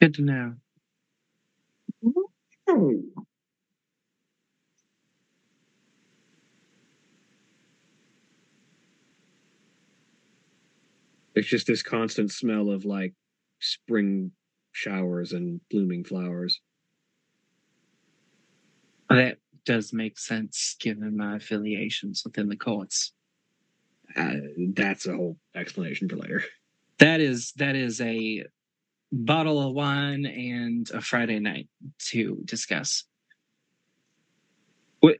good 0.00 0.14
to 0.14 0.22
know. 0.22 0.54
Oh, 2.68 3.02
It's 11.34 11.48
just 11.48 11.66
this 11.66 11.82
constant 11.82 12.30
smell 12.30 12.70
of 12.70 12.84
like 12.84 13.14
spring 13.60 14.32
showers 14.72 15.32
and 15.32 15.60
blooming 15.70 16.04
flowers. 16.04 16.60
That 19.10 19.38
does 19.64 19.92
make 19.92 20.18
sense 20.18 20.76
given 20.80 21.16
my 21.16 21.36
affiliations 21.36 22.22
within 22.24 22.48
the 22.48 22.56
courts. 22.56 23.12
Uh, 24.16 24.34
that's 24.74 25.06
a 25.06 25.14
whole 25.14 25.38
explanation 25.54 26.08
for 26.08 26.16
later. 26.16 26.44
That 26.98 27.20
is 27.20 27.52
that 27.56 27.74
is 27.74 28.00
a 28.00 28.44
bottle 29.10 29.60
of 29.60 29.74
wine 29.74 30.26
and 30.26 30.88
a 30.92 31.00
Friday 31.00 31.38
night 31.38 31.68
to 32.10 32.40
discuss. 32.44 33.04
What? 35.00 35.16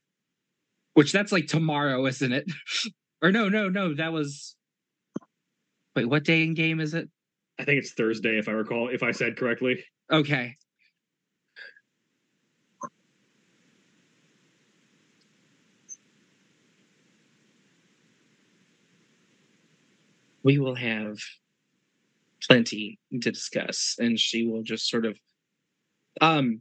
Which 0.94 1.12
that's 1.12 1.32
like 1.32 1.46
tomorrow, 1.46 2.06
isn't 2.06 2.32
it? 2.32 2.50
or 3.22 3.32
no, 3.32 3.48
no, 3.48 3.68
no. 3.68 3.94
That 3.94 4.12
was. 4.12 4.56
Wait, 5.94 6.06
what 6.06 6.24
day 6.24 6.42
in 6.42 6.54
game 6.54 6.80
is 6.80 6.94
it? 6.94 7.08
I 7.58 7.64
think 7.64 7.78
it's 7.78 7.92
Thursday, 7.92 8.38
if 8.38 8.48
I 8.48 8.52
recall, 8.52 8.88
if 8.88 9.02
I 9.02 9.12
said 9.12 9.36
correctly. 9.36 9.84
Okay. 10.10 10.56
We 20.42 20.58
will 20.58 20.74
have 20.74 21.16
plenty 22.46 22.98
to 23.12 23.30
discuss, 23.30 23.96
and 23.98 24.18
she 24.18 24.46
will 24.46 24.62
just 24.62 24.90
sort 24.90 25.06
of 25.06 25.16
um 26.20 26.60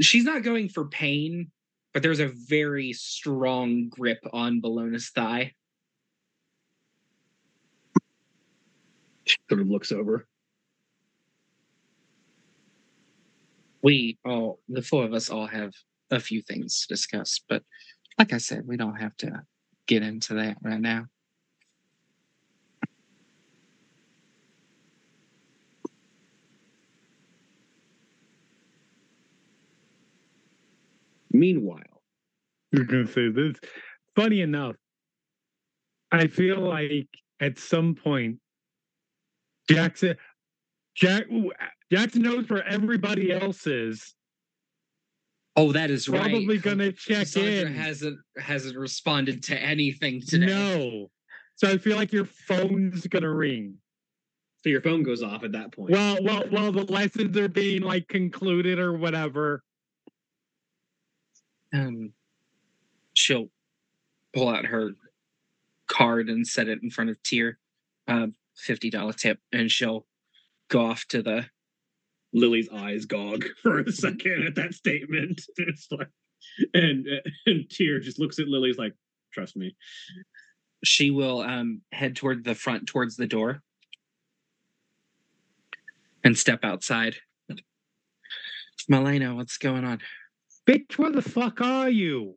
she's 0.00 0.24
not 0.24 0.42
going 0.42 0.68
for 0.68 0.86
pain, 0.86 1.50
but 1.94 2.02
there's 2.02 2.20
a 2.20 2.28
very 2.28 2.92
strong 2.92 3.88
grip 3.88 4.18
on 4.32 4.60
Bellona's 4.60 5.08
thigh. 5.08 5.54
She 9.24 9.38
sort 9.48 9.62
of 9.62 9.68
looks 9.68 9.90
over. 9.90 10.26
we 13.84 14.18
all 14.24 14.58
the 14.68 14.82
four 14.82 15.04
of 15.04 15.12
us 15.12 15.28
all 15.28 15.46
have 15.46 15.72
a 16.10 16.18
few 16.18 16.40
things 16.42 16.80
to 16.80 16.88
discuss 16.88 17.40
but 17.48 17.62
like 18.18 18.32
i 18.32 18.38
said 18.38 18.66
we 18.66 18.76
don't 18.76 18.96
have 18.96 19.14
to 19.16 19.42
get 19.86 20.02
into 20.02 20.34
that 20.34 20.56
right 20.62 20.80
now 20.80 21.04
Meanwhile, 31.44 32.02
You're 32.72 32.86
gonna 32.86 33.06
say 33.06 33.28
this. 33.28 33.56
Funny 34.16 34.40
enough, 34.40 34.76
I 36.10 36.26
feel 36.26 36.58
like 36.58 37.08
at 37.38 37.58
some 37.58 37.94
point 37.94 38.38
Jackson 39.68 40.16
Jack 40.94 41.24
Jackson 41.92 42.22
knows 42.22 42.48
where 42.48 42.66
everybody 42.66 43.30
else 43.30 43.66
is. 43.66 44.14
oh 45.56 45.72
that 45.72 45.90
is 45.90 46.08
right 46.08 46.30
Probably 46.30 46.56
gonna 46.56 46.92
check 46.92 47.26
Cassandra 47.26 47.70
in. 47.70 47.74
hasn't 47.76 48.18
hasn't 48.38 48.78
responded 48.78 49.42
to 49.44 49.54
anything 49.62 50.22
today 50.26 50.46
No. 50.46 51.10
So 51.56 51.68
I 51.70 51.76
feel 51.76 51.96
like 51.96 52.10
your 52.12 52.24
phone's 52.24 53.06
gonna 53.06 53.32
ring. 53.34 53.74
so 54.62 54.70
your 54.70 54.80
phone 54.80 55.02
goes 55.02 55.22
off 55.22 55.44
at 55.44 55.52
that 55.52 55.72
point. 55.74 55.90
Well, 55.90 56.16
well, 56.22 56.44
while 56.48 56.72
the 56.72 56.84
lessons 56.90 57.36
are 57.36 57.48
being 57.48 57.82
like 57.82 58.08
concluded 58.08 58.78
or 58.78 58.96
whatever. 58.96 59.62
Um 61.74 62.12
she'll 63.14 63.48
pull 64.32 64.48
out 64.48 64.66
her 64.66 64.92
card 65.86 66.28
and 66.28 66.46
set 66.46 66.68
it 66.68 66.82
in 66.82 66.90
front 66.90 67.10
of 67.10 67.22
Tier, 67.22 67.58
uh, 68.08 68.28
$50 68.66 69.16
tip, 69.16 69.38
and 69.52 69.70
she'll 69.70 70.06
go 70.68 70.86
off 70.86 71.06
to 71.08 71.22
the 71.22 71.46
Lily's 72.32 72.68
eyes 72.72 73.04
gog 73.04 73.44
for 73.62 73.80
a 73.80 73.92
second 73.92 74.44
at 74.46 74.54
that 74.56 74.74
statement. 74.74 75.42
It's 75.58 75.88
like, 75.90 76.08
and 76.74 77.06
and 77.46 77.70
Tyr 77.70 78.00
just 78.00 78.18
looks 78.18 78.38
at 78.38 78.48
Lily's 78.48 78.78
like, 78.78 78.94
"Trust 79.32 79.56
me." 79.56 79.74
she 80.84 81.10
will 81.10 81.40
um 81.40 81.80
head 81.92 82.14
toward 82.14 82.44
the 82.44 82.54
front 82.54 82.86
towards 82.86 83.16
the 83.16 83.26
door 83.26 83.62
and 86.22 86.36
step 86.36 86.60
outside. 86.62 87.16
Malena, 88.88 89.34
what's 89.34 89.56
going 89.56 89.84
on? 89.84 90.00
Bitch, 90.66 90.96
where 90.96 91.12
the 91.12 91.22
fuck 91.22 91.60
are 91.60 91.90
you? 91.90 92.36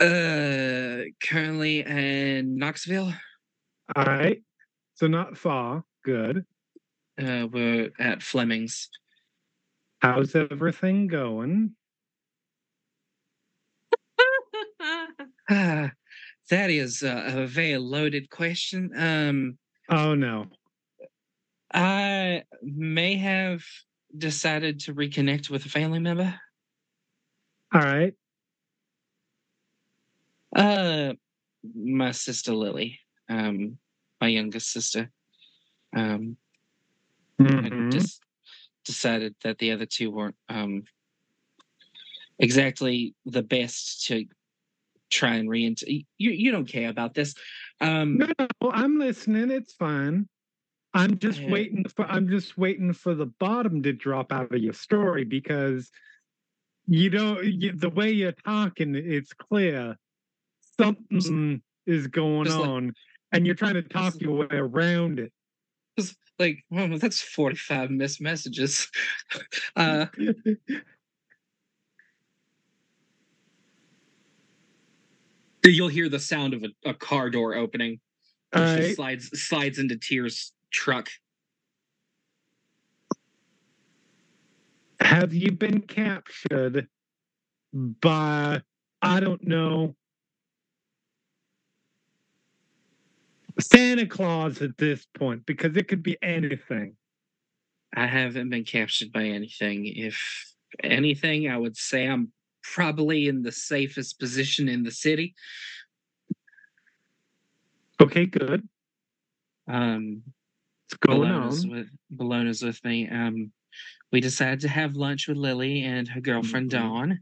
Uh 0.00 1.02
currently 1.22 1.80
in 1.80 2.56
Knoxville. 2.56 3.12
All 3.94 4.04
right. 4.04 4.42
So 4.94 5.06
not 5.06 5.36
far. 5.36 5.84
Good. 6.04 6.44
Uh 7.20 7.46
we're 7.52 7.90
at 7.98 8.22
Fleming's. 8.22 8.88
How's 10.00 10.34
everything 10.34 11.06
going? 11.06 11.76
Ah, 15.48 15.92
that 16.50 16.70
is 16.70 17.02
a, 17.02 17.42
a 17.42 17.46
very 17.46 17.76
loaded 17.78 18.30
question. 18.30 18.90
Um 18.96 19.58
Oh 19.90 20.14
no. 20.14 20.46
I 21.72 22.44
may 22.62 23.16
have 23.16 23.62
decided 24.16 24.80
to 24.80 24.94
reconnect 24.94 25.50
with 25.50 25.66
a 25.66 25.68
family 25.68 25.98
member. 25.98 26.38
All 27.72 27.80
right. 27.80 28.14
Uh, 30.54 31.14
my 31.74 32.12
sister 32.12 32.54
Lily, 32.54 33.00
um, 33.28 33.78
my 34.20 34.28
youngest 34.28 34.70
sister. 34.70 35.10
Um, 35.96 36.36
I 37.40 37.70
Mhm. 37.70 37.92
just 37.92 38.22
decided 38.84 39.34
that 39.42 39.58
the 39.58 39.72
other 39.72 39.86
two 39.86 40.10
weren't 40.10 40.36
um 40.48 40.84
exactly 42.38 43.14
the 43.24 43.42
best 43.42 44.06
to 44.06 44.26
try 45.10 45.34
and 45.34 45.48
re 45.48 45.74
you 46.18 46.30
you 46.30 46.52
don't 46.52 46.68
care 46.68 46.88
about 46.88 47.14
this. 47.14 47.34
Um, 47.80 48.18
No, 48.18 48.26
no, 48.38 48.70
I'm 48.70 48.98
listening. 48.98 49.50
It's 49.50 49.72
fine. 49.72 50.28
I'm 50.94 51.18
just 51.18 51.40
Yeah. 51.40 51.50
waiting 51.50 51.84
for 51.88 52.06
I'm 52.06 52.28
just 52.28 52.56
waiting 52.56 52.92
for 52.92 53.14
the 53.14 53.26
bottom 53.26 53.82
to 53.82 53.92
drop 53.92 54.32
out 54.32 54.52
of 54.54 54.62
your 54.62 54.72
story 54.72 55.24
because 55.24 55.90
you 56.86 57.10
don't 57.10 57.44
you, 57.44 57.72
the 57.72 57.90
way 57.90 58.12
you're 58.12 58.30
talking, 58.32 58.94
it's 58.94 59.32
clear 59.32 59.98
something 60.78 61.60
is 61.86 62.06
going 62.06 62.44
Just 62.46 62.58
like- 62.58 62.68
on, 62.68 62.92
and 63.32 63.44
you're 63.44 63.56
trying 63.56 63.74
to 63.74 63.82
talk 63.82 64.20
your 64.20 64.46
way 64.46 64.56
around 64.56 65.18
it. 65.18 65.32
just 65.98 66.16
like 66.38 66.64
well, 66.70 66.96
that's 66.98 67.20
forty 67.20 67.56
five 67.56 67.90
missed 67.90 68.20
messages. 68.20 68.88
uh, 69.76 70.06
you'll 75.64 75.88
hear 75.88 76.08
the 76.08 76.20
sound 76.20 76.54
of 76.54 76.62
a, 76.64 76.90
a 76.90 76.94
car 76.94 77.30
door 77.30 77.54
opening. 77.54 77.98
She 78.54 78.60
right. 78.60 78.94
slides 78.94 79.30
slides 79.42 79.78
into 79.80 79.96
Tyr's 79.96 80.52
truck. 80.74 81.08
Have 85.00 85.32
you 85.32 85.52
been 85.52 85.80
captured 85.80 86.88
by 87.72 88.60
I 89.00 89.20
don't 89.20 89.46
know 89.46 89.94
Santa 93.60 94.06
Claus 94.06 94.60
at 94.62 94.76
this 94.78 95.06
point 95.16 95.46
because 95.46 95.76
it 95.76 95.86
could 95.86 96.02
be 96.02 96.16
anything. 96.22 96.96
I 97.94 98.06
haven't 98.06 98.50
been 98.50 98.64
captured 98.64 99.12
by 99.12 99.24
anything. 99.26 99.86
If 99.86 100.20
anything, 100.82 101.48
I 101.48 101.56
would 101.56 101.76
say 101.76 102.06
I'm 102.06 102.32
probably 102.62 103.28
in 103.28 103.42
the 103.42 103.52
safest 103.52 104.18
position 104.18 104.68
in 104.68 104.82
the 104.82 104.90
city. 104.90 105.34
Okay, 108.00 108.26
good. 108.26 108.68
Um, 109.68 110.22
going 111.00 111.20
Bellona's 111.22 111.64
on? 111.64 111.70
with 111.70 111.88
Bellona's 112.10 112.62
with 112.62 112.82
me. 112.84 113.08
Um, 113.08 113.52
we 114.12 114.20
decided 114.20 114.60
to 114.60 114.68
have 114.68 114.96
lunch 114.96 115.28
with 115.28 115.36
Lily 115.36 115.82
and 115.82 116.06
her 116.08 116.20
girlfriend 116.20 116.66
Mhm. 116.70 116.70
Dawn. 116.70 117.20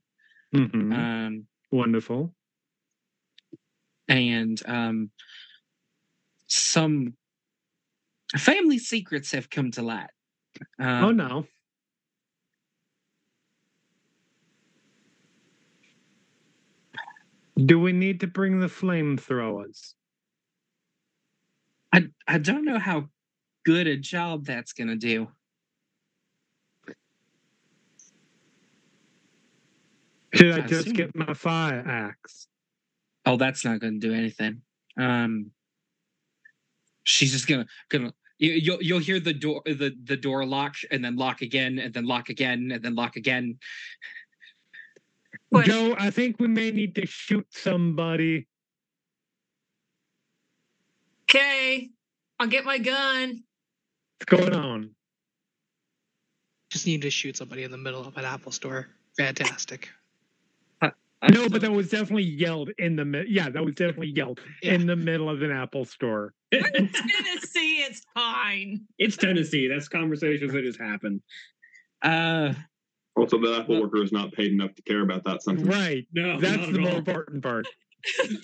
Mhm. 0.54 0.92
Um, 0.94 1.46
Wonderful. 1.70 2.34
and 4.08 4.60
um, 4.66 5.10
some 6.46 7.16
family 8.36 8.78
secrets 8.78 9.32
have 9.32 9.48
come 9.48 9.70
to 9.72 9.82
light. 9.82 10.10
Um, 10.78 11.04
oh 11.04 11.10
no. 11.12 11.46
Do 17.56 17.78
we 17.78 17.92
need 17.92 18.20
to 18.20 18.26
bring 18.26 18.60
the 18.60 18.66
flamethrowers? 18.66 19.94
I 21.92 22.08
I 22.26 22.38
don't 22.38 22.64
know 22.64 22.78
how 22.78 23.08
good 23.64 23.86
a 23.86 23.96
job 23.96 24.44
that's 24.44 24.72
gonna 24.72 24.96
do. 24.96 25.28
Should 30.34 30.52
I 30.52 30.58
I 30.58 30.60
just 30.66 30.80
assume- 30.86 30.92
get 30.94 31.14
my 31.14 31.34
fire 31.34 31.84
axe? 31.86 32.48
Oh, 33.26 33.36
that's 33.36 33.64
not 33.64 33.80
gonna 33.80 33.98
do 33.98 34.12
anything. 34.12 34.62
Um, 34.96 35.52
she's 37.04 37.32
just 37.32 37.46
gonna 37.46 37.66
gonna 37.88 38.12
you, 38.38 38.52
you'll 38.52 38.82
you'll 38.82 38.98
hear 38.98 39.20
the 39.20 39.32
door 39.34 39.62
the 39.64 39.94
the 40.04 40.16
door 40.16 40.44
lock 40.44 40.76
and 40.90 41.04
then 41.04 41.16
lock 41.16 41.42
again 41.42 41.78
and 41.78 41.94
then 41.94 42.06
lock 42.06 42.28
again 42.28 42.70
and 42.72 42.82
then 42.82 42.94
lock 42.94 43.16
again. 43.16 43.58
Question. 45.52 45.72
Jo, 45.72 45.94
I 45.98 46.10
think 46.10 46.40
we 46.40 46.48
may 46.48 46.70
need 46.70 46.94
to 46.94 47.06
shoot 47.06 47.46
somebody. 47.50 48.48
Okay, 51.24 51.90
I'll 52.40 52.46
get 52.46 52.64
my 52.64 52.78
gun. 52.78 53.44
What's 54.28 54.40
going 54.48 54.54
on? 54.54 54.90
Just 56.70 56.86
need 56.86 57.02
to 57.02 57.10
shoot 57.10 57.36
somebody 57.36 57.64
in 57.64 57.70
the 57.70 57.78
middle 57.78 58.06
of 58.06 58.16
an 58.16 58.24
Apple 58.24 58.52
store. 58.52 58.88
Fantastic. 59.18 59.88
No, 61.30 61.48
but 61.48 61.60
that 61.60 61.70
was 61.70 61.88
definitely 61.88 62.24
yelled 62.24 62.70
in 62.78 62.96
the 62.96 63.04
middle. 63.04 63.30
Yeah, 63.30 63.48
that 63.48 63.64
was 63.64 63.76
definitely 63.76 64.08
yelled 64.08 64.40
Yeah. 64.60 64.72
in 64.72 64.86
the 64.88 64.96
middle 64.96 65.30
of 65.30 65.40
an 65.42 65.52
Apple 65.52 65.84
store. 65.84 66.34
Tennessee. 66.52 66.90
It's 67.84 68.02
fine. 68.12 68.80
it's 68.98 69.16
Tennessee. 69.16 69.68
That's 69.68 69.86
conversations 69.86 70.52
that 70.52 70.62
just 70.62 70.80
happen. 70.80 71.22
Uh, 72.02 72.54
Also, 73.14 73.38
the 73.40 73.56
Apple 73.60 73.80
worker 73.80 74.02
is 74.02 74.10
not 74.10 74.32
paid 74.32 74.50
enough 74.50 74.74
to 74.74 74.82
care 74.82 75.02
about 75.02 75.22
that 75.22 75.44
sentence. 75.44 75.68
Right. 75.68 76.08
No, 76.12 76.40
That's 76.40 76.66
the 76.72 76.80
more 76.80 76.90
important 76.96 77.40
part. 77.44 77.68
the 78.18 78.42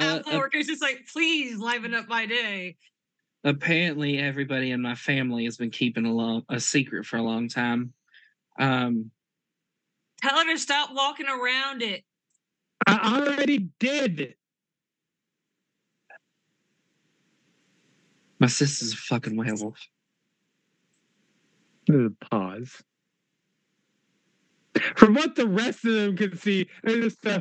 Uh, 0.00 0.18
Apple 0.26 0.32
uh, 0.40 0.48
is 0.58 0.66
just 0.66 0.82
like, 0.82 1.06
please 1.12 1.58
liven 1.58 1.94
up 1.94 2.08
my 2.08 2.26
day. 2.26 2.76
Apparently, 3.46 4.18
everybody 4.18 4.72
in 4.72 4.82
my 4.82 4.94
family 4.94 5.44
has 5.44 5.56
been 5.56 5.70
keeping 5.70 6.04
a 6.04 6.12
long 6.12 6.44
a 6.48 6.60
secret 6.60 7.06
for 7.06 7.16
a 7.16 7.22
long 7.22 7.48
time. 7.48 7.92
Um, 8.58 9.10
Tell 10.22 10.36
her 10.36 10.52
to 10.52 10.58
stop 10.58 10.90
walking 10.92 11.26
around 11.26 11.82
it. 11.82 12.02
I 12.86 13.22
already 13.22 13.68
did. 13.78 14.34
my 18.38 18.46
sister's 18.46 18.92
a 18.92 18.96
fucking 18.96 19.36
werewolf. 19.36 19.88
There's 21.86 22.10
a 22.10 22.24
pause. 22.26 22.82
From 24.96 25.14
what 25.14 25.34
the 25.36 25.46
rest 25.46 25.84
of 25.84 25.94
them 25.94 26.16
can 26.16 26.36
see, 26.36 26.68
they 26.84 27.00
just 27.00 27.24
uh, 27.26 27.40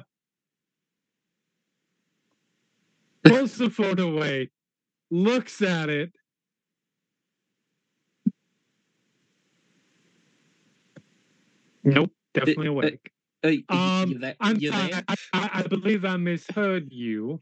pulls 3.26 3.56
the 3.58 3.70
phone 3.70 4.00
away, 4.00 4.50
looks 5.12 5.62
at 5.62 5.90
it. 5.90 6.12
Nope, 11.84 12.12
definitely 12.34 12.68
uh, 12.68 12.72
awake. 12.72 13.12
Uh, 13.44 13.50
y- 13.50 13.64
y- 13.70 13.76
Um. 14.02 14.24
I'm 14.40 14.60
sorry. 14.62 14.94
I, 15.08 15.16
I, 15.34 15.50
I 15.54 15.64
believe 15.64 16.04
I 16.06 16.18
misheard 16.18 16.92
you. 16.92 17.40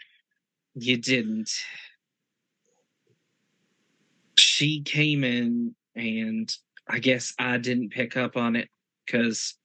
You 0.75 0.97
didn't. 0.97 1.49
She 4.37 4.81
came 4.81 5.23
in, 5.23 5.75
and 5.95 6.53
I 6.89 6.99
guess 6.99 7.33
I 7.39 7.57
didn't 7.57 7.91
pick 7.91 8.17
up 8.17 8.35
on 8.35 8.55
it 8.55 8.69
because 9.05 9.55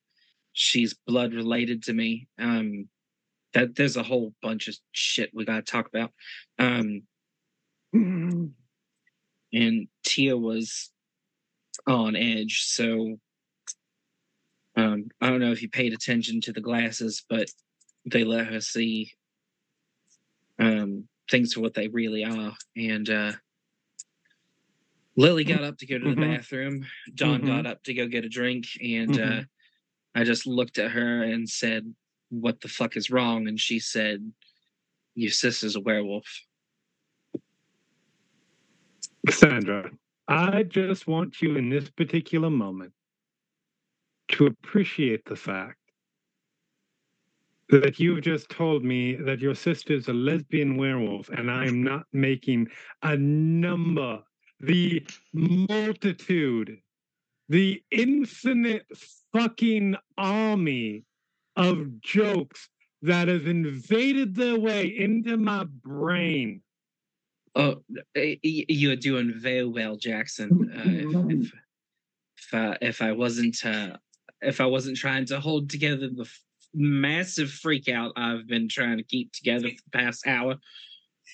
she's 0.53 0.95
blood 1.07 1.35
related 1.35 1.83
to 1.85 1.93
me. 1.93 2.29
Um, 2.39 2.89
that 3.55 3.75
there's 3.75 3.97
a 3.97 4.03
whole 4.03 4.35
bunch 4.43 4.69
of 4.69 4.77
shit 4.93 5.31
we 5.35 5.45
gotta 5.45 5.63
talk 5.63 5.89
about. 5.89 6.13
Um, 6.59 7.03
and 7.93 9.89
Tia 10.05 10.37
was 10.37 10.91
on 11.87 12.17
edge, 12.17 12.63
so 12.65 13.19
um, 14.77 15.09
I 15.21 15.29
don't 15.31 15.41
know 15.41 15.53
if 15.53 15.63
you 15.63 15.69
paid 15.69 15.93
attention 15.93 16.41
to 16.43 16.53
the 16.53 16.61
glasses, 16.61 17.25
but 17.29 17.49
they 18.05 18.25
let 18.25 18.47
her 18.47 18.61
see 18.61 19.13
um, 20.59 21.09
things 21.31 21.55
for 21.55 21.61
what 21.61 21.75
they 21.75 21.89
really 21.89 22.25
are. 22.25 22.55
And 22.77 23.09
uh, 23.11 23.33
Lily 25.17 25.45
got 25.45 25.65
up 25.65 25.79
to 25.79 25.87
go 25.87 25.99
to 25.99 26.07
the 26.07 26.15
Mhm. 26.15 26.37
bathroom. 26.37 26.87
Dawn 27.15 27.43
Mhm. 27.43 27.47
got 27.47 27.67
up 27.67 27.83
to 27.85 27.95
go 27.95 28.07
get 28.07 28.25
a 28.25 28.29
drink, 28.29 28.67
and 28.81 29.19
uh, 29.19 29.23
Mhm. 29.23 29.49
I 30.15 30.25
just 30.25 30.47
looked 30.47 30.79
at 30.79 30.93
her 30.93 31.23
and 31.25 31.49
said, 31.49 31.95
"What 32.31 32.61
the 32.61 32.69
fuck 32.69 32.97
is 32.97 33.11
wrong?" 33.11 33.49
And 33.49 33.59
she 33.61 33.81
said, 33.81 34.33
"Your 35.15 35.33
sister's 35.33 35.77
a 35.77 35.81
werewolf." 35.81 36.47
Sandra, 39.31 39.91
I 40.27 40.63
just 40.63 41.07
want 41.07 41.41
you 41.41 41.57
in 41.57 41.71
this 41.71 41.91
particular 41.91 42.51
moment 42.51 42.93
to 44.29 44.47
appreciate 44.47 45.25
the 45.25 45.37
fact 45.37 45.79
that 47.71 47.99
you've 47.99 48.23
just 48.23 48.49
told 48.49 48.85
me 48.85 49.15
that 49.15 49.41
your 49.41 49.55
sister's 49.55 50.09
a 50.09 50.13
lesbian 50.13 50.77
werewolf, 50.77 51.29
and 51.29 51.51
I 51.51 51.67
am 51.67 51.83
not 51.83 52.05
making 52.13 52.69
a 53.03 53.17
number, 53.17 54.23
the 54.61 55.07
multitude, 55.33 56.79
the 57.49 57.83
infinite 57.91 58.87
fucking 59.33 59.97
army 60.17 61.05
of 61.57 62.01
jokes 62.01 62.69
that 63.03 63.29
has 63.29 63.45
invaded 63.45 64.35
their 64.35 64.59
way 64.59 64.87
into 64.87 65.37
my 65.37 65.65
brain. 65.65 66.63
Oh, 67.59 67.83
y- 68.15 68.39
y- 68.45 68.65
you're 68.69 68.95
doing 68.97 69.35
very 69.37 69.65
well, 69.67 69.97
Jackson. 69.97 70.71
Uh, 70.73 70.81
if, 70.85 71.43
if, 71.43 71.53
if, 72.39 72.55
I, 72.55 72.77
if 72.81 73.03
I 73.03 73.13
wasn't 73.13 73.57
uh, 73.65 73.97
if 74.41 74.61
I 74.61 74.67
wasn't 74.67 74.97
trying 74.97 75.27
to 75.27 75.41
hold 75.41 75.69
together 75.69 76.09
the 76.09 76.23
f- 76.23 76.41
massive 76.73 77.51
freak 77.51 77.89
out 77.89 78.13
I've 78.17 78.47
been 78.47 78.69
trying 78.69 78.99
to 78.99 79.03
keep 79.03 79.33
together 79.33 79.69
for 79.71 79.75
the 79.91 79.99
past 79.99 80.25
hour, 80.29 80.55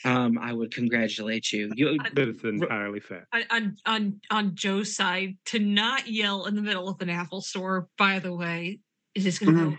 um, 0.06 0.38
I 0.38 0.54
would 0.54 0.74
congratulate 0.74 1.52
you. 1.52 1.70
You 1.76 1.98
That 2.14 2.18
is 2.18 2.42
entirely 2.42 3.00
fair. 3.00 3.28
On, 3.34 3.42
on 3.50 3.76
on 3.84 4.20
on 4.30 4.54
Jo's 4.54 4.96
side, 4.96 5.36
to 5.46 5.58
not 5.58 6.08
yell 6.08 6.46
in 6.46 6.54
the 6.54 6.62
middle 6.62 6.88
of 6.88 7.02
an 7.02 7.10
Apple 7.10 7.42
store. 7.42 7.88
By 7.98 8.18
the 8.18 8.32
way, 8.34 8.80
is 9.14 9.24
just 9.24 9.40
gonna 9.40 9.52
go. 9.52 9.76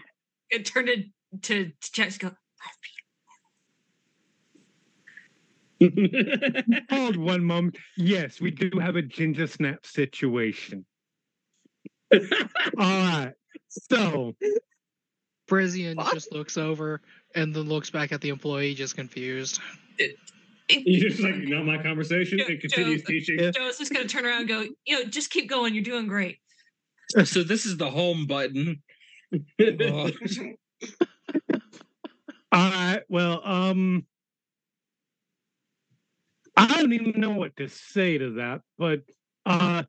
It 0.52 0.64
turned 0.68 0.90
it 0.90 1.08
to 1.42 1.66
to 1.82 1.92
Jack's 1.92 2.20
go. 2.20 2.32
Hold 6.90 7.18
one 7.18 7.44
moment. 7.44 7.78
Yes, 7.98 8.40
we 8.40 8.52
do 8.52 8.80
have 8.80 8.96
a 8.96 9.02
ginger 9.02 9.48
snap 9.48 9.86
situation. 9.86 10.86
All 12.14 12.20
right. 12.78 13.34
So, 13.70 14.34
Frisian 15.48 15.98
just 16.14 16.32
looks 16.32 16.58
over 16.58 17.02
and 17.36 17.54
then 17.54 17.64
looks 17.64 17.90
back 17.90 18.12
at 18.12 18.22
the 18.22 18.30
employee, 18.30 18.74
just 18.74 18.96
confused. 18.96 19.60
You're 20.70 21.10
just 21.10 21.22
like, 21.22 21.36
not 21.38 21.66
my 21.66 21.82
conversation. 21.82 22.40
Jo- 22.40 22.46
It 22.48 22.62
continues 22.62 23.02
Jo- 23.02 23.08
teaching. 23.08 23.40
Yeah. 23.40 23.52
Jo's 23.52 23.78
just 23.78 23.94
gonna 23.94 24.08
turn 24.08 24.26
around 24.26 24.42
and 24.42 24.50
go. 24.50 24.62
You 24.86 25.04
know, 25.04 25.04
just 25.06 25.30
keep 25.30 25.50
going. 25.50 25.74
You're 25.76 25.84
doing 25.84 26.08
great. 26.08 26.40
so 27.26 27.44
this 27.44 27.66
is 27.66 27.78
the 27.78 27.90
home 27.90 28.26
button. 28.28 28.82
Oh, 29.60 30.10
all 32.52 32.70
right. 32.72 33.02
Well, 33.10 33.42
um, 33.44 34.06
I 36.58 36.68
don't 36.82 36.94
even 36.94 37.20
know 37.20 37.32
what 37.32 37.56
to 37.58 37.68
say 37.68 38.18
to 38.18 38.32
that, 38.36 38.62
but 38.78 39.02
uh, 39.46 39.84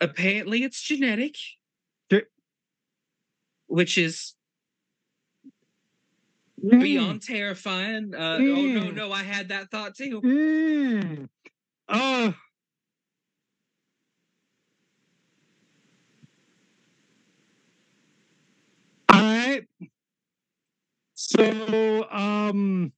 apparently, 0.00 0.62
it's 0.64 0.80
genetic, 0.82 1.36
which 3.66 3.96
is 3.98 4.34
beyond 6.68 7.22
terrifying. 7.22 8.14
Uh, 8.14 8.38
Oh 8.40 8.40
no, 8.40 8.80
Mm. 8.90 8.94
no, 8.94 9.12
I 9.12 9.22
had 9.22 9.48
that 9.48 9.70
thought 9.70 9.94
too. 9.94 10.20
Mm. 10.20 11.28
Oh. 11.88 12.34
All 19.08 19.20
right. 19.20 19.64
So, 21.14 22.06
um, 22.10 22.92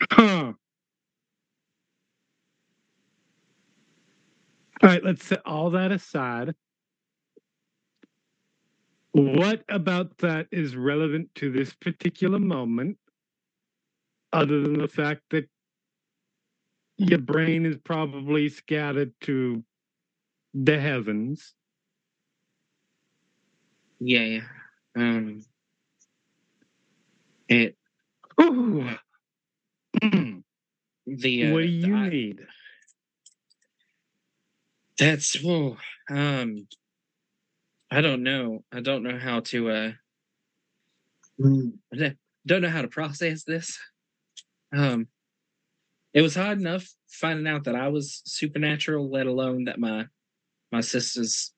All 0.18 0.50
right, 4.82 5.02
let's 5.04 5.24
set 5.26 5.40
all 5.46 5.70
that 5.70 5.92
aside. 5.92 6.54
What 9.12 9.64
about 9.68 10.18
that 10.18 10.46
is 10.52 10.76
relevant 10.76 11.34
to 11.36 11.50
this 11.50 11.72
particular 11.74 12.38
moment, 12.38 12.98
other 14.32 14.60
than 14.62 14.78
the 14.78 14.88
fact 14.88 15.22
that 15.30 15.48
your 16.98 17.18
brain 17.18 17.66
is 17.66 17.76
probably 17.78 18.48
scattered 18.48 19.12
to 19.22 19.64
the 20.54 20.78
heavens? 20.80 21.54
Yeah, 24.00 24.20
yeah. 24.22 24.40
Um, 24.96 25.42
it 27.48 27.76
Ooh. 28.40 28.88
The 31.06 31.46
uh, 31.46 31.52
what 31.52 31.60
do 31.60 31.66
you 31.68 31.96
need? 32.10 32.40
That's 34.98 35.40
well, 35.42 35.76
Um, 36.10 36.66
I 37.90 38.00
don't 38.00 38.24
know. 38.24 38.64
I 38.72 38.80
don't 38.80 39.04
know 39.04 39.18
how 39.18 39.40
to. 39.40 39.70
Uh, 39.70 39.92
I 41.92 41.96
don't- 42.46 42.62
know 42.62 42.68
how 42.70 42.82
to 42.82 42.88
process 42.88 43.44
this. 43.44 43.78
Um, 44.72 45.08
it 46.14 46.22
was 46.22 46.34
hard 46.34 46.58
enough 46.58 46.88
finding 47.08 47.46
out 47.46 47.64
that 47.64 47.76
I 47.76 47.88
was 47.88 48.22
supernatural, 48.24 49.10
let 49.10 49.26
alone 49.26 49.64
that 49.66 49.78
my 49.78 50.06
my 50.72 50.80
sisters 50.80 51.52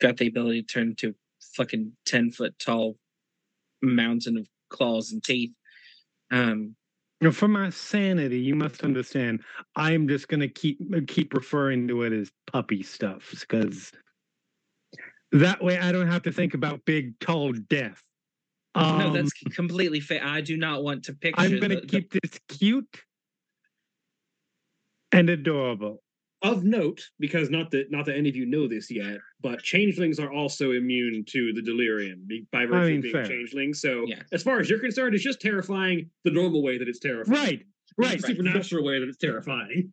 got 0.00 0.16
the 0.18 0.28
ability 0.28 0.62
to 0.62 0.66
turn 0.72 0.88
into 0.90 1.14
fucking 1.56 1.92
ten 2.04 2.30
foot 2.30 2.56
tall 2.58 2.96
mountain 3.82 4.36
of 4.38 4.46
claws 4.68 5.10
and 5.10 5.22
teeth. 5.24 5.52
Um, 6.30 6.76
You 7.20 7.28
know, 7.28 7.32
for 7.32 7.48
my 7.48 7.70
sanity, 7.70 8.38
you 8.38 8.54
must 8.54 8.84
understand. 8.84 9.42
I'm 9.74 10.06
just 10.06 10.28
gonna 10.28 10.46
keep 10.48 10.78
keep 11.08 11.34
referring 11.34 11.88
to 11.88 12.02
it 12.02 12.12
as 12.12 12.30
puppy 12.46 12.82
stuff 12.84 13.28
because 13.30 13.90
that 15.32 15.62
way 15.62 15.78
I 15.78 15.90
don't 15.90 16.06
have 16.06 16.22
to 16.22 16.32
think 16.32 16.54
about 16.54 16.84
big, 16.84 17.18
tall 17.18 17.52
death. 17.52 18.02
no, 18.76 18.82
Um, 18.82 19.12
that's 19.14 19.32
completely 19.32 19.98
fair. 19.98 20.24
I 20.24 20.40
do 20.40 20.56
not 20.56 20.84
want 20.84 21.04
to 21.06 21.12
picture. 21.12 21.40
I'm 21.40 21.58
gonna 21.58 21.76
the- 21.76 21.80
the- 21.80 21.86
keep 21.86 22.10
this 22.12 22.38
cute 22.48 23.02
and 25.10 25.28
adorable. 25.28 26.02
Of 26.42 26.62
note, 26.62 27.02
because 27.18 27.50
not 27.50 27.72
that 27.72 27.90
not 27.90 28.06
that 28.06 28.16
any 28.16 28.28
of 28.28 28.36
you 28.36 28.46
know 28.46 28.68
this 28.68 28.90
yet, 28.92 29.18
but 29.40 29.60
changelings 29.60 30.20
are 30.20 30.32
also 30.32 30.70
immune 30.70 31.24
to 31.30 31.52
the 31.52 31.60
delirium 31.62 32.28
by 32.52 32.64
virtue 32.64 32.86
mean, 32.86 32.96
of 32.98 33.02
being 33.02 33.12
fair. 33.12 33.26
changelings. 33.26 33.80
So, 33.80 34.04
Yeah. 34.06 34.22
as 34.32 34.44
far 34.44 34.60
as 34.60 34.70
you're 34.70 34.78
concerned, 34.78 35.16
it's 35.16 35.24
just 35.24 35.40
terrifying 35.40 36.08
the 36.24 36.30
normal 36.30 36.62
way 36.62 36.78
that 36.78 36.86
it's 36.86 37.00
terrifying. 37.00 37.36
Right, 37.36 37.66
right. 37.96 38.20
the 38.20 38.26
supernatural 38.28 38.84
way 38.84 39.00
that 39.00 39.08
it's 39.08 39.18
terrifying. 39.18 39.92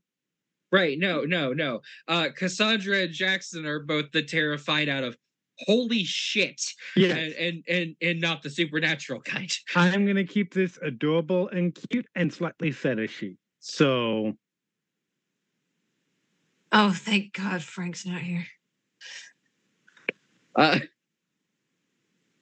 Right. 0.72 1.00
No, 1.00 1.22
no, 1.24 1.52
no. 1.54 1.82
Uh 2.08 2.30
Cassandra 2.36 3.00
and 3.04 3.12
Jackson 3.14 3.66
are 3.66 3.80
both 3.80 4.12
the 4.12 4.22
terrified 4.22 4.88
out 4.88 5.04
of 5.04 5.18
holy 5.60 6.04
shit. 6.04 6.62
yeah 6.96 7.16
And, 7.16 7.34
and 7.34 7.64
and 7.68 7.96
and 8.02 8.22
not 8.22 8.44
the 8.44 8.50
supernatural 8.52 9.22
kind. 9.22 9.52
I'm 9.76 10.06
gonna 10.06 10.26
keep 10.26 10.54
this 10.54 10.78
adorable 10.84 11.48
and 11.50 11.74
cute 11.90 12.06
and 12.14 12.32
slightly 12.32 12.70
fetishy. 12.72 13.38
So 13.62 14.38
Oh, 16.78 16.92
thank 16.92 17.32
God 17.32 17.64
Frank's 17.64 18.06
not 18.06 18.20
here. 18.20 18.46
Uh 20.58 20.80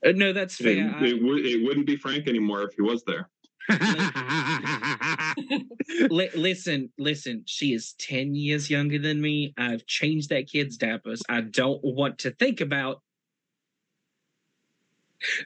uh, 0.04 0.12
no, 0.16 0.34
that's 0.34 0.60
It, 0.60 0.64
fair. 0.64 0.96
I- 0.96 1.06
it, 1.06 1.22
would, 1.24 1.46
it 1.46 1.64
wouldn't 1.64 1.86
be 1.86 1.98
Frank 1.98 2.28
anymore 2.28 2.64
if 2.64 2.74
he 2.74 2.82
was 2.82 3.04
there. 3.06 3.30
li- 6.10 6.30
listen, 6.36 6.92
listen. 6.98 7.44
She 7.46 7.74
is 7.74 7.94
ten 8.00 8.34
years 8.36 8.70
younger 8.72 9.00
than 9.00 9.22
me. 9.22 9.54
I've 9.58 9.86
changed 9.86 10.30
that 10.30 10.50
kid's 10.50 10.78
diapers. 10.78 11.22
I 11.30 11.42
don't 11.42 11.80
want 11.84 12.18
to 12.20 12.32
think 12.32 12.60
about. 12.60 13.02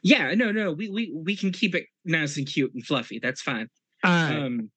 Yeah, 0.01 0.34
no, 0.34 0.51
no. 0.51 0.72
We 0.72 0.89
we 0.89 1.11
we 1.14 1.35
can 1.35 1.51
keep 1.51 1.76
it 1.76 1.85
nice 2.05 2.38
and 2.38 2.47
cute 2.47 2.73
and 2.73 2.84
fluffy. 2.84 3.19
That's 3.19 3.41
fine. 3.41 3.68
All 4.03 4.11
right. 4.11 4.38
Um, 4.38 4.72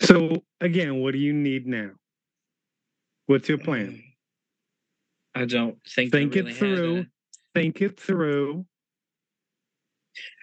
So 0.00 0.42
again, 0.60 1.00
what 1.00 1.12
do 1.12 1.18
you 1.18 1.32
need 1.32 1.66
now? 1.66 1.90
What's 3.26 3.48
your 3.48 3.58
plan? 3.58 4.02
I 5.34 5.44
don't 5.44 5.78
think. 5.88 6.12
Think 6.12 6.36
it 6.36 6.40
really 6.44 6.52
had 6.52 6.58
through. 6.58 6.96
a- 7.00 7.06
Think 7.54 7.82
it 7.82 7.98
through. 7.98 8.64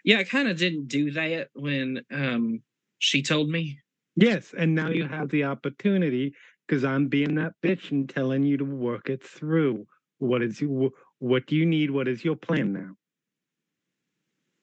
Yeah, 0.03 0.19
I 0.19 0.23
kind 0.25 0.47
of 0.49 0.57
didn't 0.57 0.87
do 0.87 1.11
that 1.11 1.49
when 1.53 2.01
um 2.11 2.61
she 2.99 3.21
told 3.21 3.49
me. 3.49 3.79
Yes, 4.15 4.53
and 4.57 4.75
now 4.75 4.89
you 4.89 5.07
have 5.07 5.29
the 5.29 5.45
opportunity 5.45 6.33
because 6.67 6.83
I'm 6.83 7.07
being 7.07 7.35
that 7.35 7.53
bitch 7.63 7.91
and 7.91 8.09
telling 8.09 8.43
you 8.43 8.57
to 8.57 8.65
work 8.65 9.09
it 9.09 9.23
through. 9.23 9.85
What 10.19 10.41
is 10.41 10.59
you? 10.61 10.93
What 11.19 11.47
do 11.47 11.55
you 11.55 11.65
need? 11.65 11.91
What 11.91 12.07
is 12.07 12.23
your 12.25 12.35
plan 12.35 12.73
now? 12.73 12.95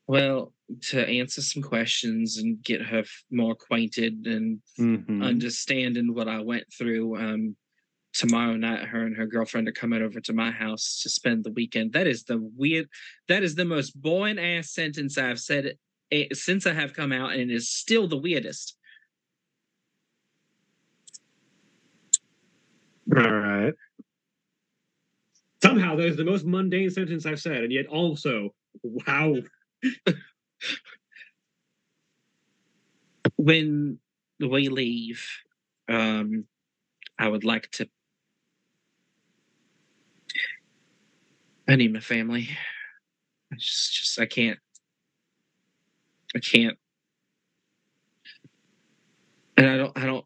Well, 0.07 0.53
to 0.81 1.07
answer 1.07 1.43
some 1.43 1.63
questions 1.63 2.39
and 2.39 2.63
get 2.63 2.83
her 2.83 3.01
f- 3.01 3.25
more 3.31 3.53
acquainted 3.53 4.27
and 4.27 4.61
Mhm. 4.79 5.23
understanding 5.23 6.15
what 6.15 6.29
I 6.29 6.41
went 6.41 6.73
through. 6.73 7.17
Um, 7.17 7.57
tomorrow 8.13 8.55
night, 8.57 8.89
her 8.89 9.05
and 9.05 9.17
her 9.17 9.27
girlfriend 9.27 9.69
are 9.69 9.73
coming 9.73 10.01
over 10.01 10.21
to 10.21 10.33
my 10.33 10.51
house 10.51 11.01
to 11.03 11.11
spend 11.11 11.45
the 11.45 11.51
weekend. 11.51 11.93
That 11.93 12.07
is 12.07 12.25
the 12.25 12.39
weird. 12.39 12.89
That 13.29 13.43
is 13.43 13.57
the 13.57 13.65
most 13.65 13.91
boring 14.01 14.39
ass 14.39 14.71
sentence 14.71 15.19
I've 15.19 15.41
said 15.41 15.77
eh, 16.11 16.29
since 16.33 16.67
I 16.67 16.73
have 16.73 16.95
come 16.95 17.13
out, 17.13 17.33
and 17.33 17.51
it 17.51 17.55
is 17.55 17.69
still 17.71 18.07
the 18.07 18.17
weirdest. 18.17 18.77
All 23.15 23.23
right. 23.23 23.75
Somehow, 25.63 25.97
that 25.97 26.07
is 26.07 26.17
the 26.17 26.25
most 26.25 26.45
mundane 26.45 26.91
sentence 26.91 27.27
I've 27.27 27.41
said, 27.41 27.65
and 27.65 27.73
yet 27.73 27.87
also, 27.87 28.55
wow. 28.83 29.37
When 33.37 33.99
we 34.41 34.69
leave, 34.69 35.27
um, 35.89 36.45
I 37.19 37.29
would 37.29 37.45
like 37.45 37.71
to. 37.73 37.89
I 41.69 41.77
need 41.77 41.93
my 41.93 42.01
family. 42.01 42.49
I 43.53 43.57
just, 43.57 43.95
just 43.95 44.21
I 44.21 44.27
can't. 44.27 44.59
I 46.37 46.41
can't. 46.41 46.77
And 49.57 49.69
I 49.69 49.77
don't. 49.77 49.97
I 49.97 50.07
don't. 50.07 50.25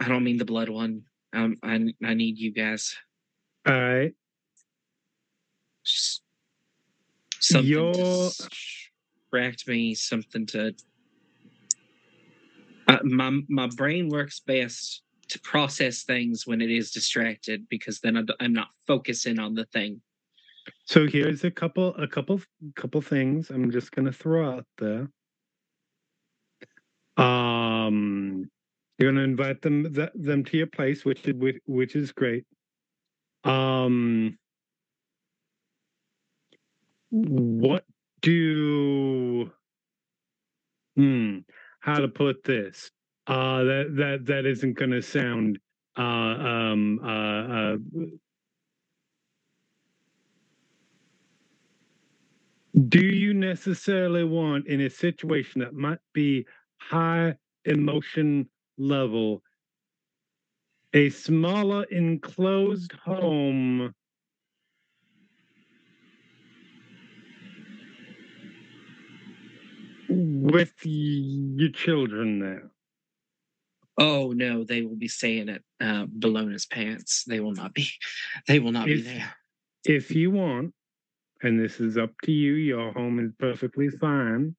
I 0.00 0.08
don't 0.08 0.24
mean 0.24 0.36
the 0.36 0.44
blood 0.44 0.68
one. 0.68 1.02
Um, 1.32 1.56
I 1.62 1.92
I 2.04 2.14
need 2.14 2.38
you 2.38 2.52
guys. 2.52 2.96
All 3.66 3.74
right. 3.74 4.14
Just 5.84 6.22
something 7.40 7.68
Your- 7.70 7.94
to 7.94 8.48
distract 9.30 9.68
me. 9.68 9.94
Something 9.94 10.46
to. 10.46 10.74
Uh, 12.88 12.98
my 13.02 13.40
my 13.48 13.66
brain 13.76 14.08
works 14.08 14.40
best 14.40 15.02
to 15.28 15.40
process 15.40 16.04
things 16.04 16.46
when 16.46 16.60
it 16.60 16.70
is 16.70 16.92
distracted 16.92 17.66
because 17.68 18.00
then 18.00 18.28
I'm 18.38 18.52
not 18.52 18.68
focusing 18.86 19.38
on 19.38 19.54
the 19.54 19.64
thing. 19.66 20.00
So 20.84 21.06
here's 21.06 21.42
a 21.44 21.50
couple, 21.50 21.94
a 21.96 22.06
couple, 22.06 22.40
couple 22.76 23.00
things. 23.00 23.50
I'm 23.50 23.70
just 23.70 23.90
gonna 23.92 24.12
throw 24.12 24.56
out 24.56 24.66
there. 24.78 25.08
Um, 27.16 28.48
you're 28.98 29.10
gonna 29.10 29.24
invite 29.24 29.62
them 29.62 29.92
th- 29.92 30.10
them 30.14 30.44
to 30.44 30.56
your 30.56 30.66
place, 30.68 31.04
which 31.04 31.26
is 31.26 31.34
which 31.66 31.96
is 31.96 32.12
great. 32.12 32.44
Um, 33.42 34.38
what 37.10 37.84
do? 38.26 39.50
Hmm. 40.96 41.38
How 41.80 42.00
to 42.00 42.08
put 42.08 42.44
this? 42.44 42.90
Uh, 43.28 43.64
that 43.64 43.96
that 43.96 44.26
that 44.26 44.46
isn't 44.46 44.74
gonna 44.78 45.02
sound. 45.02 45.58
Uh, 45.98 46.02
um. 46.02 47.00
Uh. 47.04 47.08
uh 47.08 47.76
do 52.88 53.00
you 53.04 53.34
necessarily 53.34 54.24
want 54.24 54.66
in 54.66 54.82
a 54.82 54.90
situation 54.90 55.62
that 55.62 55.74
might 55.74 56.00
be 56.14 56.46
high 56.78 57.34
emotion 57.64 58.48
level 58.78 59.42
a 60.94 61.10
smaller 61.10 61.84
enclosed 61.84 62.92
home 62.92 63.94
with 70.46 70.74
your 70.84 71.70
children 71.70 72.38
there. 72.38 72.70
Oh 73.98 74.32
no, 74.32 74.62
they 74.62 74.82
will 74.82 74.96
be 74.96 75.08
staying 75.08 75.48
at 75.48 75.62
uh, 75.80 76.06
Bellona's 76.08 76.66
pants. 76.66 77.24
They 77.26 77.40
will 77.40 77.54
not 77.54 77.74
be. 77.74 77.88
They 78.46 78.60
will 78.60 78.70
not 78.70 78.86
be 78.86 79.02
there. 79.02 79.34
If 79.84 80.14
you 80.14 80.30
want, 80.30 80.72
and 81.42 81.58
this 81.58 81.80
is 81.80 81.98
up 81.98 82.12
to 82.24 82.32
you, 82.32 82.52
your 82.52 82.92
home 82.92 83.18
is 83.18 83.32
perfectly 83.38 83.88
fine. 83.88 84.54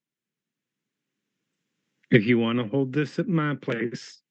If 2.11 2.25
you 2.25 2.37
want 2.37 2.59
to 2.59 2.67
hold 2.67 2.91
this 2.91 3.19
at 3.19 3.27
my 3.27 3.55
place, 3.55 4.21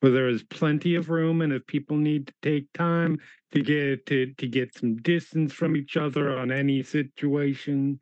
where 0.00 0.12
there 0.12 0.28
is 0.28 0.42
plenty 0.42 0.96
of 0.96 1.08
room, 1.08 1.40
and 1.42 1.52
if 1.52 1.66
people 1.66 1.96
need 1.96 2.26
to 2.28 2.34
take 2.42 2.72
time 2.72 3.18
to 3.52 3.62
get 3.62 4.06
to, 4.06 4.32
to 4.34 4.48
get 4.48 4.76
some 4.76 4.96
distance 4.96 5.52
from 5.52 5.76
each 5.76 5.96
other 5.96 6.36
on 6.36 6.50
any 6.50 6.82
situation, 6.82 8.00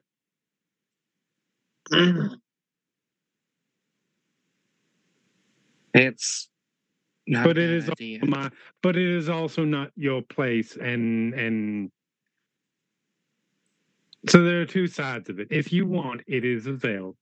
It's 5.94 6.48
not 7.26 7.44
But 7.44 7.58
it 7.58 7.70
is 7.70 7.90
my 8.22 8.50
but 8.82 8.96
it 8.96 9.08
is 9.08 9.28
also 9.28 9.64
not 9.64 9.90
your 9.96 10.22
place 10.22 10.76
and 10.76 11.34
and 11.34 11.90
so 14.28 14.44
there 14.44 14.60
are 14.60 14.66
two 14.66 14.86
sides 14.86 15.28
of 15.28 15.40
it. 15.40 15.48
If 15.50 15.72
you 15.72 15.86
want 15.86 16.22
it 16.26 16.44
is 16.44 16.66
available. 16.66 17.16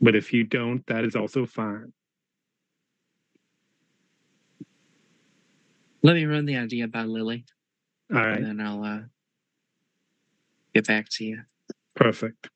But 0.00 0.14
if 0.14 0.32
you 0.32 0.44
don't 0.44 0.86
that 0.86 1.04
is 1.04 1.16
also 1.16 1.46
fine. 1.46 1.92
Let 6.02 6.14
me 6.14 6.24
run 6.26 6.46
the 6.46 6.56
idea 6.56 6.86
by 6.86 7.02
Lily, 7.02 7.44
all 8.12 8.18
right. 8.18 8.36
and 8.36 8.46
then 8.46 8.60
I'll 8.64 8.84
uh, 8.84 9.00
get 10.74 10.86
back 10.86 11.08
to 11.12 11.24
you. 11.24 11.42
perfect 11.96 12.48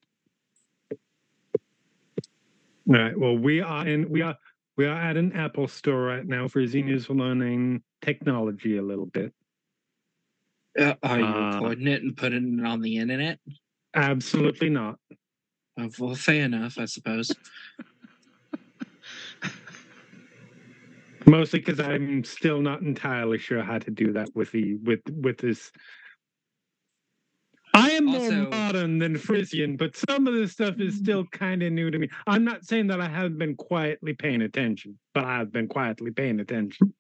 all 2.89 2.95
right 2.95 3.19
well 3.19 3.37
we 3.37 3.61
are 3.61 3.87
in 3.87 4.09
we 4.11 4.23
are 4.23 4.37
we 4.77 4.87
are 4.87 4.97
at 4.99 5.17
an 5.17 5.33
apple 5.35 5.69
store 5.69 6.03
right 6.03 6.27
now 6.27 6.49
for 6.49 6.67
seniors 6.67 7.09
learning 7.11 7.83
technology 8.01 8.77
a 8.79 8.83
little 8.83 9.07
bit 9.07 9.33
Uh, 10.79 10.95
are 11.03 11.21
you 11.21 11.27
Uh, 11.27 11.51
recording 11.53 11.87
it 11.87 12.03
and 12.03 12.17
putting 12.17 12.59
it 12.59 12.65
on 12.67 12.81
the 12.81 12.97
internet? 12.97 13.39
absolutely 13.95 14.71
not 14.71 14.99
Uh, 15.79 15.89
well, 15.99 16.15
fair 16.15 16.45
enough, 16.45 16.79
I 16.79 16.87
suppose. 16.87 17.35
mostly 21.27 21.61
because 21.61 21.81
I'm 21.81 22.25
still 22.25 22.61
not 22.61 22.83
entirely 22.83 23.39
sure 23.39 23.63
how 23.63 23.79
to 23.79 23.91
do 23.91 24.13
that 24.13 24.35
with 24.35 24.51
the 24.53 24.75
with 24.77 25.01
with 25.09 25.39
this. 25.39 25.71
I 27.75 27.91
am 27.93 28.09
Also- 28.09 28.31
more 28.43 28.49
modern 28.51 28.99
than 28.99 29.17
Frisian, 29.17 29.77
but 29.77 29.97
some 29.97 30.27
of 30.27 30.35
this 30.35 30.53
stuff 30.53 30.79
is 30.79 30.95
still 30.97 31.25
kind 31.27 31.63
of 31.63 31.73
new 31.73 31.91
to 31.91 31.99
me. 31.99 32.09
I'm 32.27 32.45
not 32.45 32.65
saying 32.65 32.89
that 32.89 33.01
I 33.01 33.09
haven't 33.09 33.39
been 33.39 33.57
quietly 33.57 34.13
paying 34.15 34.43
attention, 34.43 34.99
but 35.15 35.25
I've 35.25 35.51
been 35.53 35.69
quietly 35.69 36.11
paying 36.11 36.41
attention. 36.41 36.93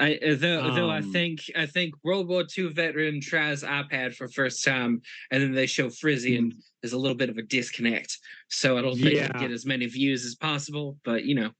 I 0.00 0.14
uh, 0.16 0.36
though 0.36 0.74
though 0.74 0.90
I 0.90 0.98
Um, 0.98 1.12
think 1.12 1.40
I 1.56 1.66
think 1.66 1.94
World 2.04 2.28
War 2.28 2.44
II 2.56 2.68
veteran 2.72 3.20
tries 3.20 3.64
iPad 3.64 4.14
for 4.14 4.28
first 4.28 4.64
time, 4.64 5.02
and 5.32 5.42
then 5.42 5.52
they 5.52 5.66
show 5.66 5.90
Frisian 5.90 6.52
is 6.84 6.92
a 6.92 6.98
little 6.98 7.16
bit 7.16 7.30
of 7.30 7.38
a 7.38 7.42
disconnect. 7.42 8.18
So 8.48 8.78
I 8.78 8.82
don't 8.82 8.96
think 8.96 9.16
Yeah. 9.16 9.32
get 9.40 9.50
as 9.50 9.66
many 9.66 9.86
views 9.86 10.24
as 10.24 10.36
possible. 10.36 10.98
But 11.04 11.24
you 11.24 11.34
know, 11.34 11.50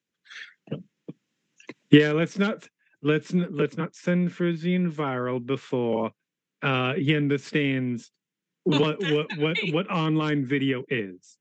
Yeah, 1.91 2.13
let's 2.13 2.39
not 2.39 2.69
let's 3.03 3.33
let's 3.33 3.77
not 3.77 3.97
send 3.97 4.33
Frisian 4.33 4.93
viral 4.93 5.45
before 5.45 6.13
uh, 6.63 6.95
he 6.95 7.17
understands 7.17 8.13
what 8.69 9.01
what 9.13 9.27
what 9.39 9.57
what 9.73 9.91
online 9.91 10.47
video 10.47 10.85
is. 10.89 11.37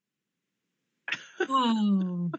Oh. 1.50 2.32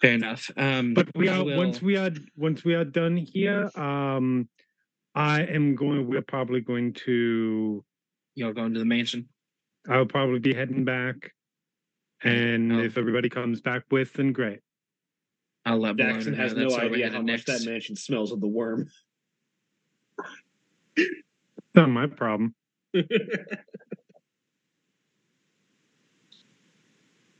fair 0.00 0.14
enough. 0.14 0.50
Um, 0.56 0.94
but 0.94 1.08
we 1.14 1.28
I 1.28 1.38
are 1.38 1.44
once 1.44 1.80
we 1.82 1.96
are 1.96 2.10
once 2.36 2.64
we 2.64 2.74
are 2.74 2.84
done 2.84 3.16
here 3.16 3.70
um 3.76 4.48
i 5.14 5.40
am 5.42 5.74
going 5.74 6.06
we're 6.06 6.20
probably 6.20 6.60
going 6.60 6.92
to 6.92 7.82
y'all 8.34 8.52
going 8.52 8.74
to 8.74 8.78
the 8.78 8.84
mansion. 8.84 9.28
i'll 9.88 10.04
probably 10.04 10.38
be 10.38 10.52
heading 10.52 10.84
back 10.84 11.32
and 12.22 12.72
Oh. 12.72 12.80
if 12.80 12.98
everybody 12.98 13.28
comes 13.30 13.60
back 13.62 13.84
with 13.90 14.12
then 14.14 14.32
great 14.32 14.60
I'll 15.64 15.78
let 15.78 15.96
Bellona 15.96 16.12
Jackson 16.12 16.34
has 16.34 16.52
no 16.54 16.66
idea 16.76 17.06
headed 17.06 17.12
how 17.14 17.18
much 17.22 17.26
next. 17.26 17.46
that 17.46 17.64
mansion 17.68 17.96
smells 17.96 18.30
of 18.30 18.40
the 18.40 18.46
worm. 18.48 18.88
not 21.74 21.88
my 21.88 22.06
problem 22.06 22.54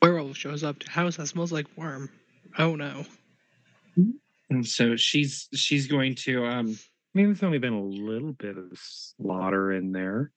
Werewolf 0.02 0.36
shows 0.36 0.62
up 0.62 0.78
to 0.80 0.90
house 0.90 1.16
that 1.16 1.26
smells 1.26 1.52
like 1.52 1.66
worm. 1.76 2.10
Oh 2.58 2.76
no. 2.76 3.04
And 4.50 4.66
so 4.66 4.96
she's 4.96 5.48
she's 5.54 5.86
going 5.86 6.14
to 6.14 6.46
um 6.46 6.68
i 6.68 7.18
mean 7.18 7.26
there's 7.26 7.42
only 7.42 7.58
been 7.58 7.72
a 7.72 7.82
little 7.82 8.32
bit 8.32 8.56
of 8.56 8.66
slaughter 8.74 9.72
in 9.72 9.90
there 9.92 10.30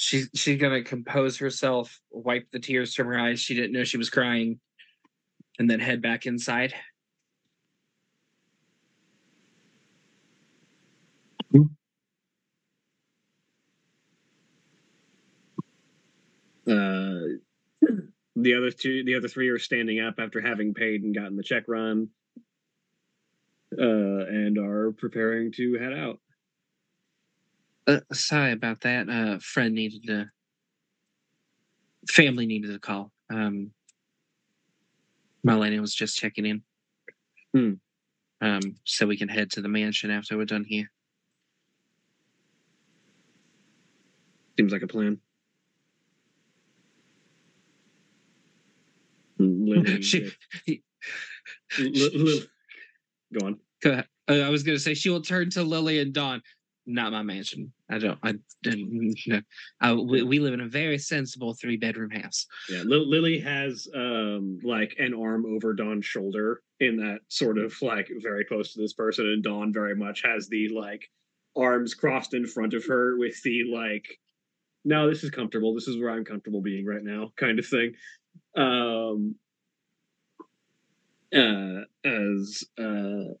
she's 0.00 0.30
she's 0.34 0.58
gonna 0.58 0.82
compose 0.82 1.36
herself, 1.36 2.00
wipe 2.10 2.50
the 2.50 2.58
tears 2.58 2.94
from 2.94 3.06
her 3.08 3.18
eyes. 3.18 3.38
She 3.38 3.54
didn't 3.54 3.72
know 3.72 3.84
she 3.84 3.98
was 3.98 4.08
crying, 4.08 4.58
and 5.58 5.68
then 5.68 5.78
head 5.78 6.00
back 6.00 6.24
inside. 6.26 6.74
Uh, 16.70 17.40
the 18.36 18.54
other 18.54 18.70
two, 18.70 19.02
the 19.04 19.16
other 19.16 19.28
three 19.28 19.48
are 19.48 19.58
standing 19.58 20.00
up 20.00 20.14
after 20.18 20.40
having 20.40 20.72
paid 20.72 21.02
and 21.02 21.14
gotten 21.14 21.36
the 21.36 21.42
check 21.42 21.64
run, 21.66 22.08
uh, 23.78 23.82
and 23.82 24.58
are 24.58 24.92
preparing 24.92 25.52
to 25.52 25.78
head 25.78 25.92
out. 25.92 26.20
Uh, 27.86 28.00
sorry 28.12 28.52
about 28.52 28.80
that. 28.82 29.08
Uh, 29.08 29.38
friend 29.40 29.74
needed 29.74 30.04
to. 30.06 30.30
Family 32.08 32.46
needed 32.46 32.74
a 32.74 32.78
call. 32.78 33.10
Um, 33.30 33.72
Marlena 35.46 35.80
was 35.80 35.94
just 35.94 36.16
checking 36.16 36.46
in. 36.46 36.62
Hmm. 37.52 37.72
Um, 38.40 38.76
so 38.84 39.06
we 39.06 39.18
can 39.18 39.28
head 39.28 39.50
to 39.52 39.60
the 39.60 39.68
mansion 39.68 40.10
after 40.10 40.36
we're 40.36 40.46
done 40.46 40.64
here. 40.64 40.90
Seems 44.58 44.72
like 44.72 44.82
a 44.82 44.86
plan. 44.86 45.20
Lily, 49.70 50.02
She- 50.02 50.30
Li- 51.78 52.46
go 53.38 53.46
on. 53.46 53.58
Go 53.82 53.92
ahead. 53.92 54.06
Uh, 54.28 54.34
I 54.34 54.48
was 54.48 54.62
going 54.62 54.76
to 54.76 54.82
say 54.82 54.94
she 54.94 55.10
will 55.10 55.22
turn 55.22 55.50
to 55.50 55.62
Lily 55.62 56.00
and 56.00 56.12
Dawn. 56.12 56.42
Not 56.86 57.12
my 57.12 57.22
mansion. 57.22 57.72
I 57.90 57.98
don't. 57.98 58.18
I 58.22 58.34
didn't. 58.62 59.14
No. 59.26 59.40
Uh, 59.80 59.96
we, 59.96 60.22
we 60.22 60.38
live 60.38 60.54
in 60.54 60.60
a 60.60 60.68
very 60.68 60.98
sensible 60.98 61.54
three 61.54 61.76
bedroom 61.76 62.10
house. 62.10 62.46
Yeah, 62.68 62.82
Li- 62.82 63.04
Lily 63.06 63.38
has 63.40 63.86
um 63.94 64.58
like 64.64 64.96
an 64.98 65.14
arm 65.14 65.46
over 65.46 65.72
Dawn's 65.74 66.06
shoulder 66.06 66.62
in 66.80 66.96
that 66.96 67.20
sort 67.28 67.58
of 67.58 67.74
like 67.82 68.10
very 68.20 68.44
close 68.44 68.72
to 68.72 68.80
this 68.80 68.94
person, 68.94 69.26
and 69.26 69.42
Dawn 69.42 69.72
very 69.72 69.94
much 69.94 70.22
has 70.24 70.48
the 70.48 70.68
like 70.68 71.08
arms 71.56 71.94
crossed 71.94 72.34
in 72.34 72.46
front 72.46 72.74
of 72.74 72.84
her 72.86 73.16
with 73.18 73.40
the 73.42 73.64
like, 73.72 74.06
no, 74.84 75.08
this 75.08 75.22
is 75.22 75.30
comfortable. 75.30 75.74
This 75.74 75.86
is 75.88 75.98
where 75.98 76.10
I'm 76.10 76.24
comfortable 76.24 76.62
being 76.62 76.86
right 76.86 77.04
now, 77.04 77.32
kind 77.36 77.58
of 77.58 77.66
thing. 77.66 77.92
Um, 78.56 79.36
uh, 81.34 81.84
as 82.04 82.64
uh, 82.78 83.34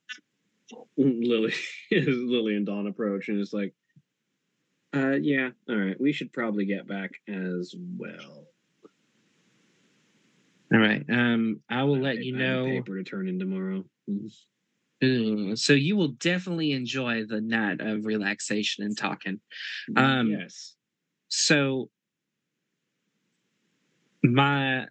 Lily, 0.96 1.54
as 1.92 2.06
Lily 2.06 2.56
and 2.56 2.66
Dawn 2.66 2.86
approach, 2.86 3.28
and 3.28 3.40
it's 3.40 3.52
like, 3.52 3.74
uh, 4.94 5.16
yeah, 5.20 5.50
all 5.68 5.76
right, 5.76 6.00
we 6.00 6.12
should 6.12 6.32
probably 6.32 6.64
get 6.66 6.86
back 6.86 7.12
as 7.28 7.74
well. 7.96 8.46
All 10.72 10.78
right. 10.78 11.04
Um, 11.08 11.60
I 11.68 11.82
will 11.82 11.96
I 11.96 12.00
let 12.00 12.24
you 12.24 12.34
pa- 12.34 12.38
I 12.38 12.42
have 12.42 12.58
know. 12.58 12.64
paper 12.66 12.96
to 12.96 13.04
turn 13.04 13.28
in 13.28 13.38
tomorrow. 13.38 13.84
Ooh, 15.02 15.56
so 15.56 15.72
you 15.72 15.96
will 15.96 16.08
definitely 16.08 16.72
enjoy 16.72 17.24
the 17.24 17.40
night 17.40 17.80
of 17.80 18.04
relaxation 18.04 18.84
and 18.84 18.96
talking. 18.96 19.40
Um, 19.96 20.30
yes. 20.30 20.76
So 21.28 21.90
my 24.22 24.86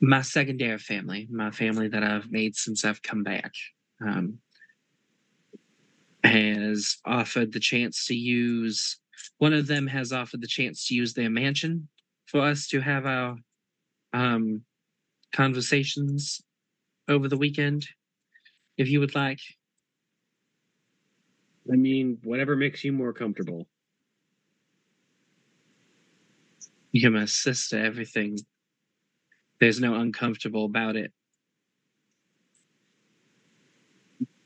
my 0.00 0.22
secondary 0.22 0.78
family, 0.78 1.26
my 1.30 1.50
family 1.50 1.88
that 1.88 2.02
I've 2.02 2.30
made 2.30 2.54
since 2.56 2.84
I've 2.84 3.02
come 3.02 3.22
back, 3.22 3.52
um, 4.06 4.38
has 6.22 6.98
offered 7.04 7.52
the 7.52 7.60
chance 7.60 8.06
to 8.06 8.14
use. 8.14 8.98
One 9.38 9.52
of 9.52 9.66
them 9.66 9.86
has 9.86 10.12
offered 10.12 10.40
the 10.40 10.46
chance 10.46 10.86
to 10.88 10.94
use 10.94 11.14
their 11.14 11.30
mansion 11.30 11.88
for 12.26 12.40
us 12.40 12.66
to 12.68 12.80
have 12.80 13.06
our 13.06 13.36
um, 14.12 14.62
conversations 15.32 16.42
over 17.08 17.28
the 17.28 17.36
weekend, 17.36 17.86
if 18.76 18.88
you 18.88 19.00
would 19.00 19.14
like. 19.14 19.40
I 21.72 21.76
mean, 21.76 22.18
whatever 22.22 22.56
makes 22.56 22.84
you 22.84 22.92
more 22.92 23.12
comfortable. 23.12 23.66
You're 26.92 27.10
my 27.10 27.24
sister. 27.26 27.78
Everything. 27.78 28.38
There's 29.58 29.80
no 29.80 29.94
uncomfortable 29.94 30.66
about 30.66 30.96
it. 30.96 31.12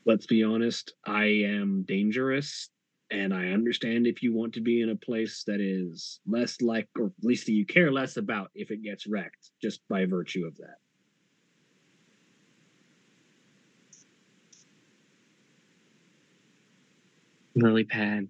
Let's 0.05 0.25
be 0.25 0.43
honest, 0.43 0.93
I 1.05 1.25
am 1.25 1.83
dangerous, 1.83 2.69
and 3.11 3.33
I 3.33 3.49
understand 3.49 4.07
if 4.07 4.23
you 4.23 4.33
want 4.33 4.53
to 4.53 4.61
be 4.61 4.81
in 4.81 4.89
a 4.89 4.95
place 4.95 5.43
that 5.45 5.59
is 5.59 6.19
less 6.25 6.61
like, 6.61 6.87
or 6.97 7.07
at 7.07 7.11
least 7.23 7.45
that 7.45 7.51
you 7.51 7.65
care 7.65 7.91
less 7.91 8.17
about 8.17 8.49
if 8.55 8.71
it 8.71 8.81
gets 8.81 9.05
wrecked, 9.05 9.51
just 9.61 9.81
by 9.89 10.05
virtue 10.05 10.45
of 10.45 10.57
that. 10.57 10.77
Lily 17.53 17.83
pad. 17.83 18.29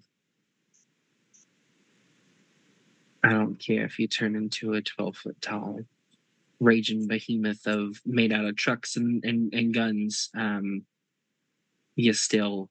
I 3.24 3.30
don't 3.30 3.54
care 3.54 3.84
if 3.84 4.00
you 4.00 4.08
turn 4.08 4.34
into 4.34 4.74
a 4.74 4.82
12 4.82 5.16
foot 5.16 5.40
tall 5.40 5.78
raging 6.62 7.08
behemoth 7.08 7.66
of 7.66 8.00
made 8.06 8.32
out 8.32 8.44
of 8.44 8.56
trucks 8.56 8.96
and, 8.96 9.24
and, 9.24 9.52
and 9.52 9.74
guns. 9.74 10.30
Um, 10.36 10.82
you're 11.96 12.14
still 12.14 12.70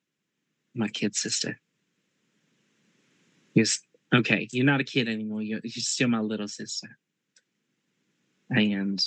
my 0.74 0.88
kid 0.88 1.14
sister. 1.14 1.60
You're 3.54 3.66
okay. 4.16 4.48
You're 4.52 4.66
not 4.66 4.80
a 4.80 4.86
kid 4.86 5.10
anymore. 5.10 5.42
You're, 5.42 5.60
you're 5.64 5.72
still 5.84 6.08
my 6.08 6.22
little 6.22 6.48
sister. 6.48 6.88
And 8.50 9.04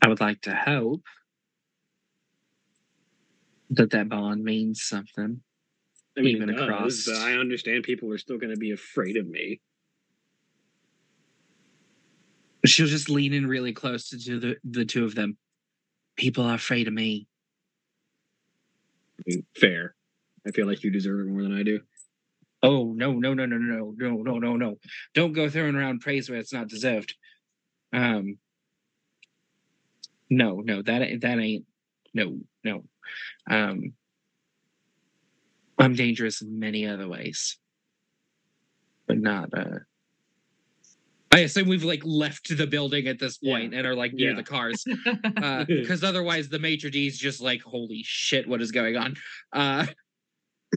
I 0.00 0.08
would 0.08 0.20
like 0.20 0.40
to 0.42 0.54
hope 0.54 1.02
that 3.70 3.90
that 3.90 4.08
bond 4.08 4.44
means 4.44 4.82
something. 4.82 5.40
I 6.16 6.20
mean, 6.20 6.36
Even 6.36 6.50
it 6.50 6.54
does, 6.54 7.08
across- 7.08 7.22
I 7.22 7.32
understand 7.32 7.82
people 7.82 8.12
are 8.12 8.18
still 8.18 8.38
going 8.38 8.54
to 8.54 8.58
be 8.58 8.70
afraid 8.70 9.16
of 9.16 9.26
me. 9.26 9.60
She'll 12.66 12.86
just 12.86 13.10
lean 13.10 13.32
in 13.32 13.46
really 13.46 13.72
close 13.72 14.08
to, 14.10 14.18
to 14.18 14.40
the, 14.40 14.56
the 14.64 14.84
two 14.84 15.04
of 15.04 15.14
them. 15.14 15.36
People 16.16 16.44
are 16.44 16.54
afraid 16.54 16.88
of 16.88 16.94
me. 16.94 17.26
Fair. 19.56 19.94
I 20.46 20.50
feel 20.52 20.66
like 20.66 20.82
you 20.84 20.90
deserve 20.90 21.20
it 21.20 21.30
more 21.30 21.42
than 21.42 21.56
I 21.56 21.62
do. 21.62 21.80
Oh 22.62 22.92
no, 22.96 23.12
no, 23.12 23.34
no, 23.34 23.46
no, 23.46 23.56
no, 23.56 23.94
no, 23.96 24.22
no, 24.22 24.38
no, 24.38 24.56
no. 24.56 24.78
Don't 25.14 25.32
go 25.32 25.48
throwing 25.48 25.74
around 25.74 26.00
praise 26.00 26.30
where 26.30 26.38
it's 26.38 26.52
not 26.52 26.68
deserved. 26.68 27.14
Um 27.92 28.38
no, 30.30 30.60
no, 30.64 30.82
that 30.82 31.20
that 31.20 31.38
ain't 31.38 31.66
no, 32.14 32.38
no. 32.64 32.84
Um 33.50 33.92
I'm 35.78 35.94
dangerous 35.94 36.40
in 36.42 36.58
many 36.58 36.86
other 36.86 37.08
ways. 37.08 37.58
But 39.06 39.18
not 39.18 39.50
uh 39.56 39.80
I 41.32 41.40
assume 41.40 41.68
we've 41.68 41.84
like 41.84 42.02
left 42.04 42.56
the 42.56 42.66
building 42.66 43.08
at 43.08 43.18
this 43.18 43.38
point 43.38 43.74
and 43.74 43.86
are 43.86 43.94
like 43.94 44.12
near 44.14 44.30
Yeah. 44.30 44.36
the 44.36 44.42
cars. 44.42 44.84
because 45.66 46.04
otherwise 46.04 46.48
the 46.48 46.58
maitre 46.58 46.90
d's 46.90 47.18
just 47.18 47.40
like 47.40 47.62
holy 47.62 48.02
shit 48.04 48.48
what 48.48 48.62
is 48.62 48.70
going 48.72 48.96
on 48.96 49.16
uh 49.52 49.86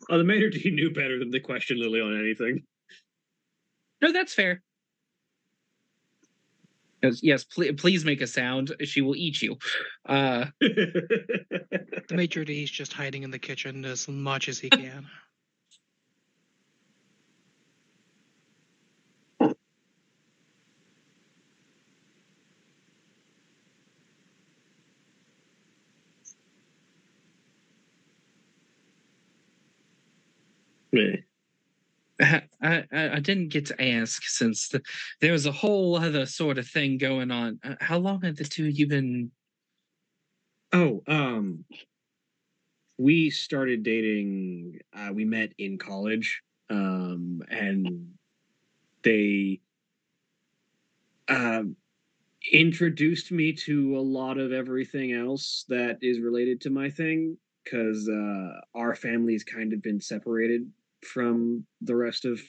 Oh, 0.09 0.17
the 0.17 0.23
major 0.23 0.49
d 0.49 0.69
knew 0.71 0.91
better 0.91 1.17
than 1.19 1.31
to 1.31 1.39
question 1.39 1.79
Lily 1.79 1.99
on 2.01 2.17
anything. 2.19 2.63
no 4.01 4.11
that's 4.11 4.33
fair 4.33 4.61
yes, 7.03 7.19
yes 7.23 7.43
pl- 7.43 7.73
please 7.73 8.05
make 8.05 8.21
a 8.21 8.27
sound 8.27 8.73
she 8.83 9.01
will 9.01 9.15
eat 9.15 9.41
you 9.41 9.57
uh 10.07 10.45
The 10.61 12.15
maitre 12.15 12.43
d's 12.45 12.71
just 12.71 12.93
hiding 12.93 13.23
in 13.23 13.31
the 13.31 13.39
kitchen 13.39 13.85
as 13.85 14.07
much 14.07 14.49
as 14.49 14.57
he 14.59 14.69
can. 14.69 15.05
I, 32.91 33.15
I 33.15 33.19
didn't 33.19 33.49
get 33.49 33.65
to 33.67 33.81
ask 33.81 34.23
since 34.23 34.69
the, 34.69 34.81
there 35.21 35.31
was 35.31 35.45
a 35.45 35.51
whole 35.51 35.95
other 35.97 36.25
sort 36.25 36.57
of 36.57 36.67
thing 36.67 36.97
going 36.97 37.31
on 37.31 37.59
uh, 37.63 37.75
how 37.79 37.97
long 37.97 38.21
have 38.21 38.35
the 38.35 38.43
two 38.43 38.67
of 38.67 38.77
you 38.77 38.87
been 38.87 39.31
oh, 40.73 41.01
um, 41.07 41.65
we 42.97 43.29
started 43.29 43.83
dating. 43.83 44.79
Uh, 44.93 45.11
we 45.13 45.25
met 45.25 45.53
in 45.57 45.77
college, 45.77 46.41
um, 46.69 47.41
and 47.49 48.09
they 49.03 49.61
um 51.29 51.75
introduced 52.51 53.31
me 53.31 53.53
to 53.53 53.97
a 53.97 53.99
lot 53.99 54.37
of 54.37 54.51
everything 54.51 55.13
else 55.13 55.65
that 55.69 55.97
is 56.01 56.19
related 56.19 56.59
to 56.59 56.69
my 56.69 56.89
thing 56.89 57.37
because 57.63 58.09
uh, 58.09 58.61
our 58.73 58.95
family's 58.95 59.43
kind 59.43 59.73
of 59.73 59.81
been 59.81 59.99
separated 59.99 60.69
from 61.05 61.65
the 61.81 61.95
rest 61.95 62.25
of 62.25 62.41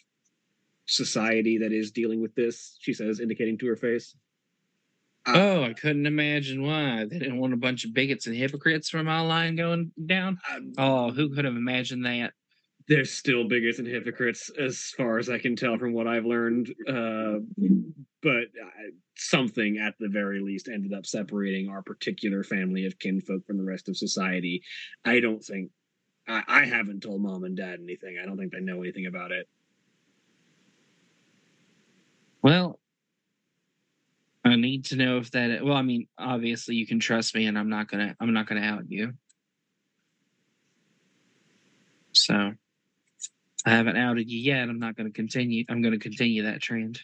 society 0.91 1.59
that 1.59 1.73
is 1.73 1.91
dealing 1.91 2.21
with 2.21 2.35
this. 2.35 2.77
She 2.81 2.93
says, 2.93 3.21
indicating 3.21 3.59
to 3.59 3.67
her 3.69 3.77
face. 3.77 4.15
Uh, 5.27 5.33
oh 5.37 5.65
i 5.65 5.75
couldn't 5.75 6.07
imagine 6.07 6.63
why 6.63 7.05
they 7.05 7.19
didn't 7.19 7.37
want 7.37 7.53
a 7.53 7.57
bunch 7.59 7.85
of 7.85 7.93
bigots 7.93 8.27
and 8.27 8.35
hypocrites 8.35 8.89
from 8.89 9.07
our 9.07 9.23
line 9.23 9.55
going 9.55 9.93
down 10.07 10.39
um, 10.51 10.73
oh 10.79 11.11
who 11.11 11.29
could 11.35 11.45
have 11.45 11.57
imagined 11.57 12.07
that 12.07 12.33
they're 12.91 13.05
still 13.05 13.47
bigots 13.47 13.79
and 13.79 13.87
hypocrites 13.87 14.51
as 14.59 14.93
far 14.97 15.19
as 15.19 15.31
I 15.31 15.39
can 15.39 15.55
tell 15.55 15.79
from 15.79 15.93
what 15.93 16.09
I've 16.09 16.25
learned. 16.25 16.75
Uh, 16.89 17.39
but 18.21 18.31
uh, 18.31 18.91
something 19.17 19.79
at 19.79 19.95
the 20.01 20.09
very 20.09 20.41
least 20.41 20.67
ended 20.67 20.93
up 20.93 21.07
separating 21.07 21.69
our 21.69 21.83
particular 21.83 22.43
family 22.43 22.87
of 22.87 22.99
kinfolk 22.99 23.47
from 23.47 23.59
the 23.59 23.65
rest 23.65 23.89
of 23.89 23.97
society. 23.97 24.63
I 25.05 25.21
don't 25.21 25.43
think 25.43 25.71
I 26.27 26.65
haven't 26.65 27.03
told 27.03 27.23
mom 27.23 27.45
and 27.45 27.57
dad 27.57 27.79
anything. 27.81 28.19
I 28.21 28.27
don't 28.27 28.37
think 28.37 28.53
they 28.53 28.61
know 28.61 28.83
anything 28.83 29.07
about 29.07 29.33
it. 29.33 29.49
Well, 32.43 32.79
I 34.45 34.57
need 34.57 34.87
to 34.87 34.97
know 34.97 35.19
if 35.19 35.31
that. 35.33 35.65
Well, 35.65 35.77
I 35.77 35.83
mean, 35.83 36.07
obviously 36.19 36.75
you 36.77 36.87
can 36.87 37.01
trust 37.01 37.35
me, 37.35 37.47
and 37.47 37.59
I'm 37.59 37.69
not 37.69 37.89
gonna. 37.91 38.17
I'm 38.21 38.33
not 38.33 38.47
gonna 38.47 38.63
out 38.63 38.85
you. 38.91 39.13
So, 42.13 42.53
I 43.67 43.71
haven't 43.71 43.97
outed 43.97 44.31
you 44.31 44.39
yet. 44.39 44.69
I'm 44.69 44.79
not 44.79 44.97
gonna 44.97 45.11
continue. 45.11 45.65
I'm 45.69 45.83
gonna 45.83 45.99
continue 45.99 46.45
that 46.45 46.63
trend. 46.63 47.01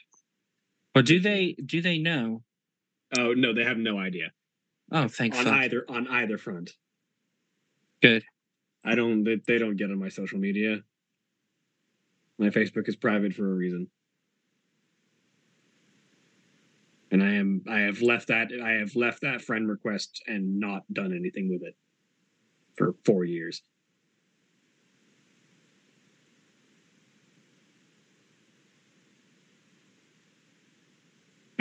Or 0.95 1.03
do 1.03 1.21
they? 1.21 1.57
Do 1.65 1.83
they 1.83 1.99
know? 1.99 2.43
Oh 3.19 3.35
no, 3.35 3.53
they 3.53 3.65
have 3.65 3.79
no 3.79 3.99
idea 3.99 4.31
Oh, 4.93 5.09
thank 5.09 5.35
on 5.35 5.45
fuck. 5.45 5.55
either 5.55 5.85
on 5.89 6.07
either 6.09 6.39
front. 6.39 6.73
Good. 8.01 8.25
I 8.85 8.95
don't. 8.95 9.25
They, 9.25 9.41
they 9.47 9.59
don't 9.59 9.77
get 9.77 9.91
on 9.91 9.99
my 9.99 10.09
social 10.09 10.39
media. 10.39 10.79
My 12.39 12.51
Facebook 12.51 12.89
is 12.89 12.97
private 12.97 13.35
for 13.35 13.51
a 13.51 13.55
reason. 13.55 13.89
And 17.13 17.23
I 17.23 17.35
am 17.35 17.63
I 17.69 17.81
have 17.81 18.03
left 18.03 18.29
that 18.29 18.51
I 18.63 18.73
have 18.73 18.95
left 18.97 19.23
that 19.23 19.41
friend 19.41 19.69
request 19.69 20.23
and 20.27 20.59
not 20.59 20.83
done 20.93 21.15
anything 21.15 21.49
with 21.49 21.63
it 21.63 21.77
for 22.77 22.95
4 23.05 23.25
years. 23.25 23.63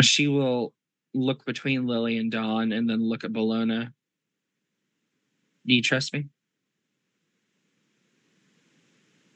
She 0.02 0.28
will 0.28 0.74
look 1.14 1.46
between 1.46 1.88
Lily 1.88 2.18
and 2.18 2.30
Dawn, 2.32 2.74
and 2.74 2.90
then 2.90 3.02
look 3.02 3.24
at 3.24 3.32
Bellona. 3.32 3.94
Do 5.66 5.74
you 5.74 5.82
trust 5.82 6.14
me, 6.14 6.26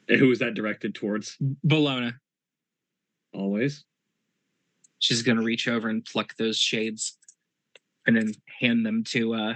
And 0.09 0.19
who 0.19 0.31
is 0.31 0.39
that 0.39 0.55
directed 0.55 0.95
towards? 0.95 1.37
Bellona? 1.65 2.13
Always. 3.31 3.85
She's 4.99 5.23
gonna 5.23 5.43
reach 5.43 5.67
over 5.67 5.89
and 5.89 6.03
pluck 6.05 6.35
those 6.37 6.57
shades, 6.57 7.17
and 8.05 8.15
then 8.15 8.33
hand 8.59 8.85
them 8.85 9.03
to 9.05 9.33
uh, 9.33 9.53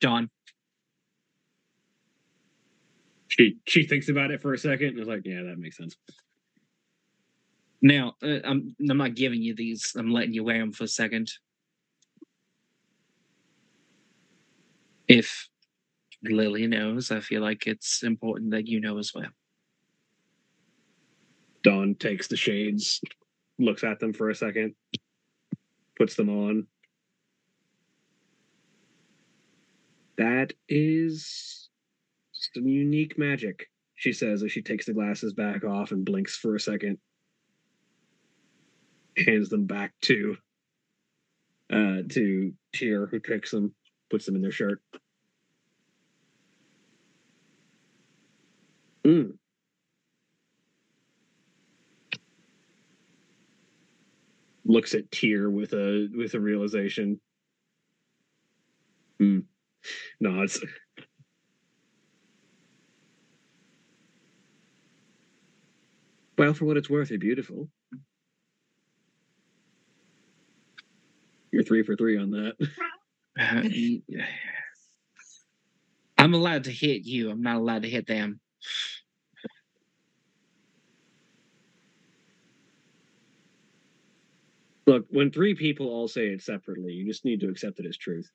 Dawn. 0.00 0.30
She 3.28 3.58
she 3.66 3.86
thinks 3.86 4.08
about 4.08 4.30
it 4.30 4.42
for 4.42 4.52
a 4.52 4.58
second 4.58 4.88
and 4.88 4.98
is 5.00 5.08
like, 5.08 5.22
"Yeah, 5.24 5.42
that 5.42 5.58
makes 5.58 5.76
sense." 5.76 5.96
Now, 7.82 8.14
uh, 8.22 8.40
I'm 8.44 8.74
I'm 8.88 8.96
not 8.98 9.14
giving 9.14 9.42
you 9.42 9.54
these. 9.54 9.92
I'm 9.96 10.10
letting 10.10 10.34
you 10.34 10.44
wear 10.44 10.58
them 10.58 10.72
for 10.72 10.84
a 10.84 10.88
second. 10.88 11.30
If 15.08 15.48
Lily 16.22 16.66
knows, 16.66 17.10
I 17.10 17.20
feel 17.20 17.42
like 17.42 17.66
it's 17.66 18.02
important 18.02 18.50
that 18.52 18.66
you 18.66 18.80
know 18.80 18.98
as 18.98 19.12
well. 19.14 19.30
Dawn 21.62 21.94
takes 21.94 22.28
the 22.28 22.36
shades, 22.36 23.00
looks 23.60 23.84
at 23.84 24.00
them 24.00 24.12
for 24.12 24.30
a 24.30 24.34
second, 24.34 24.74
puts 25.96 26.14
them 26.14 26.28
on. 26.28 26.66
That 30.16 30.52
is 30.68 31.68
some 32.32 32.66
unique 32.66 33.18
magic, 33.18 33.70
she 33.94 34.12
says 34.12 34.42
as 34.42 34.52
she 34.52 34.62
takes 34.62 34.86
the 34.86 34.92
glasses 34.92 35.32
back 35.32 35.64
off 35.64 35.92
and 35.92 36.04
blinks 36.04 36.36
for 36.36 36.54
a 36.54 36.60
second. 36.60 36.98
Hands 39.16 39.48
them 39.48 39.66
back 39.66 39.92
to 40.02 40.36
uh 41.72 42.02
to 42.10 42.52
Tier, 42.74 43.06
who 43.06 43.20
takes 43.20 43.50
them, 43.50 43.74
puts 44.08 44.26
them 44.26 44.36
in 44.36 44.42
their 44.42 44.52
shirt. 44.52 44.80
Mm. 49.04 49.39
Looks 54.70 54.94
at 54.94 55.10
Tyr 55.10 55.50
with 55.50 55.72
a 55.72 56.08
with 56.14 56.34
a 56.34 56.40
realization. 56.40 57.20
Hmm. 59.18 59.40
it's 60.20 60.60
Well, 66.38 66.54
for 66.54 66.66
what 66.66 66.76
it's 66.76 66.88
worth, 66.88 67.10
you're 67.10 67.18
beautiful. 67.18 67.68
You're 71.50 71.64
three 71.64 71.82
for 71.82 71.96
three 71.96 72.16
on 72.16 72.30
that. 72.30 72.54
Uh, 73.36 73.62
I'm 76.18 76.34
allowed 76.34 76.64
to 76.64 76.70
hit 76.70 77.04
you. 77.04 77.30
I'm 77.30 77.42
not 77.42 77.56
allowed 77.56 77.82
to 77.82 77.90
hit 77.90 78.06
them. 78.06 78.38
Look, 84.90 85.06
when 85.10 85.30
three 85.30 85.54
people 85.54 85.86
all 85.86 86.08
say 86.08 86.30
it 86.30 86.42
separately, 86.42 86.92
you 86.92 87.06
just 87.06 87.24
need 87.24 87.38
to 87.42 87.48
accept 87.48 87.78
it 87.78 87.86
as 87.86 87.96
truth. 87.96 88.28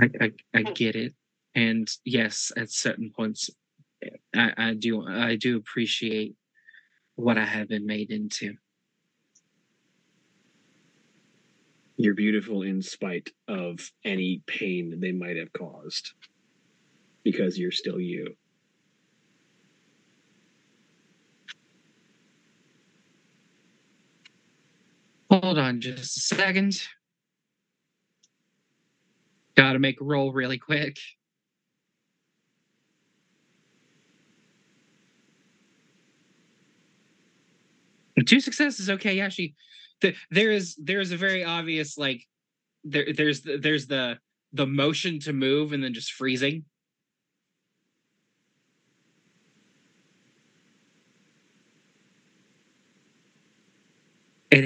I, 0.00 0.08
I, 0.18 0.32
I 0.54 0.62
get 0.62 0.96
it, 0.96 1.12
and 1.54 1.86
yes, 2.06 2.52
at 2.56 2.70
certain 2.70 3.12
points, 3.14 3.50
I, 4.34 4.50
I 4.56 4.72
do 4.72 5.06
I 5.06 5.36
do 5.36 5.58
appreciate 5.58 6.34
what 7.16 7.36
I 7.36 7.44
have 7.44 7.68
been 7.68 7.84
made 7.84 8.10
into. 8.10 8.54
You're 11.98 12.14
beautiful 12.14 12.62
in 12.62 12.80
spite 12.80 13.28
of 13.46 13.90
any 14.06 14.40
pain 14.46 15.00
they 15.00 15.12
might 15.12 15.36
have 15.36 15.52
caused. 15.52 16.12
Because 17.24 17.58
you're 17.58 17.72
still 17.72 18.00
you. 18.00 18.36
Hold 25.42 25.58
on 25.58 25.82
just 25.82 26.16
a 26.16 26.20
second. 26.20 26.80
Gotta 29.54 29.78
make 29.78 30.00
a 30.00 30.04
roll 30.04 30.32
really 30.32 30.56
quick. 30.56 30.96
Two 38.24 38.40
successes, 38.40 38.88
okay. 38.88 39.14
Yeah, 39.14 39.28
she. 39.28 39.54
The, 40.00 40.14
there 40.30 40.50
is 40.50 40.74
there 40.76 41.00
is 41.00 41.12
a 41.12 41.16
very 41.18 41.44
obvious 41.44 41.98
like 41.98 42.22
there 42.84 43.06
there's 43.14 43.42
the, 43.42 43.58
there's 43.58 43.86
the 43.86 44.18
the 44.54 44.66
motion 44.66 45.18
to 45.20 45.34
move 45.34 45.72
and 45.72 45.84
then 45.84 45.92
just 45.92 46.12
freezing. 46.12 46.64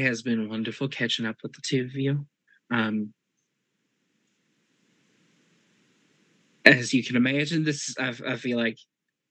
Has 0.00 0.22
been 0.22 0.48
wonderful 0.48 0.88
catching 0.88 1.26
up 1.26 1.36
with 1.42 1.52
the 1.52 1.62
two 1.62 1.84
of 1.84 1.94
you. 1.94 2.26
Um, 2.70 3.12
as 6.64 6.92
you 6.92 7.02
can 7.02 7.16
imagine, 7.16 7.64
this 7.64 7.94
I, 7.98 8.14
I 8.26 8.36
feel 8.36 8.58
like 8.58 8.78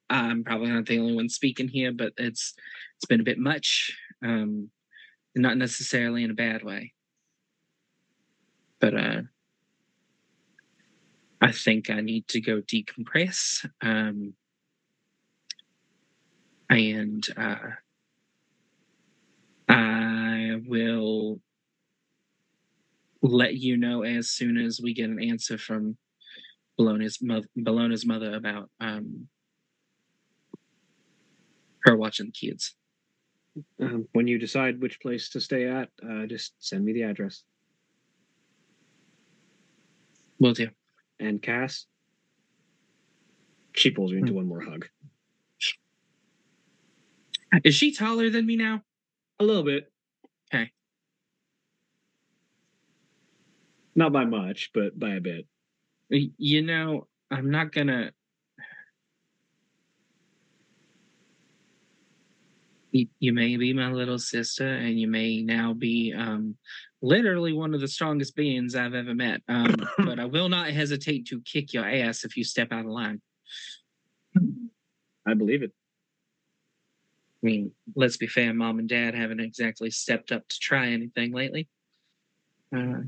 I'm 0.09 0.43
probably 0.43 0.69
not 0.71 0.85
the 0.85 0.99
only 0.99 1.15
one 1.15 1.29
speaking 1.29 1.67
here, 1.67 1.91
but 1.91 2.13
it's 2.17 2.53
it's 2.97 3.05
been 3.05 3.21
a 3.21 3.25
bit 3.25 3.37
much. 3.37 3.95
Um, 4.23 4.69
not 5.35 5.57
necessarily 5.57 6.23
in 6.23 6.31
a 6.31 6.35
bad 6.35 6.63
way, 6.63 6.93
but 8.79 8.93
uh, 8.95 9.21
I 11.41 11.51
think 11.51 11.89
I 11.89 12.01
need 12.01 12.27
to 12.29 12.41
go 12.41 12.61
decompress. 12.61 13.65
Um, 13.81 14.33
and 16.69 17.25
uh, 17.37 17.57
will 20.68 21.40
let 23.22 23.56
you 23.56 23.77
know 23.77 24.03
as 24.03 24.30
soon 24.30 24.57
as 24.57 24.80
we 24.81 24.94
get 24.94 25.10
an 25.10 25.22
answer 25.22 25.57
from 25.57 25.98
Bellona's 26.77 27.19
mother, 27.22 27.48
Bellona's 27.56 28.06
mother 28.06 28.36
about 28.36 28.69
um, 28.80 29.27
her 31.84 31.95
watching 31.95 32.27
the 32.27 32.31
kids. 32.31 32.76
Um, 33.81 34.07
when 34.14 34.27
you 34.27 34.38
decide 34.38 34.81
which 34.81 35.02
place 35.02 35.30
to 35.31 35.41
stay 35.41 35.68
at, 35.68 35.90
uh, 36.07 36.26
just 36.27 36.53
send 36.60 36.86
me 36.86 36.94
the 36.94 37.03
address. 37.03 37.44
Will 40.40 40.53
do. 40.53 40.69
And 41.19 41.41
Cass, 41.41 41.86
she 43.73 43.91
pulls 43.91 44.11
you 44.11 44.19
into 44.19 44.34
one 44.34 44.48
more 44.48 44.61
hug. 44.61 44.88
Is 47.64 47.76
she 47.76 47.94
taller 47.94 48.30
than 48.30 48.45
me 48.45 48.56
now? 48.56 48.84
A 49.40 49.44
little 49.44 49.64
bit. 49.64 49.91
Okay. 50.53 50.71
Not 53.95 54.13
by 54.13 54.26
much, 54.26 54.71
but 54.73 54.97
by 54.97 55.15
a 55.15 55.19
bit. 55.19 55.45
You 56.09 56.61
know, 56.61 57.07
I'm 57.30 57.51
not 57.51 57.71
gonna. 57.71 58.11
You, 62.91 63.07
you 63.19 63.34
may 63.34 63.55
be 63.57 63.73
my 63.73 63.91
little 63.91 64.17
sister, 64.17 64.67
and 64.67 64.99
you 64.99 65.07
may 65.07 65.43
now 65.43 65.73
be 65.73 66.13
um, 66.17 66.55
literally 67.03 67.53
one 67.53 67.76
of 67.76 67.81
the 67.81 67.88
strongest 67.88 68.35
beings 68.35 68.73
I've 68.73 68.95
ever 68.95 69.13
met. 69.13 69.41
Um, 69.47 69.76
but 69.99 70.19
I 70.19 70.26
will 70.26 70.49
not 70.49 70.69
hesitate 70.69 71.27
to 71.27 71.41
kick 71.41 71.73
your 71.73 71.88
ass 71.88 72.23
if 72.23 72.35
you 72.35 72.43
step 72.43 72.71
out 72.71 72.85
of 72.85 72.91
line. 72.91 73.21
I 75.27 75.35
believe 75.35 75.61
it. 75.61 75.71
I 77.41 77.45
mean, 77.45 77.71
let's 77.95 78.17
be 78.17 78.27
fair, 78.27 78.53
mom 78.53 78.79
and 78.79 78.89
dad 78.89 79.15
haven't 79.15 79.39
exactly 79.39 79.91
stepped 79.91 80.31
up 80.31 80.47
to 80.47 80.59
try 80.59 80.87
anything 80.89 81.31
lately. 81.31 81.69
Uh, 82.75 83.03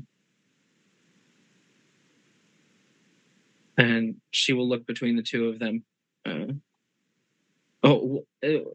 and 3.76 4.16
she 4.30 4.52
will 4.52 4.68
look 4.68 4.86
between 4.86 5.16
the 5.16 5.22
two 5.22 5.48
of 5.48 5.58
them. 5.58 5.84
Uh, 6.24 6.52
oh, 7.82 8.24
uh, 8.42 8.70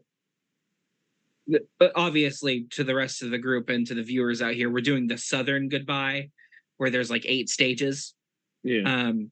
but 1.78 1.92
obviously, 1.94 2.66
to 2.70 2.84
the 2.84 2.94
rest 2.94 3.22
of 3.22 3.30
the 3.30 3.38
group 3.38 3.68
and 3.68 3.86
to 3.86 3.94
the 3.94 4.02
viewers 4.02 4.42
out 4.42 4.54
here, 4.54 4.70
we're 4.70 4.80
doing 4.80 5.06
the 5.06 5.18
southern 5.18 5.68
goodbye, 5.68 6.30
where 6.76 6.90
there's 6.90 7.10
like 7.10 7.24
eight 7.26 7.48
stages. 7.48 8.14
Yeah. 8.62 8.82
Um, 8.84 9.30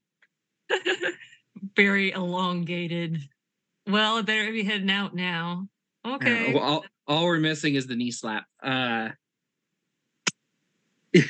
Very 1.77 2.11
elongated. 2.13 3.21
Well, 3.87 4.17
I 4.17 4.23
better 4.23 4.51
be 4.51 4.65
heading 4.65 4.91
out 4.91 5.15
now. 5.15 5.69
Okay. 6.07 6.51
Uh, 6.51 6.53
well, 6.53 6.63
all, 6.63 6.85
all 7.09 7.25
we're 7.25 7.39
missing 7.39 7.75
is 7.75 7.87
the 7.87 7.97
knee 7.97 8.13
slap. 8.13 8.45
Uh, 8.63 9.09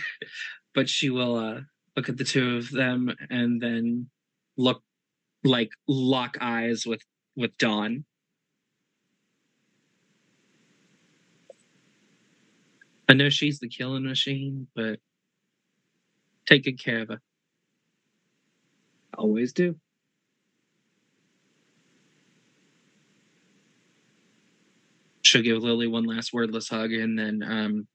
but 0.75 0.89
she 0.89 1.09
will 1.09 1.37
uh, 1.37 1.61
look 1.97 2.09
at 2.09 2.17
the 2.19 2.25
two 2.25 2.57
of 2.59 2.71
them 2.71 3.15
and 3.31 3.61
then 3.61 4.09
look 4.57 4.83
like 5.45 5.71
lock 5.87 6.37
eyes 6.41 6.87
with 6.87 7.03
with 7.37 7.57
Dawn. 7.59 8.05
I 13.09 13.15
know 13.15 13.31
she's 13.31 13.61
the 13.61 13.69
killing 13.69 14.05
machine, 14.05 14.67
but 14.75 14.99
take 16.47 16.65
good 16.65 16.83
care 16.83 17.03
of 17.03 17.09
her. 17.09 17.21
Always 19.17 19.53
do. 19.53 19.77
She'll 25.37 25.45
give 25.45 25.63
Lily 25.63 25.87
one 25.87 26.05
last 26.05 26.33
wordless 26.33 26.69
hug 26.69 26.93
and 26.93 27.19
then 27.19 27.43
um, 27.43 27.87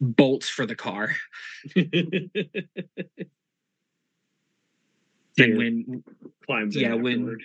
bolts 0.00 0.48
for 0.48 0.64
the 0.64 0.76
car. 0.76 1.14
And 5.40 5.56
when 5.56 6.02
climbs 6.44 6.74
yeah, 6.74 6.94
when 6.94 7.38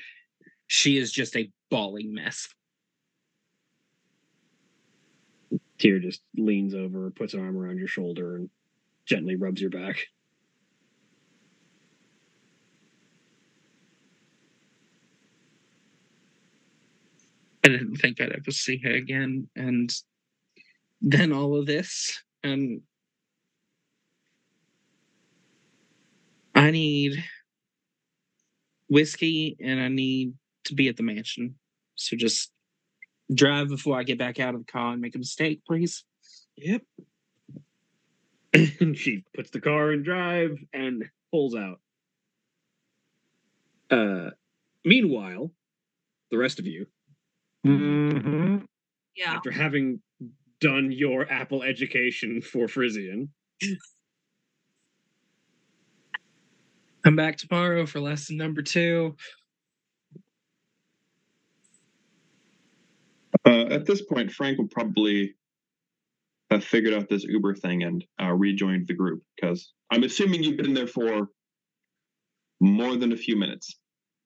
she 0.65 0.97
is 0.97 1.11
just 1.11 1.35
a 1.35 1.51
bawling 1.69 2.11
mess. 2.11 2.49
Tyr 5.77 5.99
just 5.99 6.21
leans 6.35 6.73
over, 6.73 7.11
puts 7.11 7.35
an 7.35 7.41
arm 7.41 7.55
around 7.55 7.77
your 7.77 7.87
shoulder, 7.87 8.37
and 8.37 8.49
gently 9.05 9.35
rubs 9.35 9.61
your 9.61 9.69
back. 9.69 10.07
I 17.63 17.69
didn't 17.69 17.95
think 17.95 18.19
I'd 18.19 18.33
ever 18.33 18.51
see 18.51 18.77
her 18.83 18.91
again. 18.91 19.47
And 19.55 19.93
then 21.01 21.31
all 21.31 21.57
of 21.57 21.65
this, 21.65 22.21
and 22.43 22.81
I 26.53 26.71
need 26.71 27.23
whiskey 28.89 29.55
and 29.61 29.79
I 29.79 29.87
need 29.87 30.33
to 30.65 30.75
be 30.75 30.87
at 30.89 30.97
the 30.97 31.03
mansion. 31.03 31.55
So 31.95 32.17
just 32.17 32.51
drive 33.33 33.69
before 33.69 33.97
I 33.97 34.03
get 34.03 34.19
back 34.19 34.39
out 34.39 34.55
of 34.55 34.65
the 34.65 34.71
car 34.71 34.91
and 34.91 35.01
make 35.01 35.15
a 35.15 35.19
mistake, 35.19 35.61
please. 35.65 36.03
Yep. 36.57 36.83
And 38.53 38.97
she 38.97 39.23
puts 39.35 39.51
the 39.51 39.61
car 39.61 39.93
in 39.93 40.03
drive 40.03 40.57
and 40.73 41.05
pulls 41.31 41.55
out. 41.55 41.79
Uh, 43.89 44.31
meanwhile, 44.85 45.51
the 46.29 46.37
rest 46.37 46.59
of 46.59 46.67
you 46.67 46.87
hmm 47.63 48.57
Yeah. 49.15 49.33
after 49.33 49.51
having 49.51 50.01
done 50.59 50.91
your 50.91 51.29
Apple 51.31 51.63
education 51.63 52.41
for 52.41 52.67
Frisian, 52.67 53.29
Come 57.03 57.15
back 57.17 57.35
tomorrow 57.37 57.85
for 57.85 57.99
lesson 57.99 58.37
number 58.37 58.61
two. 58.61 59.17
Uh, 63.45 63.65
at 63.65 63.85
this 63.85 64.01
point, 64.03 64.31
Frank 64.31 64.57
will 64.57 64.69
probably 64.69 65.35
have 66.49 66.63
figured 66.63 66.93
out 66.93 67.09
this 67.09 67.25
Uber 67.25 67.55
thing 67.55 67.83
and 67.83 68.05
uh, 68.21 68.31
rejoined 68.31 68.87
the 68.87 68.93
group 68.93 69.21
because 69.35 69.73
I'm 69.91 70.03
assuming 70.03 70.43
you've 70.43 70.55
been 70.55 70.73
there 70.73 70.87
for 70.87 71.27
more 72.61 72.95
than 72.95 73.11
a 73.11 73.17
few 73.17 73.35
minutes. 73.35 73.77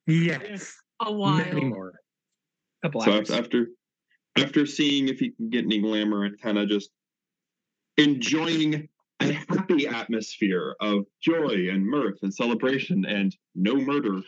Yes. 0.06 0.76
A 1.02 1.06
Many 1.06 1.62
while. 1.62 1.70
more. 1.70 1.94
Couple 2.84 3.02
So 3.02 3.14
hours. 3.14 3.32
after, 3.32 3.44
after 3.44 3.68
after 4.38 4.66
seeing 4.66 5.08
if 5.08 5.20
he 5.20 5.32
can 5.32 5.50
get 5.50 5.66
any 5.66 5.80
glamour 5.82 6.26
and 6.26 6.40
kind 6.40 6.58
of 6.58 6.70
just 6.70 6.92
enjoying 7.98 8.88
a 9.20 9.32
happy 9.32 9.88
atmosphere 9.88 10.76
of 10.80 11.06
joy 11.22 11.70
and 11.72 11.84
mirth 11.86 12.20
and 12.22 12.34
celebration 12.34 13.04
and 13.06 13.36
no 13.56 13.76
murder. 13.76 14.22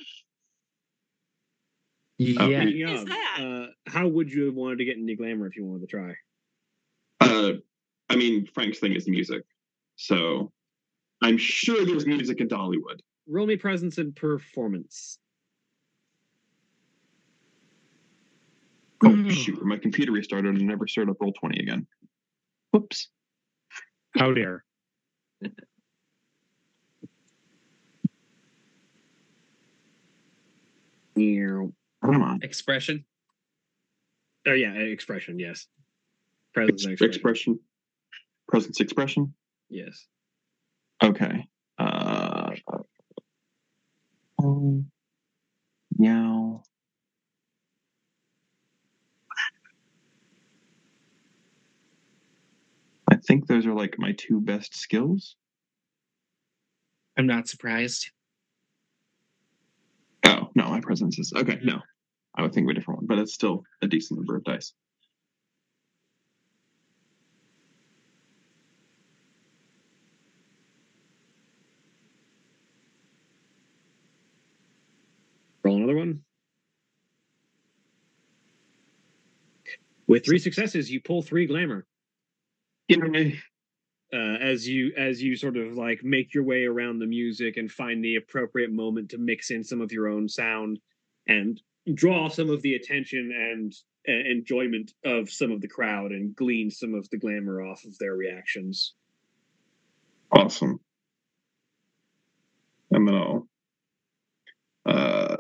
Yeah. 2.18 2.64
speaking 2.64 2.90
is 2.90 3.02
of, 3.02 3.08
that? 3.08 3.38
uh, 3.40 3.66
how 3.90 4.08
would 4.08 4.32
you 4.32 4.46
have 4.46 4.56
wanted 4.56 4.80
to 4.80 4.86
get 4.86 4.98
any 4.98 5.16
glamour 5.16 5.48
if 5.48 5.56
you 5.56 5.64
wanted 5.66 5.82
to 5.82 5.88
try? 5.88 6.14
Uh, 7.22 7.54
I 8.10 8.16
mean, 8.16 8.48
Frank's 8.48 8.80
thing 8.80 8.94
is 8.94 9.08
music, 9.08 9.44
so 9.96 10.52
I'm 11.22 11.38
sure 11.38 11.86
there's 11.86 12.08
music 12.08 12.42
in 12.42 12.48
Dollywood. 12.50 13.00
Roll 13.28 13.46
me 13.46 13.58
presence 13.58 14.00
and 14.00 14.16
performance. 14.16 15.20
Oh 19.04 19.10
Mm. 19.10 19.32
shoot! 19.32 19.64
My 19.66 19.78
computer 19.78 20.12
restarted 20.12 20.56
and 20.56 20.68
never 20.68 20.88
started 20.88 21.12
up 21.12 21.18
Roll20 21.20 21.60
again. 21.62 21.88
Whoops. 22.72 23.10
How 24.18 24.34
dare. 24.34 24.66
Come 31.16 31.74
on. 32.24 32.40
Expression. 32.44 33.06
Oh 34.48 34.54
yeah, 34.54 34.72
expression. 34.74 35.38
Yes. 35.40 35.68
Presence 36.54 36.86
Ex- 36.86 36.92
expression. 36.94 37.14
expression. 37.14 37.60
Presence 38.48 38.80
expression. 38.80 39.34
Yes. 39.70 40.06
Okay. 41.04 41.48
Uh. 41.78 42.52
Oh. 44.42 44.84
Meow. 45.98 46.64
Think 53.30 53.46
those 53.46 53.68
are 53.68 53.76
like 53.76 53.94
my 54.00 54.12
two 54.18 54.42
best 54.42 54.76
skills. 54.76 55.36
I'm 57.16 57.28
not 57.28 57.48
surprised. 57.48 58.10
Oh 60.26 60.50
no, 60.56 60.70
my 60.70 60.82
presence 60.82 61.20
is 61.20 61.32
okay. 61.36 61.58
Mm-hmm. 61.58 61.68
No, 61.68 61.80
I 62.36 62.42
would 62.42 62.54
think 62.54 62.66
of 62.66 62.72
a 62.72 62.74
different 62.74 63.02
one, 63.02 63.08
but 63.08 63.20
it's 63.20 63.36
still 63.36 63.64
a 63.84 63.88
decent 63.88 64.20
number 64.20 64.36
of 64.36 64.44
dice. 64.46 64.74
Roll 75.64 75.78
another 75.78 75.96
one. 75.96 76.22
With 80.08 80.26
three 80.26 80.40
successes, 80.40 80.90
you 80.90 81.00
pull 81.00 81.22
three 81.22 81.46
glamour. 81.46 81.86
Yay. 82.90 83.40
uh, 84.14 84.18
as 84.18 84.68
you 84.68 84.92
as 84.98 85.22
you 85.22 85.36
sort 85.36 85.58
of 85.58 85.76
like 85.76 86.04
make 86.04 86.34
your 86.34 86.44
way 86.44 86.66
around 86.66 87.00
the 87.00 87.06
music 87.06 87.58
and 87.58 87.72
find 87.72 88.04
the 88.04 88.16
appropriate 88.16 88.72
moment 88.72 89.10
to 89.10 89.18
mix 89.18 89.52
in 89.52 89.64
some 89.64 89.82
of 89.82 89.92
your 89.92 90.08
own 90.08 90.28
sound 90.28 90.80
and 91.28 91.62
draw 91.94 92.28
some 92.28 92.50
of 92.50 92.62
the 92.64 92.74
attention 92.76 93.32
and 93.32 93.74
uh, 94.08 94.30
enjoyment 94.30 94.94
of 95.06 95.30
some 95.30 95.52
of 95.52 95.62
the 95.62 95.68
crowd 95.68 96.12
and 96.12 96.36
glean 96.36 96.72
some 96.72 96.96
of 96.96 97.08
the 97.10 97.18
glamour 97.18 97.62
off 97.62 97.84
of 97.86 97.98
their 98.00 98.16
reactions. 98.16 98.96
Awesome. 100.32 100.80
And 102.92 103.08
then 103.08 103.16
I'll 103.16 103.48
uh, 104.86 105.38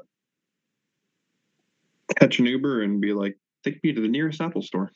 catch 2.15 2.39
an 2.39 2.45
Uber 2.45 2.83
and 2.83 3.01
be 3.01 3.13
like, 3.13 3.37
take 3.63 3.83
me 3.83 3.93
to 3.93 4.01
the 4.01 4.07
nearest 4.07 4.41
Apple 4.41 4.61
store. 4.61 4.91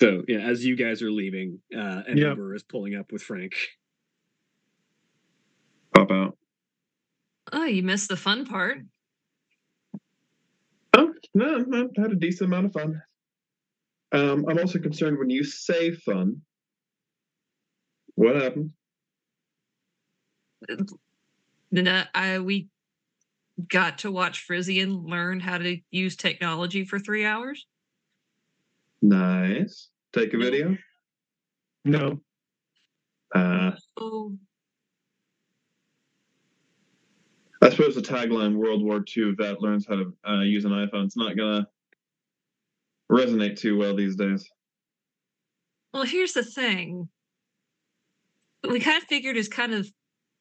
So 0.00 0.22
yeah, 0.28 0.40
as 0.40 0.64
you 0.64 0.76
guys 0.76 1.02
are 1.02 1.10
leaving, 1.10 1.60
uh, 1.74 2.02
an 2.06 2.18
Yep. 2.18 2.36
Uber 2.36 2.54
is 2.54 2.62
pulling 2.62 2.94
up 2.94 3.12
with 3.12 3.22
Frank. 3.22 3.54
Pop 5.94 6.10
out. 6.10 6.38
Oh, 7.52 7.64
you 7.64 7.82
missed 7.82 8.08
the 8.08 8.16
fun 8.16 8.44
part. 8.44 8.78
Oh, 10.94 11.12
no, 11.34 11.58
no, 11.58 11.88
had 11.96 12.12
a 12.12 12.16
decent 12.16 12.48
amount 12.48 12.66
of 12.66 12.72
fun. 12.72 13.02
Um, 14.12 14.46
I'm 14.48 14.58
also 14.58 14.78
concerned 14.78 15.18
when 15.18 15.30
you 15.30 15.44
say 15.44 15.92
fun. 15.92 16.42
What 18.14 18.36
happened? 18.36 18.70
Then 21.70 21.88
uh, 21.88 22.06
I 22.14 22.38
we 22.38 22.68
got 23.68 23.98
to 23.98 24.10
watch 24.10 24.40
Frisian 24.40 25.04
learn 25.04 25.40
how 25.40 25.58
to 25.58 25.78
use 25.90 26.16
technology 26.16 26.84
for 26.84 26.98
three 26.98 27.24
hours. 27.24 27.66
Nice. 29.06 29.90
Take 30.12 30.34
a 30.34 30.38
video. 30.38 30.76
No. 31.84 32.20
Uh, 33.32 33.70
Oh, 33.96 34.36
I 37.62 37.70
suppose 37.70 37.94
the 37.94 38.00
tagline 38.02 38.56
World 38.56 38.82
War 38.82 39.04
II 39.16 39.34
vet 39.38 39.60
learns 39.62 39.86
how 39.88 39.94
to 39.96 40.12
uh, 40.28 40.40
use 40.42 40.64
an 40.64 40.72
iPhone. 40.72 41.04
It's 41.04 41.16
not 41.16 41.36
gonna 41.36 41.68
resonate 43.10 43.56
too 43.58 43.78
well 43.78 43.94
these 43.94 44.16
days. 44.16 44.48
well, 45.94 46.02
here's 46.04 46.32
the 46.32 46.42
thing. 46.44 47.08
We 48.68 48.80
kind 48.80 49.00
of 49.00 49.04
figured 49.08 49.36
as 49.36 49.48
kind 49.48 49.72
of 49.72 49.88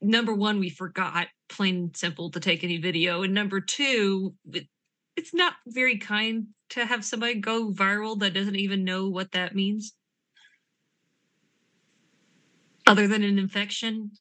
number 0.02 0.34
one, 0.34 0.60
we 0.60 0.70
forgot 0.70 1.28
plain 1.50 1.76
and 1.76 1.96
simple 1.98 2.32
to 2.32 2.40
take 2.40 2.64
any 2.64 2.78
video, 2.78 3.22
and 3.24 3.34
number 3.34 3.62
two, 3.62 4.34
it, 4.52 4.68
it's 5.16 5.34
not 5.34 5.54
very 5.68 5.98
kind 5.98 6.48
to 6.70 6.86
have 6.86 7.06
somebody 7.06 7.36
go 7.36 7.72
viral 7.72 8.20
that 8.20 8.34
doesn't 8.34 8.56
even 8.56 8.84
know 8.84 9.08
what 9.10 9.32
that 9.32 9.56
means, 9.56 9.94
other 12.88 13.08
than 13.08 13.24
an 13.24 13.40
infection. 13.40 14.12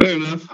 Fair 0.00 0.16
enough. 0.16 0.46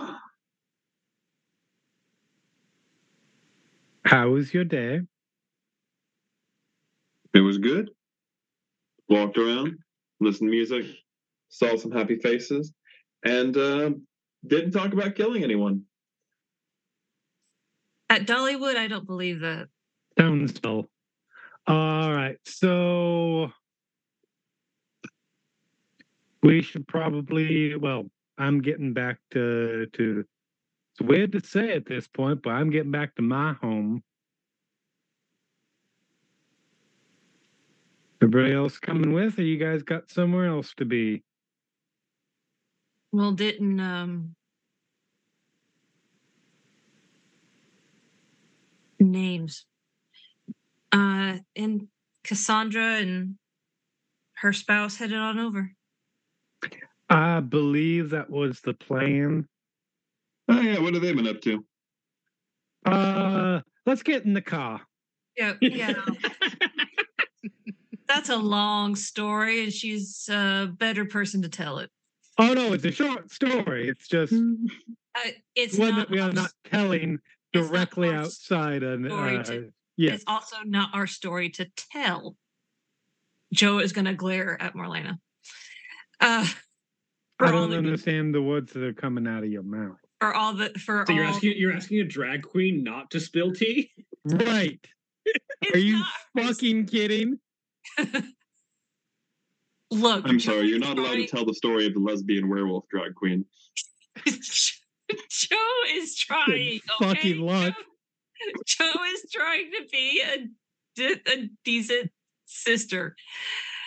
How 4.05 4.31
was 4.31 4.53
your 4.53 4.65
day? 4.65 5.01
It 7.35 7.41
was 7.41 7.59
good. 7.59 7.91
Walked 9.09 9.39
around, 9.39 9.79
listened 10.21 10.49
to 10.49 10.51
music, 10.51 10.87
saw 11.49 11.77
some 11.77 11.91
happy 11.91 12.17
faces, 12.17 12.73
and 13.25 13.57
uh, 13.57 13.91
didn't 14.47 14.73
talk 14.73 14.93
about 14.93 15.15
killing 15.15 15.43
anyone. 15.43 15.83
At 18.13 18.27
Dollywood, 18.27 18.77
I 18.77 18.89
don't 18.89 19.07
believe 19.07 19.41
that. 19.41 19.69
Sounds 20.19 20.53
dull. 20.53 20.91
All 21.67 22.13
right. 22.13 22.37
So 22.45 23.51
we 26.43 26.61
should 26.61 26.87
probably 26.87 27.75
well, 27.75 28.11
I'm 28.37 28.61
getting 28.61 28.93
back 28.93 29.17
to 29.31 29.87
to 29.95 30.27
it's 30.93 31.09
weird 31.09 31.33
to 31.33 31.41
say 31.41 31.73
at 31.73 31.87
this 31.87 32.07
point, 32.07 32.43
but 32.43 32.51
I'm 32.51 32.69
getting 32.69 32.91
back 32.91 33.15
to 33.15 33.23
my 33.23 33.55
home. 33.55 34.03
Everybody 38.21 38.53
else 38.53 38.79
coming 38.79 39.15
with, 39.15 39.39
or 39.39 39.43
you 39.43 39.57
guys 39.57 39.83
got 39.83 40.11
somewhere 40.11 40.49
else 40.49 40.75
to 40.77 40.85
be? 40.85 41.23
Well, 43.11 43.33
didn't 43.33 43.81
um 43.81 44.35
names. 49.11 49.67
Uh 50.93 51.39
and 51.57 51.89
Cassandra 52.25 52.97
and 52.97 53.37
her 54.35 54.53
spouse 54.53 54.97
headed 54.97 55.19
on 55.19 55.39
over. 55.39 55.71
I 57.09 57.41
believe 57.41 58.11
that 58.11 58.31
was 58.31 58.61
the 58.61 58.75
plan. 58.75 59.47
Oh 60.49 60.61
yeah, 60.61 60.81
what 60.81 60.95
have 60.95 61.03
they 61.03 61.13
been 61.13 61.29
up 61.29 61.41
to? 61.43 61.65
Uh, 62.85 63.61
let's 63.87 64.03
get 64.03 64.25
in 64.25 64.35
the 64.35 64.43
car. 64.43 64.81
Yeah, 65.37 65.55
yeah. 65.61 65.95
That's 68.09 68.31
a 68.31 68.37
long 68.37 68.97
story, 68.97 69.63
and 69.63 69.73
she's 69.73 70.29
a 70.29 70.73
better 70.77 71.05
person 71.05 71.43
to 71.43 71.49
tell 71.49 71.79
it. 71.79 71.91
Oh 72.39 72.55
no, 72.55 72.73
it's 72.73 72.85
a 72.85 72.91
short 72.91 73.31
story. 73.31 73.89
It's 73.89 74.09
just 74.09 74.35
Uh, 75.15 75.29
it's 75.55 75.77
one 75.77 75.91
not 75.91 75.99
that 75.99 76.11
we 76.11 76.19
are 76.19 76.33
not 76.33 76.51
telling 76.65 77.13
it's 77.13 77.13
not 77.13 77.21
directly 77.53 78.11
outside. 78.11 78.83
And 78.83 79.07
story 79.07 79.37
uh, 79.37 79.43
to- 79.45 79.73
yes, 79.97 80.15
It's 80.17 80.25
also 80.27 80.57
not 80.65 80.91
our 80.95 81.07
story 81.07 81.51
to 81.51 81.67
tell. 81.93 82.37
Jo 83.53 83.79
is 83.79 83.93
going 83.93 84.07
to 84.07 84.15
glare 84.15 84.61
at 84.61 84.75
Marlena. 84.75 85.19
Uh, 86.21 86.47
I 87.41 87.51
don't 87.51 87.73
understand 87.75 88.35
the 88.35 88.43
words 88.43 88.73
that 88.73 88.83
are 88.83 88.93
coming 88.93 89.27
out 89.27 89.43
of 89.43 89.51
your 89.51 89.63
mouth. 89.63 89.97
For 90.21 90.33
all 90.33 90.55
the 90.55 90.71
for 90.79 91.05
So 91.07 91.13
you're 91.13 91.25
all, 91.25 91.35
asking 91.35 91.55
you're 91.57 91.73
asking 91.73 92.01
a 92.01 92.05
drag 92.05 92.43
queen 92.43 92.85
not 92.85 93.11
to 93.11 93.21
spill 93.21 93.53
tea? 93.53 93.91
Right? 94.25 94.79
Are 95.75 95.79
you 95.79 95.99
not 95.99 96.07
her 96.37 96.43
fucking 96.45 96.87
kidding? 96.87 97.41
Look, 99.91 100.25
I'm 100.25 100.39
Jo 100.39 100.53
sorry, 100.53 100.69
you're 100.69 100.79
not 100.79 100.99
allowed 100.99 101.15
to 101.17 101.27
tell 101.27 101.45
the 101.45 101.55
story 101.55 101.87
of 101.87 101.95
the 101.95 102.01
lesbian 102.01 102.49
werewolf 102.49 102.85
drag 102.89 103.15
queen. 103.15 103.45
Jo 105.31 105.57
is 105.91 106.17
trying. 106.17 106.81
fucking 106.99 107.17
okay? 107.19 107.35
luck. 107.35 107.75
Jo, 108.67 108.85
Jo 108.95 109.03
is 109.15 109.31
trying 109.33 109.71
to 109.71 109.87
be 109.91 110.23
a, 110.23 110.47
de- 110.97 111.33
a 111.33 111.51
decent 111.65 112.11
sister. 112.47 113.17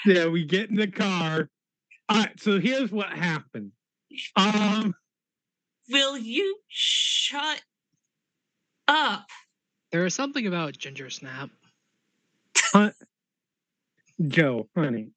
Yeah, 0.06 0.28
we 0.28 0.46
get 0.46 0.70
in 0.70 0.76
the 0.76 0.88
car. 0.88 1.50
All 2.10 2.18
right, 2.18 2.40
so 2.40 2.60
here's 2.60 2.92
what 2.92 3.10
happened. 3.10 3.72
Um, 4.36 4.94
Will 5.90 6.18
you 6.18 6.58
shut 6.68 7.62
up? 8.88 9.28
There 9.92 10.06
is 10.06 10.14
something 10.14 10.46
about 10.48 10.78
Ginger 10.78 11.10
Snap. 11.10 11.50
Jo, 14.28 14.68
honey, 14.76 15.12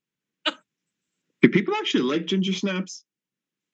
Do 1.42 1.48
people 1.48 1.74
actually 1.76 2.02
like 2.02 2.26
ginger 2.26 2.52
snaps? 2.52 3.04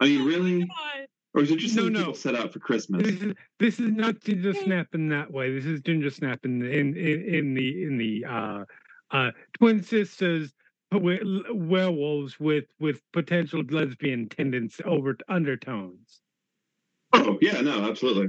I 0.00 0.06
mean, 0.06 0.24
really? 0.26 0.60
God. 0.60 1.06
Or 1.34 1.42
is 1.42 1.50
it 1.50 1.58
just 1.58 1.74
No, 1.74 1.88
no. 1.88 1.98
people 1.98 2.14
set 2.14 2.34
out 2.36 2.52
for 2.52 2.60
Christmas? 2.60 3.02
this 3.02 3.20
is 3.22 3.34
this 3.58 3.80
is 3.80 3.90
not 3.90 4.20
ginger 4.20 4.54
snap 4.54 4.94
in 4.94 5.08
that 5.08 5.32
way. 5.32 5.52
This 5.52 5.66
is 5.66 5.80
ginger 5.80 6.10
snap 6.10 6.44
in 6.44 6.60
the 6.60 6.70
in 6.70 6.96
in, 6.96 7.22
in 7.34 7.54
the 7.54 7.82
in 7.84 7.98
the 7.98 8.24
uh 8.24 8.64
uh 9.10 9.30
twin 9.58 9.82
sisters 9.82 10.54
werewolves 10.92 12.38
with 12.38 12.66
with 12.78 13.00
potential 13.12 13.62
lesbian 13.68 14.28
tendencies 14.28 14.80
over 14.86 15.16
undertones. 15.28 16.20
Oh, 17.12 17.36
yeah, 17.40 17.60
no, 17.60 17.82
absolutely. 17.88 18.28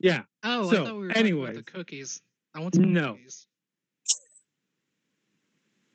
Yeah, 0.00 0.22
Oh, 0.42 0.70
So, 0.70 0.82
I 0.82 0.84
thought 0.86 0.94
we 0.96 1.06
were 1.06 1.12
talking 1.12 1.42
about 1.42 1.54
the 1.54 1.62
cookies. 1.62 2.20
I 2.54 2.60
want 2.60 2.74
some 2.74 2.92
No. 2.92 3.14
cookies. 3.14 3.46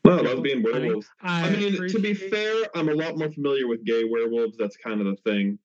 No, 0.05 0.15
lesbian 0.17 0.61
werewolves. 0.61 1.07
I, 1.21 1.47
I 1.47 1.49
mean, 1.55 1.87
to 1.89 1.99
be 1.99 2.13
fair, 2.13 2.65
I'm 2.75 2.89
a 2.89 2.93
lot 2.93 3.17
more 3.17 3.31
familiar 3.31 3.67
with 3.67 3.85
gay 3.85 4.03
werewolves. 4.03 4.57
That's 4.57 4.75
kind 4.77 4.99
of 4.99 5.07
the 5.07 5.15
thing. 5.23 5.57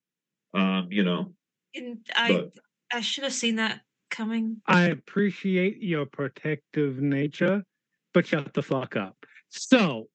Um, 0.54 0.88
you 0.90 1.04
know, 1.04 1.32
And 1.74 1.98
I 2.14 2.32
but 2.32 2.52
I 2.92 3.00
should 3.00 3.24
have 3.24 3.32
seen 3.32 3.56
that 3.56 3.80
coming. 4.10 4.62
I 4.66 4.84
appreciate 4.84 5.82
your 5.82 6.06
protective 6.06 7.00
nature, 7.00 7.64
but 8.14 8.26
shut 8.26 8.54
the 8.54 8.62
fuck 8.62 8.96
up. 8.96 9.16
So 9.50 10.08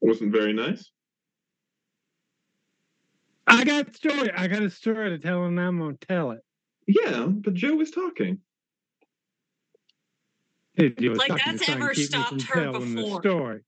wasn't 0.00 0.32
very 0.32 0.52
nice. 0.52 0.90
I 3.46 3.64
got 3.64 3.88
a 3.88 3.92
story. 3.94 4.30
I 4.32 4.46
got 4.46 4.62
a 4.62 4.70
story 4.70 5.10
to 5.10 5.18
tell, 5.18 5.44
and 5.44 5.58
I'm 5.60 5.78
gonna 5.78 5.96
tell 6.08 6.30
it. 6.32 6.40
Yeah, 6.86 7.26
but 7.26 7.54
Jo 7.54 7.74
was 7.74 7.90
talking. 7.90 8.38
You 10.76 11.10
were 11.10 11.16
Like, 11.16 11.28
talking 11.28 11.52
to 11.52 11.58
that's 11.58 11.64
try 11.64 11.74
and 11.74 11.82
ever 11.82 11.94
keep 11.94 12.12
me 12.12 12.22
from 12.22 12.38
stopped 12.38 12.42
her 12.42 12.62
telling 12.72 12.94
the 12.94 13.02
before. 13.04 13.20
story. 13.20 13.60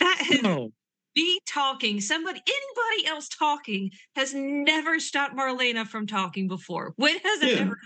That 0.00 0.18
has 0.18 0.42
No, 0.42 0.72
me 1.16 1.38
talking, 1.46 2.00
somebody, 2.00 2.40
anybody 2.46 3.06
else 3.08 3.28
talking, 3.28 3.90
has 4.16 4.34
never 4.34 4.98
stopped 4.98 5.36
Marlena 5.36 5.86
from 5.86 6.06
talking 6.06 6.48
before. 6.48 6.92
When 6.96 7.16
has 7.18 7.42
it 7.42 7.50
Yeah. 7.56 7.60
ever? 7.62 7.78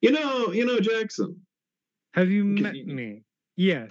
You 0.00 0.10
know, 0.12 0.52
you 0.52 0.64
know, 0.64 0.80
Jackson. 0.80 1.40
have 2.14 2.30
you 2.30 2.44
met 2.44 2.74
you- 2.76 2.86
me? 2.86 3.22
Yes. 3.56 3.90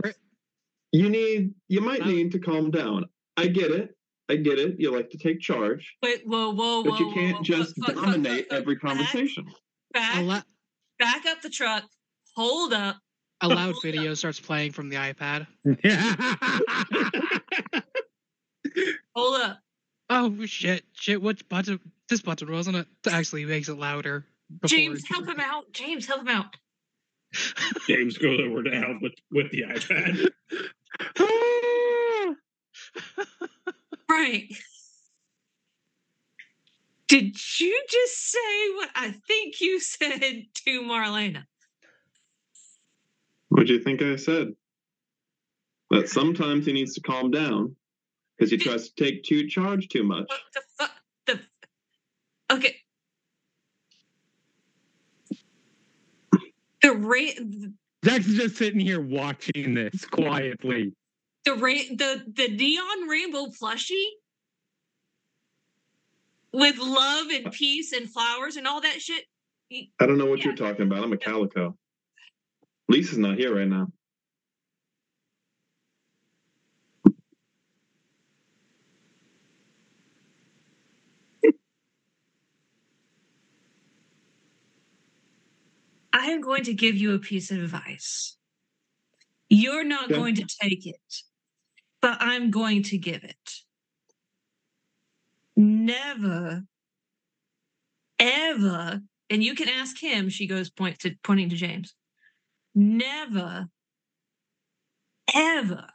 You 0.92 1.10
need, 1.10 1.54
you 1.68 1.82
might 1.82 2.00
Well- 2.02 2.10
need 2.10 2.32
to 2.34 2.40
calm 2.40 2.72
down. 2.72 3.06
I 3.36 3.48
get 3.48 3.72
it. 3.72 3.96
I 4.30 4.36
get 4.36 4.60
it. 4.60 4.76
You 4.80 4.92
like 4.92 5.10
to 5.12 5.18
take 5.18 5.40
charge, 5.40 5.96
Wait, 6.04 6.26
whoa, 6.28 6.50
whoa, 6.54 6.82
whoa! 6.82 6.92
but 6.92 7.00
you 7.00 7.12
can't 7.14 7.38
whoa, 7.38 7.44
just 7.44 7.76
fuck, 7.78 7.86
fuck, 7.88 7.96
fuck, 7.96 8.06
dominate 8.06 8.50
fuck, 8.50 8.60
every 8.60 8.76
conversation. 8.78 9.46
Back, 9.94 10.18
A, 10.18 10.22
la- 10.22 10.42
back 11.00 11.26
up 11.26 11.42
the 11.42 11.50
truck. 11.50 11.84
Hold 12.36 12.74
up. 12.74 12.98
a 13.42 13.48
loud 13.48 13.58
Hold 13.60 13.76
up. 13.78 13.82
video 13.84 14.14
starts 14.16 14.40
playing 14.40 14.72
from 14.74 14.90
the 14.90 14.96
iPad. 14.98 15.48
Hold 19.18 19.42
up. 19.42 19.60
Oh 20.12 20.46
shit! 20.46 20.86
Shit! 20.94 21.20
Which 21.20 21.50
button? 21.50 21.80
This 22.08 22.22
button 22.22 22.52
wasn't 22.52 22.78
it? 22.78 22.88
That 23.04 23.16
actually 23.16 23.46
makes 23.46 23.68
it 23.68 23.74
louder. 23.74 24.28
before 24.62 24.78
James, 24.78 25.08
help 25.08 25.28
him 25.28 25.40
out. 25.40 25.74
James, 25.74 26.06
help 26.06 26.22
him 26.22 26.28
out. 26.28 26.56
James 27.88 28.20
goes 28.20 28.40
over 28.40 28.62
to 28.62 28.70
help 28.70 29.02
with, 29.02 29.14
with 29.32 29.50
the 29.52 29.64
iPad. 29.64 30.28
Right. 34.10 34.48
Did 37.10 37.36
you 37.60 37.86
just 37.90 38.32
say 38.32 38.70
what 38.76 38.90
I 38.96 39.12
think 39.28 39.60
you 39.60 39.82
said 39.82 40.46
to 40.66 40.82
Marlena? 40.82 41.44
What 43.50 43.68
do 43.68 43.74
you 43.74 43.84
think 43.84 44.02
I 44.02 44.16
said? 44.16 44.54
That 45.90 46.08
sometimes 46.08 46.66
he 46.66 46.74
needs 46.74 46.94
to 46.94 47.02
calm 47.02 47.32
down 47.32 47.76
because 48.38 48.52
he 48.52 48.58
tries 48.58 48.90
to 48.90 49.04
take 49.04 49.24
too 49.24 49.48
charge 49.48 49.88
too 49.90 50.04
much. 50.04 50.26
What 50.28 50.40
the 50.54 50.62
fuck? 50.78 50.92
The 51.26 51.40
okay. 52.56 52.76
The 56.82 56.94
ra- 56.94 57.70
Jackson's 58.06 58.38
just 58.38 58.56
sitting 58.58 58.80
here 58.80 59.02
watching 59.02 59.74
this 59.74 60.06
quietly. 60.06 60.94
the 61.46 61.54
ra- 61.56 61.96
the 61.96 62.24
the 62.34 62.48
neon 62.50 63.08
rainbow 63.08 63.48
plushie 63.48 64.06
with 66.54 66.78
love 66.78 67.28
and 67.30 67.52
peace 67.52 67.92
and 67.94 68.10
flowers 68.10 68.56
and 68.56 68.68
all 68.68 68.82
that 68.82 69.02
shit. 69.02 69.26
I 70.00 70.06
don't 70.06 70.18
know 70.18 70.26
what 70.28 70.40
Yeah. 70.40 70.46
you're 70.46 70.56
talking 70.56 70.84
about. 70.84 71.04
I'm 71.04 71.12
a 71.14 71.18
calico. 71.18 71.76
Lisa's 72.88 73.18
not 73.18 73.38
here 73.38 73.54
right 73.56 73.68
now. 73.68 73.88
I 86.18 86.32
am 86.32 86.42
going 86.42 86.64
to 86.64 86.74
give 86.74 86.96
you 86.96 87.14
a 87.14 87.20
piece 87.20 87.52
of 87.52 87.60
advice. 87.60 88.38
You're 89.50 89.84
not 89.84 90.10
going 90.10 90.34
to 90.36 90.48
take 90.62 90.88
it, 90.88 91.22
but 92.02 92.18
I'm 92.20 92.50
going 92.50 92.82
to 92.84 92.98
give 92.98 93.24
it. 93.24 93.52
Never, 95.56 96.64
ever, 98.18 99.02
and 99.30 99.44
you 99.44 99.54
can 99.54 99.70
ask 99.70 100.02
him, 100.02 100.30
she 100.30 100.48
goes 100.48 100.72
point 100.72 101.00
to 101.00 101.16
pointing 101.24 101.50
to 101.50 101.56
James. 101.56 101.94
Never, 102.74 103.68
ever 105.36 105.86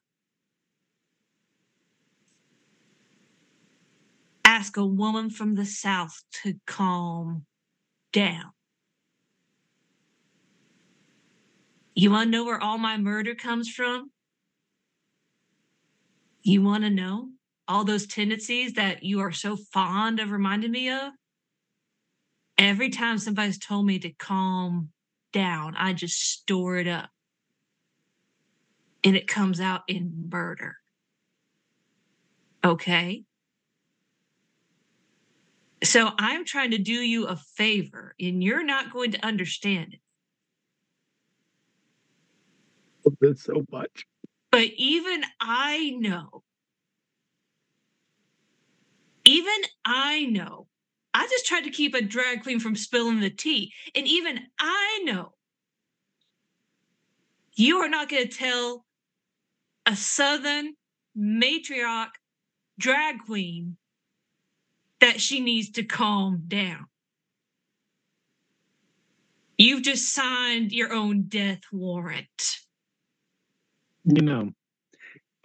ask 4.44 4.76
a 4.76 4.86
woman 4.86 5.30
from 5.30 5.56
the 5.56 5.66
South 5.66 6.22
to 6.44 6.54
calm 6.64 7.44
down. 8.12 8.52
You 11.94 12.10
want 12.10 12.28
to 12.28 12.30
know 12.30 12.44
where 12.44 12.62
all 12.62 12.78
my 12.78 12.96
murder 12.96 13.34
comes 13.34 13.68
from? 13.68 14.10
You 16.42 16.62
want 16.62 16.84
to 16.84 16.90
know 16.90 17.28
all 17.68 17.84
those 17.84 18.06
tendencies 18.06 18.74
that 18.74 19.02
you 19.02 19.20
are 19.20 19.32
so 19.32 19.56
fond 19.56 20.18
of 20.20 20.30
reminding 20.30 20.70
me 20.70 20.90
of? 20.90 21.12
Every 22.58 22.90
time 22.90 23.18
somebody's 23.18 23.58
told 23.58 23.86
me 23.86 23.98
to 24.00 24.10
calm 24.10 24.90
down, 25.32 25.74
I 25.76 25.92
just 25.92 26.20
store 26.20 26.76
it 26.76 26.88
up. 26.88 27.10
And 29.04 29.16
it 29.16 29.26
comes 29.26 29.60
out 29.60 29.82
in 29.88 30.28
murder. 30.30 30.76
Okay? 32.64 33.24
So 35.82 36.10
I'm 36.18 36.44
trying 36.44 36.70
to 36.70 36.78
do 36.78 36.92
you 36.92 37.26
a 37.26 37.36
favor, 37.36 38.14
and 38.20 38.42
you're 38.42 38.62
not 38.62 38.92
going 38.92 39.10
to 39.12 39.26
understand 39.26 39.94
it. 39.94 40.00
That's 43.20 43.42
so 43.42 43.64
much. 43.70 44.06
But 44.50 44.68
even 44.76 45.22
I 45.40 45.90
know 45.98 46.42
even 49.24 49.54
I 49.84 50.24
know. 50.26 50.66
I 51.14 51.26
just 51.28 51.46
tried 51.46 51.64
to 51.64 51.70
keep 51.70 51.94
a 51.94 52.02
drag 52.02 52.42
queen 52.42 52.58
from 52.58 52.76
spilling 52.76 53.20
the 53.20 53.30
tea. 53.30 53.72
And 53.94 54.06
even 54.06 54.40
I 54.58 55.00
know 55.04 55.34
you 57.54 57.78
are 57.78 57.88
not 57.88 58.08
going 58.08 58.28
to 58.28 58.34
tell 58.34 58.86
a 59.84 59.94
Southern 59.94 60.74
matriarch 61.18 62.12
drag 62.78 63.18
queen 63.26 63.76
that 65.00 65.20
she 65.20 65.40
needs 65.40 65.70
to 65.72 65.82
calm 65.82 66.44
down. 66.48 66.86
You've 69.58 69.82
just 69.82 70.14
signed 70.14 70.72
your 70.72 70.92
own 70.92 71.24
death 71.24 71.60
warrant. 71.70 72.58
You 74.04 74.22
know, 74.22 74.50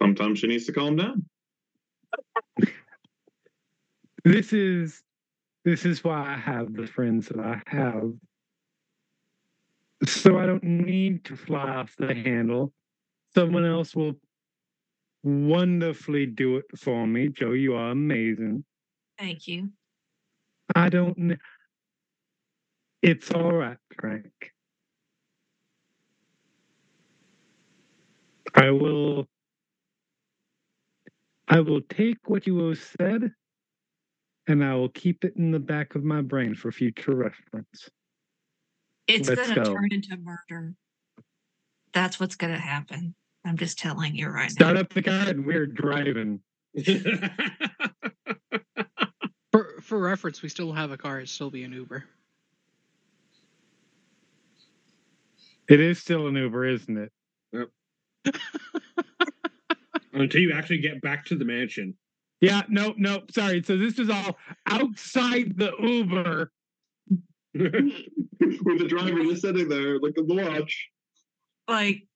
Sometimes 0.02 0.38
she 0.38 0.46
needs 0.46 0.66
to 0.66 0.72
calm 0.72 0.96
down. 0.96 1.24
this 4.24 4.52
is 4.52 5.02
this 5.64 5.84
is 5.84 6.02
why 6.04 6.26
I 6.34 6.36
have 6.36 6.72
the 6.74 6.86
friends 6.86 7.28
that 7.28 7.40
I 7.40 7.60
have. 7.66 8.12
So 10.06 10.38
I 10.38 10.46
don't 10.46 10.62
need 10.62 11.24
to 11.26 11.36
fly 11.36 11.68
off 11.68 11.94
the 11.98 12.14
handle. 12.14 12.72
Someone 13.34 13.64
else 13.64 13.94
will 13.94 14.14
wonderfully 15.24 16.26
do 16.26 16.56
it 16.56 16.66
for 16.78 17.06
me. 17.06 17.28
Jo, 17.28 17.52
you 17.52 17.74
are 17.74 17.90
amazing. 17.90 18.64
Thank 19.18 19.48
you. 19.48 19.70
I 20.74 20.88
don't. 20.88 21.16
kn- 21.16 21.38
It's 23.02 23.30
all 23.32 23.52
right, 23.52 23.78
Frank. 24.00 24.30
I 28.54 28.70
will. 28.70 29.26
I 31.48 31.60
will 31.60 31.80
take 31.80 32.18
what 32.26 32.46
you 32.46 32.58
have 32.68 32.78
said, 33.00 33.32
and 34.46 34.62
I 34.64 34.74
will 34.74 34.90
keep 34.90 35.24
it 35.24 35.34
in 35.36 35.50
the 35.50 35.58
back 35.58 35.94
of 35.94 36.04
my 36.04 36.20
brain 36.20 36.54
for 36.54 36.70
future 36.70 37.14
reference. 37.14 37.88
It's 39.06 39.28
Let's 39.28 39.40
going 39.40 39.54
to 39.54 39.64
go. 39.64 39.74
turn 39.74 39.88
into 39.90 40.16
murder. 40.18 40.74
That's 41.94 42.20
what's 42.20 42.36
going 42.36 42.52
to 42.52 42.60
happen. 42.60 43.14
I'm 43.46 43.56
just 43.56 43.78
telling 43.78 44.14
you 44.14 44.28
right 44.28 44.50
Start 44.50 44.74
now. 44.74 44.80
up 44.82 44.92
the 44.92 45.02
car, 45.02 45.28
and 45.28 45.46
we're 45.46 45.66
driving. 45.66 46.40
For 49.50 49.80
for 49.80 49.98
reference, 49.98 50.42
we 50.42 50.50
still 50.50 50.72
have 50.72 50.90
a 50.90 50.98
car. 50.98 51.16
It'd 51.16 51.30
still 51.30 51.50
be 51.50 51.64
an 51.64 51.72
Uber. 51.72 52.04
It 55.68 55.80
is 55.80 55.98
still 55.98 56.26
an 56.26 56.34
Uber, 56.36 56.66
isn't 56.66 56.98
it? 56.98 57.10
Until 60.12 60.40
you 60.40 60.52
actually 60.52 60.78
get 60.78 61.00
back 61.00 61.24
to 61.26 61.36
the 61.36 61.44
mansion. 61.44 61.94
Yeah. 62.40 62.62
No. 62.68 62.94
No. 62.96 63.22
Sorry. 63.30 63.62
So 63.62 63.76
this 63.76 63.98
is 63.98 64.10
all 64.10 64.36
outside 64.66 65.56
the 65.56 65.72
Uber. 65.80 66.50
With 67.54 68.78
the 68.78 68.86
driver 68.88 69.22
just 69.24 69.42
sitting 69.42 69.68
there, 69.68 69.98
looking 69.98 70.24
at 70.24 70.28
the 70.28 70.34
watch. 70.34 70.88
Like, 71.66 72.06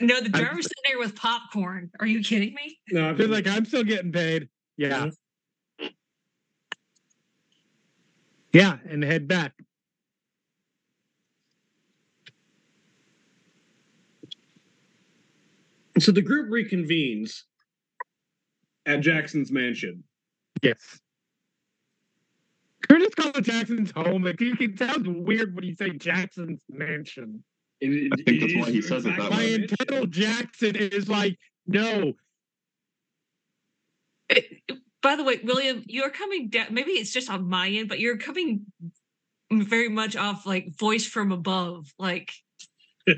no, 0.00 0.20
the 0.20 0.30
I- 0.34 0.40
driver's 0.40 0.64
sitting 0.64 0.82
there 0.86 0.98
with 0.98 1.14
popcorn. 1.14 1.90
Are 2.00 2.06
you 2.06 2.22
kidding 2.22 2.54
me? 2.54 2.78
no, 2.90 3.10
I've 3.10 3.18
They're 3.18 3.28
like, 3.28 3.46
I'm 3.46 3.64
still 3.64 3.84
getting 3.84 4.12
paid. 4.12 4.48
Yeah. 4.76 5.10
Yeah, 8.52 8.78
and 8.88 9.02
head 9.02 9.26
back. 9.26 9.52
So 15.98 16.12
the 16.12 16.22
group 16.22 16.50
reconvenes 16.50 17.42
at 18.86 19.00
Jackson's 19.00 19.50
mansion. 19.52 20.04
Yes. 20.62 21.00
Curtis 22.88 23.14
called 23.14 23.36
it 23.38 23.44
Jackson's 23.44 23.90
home. 23.92 24.22
Like 24.24 24.40
you 24.40 24.56
can 24.56 24.76
tell 24.76 24.96
it's 24.96 25.06
weird 25.08 25.54
when 25.54 25.64
you 25.64 25.74
say 25.74 25.90
Jackson's 25.90 26.62
mansion. 26.68 27.44
It- 27.80 28.12
I 28.12 28.16
think 28.16 28.28
it 28.28 28.40
that's 28.40 28.54
why 28.66 28.70
he 28.72 28.82
says 28.82 29.04
it 29.06 29.10
in 29.10 29.14
fact 29.16 29.30
that 29.30 29.30
My 29.30 29.38
way. 29.38 29.54
a 29.54 29.58
mansion. 29.58 29.76
internal 29.80 30.06
Jackson 30.06 30.76
is 30.76 31.08
like, 31.08 31.38
no. 31.66 32.12
Eh, 34.30 34.40
By 35.02 35.16
the 35.16 35.24
way, 35.24 35.40
William, 35.44 35.82
you're 35.86 36.10
coming 36.10 36.48
down. 36.48 36.66
Maybe 36.72 36.92
it's 36.92 37.12
just 37.12 37.30
on 37.30 37.48
my 37.48 37.68
end, 37.68 37.88
but 37.88 38.00
you're 38.00 38.18
coming 38.18 38.66
very 39.52 39.88
much 39.88 40.16
off 40.16 40.44
like 40.46 40.76
voice 40.78 41.06
from 41.06 41.30
above. 41.32 41.86
Like, 41.98 42.32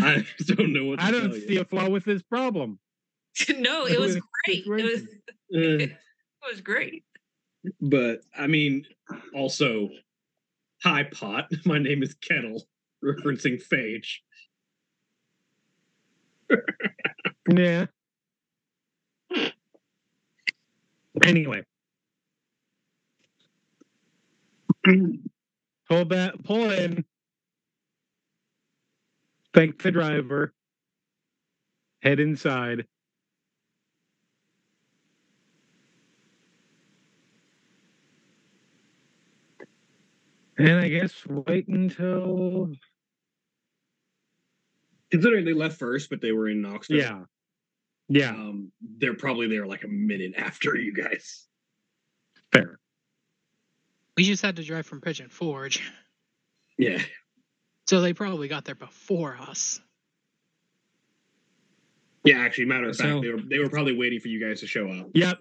I 0.04 0.24
don't 0.46 0.72
know 0.72 0.86
what 0.86 0.98
to 1.00 1.04
I 1.04 1.10
don't 1.10 1.30
tell 1.30 1.36
you. 1.38 1.48
see 1.48 1.56
a 1.58 1.64
flaw 1.64 1.88
with 1.88 2.04
this 2.04 2.22
problem. 2.22 2.78
no, 3.58 3.86
it 3.86 3.98
was 4.00 4.16
great. 4.46 4.64
It 4.66 4.84
was, 4.84 5.02
Uh, 5.02 5.06
it 5.84 5.96
was 6.50 6.60
great. 6.60 7.04
but 7.80 8.20
I 8.36 8.46
mean, 8.46 8.84
also, 9.34 9.90
hi 10.82 11.04
pot. 11.04 11.50
My 11.64 11.78
name 11.78 12.02
is 12.02 12.14
Kettle, 12.14 12.62
referencing 13.04 13.60
Phage. 13.62 14.18
Yeah. 17.48 17.86
Anyway. 21.22 21.62
pull 25.88 26.04
back, 26.06 26.32
pull 26.44 26.70
in. 26.70 27.04
Thank 29.52 29.82
the 29.82 29.90
driver. 29.90 30.52
Head 32.02 32.20
inside. 32.20 32.86
And 40.58 40.78
I 40.78 40.88
guess 40.88 41.12
wait 41.26 41.68
until 41.68 42.70
Considering 45.10 45.44
they 45.44 45.54
left 45.54 45.76
first, 45.78 46.08
but 46.08 46.20
they 46.20 46.30
were 46.30 46.48
in 46.48 46.62
Knoxville. 46.62 46.98
yeah, 46.98 47.22
yeah, 48.08 48.30
Um, 48.30 48.70
they're 48.98 49.14
probably 49.16 49.48
there 49.48 49.66
like 49.66 49.82
a 49.82 49.88
minute 49.88 50.34
after 50.36 50.76
you 50.76 50.92
guys. 50.92 51.48
fair. 52.52 52.78
We 54.16 54.22
just 54.24 54.42
had 54.42 54.54
to 54.56 54.62
drive 54.62 54.86
from 54.86 55.00
Pigeon 55.00 55.28
Forge, 55.28 55.82
Yeah. 56.78 57.02
So 57.90 58.00
they 58.00 58.12
probably 58.12 58.46
got 58.46 58.64
there 58.64 58.76
before 58.76 59.36
us. 59.36 59.80
Yeah, 62.22 62.36
actually, 62.38 62.66
matter 62.66 62.88
of 62.88 62.96
fact, 62.96 63.20
they 63.20 63.30
were 63.30 63.40
they 63.40 63.58
were 63.58 63.68
probably 63.68 63.96
waiting 63.96 64.20
for 64.20 64.28
you 64.28 64.38
guys 64.40 64.60
to 64.60 64.68
show 64.68 64.88
up. 64.92 65.08
Yep. 65.12 65.38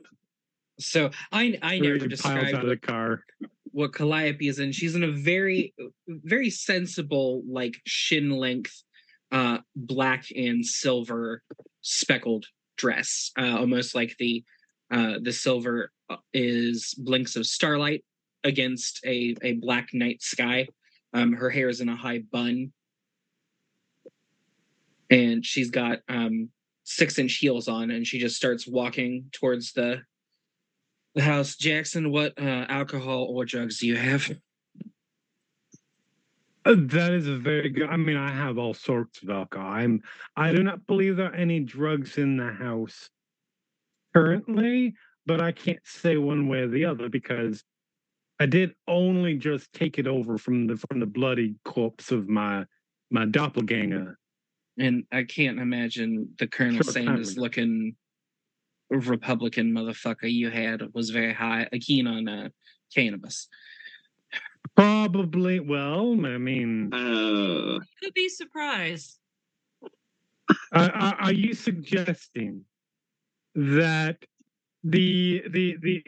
So 0.79 1.11
I 1.31 1.59
I 1.61 1.77
never 1.77 2.07
described 2.07 2.55
out 2.55 2.63
of 2.63 2.69
the 2.69 2.77
car. 2.77 3.23
what 3.65 3.93
Calliope 3.93 4.47
is 4.47 4.57
in. 4.57 4.71
She's 4.71 4.95
in 4.95 5.03
a 5.03 5.11
very, 5.11 5.75
very 6.07 6.49
sensible, 6.49 7.43
like 7.47 7.75
shin 7.85 8.31
length, 8.31 8.81
uh, 9.31 9.59
black 9.75 10.25
and 10.35 10.65
silver 10.65 11.43
speckled 11.81 12.47
dress, 12.77 13.29
uh, 13.37 13.59
almost 13.59 13.93
like 13.93 14.15
the 14.17 14.43
uh, 14.89 15.19
the 15.21 15.33
silver 15.33 15.91
uh, 16.09 16.15
is 16.33 16.95
blinks 16.97 17.35
of 17.35 17.45
starlight 17.45 18.03
against 18.43 19.05
a 19.05 19.35
a 19.43 19.53
black 19.53 19.89
night 19.93 20.23
sky. 20.23 20.67
Um, 21.13 21.33
her 21.33 21.49
hair 21.49 21.69
is 21.69 21.81
in 21.81 21.89
a 21.89 21.95
high 21.95 22.19
bun, 22.19 22.71
and 25.09 25.45
she's 25.45 25.71
got 25.71 25.99
um, 26.07 26.49
six 26.83 27.17
inch 27.17 27.35
heels 27.35 27.67
on, 27.67 27.91
and 27.91 28.05
she 28.05 28.19
just 28.19 28.35
starts 28.35 28.67
walking 28.67 29.25
towards 29.31 29.73
the 29.73 30.01
the 31.15 31.21
house. 31.21 31.55
Jackson, 31.55 32.11
what 32.11 32.33
uh, 32.39 32.65
alcohol 32.69 33.27
or 33.29 33.45
drugs 33.45 33.79
do 33.79 33.87
you 33.87 33.95
have? 33.95 34.29
Uh, 36.65 36.75
That 36.77 37.13
is 37.13 37.27
a 37.27 37.35
very 37.35 37.69
good. 37.69 37.89
I 37.89 37.97
mean, 37.97 38.17
I 38.17 38.31
have 38.31 38.57
all 38.57 38.73
sorts 38.73 39.23
of 39.23 39.29
alcohol. 39.29 39.67
I'm. 39.67 40.03
I 40.35 40.51
do 40.51 40.63
not 40.63 40.85
believe 40.85 41.15
there 41.15 41.31
are 41.31 41.35
any 41.35 41.59
drugs 41.59 42.17
in 42.17 42.37
the 42.37 42.51
house 42.51 43.09
currently, 44.13 44.93
but 45.25 45.41
I 45.41 45.51
can't 45.51 45.85
say 45.85 46.17
one 46.17 46.47
way 46.47 46.59
or 46.59 46.67
the 46.67 46.85
other 46.85 47.09
because 47.09 47.63
I 48.39 48.45
did 48.45 48.73
only 48.87 49.35
just 49.35 49.71
take 49.73 49.99
it 49.99 50.07
over 50.07 50.37
from 50.37 50.67
the 50.67 50.77
from 50.77 50.99
the 50.99 51.05
bloody 51.05 51.55
corpse 51.65 52.11
of 52.11 52.29
my 52.29 52.65
my 53.11 53.25
doppelganger. 53.25 54.17
And 54.77 55.03
I 55.11 55.23
can't 55.23 55.59
imagine 55.59 56.29
the 56.39 56.47
Colonel 56.47 56.75
Short 56.81 56.95
time 56.95 57.05
Sanders 57.05 57.37
looking 57.37 57.95
Republican 58.89 59.73
motherfucker 59.73 60.31
you 60.31 60.49
had 60.49 60.81
was 60.93 61.09
very 61.09 61.33
high, 61.33 61.67
uh, 61.73 61.77
keen 61.81 62.07
on 62.07 62.27
uh, 62.27 62.49
cannabis. 62.95 63.49
Probably. 64.75 65.59
Well, 65.59 66.13
I 66.25 66.37
mean, 66.37 66.93
Uh, 66.93 67.79
Could 68.01 68.13
be 68.13 68.29
surprised. 68.29 69.19
Uh, 70.71 70.89
are 70.93 71.15
are 71.19 71.33
you 71.33 71.53
suggesting 71.53 72.63
that 73.55 74.17
the 74.83 75.43
the 75.49 75.77
the 75.81 76.03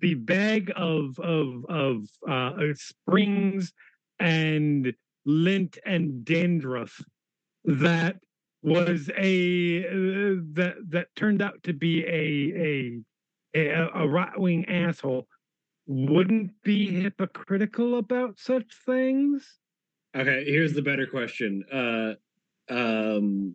the, 0.00 0.14
bag 0.14 0.72
of 0.74 1.18
of 1.20 1.64
of 1.68 2.08
uh, 2.28 2.52
springs 2.74 3.72
and 4.18 4.92
lint 5.24 5.78
and 5.84 6.24
dandruff 6.24 7.00
that 7.64 8.16
was 8.62 9.10
a 9.16 9.84
uh, 9.86 10.40
that 10.54 10.74
that 10.88 11.06
turned 11.14 11.40
out 11.40 11.62
to 11.62 11.72
be 11.72 12.04
a 12.04 13.00
a 13.54 13.68
a, 13.68 14.02
a 14.02 14.08
right 14.08 14.38
wing 14.38 14.64
asshole 14.68 15.26
wouldn't 15.86 16.50
be 16.64 17.00
hypocritical 17.00 17.98
about 17.98 18.38
such 18.38 18.66
things. 18.84 19.58
Okay, 20.16 20.44
here's 20.44 20.72
the 20.72 20.82
better 20.82 21.06
question. 21.06 21.64
Uh, 21.72 22.14
um, 22.68 23.54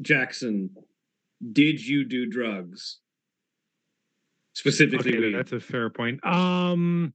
Jackson, 0.00 0.70
did 1.52 1.84
you 1.84 2.04
do 2.04 2.26
drugs? 2.26 3.00
Specifically, 4.56 5.18
Okay, 5.18 5.32
that's 5.32 5.52
a 5.52 5.60
fair 5.60 5.90
point. 5.90 6.24
Um, 6.24 7.12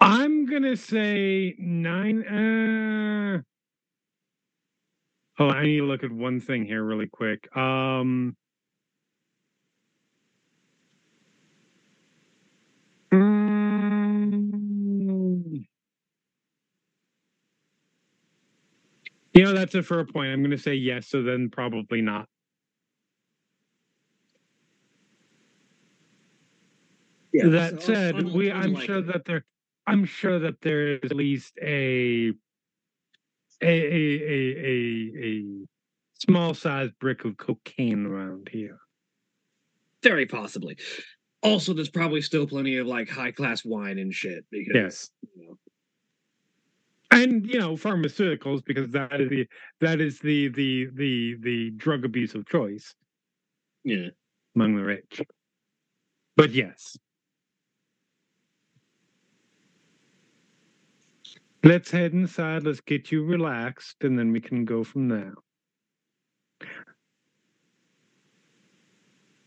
I'm 0.00 0.46
gonna 0.46 0.76
say 0.76 1.54
nine. 1.60 2.24
Uh, 2.26 3.42
oh, 5.38 5.50
I 5.50 5.62
need 5.62 5.76
to 5.76 5.84
look 5.84 6.02
at 6.02 6.10
one 6.10 6.40
thing 6.40 6.64
here 6.64 6.82
really 6.82 7.06
quick. 7.06 7.46
Um, 7.56 8.36
mm, 13.12 14.34
you 19.34 19.44
know, 19.44 19.52
that's 19.54 19.76
a 19.76 19.84
fair 19.84 20.04
point. 20.04 20.32
I'm 20.32 20.42
gonna 20.42 20.58
say 20.58 20.74
yes. 20.74 21.08
So 21.08 21.22
then 21.22 21.48
probably 21.48 22.02
not. 22.02 22.26
Yeah, 27.32 27.48
that 27.48 27.82
so 27.82 27.94
said, 27.94 28.22
we 28.32 28.50
I'm 28.50 28.74
sure 28.76 28.96
unlikely. 28.98 29.12
that 29.12 29.24
there 29.24 29.44
I'm 29.86 30.04
sure 30.04 30.38
that 30.40 30.60
there 30.62 30.94
is 30.94 31.00
at 31.04 31.16
least 31.16 31.56
a 31.62 32.32
a 33.62 33.66
a 33.66 34.22
a, 34.36 34.66
a, 34.66 35.26
a 35.26 35.44
small 36.14 36.54
sized 36.54 36.98
brick 36.98 37.24
of 37.24 37.36
cocaine 37.36 38.06
around 38.06 38.48
here. 38.50 38.78
very 40.02 40.26
possibly. 40.26 40.76
Also, 41.42 41.72
there's 41.72 41.88
probably 41.90 42.20
still 42.20 42.46
plenty 42.46 42.76
of 42.76 42.86
like 42.86 43.08
high 43.08 43.32
class 43.32 43.64
wine 43.64 43.98
and 43.98 44.12
shit. 44.14 44.44
Because, 44.50 44.74
Yes. 44.74 45.10
you 45.36 45.46
know, 45.46 45.58
And 47.10 47.46
you 47.46 47.58
know, 47.58 47.74
pharmaceuticals 47.76 48.62
because 48.64 48.90
that 48.90 49.20
is 49.20 49.30
the 49.30 49.46
that 49.80 50.00
is 50.00 50.18
the 50.20 50.48
the 50.48 50.88
the 50.94 51.36
the 51.40 51.70
drug 51.72 52.04
abuse 52.04 52.34
of 52.34 52.46
choice 52.46 52.94
yeah. 53.84 54.08
among 54.54 54.76
the 54.76 54.82
rich. 54.84 55.22
But 56.36 56.50
yes. 56.52 56.96
Let's 61.62 61.90
head 61.90 62.12
inside, 62.14 62.64
let's 62.64 62.80
get 62.80 63.12
you 63.12 63.24
relaxed, 63.24 63.96
and 64.02 64.18
then 64.18 64.32
we 64.32 64.40
can 64.40 64.64
go 64.64 64.82
from 64.82 65.08
there. 65.08 65.34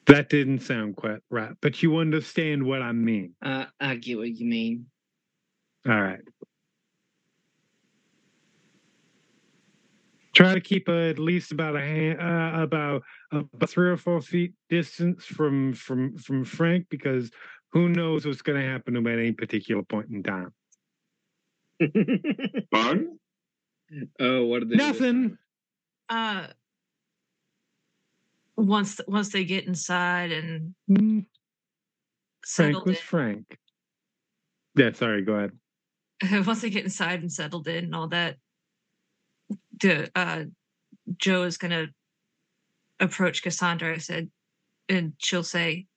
That 0.06 0.30
didn't 0.30 0.59
sound 0.59 0.95
quite 0.95 1.22
right, 1.30 1.53
but 1.61 1.82
you 1.82 1.98
understand 1.98 2.64
what 2.64 2.82
I 2.82 2.92
mean. 2.92 3.33
Uh, 3.42 3.66
I 3.80 3.95
get 3.95 4.17
what 4.17 4.30
you 4.30 4.45
mean. 4.45 4.85
All 5.88 6.01
right. 6.01 6.19
Try 10.33 10.53
to 10.53 10.61
keep 10.61 10.90
uh, 10.90 10.93
at 10.93 11.19
least 11.19 11.51
about 11.51 11.75
a 11.75 11.80
hand, 11.80 12.19
uh, 12.19 12.61
about 12.61 13.03
about 13.32 13.69
three 13.69 13.90
or 13.90 13.98
four 13.98 14.19
feet 14.22 14.53
distance 14.69 15.25
from 15.25 15.74
from 15.74 16.17
from 16.17 16.43
Frank 16.43 16.88
because 16.90 17.32
who 17.72 17.90
knows 17.90 18.25
what's 18.25 18.42
going 18.42 18.59
to 18.59 18.67
happen 18.67 18.93
to 18.93 19.00
him 19.00 19.08
at 19.08 19.19
any 19.19 19.32
particular 19.32 19.83
point 19.83 20.09
in 20.09 20.24
time. 20.24 20.51
Fun? 22.72 23.19
oh, 24.19 24.45
what 24.45 24.60
did 24.60 24.69
they 24.69 24.76
Nothing. 24.76 25.38
time? 26.10 26.48
Uh, 26.48 26.48
once 28.56 29.00
once 29.08 29.32
they 29.32 29.45
get 29.45 29.66
inside 29.66 30.32
and 30.32 30.76
Mm, 30.90 31.26
Frank 32.45 32.76
settled 32.76 32.88
was 32.88 33.00
Frank. 33.00 33.58
Yeah, 34.76 34.92
sorry. 34.93 35.24
Go 35.24 35.34
ahead. 35.34 35.52
once 36.48 36.61
they 36.61 36.69
get 36.69 36.84
inside 36.84 37.22
and 37.22 37.32
settled 37.32 37.68
in 37.68 37.85
and 37.85 37.95
all 37.95 38.08
that, 38.10 38.38
the 39.82 40.11
uh, 40.16 40.43
Jo 41.18 41.43
is 41.43 41.58
gonna 41.58 41.88
approach 43.00 43.43
Cassandra. 43.43 43.95
I 43.95 43.98
said, 43.98 44.30
and 44.90 45.14
she'll 45.18 45.43
say, 45.43 45.88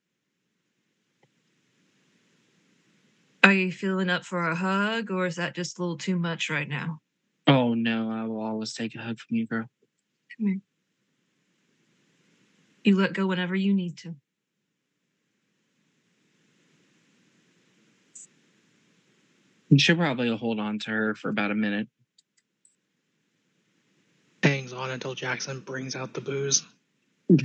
"Are 3.46 3.54
you 3.54 3.70
feeling 3.70 4.10
up 4.10 4.24
for 4.24 4.48
a 4.48 4.56
hug, 4.56 5.12
or 5.12 5.24
is 5.24 5.36
that 5.36 5.54
just 5.54 5.78
a 5.78 5.82
little 5.82 5.96
too 5.96 6.18
much 6.18 6.50
right 6.50 6.68
now?" 6.68 6.98
Oh 7.46 7.74
no, 7.74 8.10
I 8.10 8.24
will 8.24 8.40
always 8.40 8.74
take 8.74 8.96
a 8.96 8.98
hug 8.98 9.20
from 9.20 9.36
you, 9.36 9.46
girl. 9.46 9.70
You 12.84 12.96
let 12.96 13.12
go 13.12 13.28
whenever 13.28 13.54
you 13.54 13.72
need 13.72 13.98
to. 13.98 14.16
You 19.68 19.78
should 19.78 19.96
probably 19.96 20.36
hold 20.36 20.58
on 20.58 20.80
to 20.80 20.90
her 20.90 21.14
for 21.14 21.28
about 21.28 21.52
a 21.52 21.54
minute. 21.54 21.88
Hangs 24.42 24.72
on 24.72 24.90
until 24.90 25.14
Jackson 25.14 25.60
brings 25.60 25.94
out 25.94 26.14
the 26.14 26.20
booze. 26.20 26.64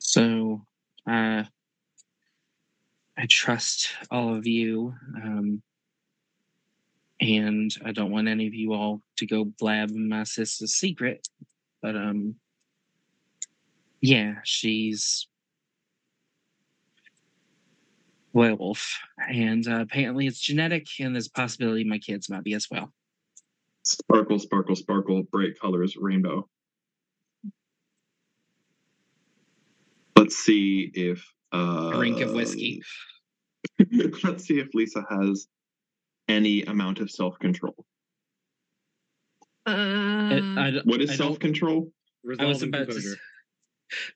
So, 0.00 0.64
uh, 1.08 1.44
I 3.16 3.26
trust 3.26 3.88
all 4.10 4.34
of 4.34 4.46
you, 4.46 4.94
um, 5.16 5.62
and 7.20 7.74
I 7.84 7.92
don't 7.92 8.12
want 8.12 8.28
any 8.28 8.46
of 8.46 8.54
you 8.54 8.74
all 8.74 9.02
to 9.16 9.26
go 9.26 9.44
blab 9.44 9.90
my 9.90 10.24
sister's 10.24 10.74
secret. 10.74 11.26
But 11.82 11.96
um, 11.96 12.36
yeah, 14.00 14.34
she's 14.44 15.26
werewolf, 18.32 18.98
and 19.28 19.66
uh, 19.66 19.80
apparently 19.80 20.26
it's 20.26 20.40
genetic, 20.40 20.86
and 21.00 21.14
there's 21.14 21.26
a 21.26 21.32
possibility 21.32 21.84
my 21.84 21.98
kids 21.98 22.28
might 22.28 22.44
be 22.44 22.54
as 22.54 22.68
well. 22.70 22.92
Sparkle, 23.82 24.38
sparkle, 24.38 24.76
sparkle, 24.76 25.22
bright 25.32 25.58
colors, 25.60 25.96
rainbow. 25.96 26.48
Let's 30.18 30.36
see 30.36 30.90
if 30.94 31.24
uh, 31.52 31.92
Drink 31.92 32.20
of 32.20 32.32
whiskey. 32.32 32.82
Let's 34.24 34.44
see 34.46 34.58
if 34.58 34.68
Lisa 34.74 35.04
has 35.08 35.46
any 36.28 36.62
amount 36.64 36.98
of 37.00 37.10
self 37.10 37.38
control. 37.38 37.74
Uh, 39.66 39.70
I- 39.70 40.54
I 40.58 40.70
don't- 40.72 40.86
What 40.86 41.00
is 41.00 41.16
self 41.16 41.38
control? 41.38 41.92
I 42.40 42.44
was 42.44 42.60
Resolve 42.60 42.62
and 42.64 42.74
about 42.74 42.78
to. 42.88 42.92
composure. 42.94 43.12
s- 43.92 44.12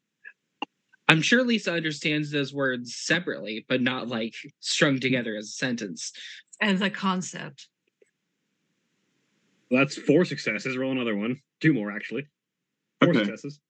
I'm 1.08 1.22
sure 1.22 1.44
Lisa 1.44 1.72
understands 1.72 2.30
those 2.30 2.52
words 2.54 2.96
separately, 2.96 3.64
but 3.68 3.80
not 3.82 4.08
like 4.08 4.34
strung 4.60 4.98
together 4.98 5.36
as 5.36 5.46
a 5.46 5.52
sentence. 5.52 6.12
as 6.60 6.80
a 6.80 6.90
concept. 6.90 7.68
Well, 9.70 9.80
that's 9.80 9.96
four 9.96 10.24
successes. 10.24 10.76
Roll 10.76 10.92
another 10.92 11.16
one. 11.16 11.40
Two 11.60 11.72
more, 11.74 11.90
actually. 11.90 12.26
Four 13.02 13.10
Okay. 13.10 13.20
successes. 13.24 13.60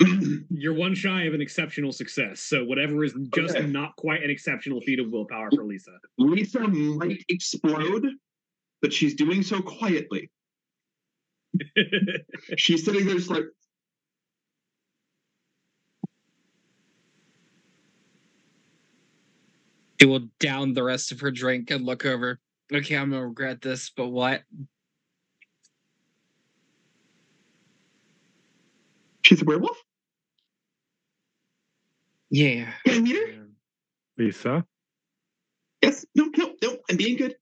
You're 0.50 0.74
one 0.74 0.94
shy 0.94 1.22
of 1.24 1.34
an 1.34 1.40
exceptional 1.40 1.92
success. 1.92 2.40
So 2.40 2.64
whatever 2.64 3.02
is 3.04 3.14
just 3.34 3.56
Okay. 3.56 3.66
not 3.66 3.96
quite 3.96 4.22
an 4.22 4.30
exceptional 4.30 4.80
feat 4.80 5.00
of 5.00 5.10
willpower 5.10 5.50
for 5.50 5.64
Lisa. 5.64 5.98
Lisa 6.18 6.60
might 6.60 7.24
explode, 7.28 8.06
but 8.82 8.92
she's 8.92 9.14
doing 9.14 9.42
so 9.42 9.60
quietly. 9.62 10.30
She's 12.58 12.84
sitting 12.84 13.06
there 13.06 13.14
just 13.14 13.30
like, 13.30 13.44
She 20.00 20.06
will 20.06 20.28
down 20.38 20.74
the 20.74 20.82
rest 20.82 21.12
of 21.12 21.20
her 21.20 21.30
drink 21.30 21.70
and 21.70 21.86
look 21.86 22.04
over. 22.04 22.38
Okay, 22.70 22.96
I'm 22.96 23.10
gonna 23.10 23.26
regret 23.26 23.62
this, 23.62 23.90
but 23.96 24.08
what? 24.08 24.42
she's 29.22 29.42
a 29.42 29.44
werewolf? 29.44 29.82
Yeah. 32.30 32.72
Can 32.84 32.96
I 32.96 33.00
meet 33.00 33.16
her? 33.16 33.48
Lisa. 34.18 34.64
Yes. 35.82 36.06
No, 36.14 36.30
no, 36.36 36.54
no. 36.62 36.78
I'm 36.90 36.96
being 36.96 37.16
good. 37.16 37.36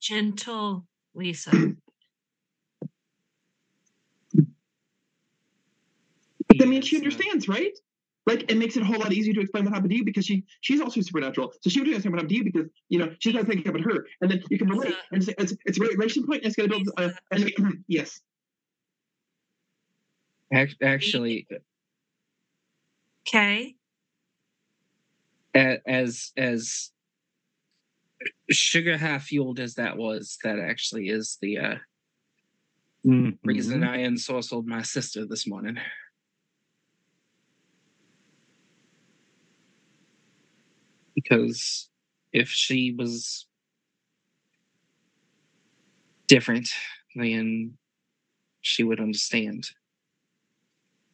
Gentle 0.00 0.86
Lisa. 1.14 1.50
But 6.48 6.58
that 6.58 6.68
means 6.68 6.86
she 6.86 6.96
Yes, 6.96 7.04
understands, 7.04 7.48
right? 7.48 7.72
Like 8.26 8.50
it 8.50 8.56
makes 8.56 8.76
it 8.76 8.82
a 8.82 8.86
whole 8.86 8.98
lot 8.98 9.12
easier 9.12 9.34
to 9.34 9.40
explain 9.40 9.64
what 9.64 9.74
happened 9.74 9.90
to 9.90 9.96
you 9.96 10.04
because 10.04 10.26
she 10.26 10.44
she's 10.60 10.80
also 10.80 11.00
supernatural. 11.00 11.52
So 11.62 11.70
she 11.70 11.80
would 11.80 11.88
understand 11.88 12.12
what 12.12 12.18
happened 12.20 12.30
to 12.30 12.36
you 12.36 12.44
because 12.44 12.66
you 12.88 12.98
know 12.98 13.14
she's 13.18 13.34
not 13.34 13.46
thinking 13.46 13.68
about 13.68 13.82
her, 13.82 14.06
and 14.20 14.30
then 14.30 14.42
you 14.50 14.58
can 14.58 14.68
relate. 14.68 14.94
And 15.12 15.22
it's 15.22 15.32
it's, 15.38 15.54
it's 15.64 15.78
a 15.78 15.80
great 15.80 15.96
relation 15.98 16.26
point. 16.26 16.42
And 16.44 16.46
it's 16.46 16.56
gonna 16.56 16.68
build. 16.68 16.88
Uh, 16.96 17.10
and 17.32 17.52
yes, 17.88 18.20
Ac- 20.52 20.76
Actually, 20.82 21.46
Okay. 23.28 23.76
As 25.54 26.32
as 26.36 26.90
sugar 28.50 28.96
high 28.96 29.18
fueled 29.18 29.58
as 29.60 29.74
that 29.74 29.96
was, 29.96 30.38
that 30.44 30.58
actually 30.58 31.08
is 31.08 31.38
the 31.40 31.58
uh, 31.58 31.74
Mhm. 33.04 33.38
reason 33.42 33.82
I 33.82 33.98
ensorcelled 33.98 34.66
my 34.66 34.82
sister 34.82 35.26
this 35.26 35.46
morning. 35.46 35.78
Because 41.14 41.88
if 42.32 42.48
she 42.50 42.92
was 42.92 43.46
different, 46.28 46.68
then 47.16 47.76
she 48.60 48.84
would 48.84 49.00
understand. 49.00 49.70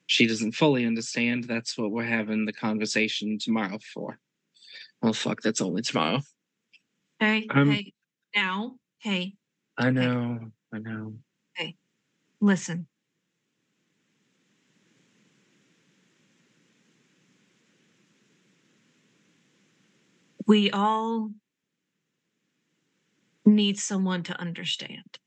She 0.07 0.27
doesn't 0.27 0.53
fully 0.53 0.85
understand. 0.85 1.45
That's 1.45 1.79
what 1.79 1.91
we're 1.91 2.05
having 2.05 2.45
the 2.45 2.53
conversation 2.53 3.39
tomorrow 3.39 3.79
for. 3.95 4.19
Oh, 5.03 5.13
fuck, 5.13 5.43
that's 5.43 5.61
only 5.61 5.83
tomorrow. 5.83 6.21
Hey, 7.21 7.47
I'm- 7.51 7.71
hey, 7.71 7.93
now, 8.35 8.79
hey, 8.99 9.37
I 9.79 9.91
know, 9.91 10.53
I 10.73 10.79
know. 10.79 11.19
Hey, 11.55 11.77
listen. 12.41 12.87
We 20.47 20.71
all 20.71 21.33
need 23.45 23.79
someone 23.79 24.23
to 24.25 24.41
understand. 24.41 25.19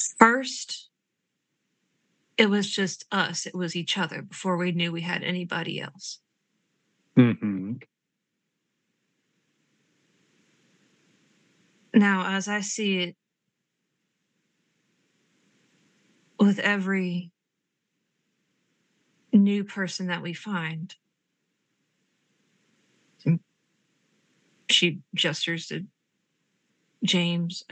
First, 0.00 0.88
it 2.38 2.48
was 2.48 2.70
just 2.70 3.04
us, 3.12 3.46
it 3.46 3.54
was 3.54 3.76
each 3.76 3.98
other 3.98 4.22
before 4.22 4.56
we 4.56 4.72
knew 4.72 4.92
we 4.92 5.02
had 5.02 5.22
anybody 5.22 5.80
else. 5.80 6.20
Mhm. 7.16 7.82
Now, 11.92 12.34
as 12.36 12.48
I 12.48 12.60
see 12.60 12.98
it, 12.98 13.16
with 16.38 16.58
every 16.60 17.30
new 19.32 19.64
person 19.64 20.06
that 20.06 20.22
we 20.22 20.32
find, 20.32 20.94
she 24.70 25.00
gestures 25.14 25.66
to 25.68 25.84
James, 27.04 27.64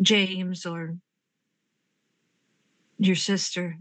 James, 0.00 0.64
or 0.66 0.96
your 2.98 3.16
sister. 3.16 3.78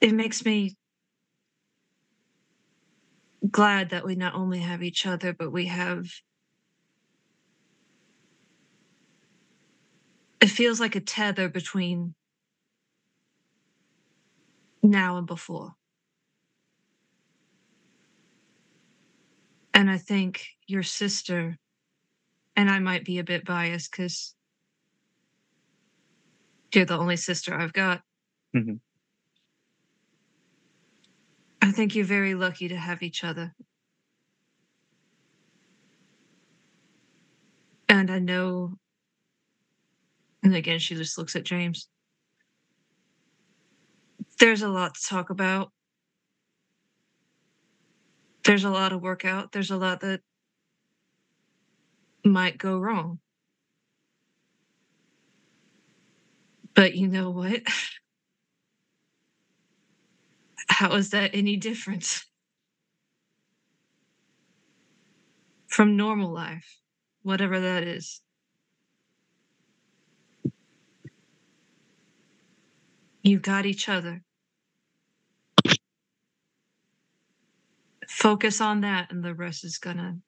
It 0.00 0.12
makes 0.14 0.44
me 0.44 0.76
glad 3.50 3.90
that 3.90 4.04
we 4.04 4.14
not 4.14 4.34
only 4.34 4.58
have 4.60 4.82
each 4.82 5.06
other, 5.06 5.32
but 5.32 5.50
we 5.52 5.66
have. 5.66 6.06
It 10.40 10.48
feels 10.48 10.80
like 10.80 10.94
a 10.96 11.00
tether 11.00 11.48
between 11.48 12.14
now 14.82 15.16
and 15.16 15.26
before. 15.26 15.74
And 19.74 19.90
I 19.90 19.98
think 19.98 20.46
your 20.66 20.82
sister, 20.82 21.58
and 22.56 22.70
I 22.70 22.78
might 22.80 23.04
be 23.04 23.18
a 23.18 23.24
bit 23.24 23.44
biased 23.44 23.90
because 23.92 24.34
you're 26.74 26.84
the 26.84 26.98
only 26.98 27.16
sister 27.16 27.54
I've 27.54 27.72
got. 27.72 28.02
Mhm. 28.54 28.80
I 31.62 31.72
think 31.72 31.94
you're 31.94 32.04
very 32.04 32.34
lucky 32.34 32.68
to 32.68 32.76
have 32.76 33.02
each 33.02 33.24
other. 33.24 33.54
And 37.88 38.10
I 38.10 38.18
know, 38.18 38.78
and 40.42 40.54
again, 40.54 40.78
she 40.78 40.94
just 40.94 41.18
looks 41.18 41.36
at 41.36 41.44
James. 41.44 41.88
There's 44.38 44.60
a 44.62 44.68
lot 44.68 44.94
to 44.94 45.00
talk 45.08 45.30
about. 45.30 45.72
There's 48.44 48.64
a 48.64 48.70
lot 48.70 48.92
of 48.92 49.02
work 49.02 49.24
out. 49.24 49.52
There's 49.52 49.70
a 49.70 49.76
lot 49.76 50.00
that 50.00 50.20
might 52.24 52.58
go 52.58 52.78
wrong. 52.78 53.20
But 56.74 56.94
you 56.94 57.08
know 57.08 57.30
what? 57.30 57.62
How 60.68 60.94
is 60.94 61.10
that 61.10 61.30
any 61.34 61.56
different 61.56 62.24
from 65.66 65.96
normal 65.96 66.32
life, 66.32 66.78
whatever 67.22 67.58
that 67.60 67.82
is? 67.82 68.20
You've 73.22 73.42
got 73.42 73.66
each 73.66 73.88
other. 73.88 74.22
Focus 78.12 78.60
on 78.60 78.82
that, 78.82 79.10
and 79.10 79.24
the 79.24 79.34
rest 79.34 79.64
is 79.64 79.78
gonna 79.78 80.18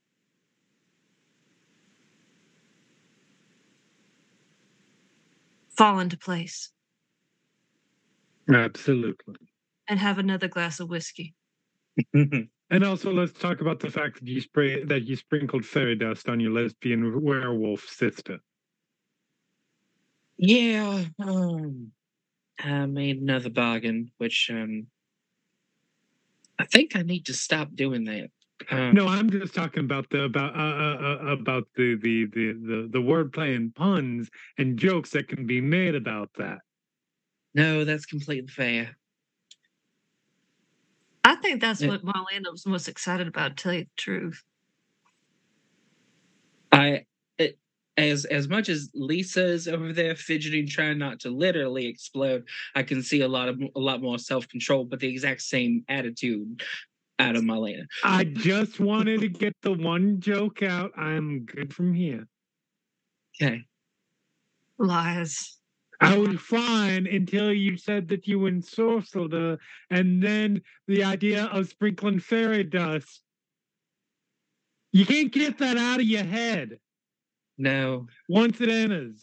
fall 5.76 6.00
into 6.00 6.16
place. 6.16 6.70
Absolutely. 8.52 9.34
And 9.86 9.98
have 9.98 10.18
another 10.18 10.48
glass 10.48 10.80
of 10.80 10.88
whiskey. 10.88 11.34
And 12.70 12.82
also, 12.82 13.12
let's 13.12 13.38
talk 13.38 13.60
about 13.60 13.78
the 13.78 13.90
fact 13.90 14.18
that 14.18 14.26
you 14.26 14.40
spray 14.40 14.82
that 14.84 15.04
you 15.04 15.14
sprinkled 15.16 15.66
fairy 15.66 15.94
dust 15.94 16.30
on 16.30 16.40
your 16.40 16.50
lesbian 16.50 17.22
werewolf 17.22 17.82
sister. 17.82 18.38
yeah, 20.38 21.04
um, 21.20 21.92
I 22.58 22.86
made 22.86 23.20
another 23.20 23.50
bargain, 23.50 24.10
which 24.16 24.50
um, 24.50 24.86
I 26.58 26.64
think 26.66 26.96
I 26.96 27.02
need 27.02 27.26
to 27.26 27.34
stop 27.34 27.74
doing 27.74 28.04
that. 28.04 28.30
Um, 28.70 28.94
No, 28.94 29.08
I'm 29.08 29.28
just 29.30 29.54
talking 29.54 29.84
about 29.84 30.08
the 30.10 30.24
about 30.24 30.56
uh, 30.56 30.58
uh, 30.60 31.18
uh, 31.22 31.32
about 31.32 31.66
the 31.76 31.96
the 31.96 32.26
the 32.26 32.52
the 32.52 32.88
the 32.92 32.98
wordplay 33.00 33.56
and 33.56 33.74
puns 33.74 34.30
and 34.58 34.78
jokes 34.78 35.10
that 35.10 35.28
can 35.28 35.46
be 35.46 35.60
made 35.60 35.94
about 35.94 36.30
that. 36.38 36.58
no, 37.54 37.84
that's 37.84 38.06
completely 38.06 38.48
fair. 38.48 38.96
I 41.24 41.36
think 41.36 41.60
that's 41.60 41.80
Yeah. 41.80 41.88
what 41.88 42.04
Marlena 42.04 42.50
was 42.52 42.66
most 42.66 42.88
excited 42.88 43.26
about, 43.26 43.56
to 43.56 43.62
tell 43.62 43.72
you 43.74 43.84
the 43.84 43.90
truth. 43.96 44.42
I 46.72 46.86
it, 46.88 47.06
as 47.96 48.24
as 48.26 48.48
much 48.48 48.68
as 48.68 48.90
Lisa's 48.94 49.68
over 49.68 49.92
there 49.92 50.16
fidgeting, 50.16 50.66
trying 50.66 50.98
not 50.98 51.20
to 51.20 51.30
literally 51.30 51.86
explode, 51.86 52.44
I 52.74 52.82
can 52.82 53.02
see 53.02 53.20
a 53.20 53.28
lot 53.28 53.48
of 53.48 53.60
a 53.76 53.80
lot 53.80 54.02
more 54.02 54.18
self 54.18 54.48
control, 54.48 54.84
but 54.84 55.00
the 55.00 55.08
exact 55.08 55.42
same 55.42 55.84
attitude 55.88 56.62
out 57.18 57.36
of 57.36 57.44
Marlena. 57.44 57.86
I 58.02 58.24
just 58.24 58.80
wanted 58.80 59.20
to 59.20 59.28
get 59.28 59.54
the 59.62 59.72
one 59.72 60.20
joke 60.20 60.62
out. 60.62 60.90
I'm 60.96 61.44
good 61.44 61.72
from 61.72 61.94
here. 61.94 62.26
Okay. 63.40 63.62
Lies. 64.78 65.58
I 66.00 66.18
was 66.18 66.40
fine 66.40 67.06
until 67.06 67.52
you 67.52 67.76
said 67.76 68.08
that 68.08 68.26
you 68.26 68.40
ensorcelled 68.40 69.32
her, 69.32 69.58
and 69.90 70.22
then 70.22 70.60
the 70.88 71.04
idea 71.04 71.44
of 71.46 71.68
sprinkling 71.68 72.18
fairy 72.18 72.64
dust. 72.64 73.22
You 74.92 75.06
can't 75.06 75.32
get 75.32 75.58
that 75.58 75.76
out 75.76 76.00
of 76.00 76.06
your 76.06 76.24
head 76.24 76.78
No, 77.56 78.06
once 78.28 78.60
it 78.60 78.68
enters. 78.68 79.22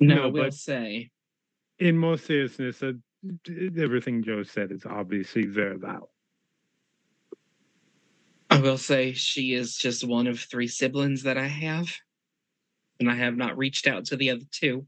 no, 0.00 0.14
No, 0.14 0.22
I 0.22 0.26
will 0.26 0.42
but- 0.44 0.54
say 0.54 1.10
In 1.78 1.98
more 1.98 2.16
seriousness, 2.16 2.82
uh, 2.82 2.92
everything 3.76 4.22
Jo 4.22 4.42
said 4.44 4.70
is 4.70 4.86
obviously 4.86 5.46
very 5.46 5.76
valid. 5.78 6.08
I 8.50 8.60
will 8.60 8.78
say 8.78 9.12
she 9.12 9.54
is 9.54 9.76
just 9.76 10.04
one 10.06 10.28
of 10.28 10.38
three 10.38 10.68
siblings 10.68 11.24
that 11.24 11.36
I 11.36 11.46
have. 11.48 11.88
And 13.00 13.10
I 13.10 13.14
have 13.16 13.36
not 13.36 13.58
reached 13.58 13.88
out 13.88 14.04
to 14.06 14.16
the 14.16 14.30
other 14.30 14.44
two. 14.52 14.86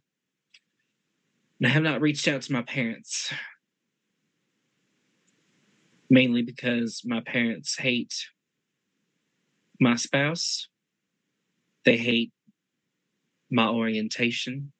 And 1.58 1.66
I 1.66 1.70
have 1.70 1.82
not 1.82 2.00
reached 2.00 2.28
out 2.28 2.42
to 2.42 2.52
my 2.52 2.62
parents. 2.62 3.32
Mainly 6.08 6.42
because 6.42 7.02
my 7.04 7.20
parents 7.20 7.76
hate 7.76 8.14
my 9.80 9.96
spouse. 9.96 10.68
They 11.84 11.96
hate 11.96 12.32
my 13.50 13.68
orientation. 13.68 14.72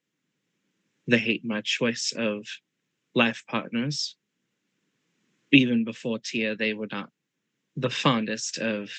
They 1.09 1.19
hate 1.19 1.45
my 1.45 1.61
choice 1.61 2.13
of 2.17 2.47
life 3.15 3.45
partners. 3.49 4.17
even 5.53 5.85
before 5.85 6.19
Tia, 6.19 6.57
they 6.57 6.75
were 6.75 6.89
not 6.91 7.11
the 7.77 7.89
fondest 7.89 8.59
of 8.59 8.91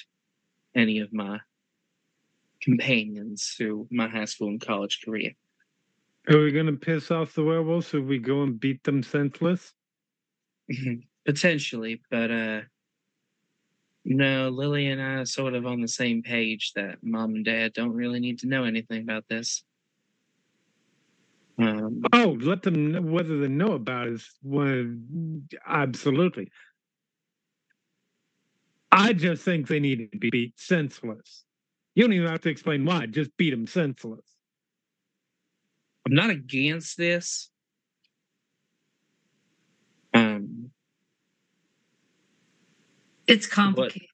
any 0.74 1.00
of 1.00 1.12
my 1.12 1.40
companions 2.62 3.54
through 3.58 3.88
my 3.92 4.08
high 4.08 4.26
school 4.26 4.50
and 4.50 4.62
college 4.62 5.02
career. 5.04 5.32
Are 6.30 6.42
we 6.42 6.52
gonna 6.52 6.74
piss 6.74 7.12
off 7.12 7.34
the 7.34 7.44
werewolves 7.44 7.94
if 7.94 8.04
we 8.04 8.18
go 8.20 8.44
and 8.44 8.60
beat 8.60 8.84
them 8.84 9.04
senseless? 9.04 9.74
Potentially, 11.26 12.02
but 12.10 12.32
uh 12.32 12.62
no, 14.08 14.50
Lily 14.50 14.88
and 14.88 15.02
I 15.02 15.16
are 15.16 15.26
sort 15.26 15.54
of 15.54 15.66
on 15.66 15.82
the 15.82 15.88
same 15.88 16.24
page 16.24 16.74
that 16.76 17.00
mom 17.04 17.36
and 17.36 17.46
dad 17.46 17.74
don't 17.74 17.94
really 17.94 18.20
need 18.20 18.40
to 18.40 18.48
know 18.48 18.64
anything 18.64 19.02
about 19.02 19.26
this. 19.30 19.64
Um, 21.60 22.04
Oh, 22.14 22.38
let 22.40 22.64
them 22.64 22.92
know 22.92 23.02
whether 23.02 23.40
they 23.40 23.48
know 23.48 23.74
about 23.74 24.08
it 24.08 24.14
is 24.14 24.30
one 24.42 25.48
absolutely. 25.68 26.52
I 28.92 29.14
just 29.14 29.44
think 29.44 29.68
they 29.68 29.80
need 29.80 30.12
to 30.12 30.18
be 30.18 30.30
beat 30.30 30.60
senseless. 30.60 31.44
You 31.96 32.04
don't 32.04 32.14
even 32.14 32.30
have 32.30 32.42
to 32.42 32.50
explain 32.50 32.86
why. 32.86 33.08
Just 33.08 33.36
beat 33.38 33.52
them 33.52 33.68
senseless. 33.68 34.26
I'm 36.08 36.16
not 36.16 36.30
against 36.30 36.98
this. 36.98 37.50
Um, 40.14 40.57
It's 43.28 43.46
complicated. 43.46 44.08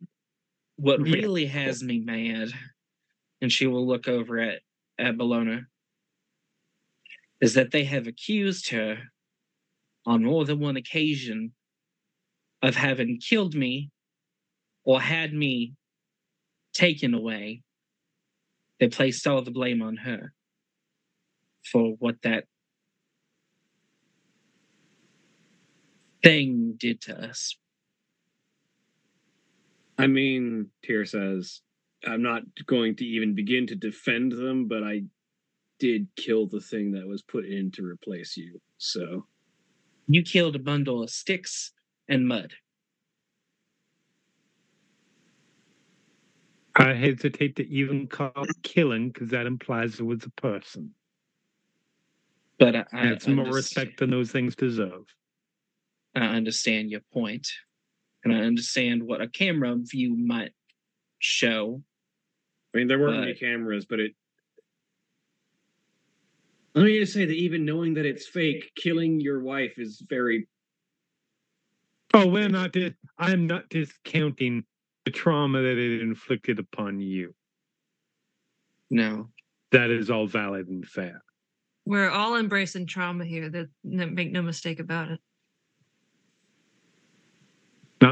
what 0.75 1.05
Yeah. 1.05 1.13
really 1.13 1.45
has 1.45 1.83
me 1.83 1.99
mad, 1.99 2.51
and 3.41 3.51
she 3.51 3.67
will 3.67 3.85
look 3.87 4.07
over 4.07 4.39
at 4.39 4.61
at 4.97 5.15
Bellona, 5.17 5.65
is 7.41 7.53
that 7.53 7.71
they 7.71 7.83
have 7.85 8.07
accused 8.07 8.69
her 8.69 9.11
on 10.05 10.23
more 10.23 10.45
than 10.45 10.59
one 10.59 10.77
occasion 10.77 11.53
of 12.61 12.75
having 12.75 13.19
killed 13.19 13.55
me 13.55 13.91
or 14.83 15.01
had 15.01 15.33
me 15.33 15.73
taken 16.73 17.13
away. 17.13 17.63
They 18.79 18.87
placed 18.89 19.27
all 19.27 19.41
the 19.41 19.51
blame 19.51 19.81
on 19.81 19.97
her 19.97 20.33
for 21.71 21.95
what 21.99 22.21
that 22.23 22.45
thing 26.21 26.75
did 26.77 27.01
to 27.01 27.29
us. 27.29 27.55
I 29.97 30.07
mean, 30.07 30.69
Tyr 30.83 31.05
says, 31.05 31.61
I'm 32.05 32.21
not 32.21 32.43
going 32.65 32.95
to 32.97 33.05
even 33.05 33.35
begin 33.35 33.67
to 33.67 33.75
defend 33.75 34.31
them, 34.31 34.67
but 34.67 34.83
I 34.83 35.03
did 35.79 36.07
kill 36.15 36.47
the 36.47 36.61
thing 36.61 36.91
that 36.91 37.07
was 37.07 37.21
put 37.21 37.45
in 37.45 37.71
to 37.71 37.85
replace 37.85 38.37
you. 38.37 38.59
So, 38.77 39.25
You 40.07 40.23
killed 40.23 40.55
a 40.55 40.59
bundle 40.59 41.03
of 41.03 41.09
sticks 41.09 41.71
and 42.09 42.27
mud. 42.27 42.53
I 46.75 46.93
hesitate 46.93 47.55
to 47.57 47.67
even 47.69 48.07
call 48.07 48.47
killing 48.63 49.09
because 49.09 49.29
that 49.29 49.45
implies 49.45 49.99
it 49.99 50.03
was 50.03 50.23
a 50.25 50.29
person. 50.41 50.91
But 52.57 52.75
I, 52.75 52.85
I, 52.93 53.09
That's 53.09 53.27
more 53.27 53.45
respect 53.45 53.99
than 53.99 54.09
those 54.09 54.31
things 54.31 54.55
deserve. 54.55 55.05
I 56.15 56.21
understand 56.21 56.91
your 56.91 57.01
point, 57.11 57.47
and 58.23 58.33
I 58.33 58.39
understand 58.39 59.03
what 59.03 59.21
a 59.21 59.27
camera 59.27 59.75
view 59.77 60.15
might 60.15 60.51
show. 61.19 61.81
I 62.73 62.77
mean, 62.77 62.87
there 62.87 62.99
weren't 62.99 63.23
any 63.23 63.33
cameras, 63.33 63.85
but 63.85 63.99
it. 63.99 64.13
Let 66.75 66.85
me 66.85 66.99
just 66.99 67.13
say 67.13 67.25
that 67.25 67.33
even 67.33 67.65
knowing 67.65 67.93
that 67.95 68.05
it's 68.05 68.25
fake, 68.25 68.71
killing 68.75 69.19
your 69.19 69.41
wife 69.41 69.73
is 69.77 70.03
very. 70.09 70.47
Oh, 72.13 72.27
we're 72.27 72.49
not. 72.49 72.71
Dis- 72.71 72.93
I'm 73.17 73.45
not 73.45 73.69
discounting 73.69 74.63
the 75.05 75.11
trauma 75.11 75.61
that 75.61 75.77
it 75.77 76.01
inflicted 76.01 76.59
upon 76.59 76.99
you. 76.99 77.35
No, 78.89 79.29
That 79.71 79.89
is 79.89 80.11
all 80.11 80.27
valid 80.27 80.67
and 80.67 80.85
fair. 80.85 81.23
We're 81.85 82.09
all 82.09 82.37
embracing 82.37 82.85
trauma 82.85 83.25
here. 83.25 83.49
That 83.49 83.69
no, 83.83 84.05
make 84.05 84.31
no 84.31 84.41
mistake 84.41 84.79
about 84.79 85.09
it. 85.09 85.19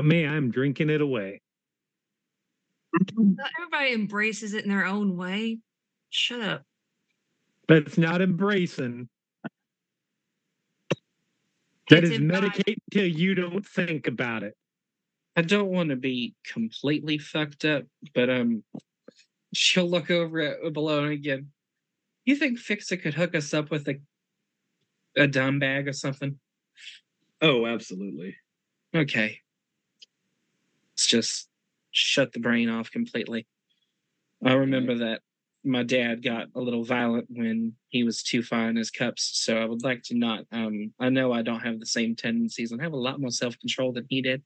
Not 0.02 0.08
me. 0.08 0.26
I'm 0.26 0.50
drinking 0.50 0.90
it 0.90 1.00
away. 1.00 1.42
Not 3.16 3.52
everybody 3.60 3.94
embraces 3.94 4.56
it 4.56 4.64
in 4.64 4.70
their 4.72 4.86
own 4.86 5.16
way. 5.16 5.60
Shut 6.10 6.42
up. 6.42 6.64
That's 7.68 8.00
not 8.00 8.20
embracing. 8.20 9.10
That 11.92 12.04
It's 12.04 12.14
is 12.14 12.18
embodied. 12.18 12.54
medicate 12.54 12.78
till 12.90 13.06
you 13.06 13.36
don't 13.36 13.64
think 13.66 14.08
about 14.08 14.42
it. 14.42 14.56
I 15.36 15.44
don't 15.44 15.70
want 15.70 15.90
to 15.90 15.96
be 15.96 16.34
completely 16.52 17.20
fucked 17.20 17.64
up, 17.64 17.84
but 18.16 18.32
um, 18.32 18.64
she'll 19.54 19.88
look 19.90 20.10
over 20.10 20.40
at 20.40 20.62
Bellona 20.74 21.14
again. 21.14 21.52
You 22.26 22.36
think 22.36 22.58
Fixer 22.58 22.98
could 22.98 23.14
hook 23.14 23.36
us 23.36 23.54
up 23.54 23.70
with 23.70 23.88
a 23.88 24.00
a 25.16 25.28
dumb 25.28 25.60
bag 25.60 25.88
or 25.88 25.94
something? 25.94 26.40
Oh, 27.42 27.68
absolutely. 27.68 28.36
Okay. 28.96 29.40
Let's 31.02 31.08
just 31.08 31.50
shut 31.90 32.32
the 32.32 32.40
brain 32.40 32.70
off 32.70 32.92
completely. 32.92 33.48
I 34.46 34.54
remember 34.54 35.00
that 35.00 35.22
my 35.64 35.82
dad 35.82 36.22
got 36.22 36.50
a 36.54 36.62
little 36.62 36.84
violent 36.84 37.26
when 37.28 37.74
he 37.90 38.04
was 38.04 38.22
too 38.22 38.44
far 38.44 38.70
in 38.70 38.76
his 38.76 38.92
cups, 38.92 39.32
so 39.34 39.58
I 39.58 39.66
would 39.66 39.84
like 39.84 40.04
to 40.04 40.16
not. 40.16 40.46
Um, 40.52 40.94
I 41.00 41.10
know 41.10 41.34
I 41.34 41.42
don't 41.42 41.62
have 41.62 41.80
the 41.80 41.88
same 41.88 42.16
tendencies 42.16 42.72
and 42.72 42.80
have 42.84 42.94
a 42.94 42.98
lot 42.98 43.20
more 43.20 43.32
self 43.32 43.58
control 43.58 43.94
than 43.94 44.06
he 44.10 44.22
did. 44.22 44.44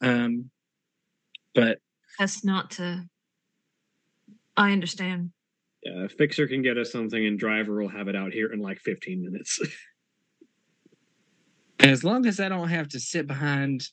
Um, 0.00 0.50
but 1.52 1.78
That's 2.16 2.44
not 2.44 2.70
to. 2.72 3.08
I 4.56 4.70
understand. 4.70 5.32
Yeah, 5.82 6.06
Fixer 6.16 6.46
can 6.46 6.62
get 6.62 6.78
us 6.78 6.92
something, 6.92 7.26
and 7.26 7.40
Driver 7.40 7.82
will 7.82 7.88
have 7.88 8.06
it 8.06 8.14
out 8.14 8.32
here 8.32 8.52
in 8.52 8.60
like 8.60 8.78
15 8.78 9.20
minutes. 9.20 9.60
as 11.80 12.04
long 12.04 12.24
as 12.24 12.38
I 12.38 12.48
don't 12.48 12.68
have 12.68 12.86
to 12.90 13.00
sit 13.00 13.26
behind, 13.26 13.88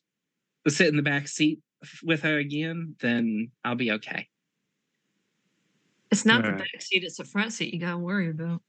sit 0.68 0.88
in 0.88 0.96
the 0.96 1.04
back 1.04 1.28
seat 1.28 1.60
f- 1.60 1.75
with 2.04 2.22
her 2.24 2.38
again, 2.38 2.96
then 3.00 3.52
I'll 3.64 3.76
be 3.76 3.92
okay. 3.94 4.28
It's 6.12 6.26
not 6.26 6.46
the 6.46 6.52
Right. 6.52 6.58
back 6.58 6.82
seat; 6.82 7.04
it's 7.04 7.18
the 7.18 7.24
front 7.26 7.54
seat 7.54 7.74
you 7.74 7.80
gotta 7.80 7.98
worry 7.98 8.30
about. 8.30 8.62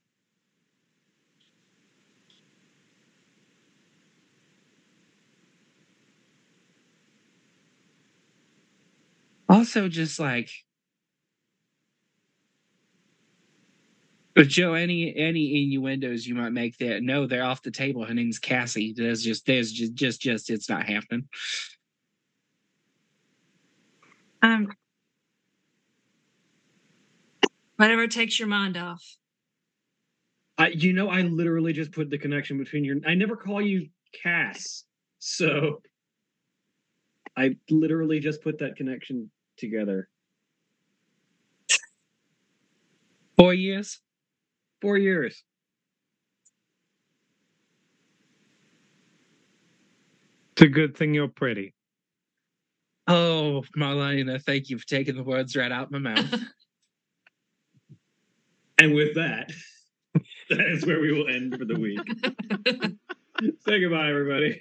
Also, 9.48 9.88
just 9.88 10.18
like 10.18 10.50
But 14.36 14.48
Jo, 14.48 14.74
any 14.74 15.16
any 15.16 15.62
innuendos 15.62 16.26
you 16.26 16.34
might 16.34 16.50
make 16.50 16.76
there? 16.76 17.00
No, 17.00 17.26
they're 17.26 17.42
off 17.42 17.62
the 17.62 17.70
table. 17.70 18.04
Her 18.04 18.12
name's 18.12 18.38
Cassie. 18.38 18.92
There's 18.94 19.22
just 19.22 19.46
there's 19.46 19.72
just 19.72 19.94
just 19.94 20.20
just 20.20 20.50
it's 20.50 20.68
not 20.68 20.84
happening. 20.86 21.26
Um, 24.42 24.68
whatever 27.76 28.06
takes 28.06 28.38
your 28.38 28.48
mind 28.48 28.76
off. 28.76 29.02
I, 30.58 30.68
you 30.68 30.92
know, 30.92 31.08
I 31.10 31.22
literally 31.22 31.72
just 31.72 31.92
put 31.92 32.10
the 32.10 32.18
connection 32.18 32.58
between 32.58 32.84
your. 32.84 32.96
I 33.06 33.14
never 33.14 33.36
call 33.36 33.60
you 33.60 33.88
Cass, 34.22 34.84
so 35.18 35.82
I 37.36 37.56
literally 37.70 38.20
just 38.20 38.42
put 38.42 38.58
that 38.60 38.76
connection 38.76 39.30
together. 39.58 40.08
Four 43.38 43.54
years. 43.54 44.00
Four 44.80 44.96
years. 44.98 45.44
It's 50.52 50.62
a 50.62 50.68
good 50.68 50.96
thing 50.96 51.14
you're 51.14 51.28
pretty. 51.28 51.75
Oh, 53.08 53.64
Marlena, 53.76 54.42
thank 54.42 54.68
you 54.68 54.78
for 54.78 54.86
taking 54.86 55.16
the 55.16 55.22
words 55.22 55.54
right 55.56 55.70
out 55.70 55.84
of 55.84 55.90
my 55.92 55.98
mouth. 55.98 56.34
And 58.78 58.94
with 58.94 59.14
that, 59.14 59.50
that 60.50 60.60
is 60.60 60.84
where 60.84 61.00
we 61.00 61.10
will 61.10 61.28
end 61.28 61.56
for 61.58 61.64
the 61.64 61.78
week. 61.78 61.98
Say 63.66 63.80
goodbye, 63.80 64.10
everybody. 64.10 64.60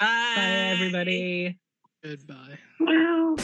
Bye, 0.00 0.34
Bye, 0.36 0.42
everybody. 0.42 1.58
Goodbye. 2.02 2.58
Wow. 2.80 3.36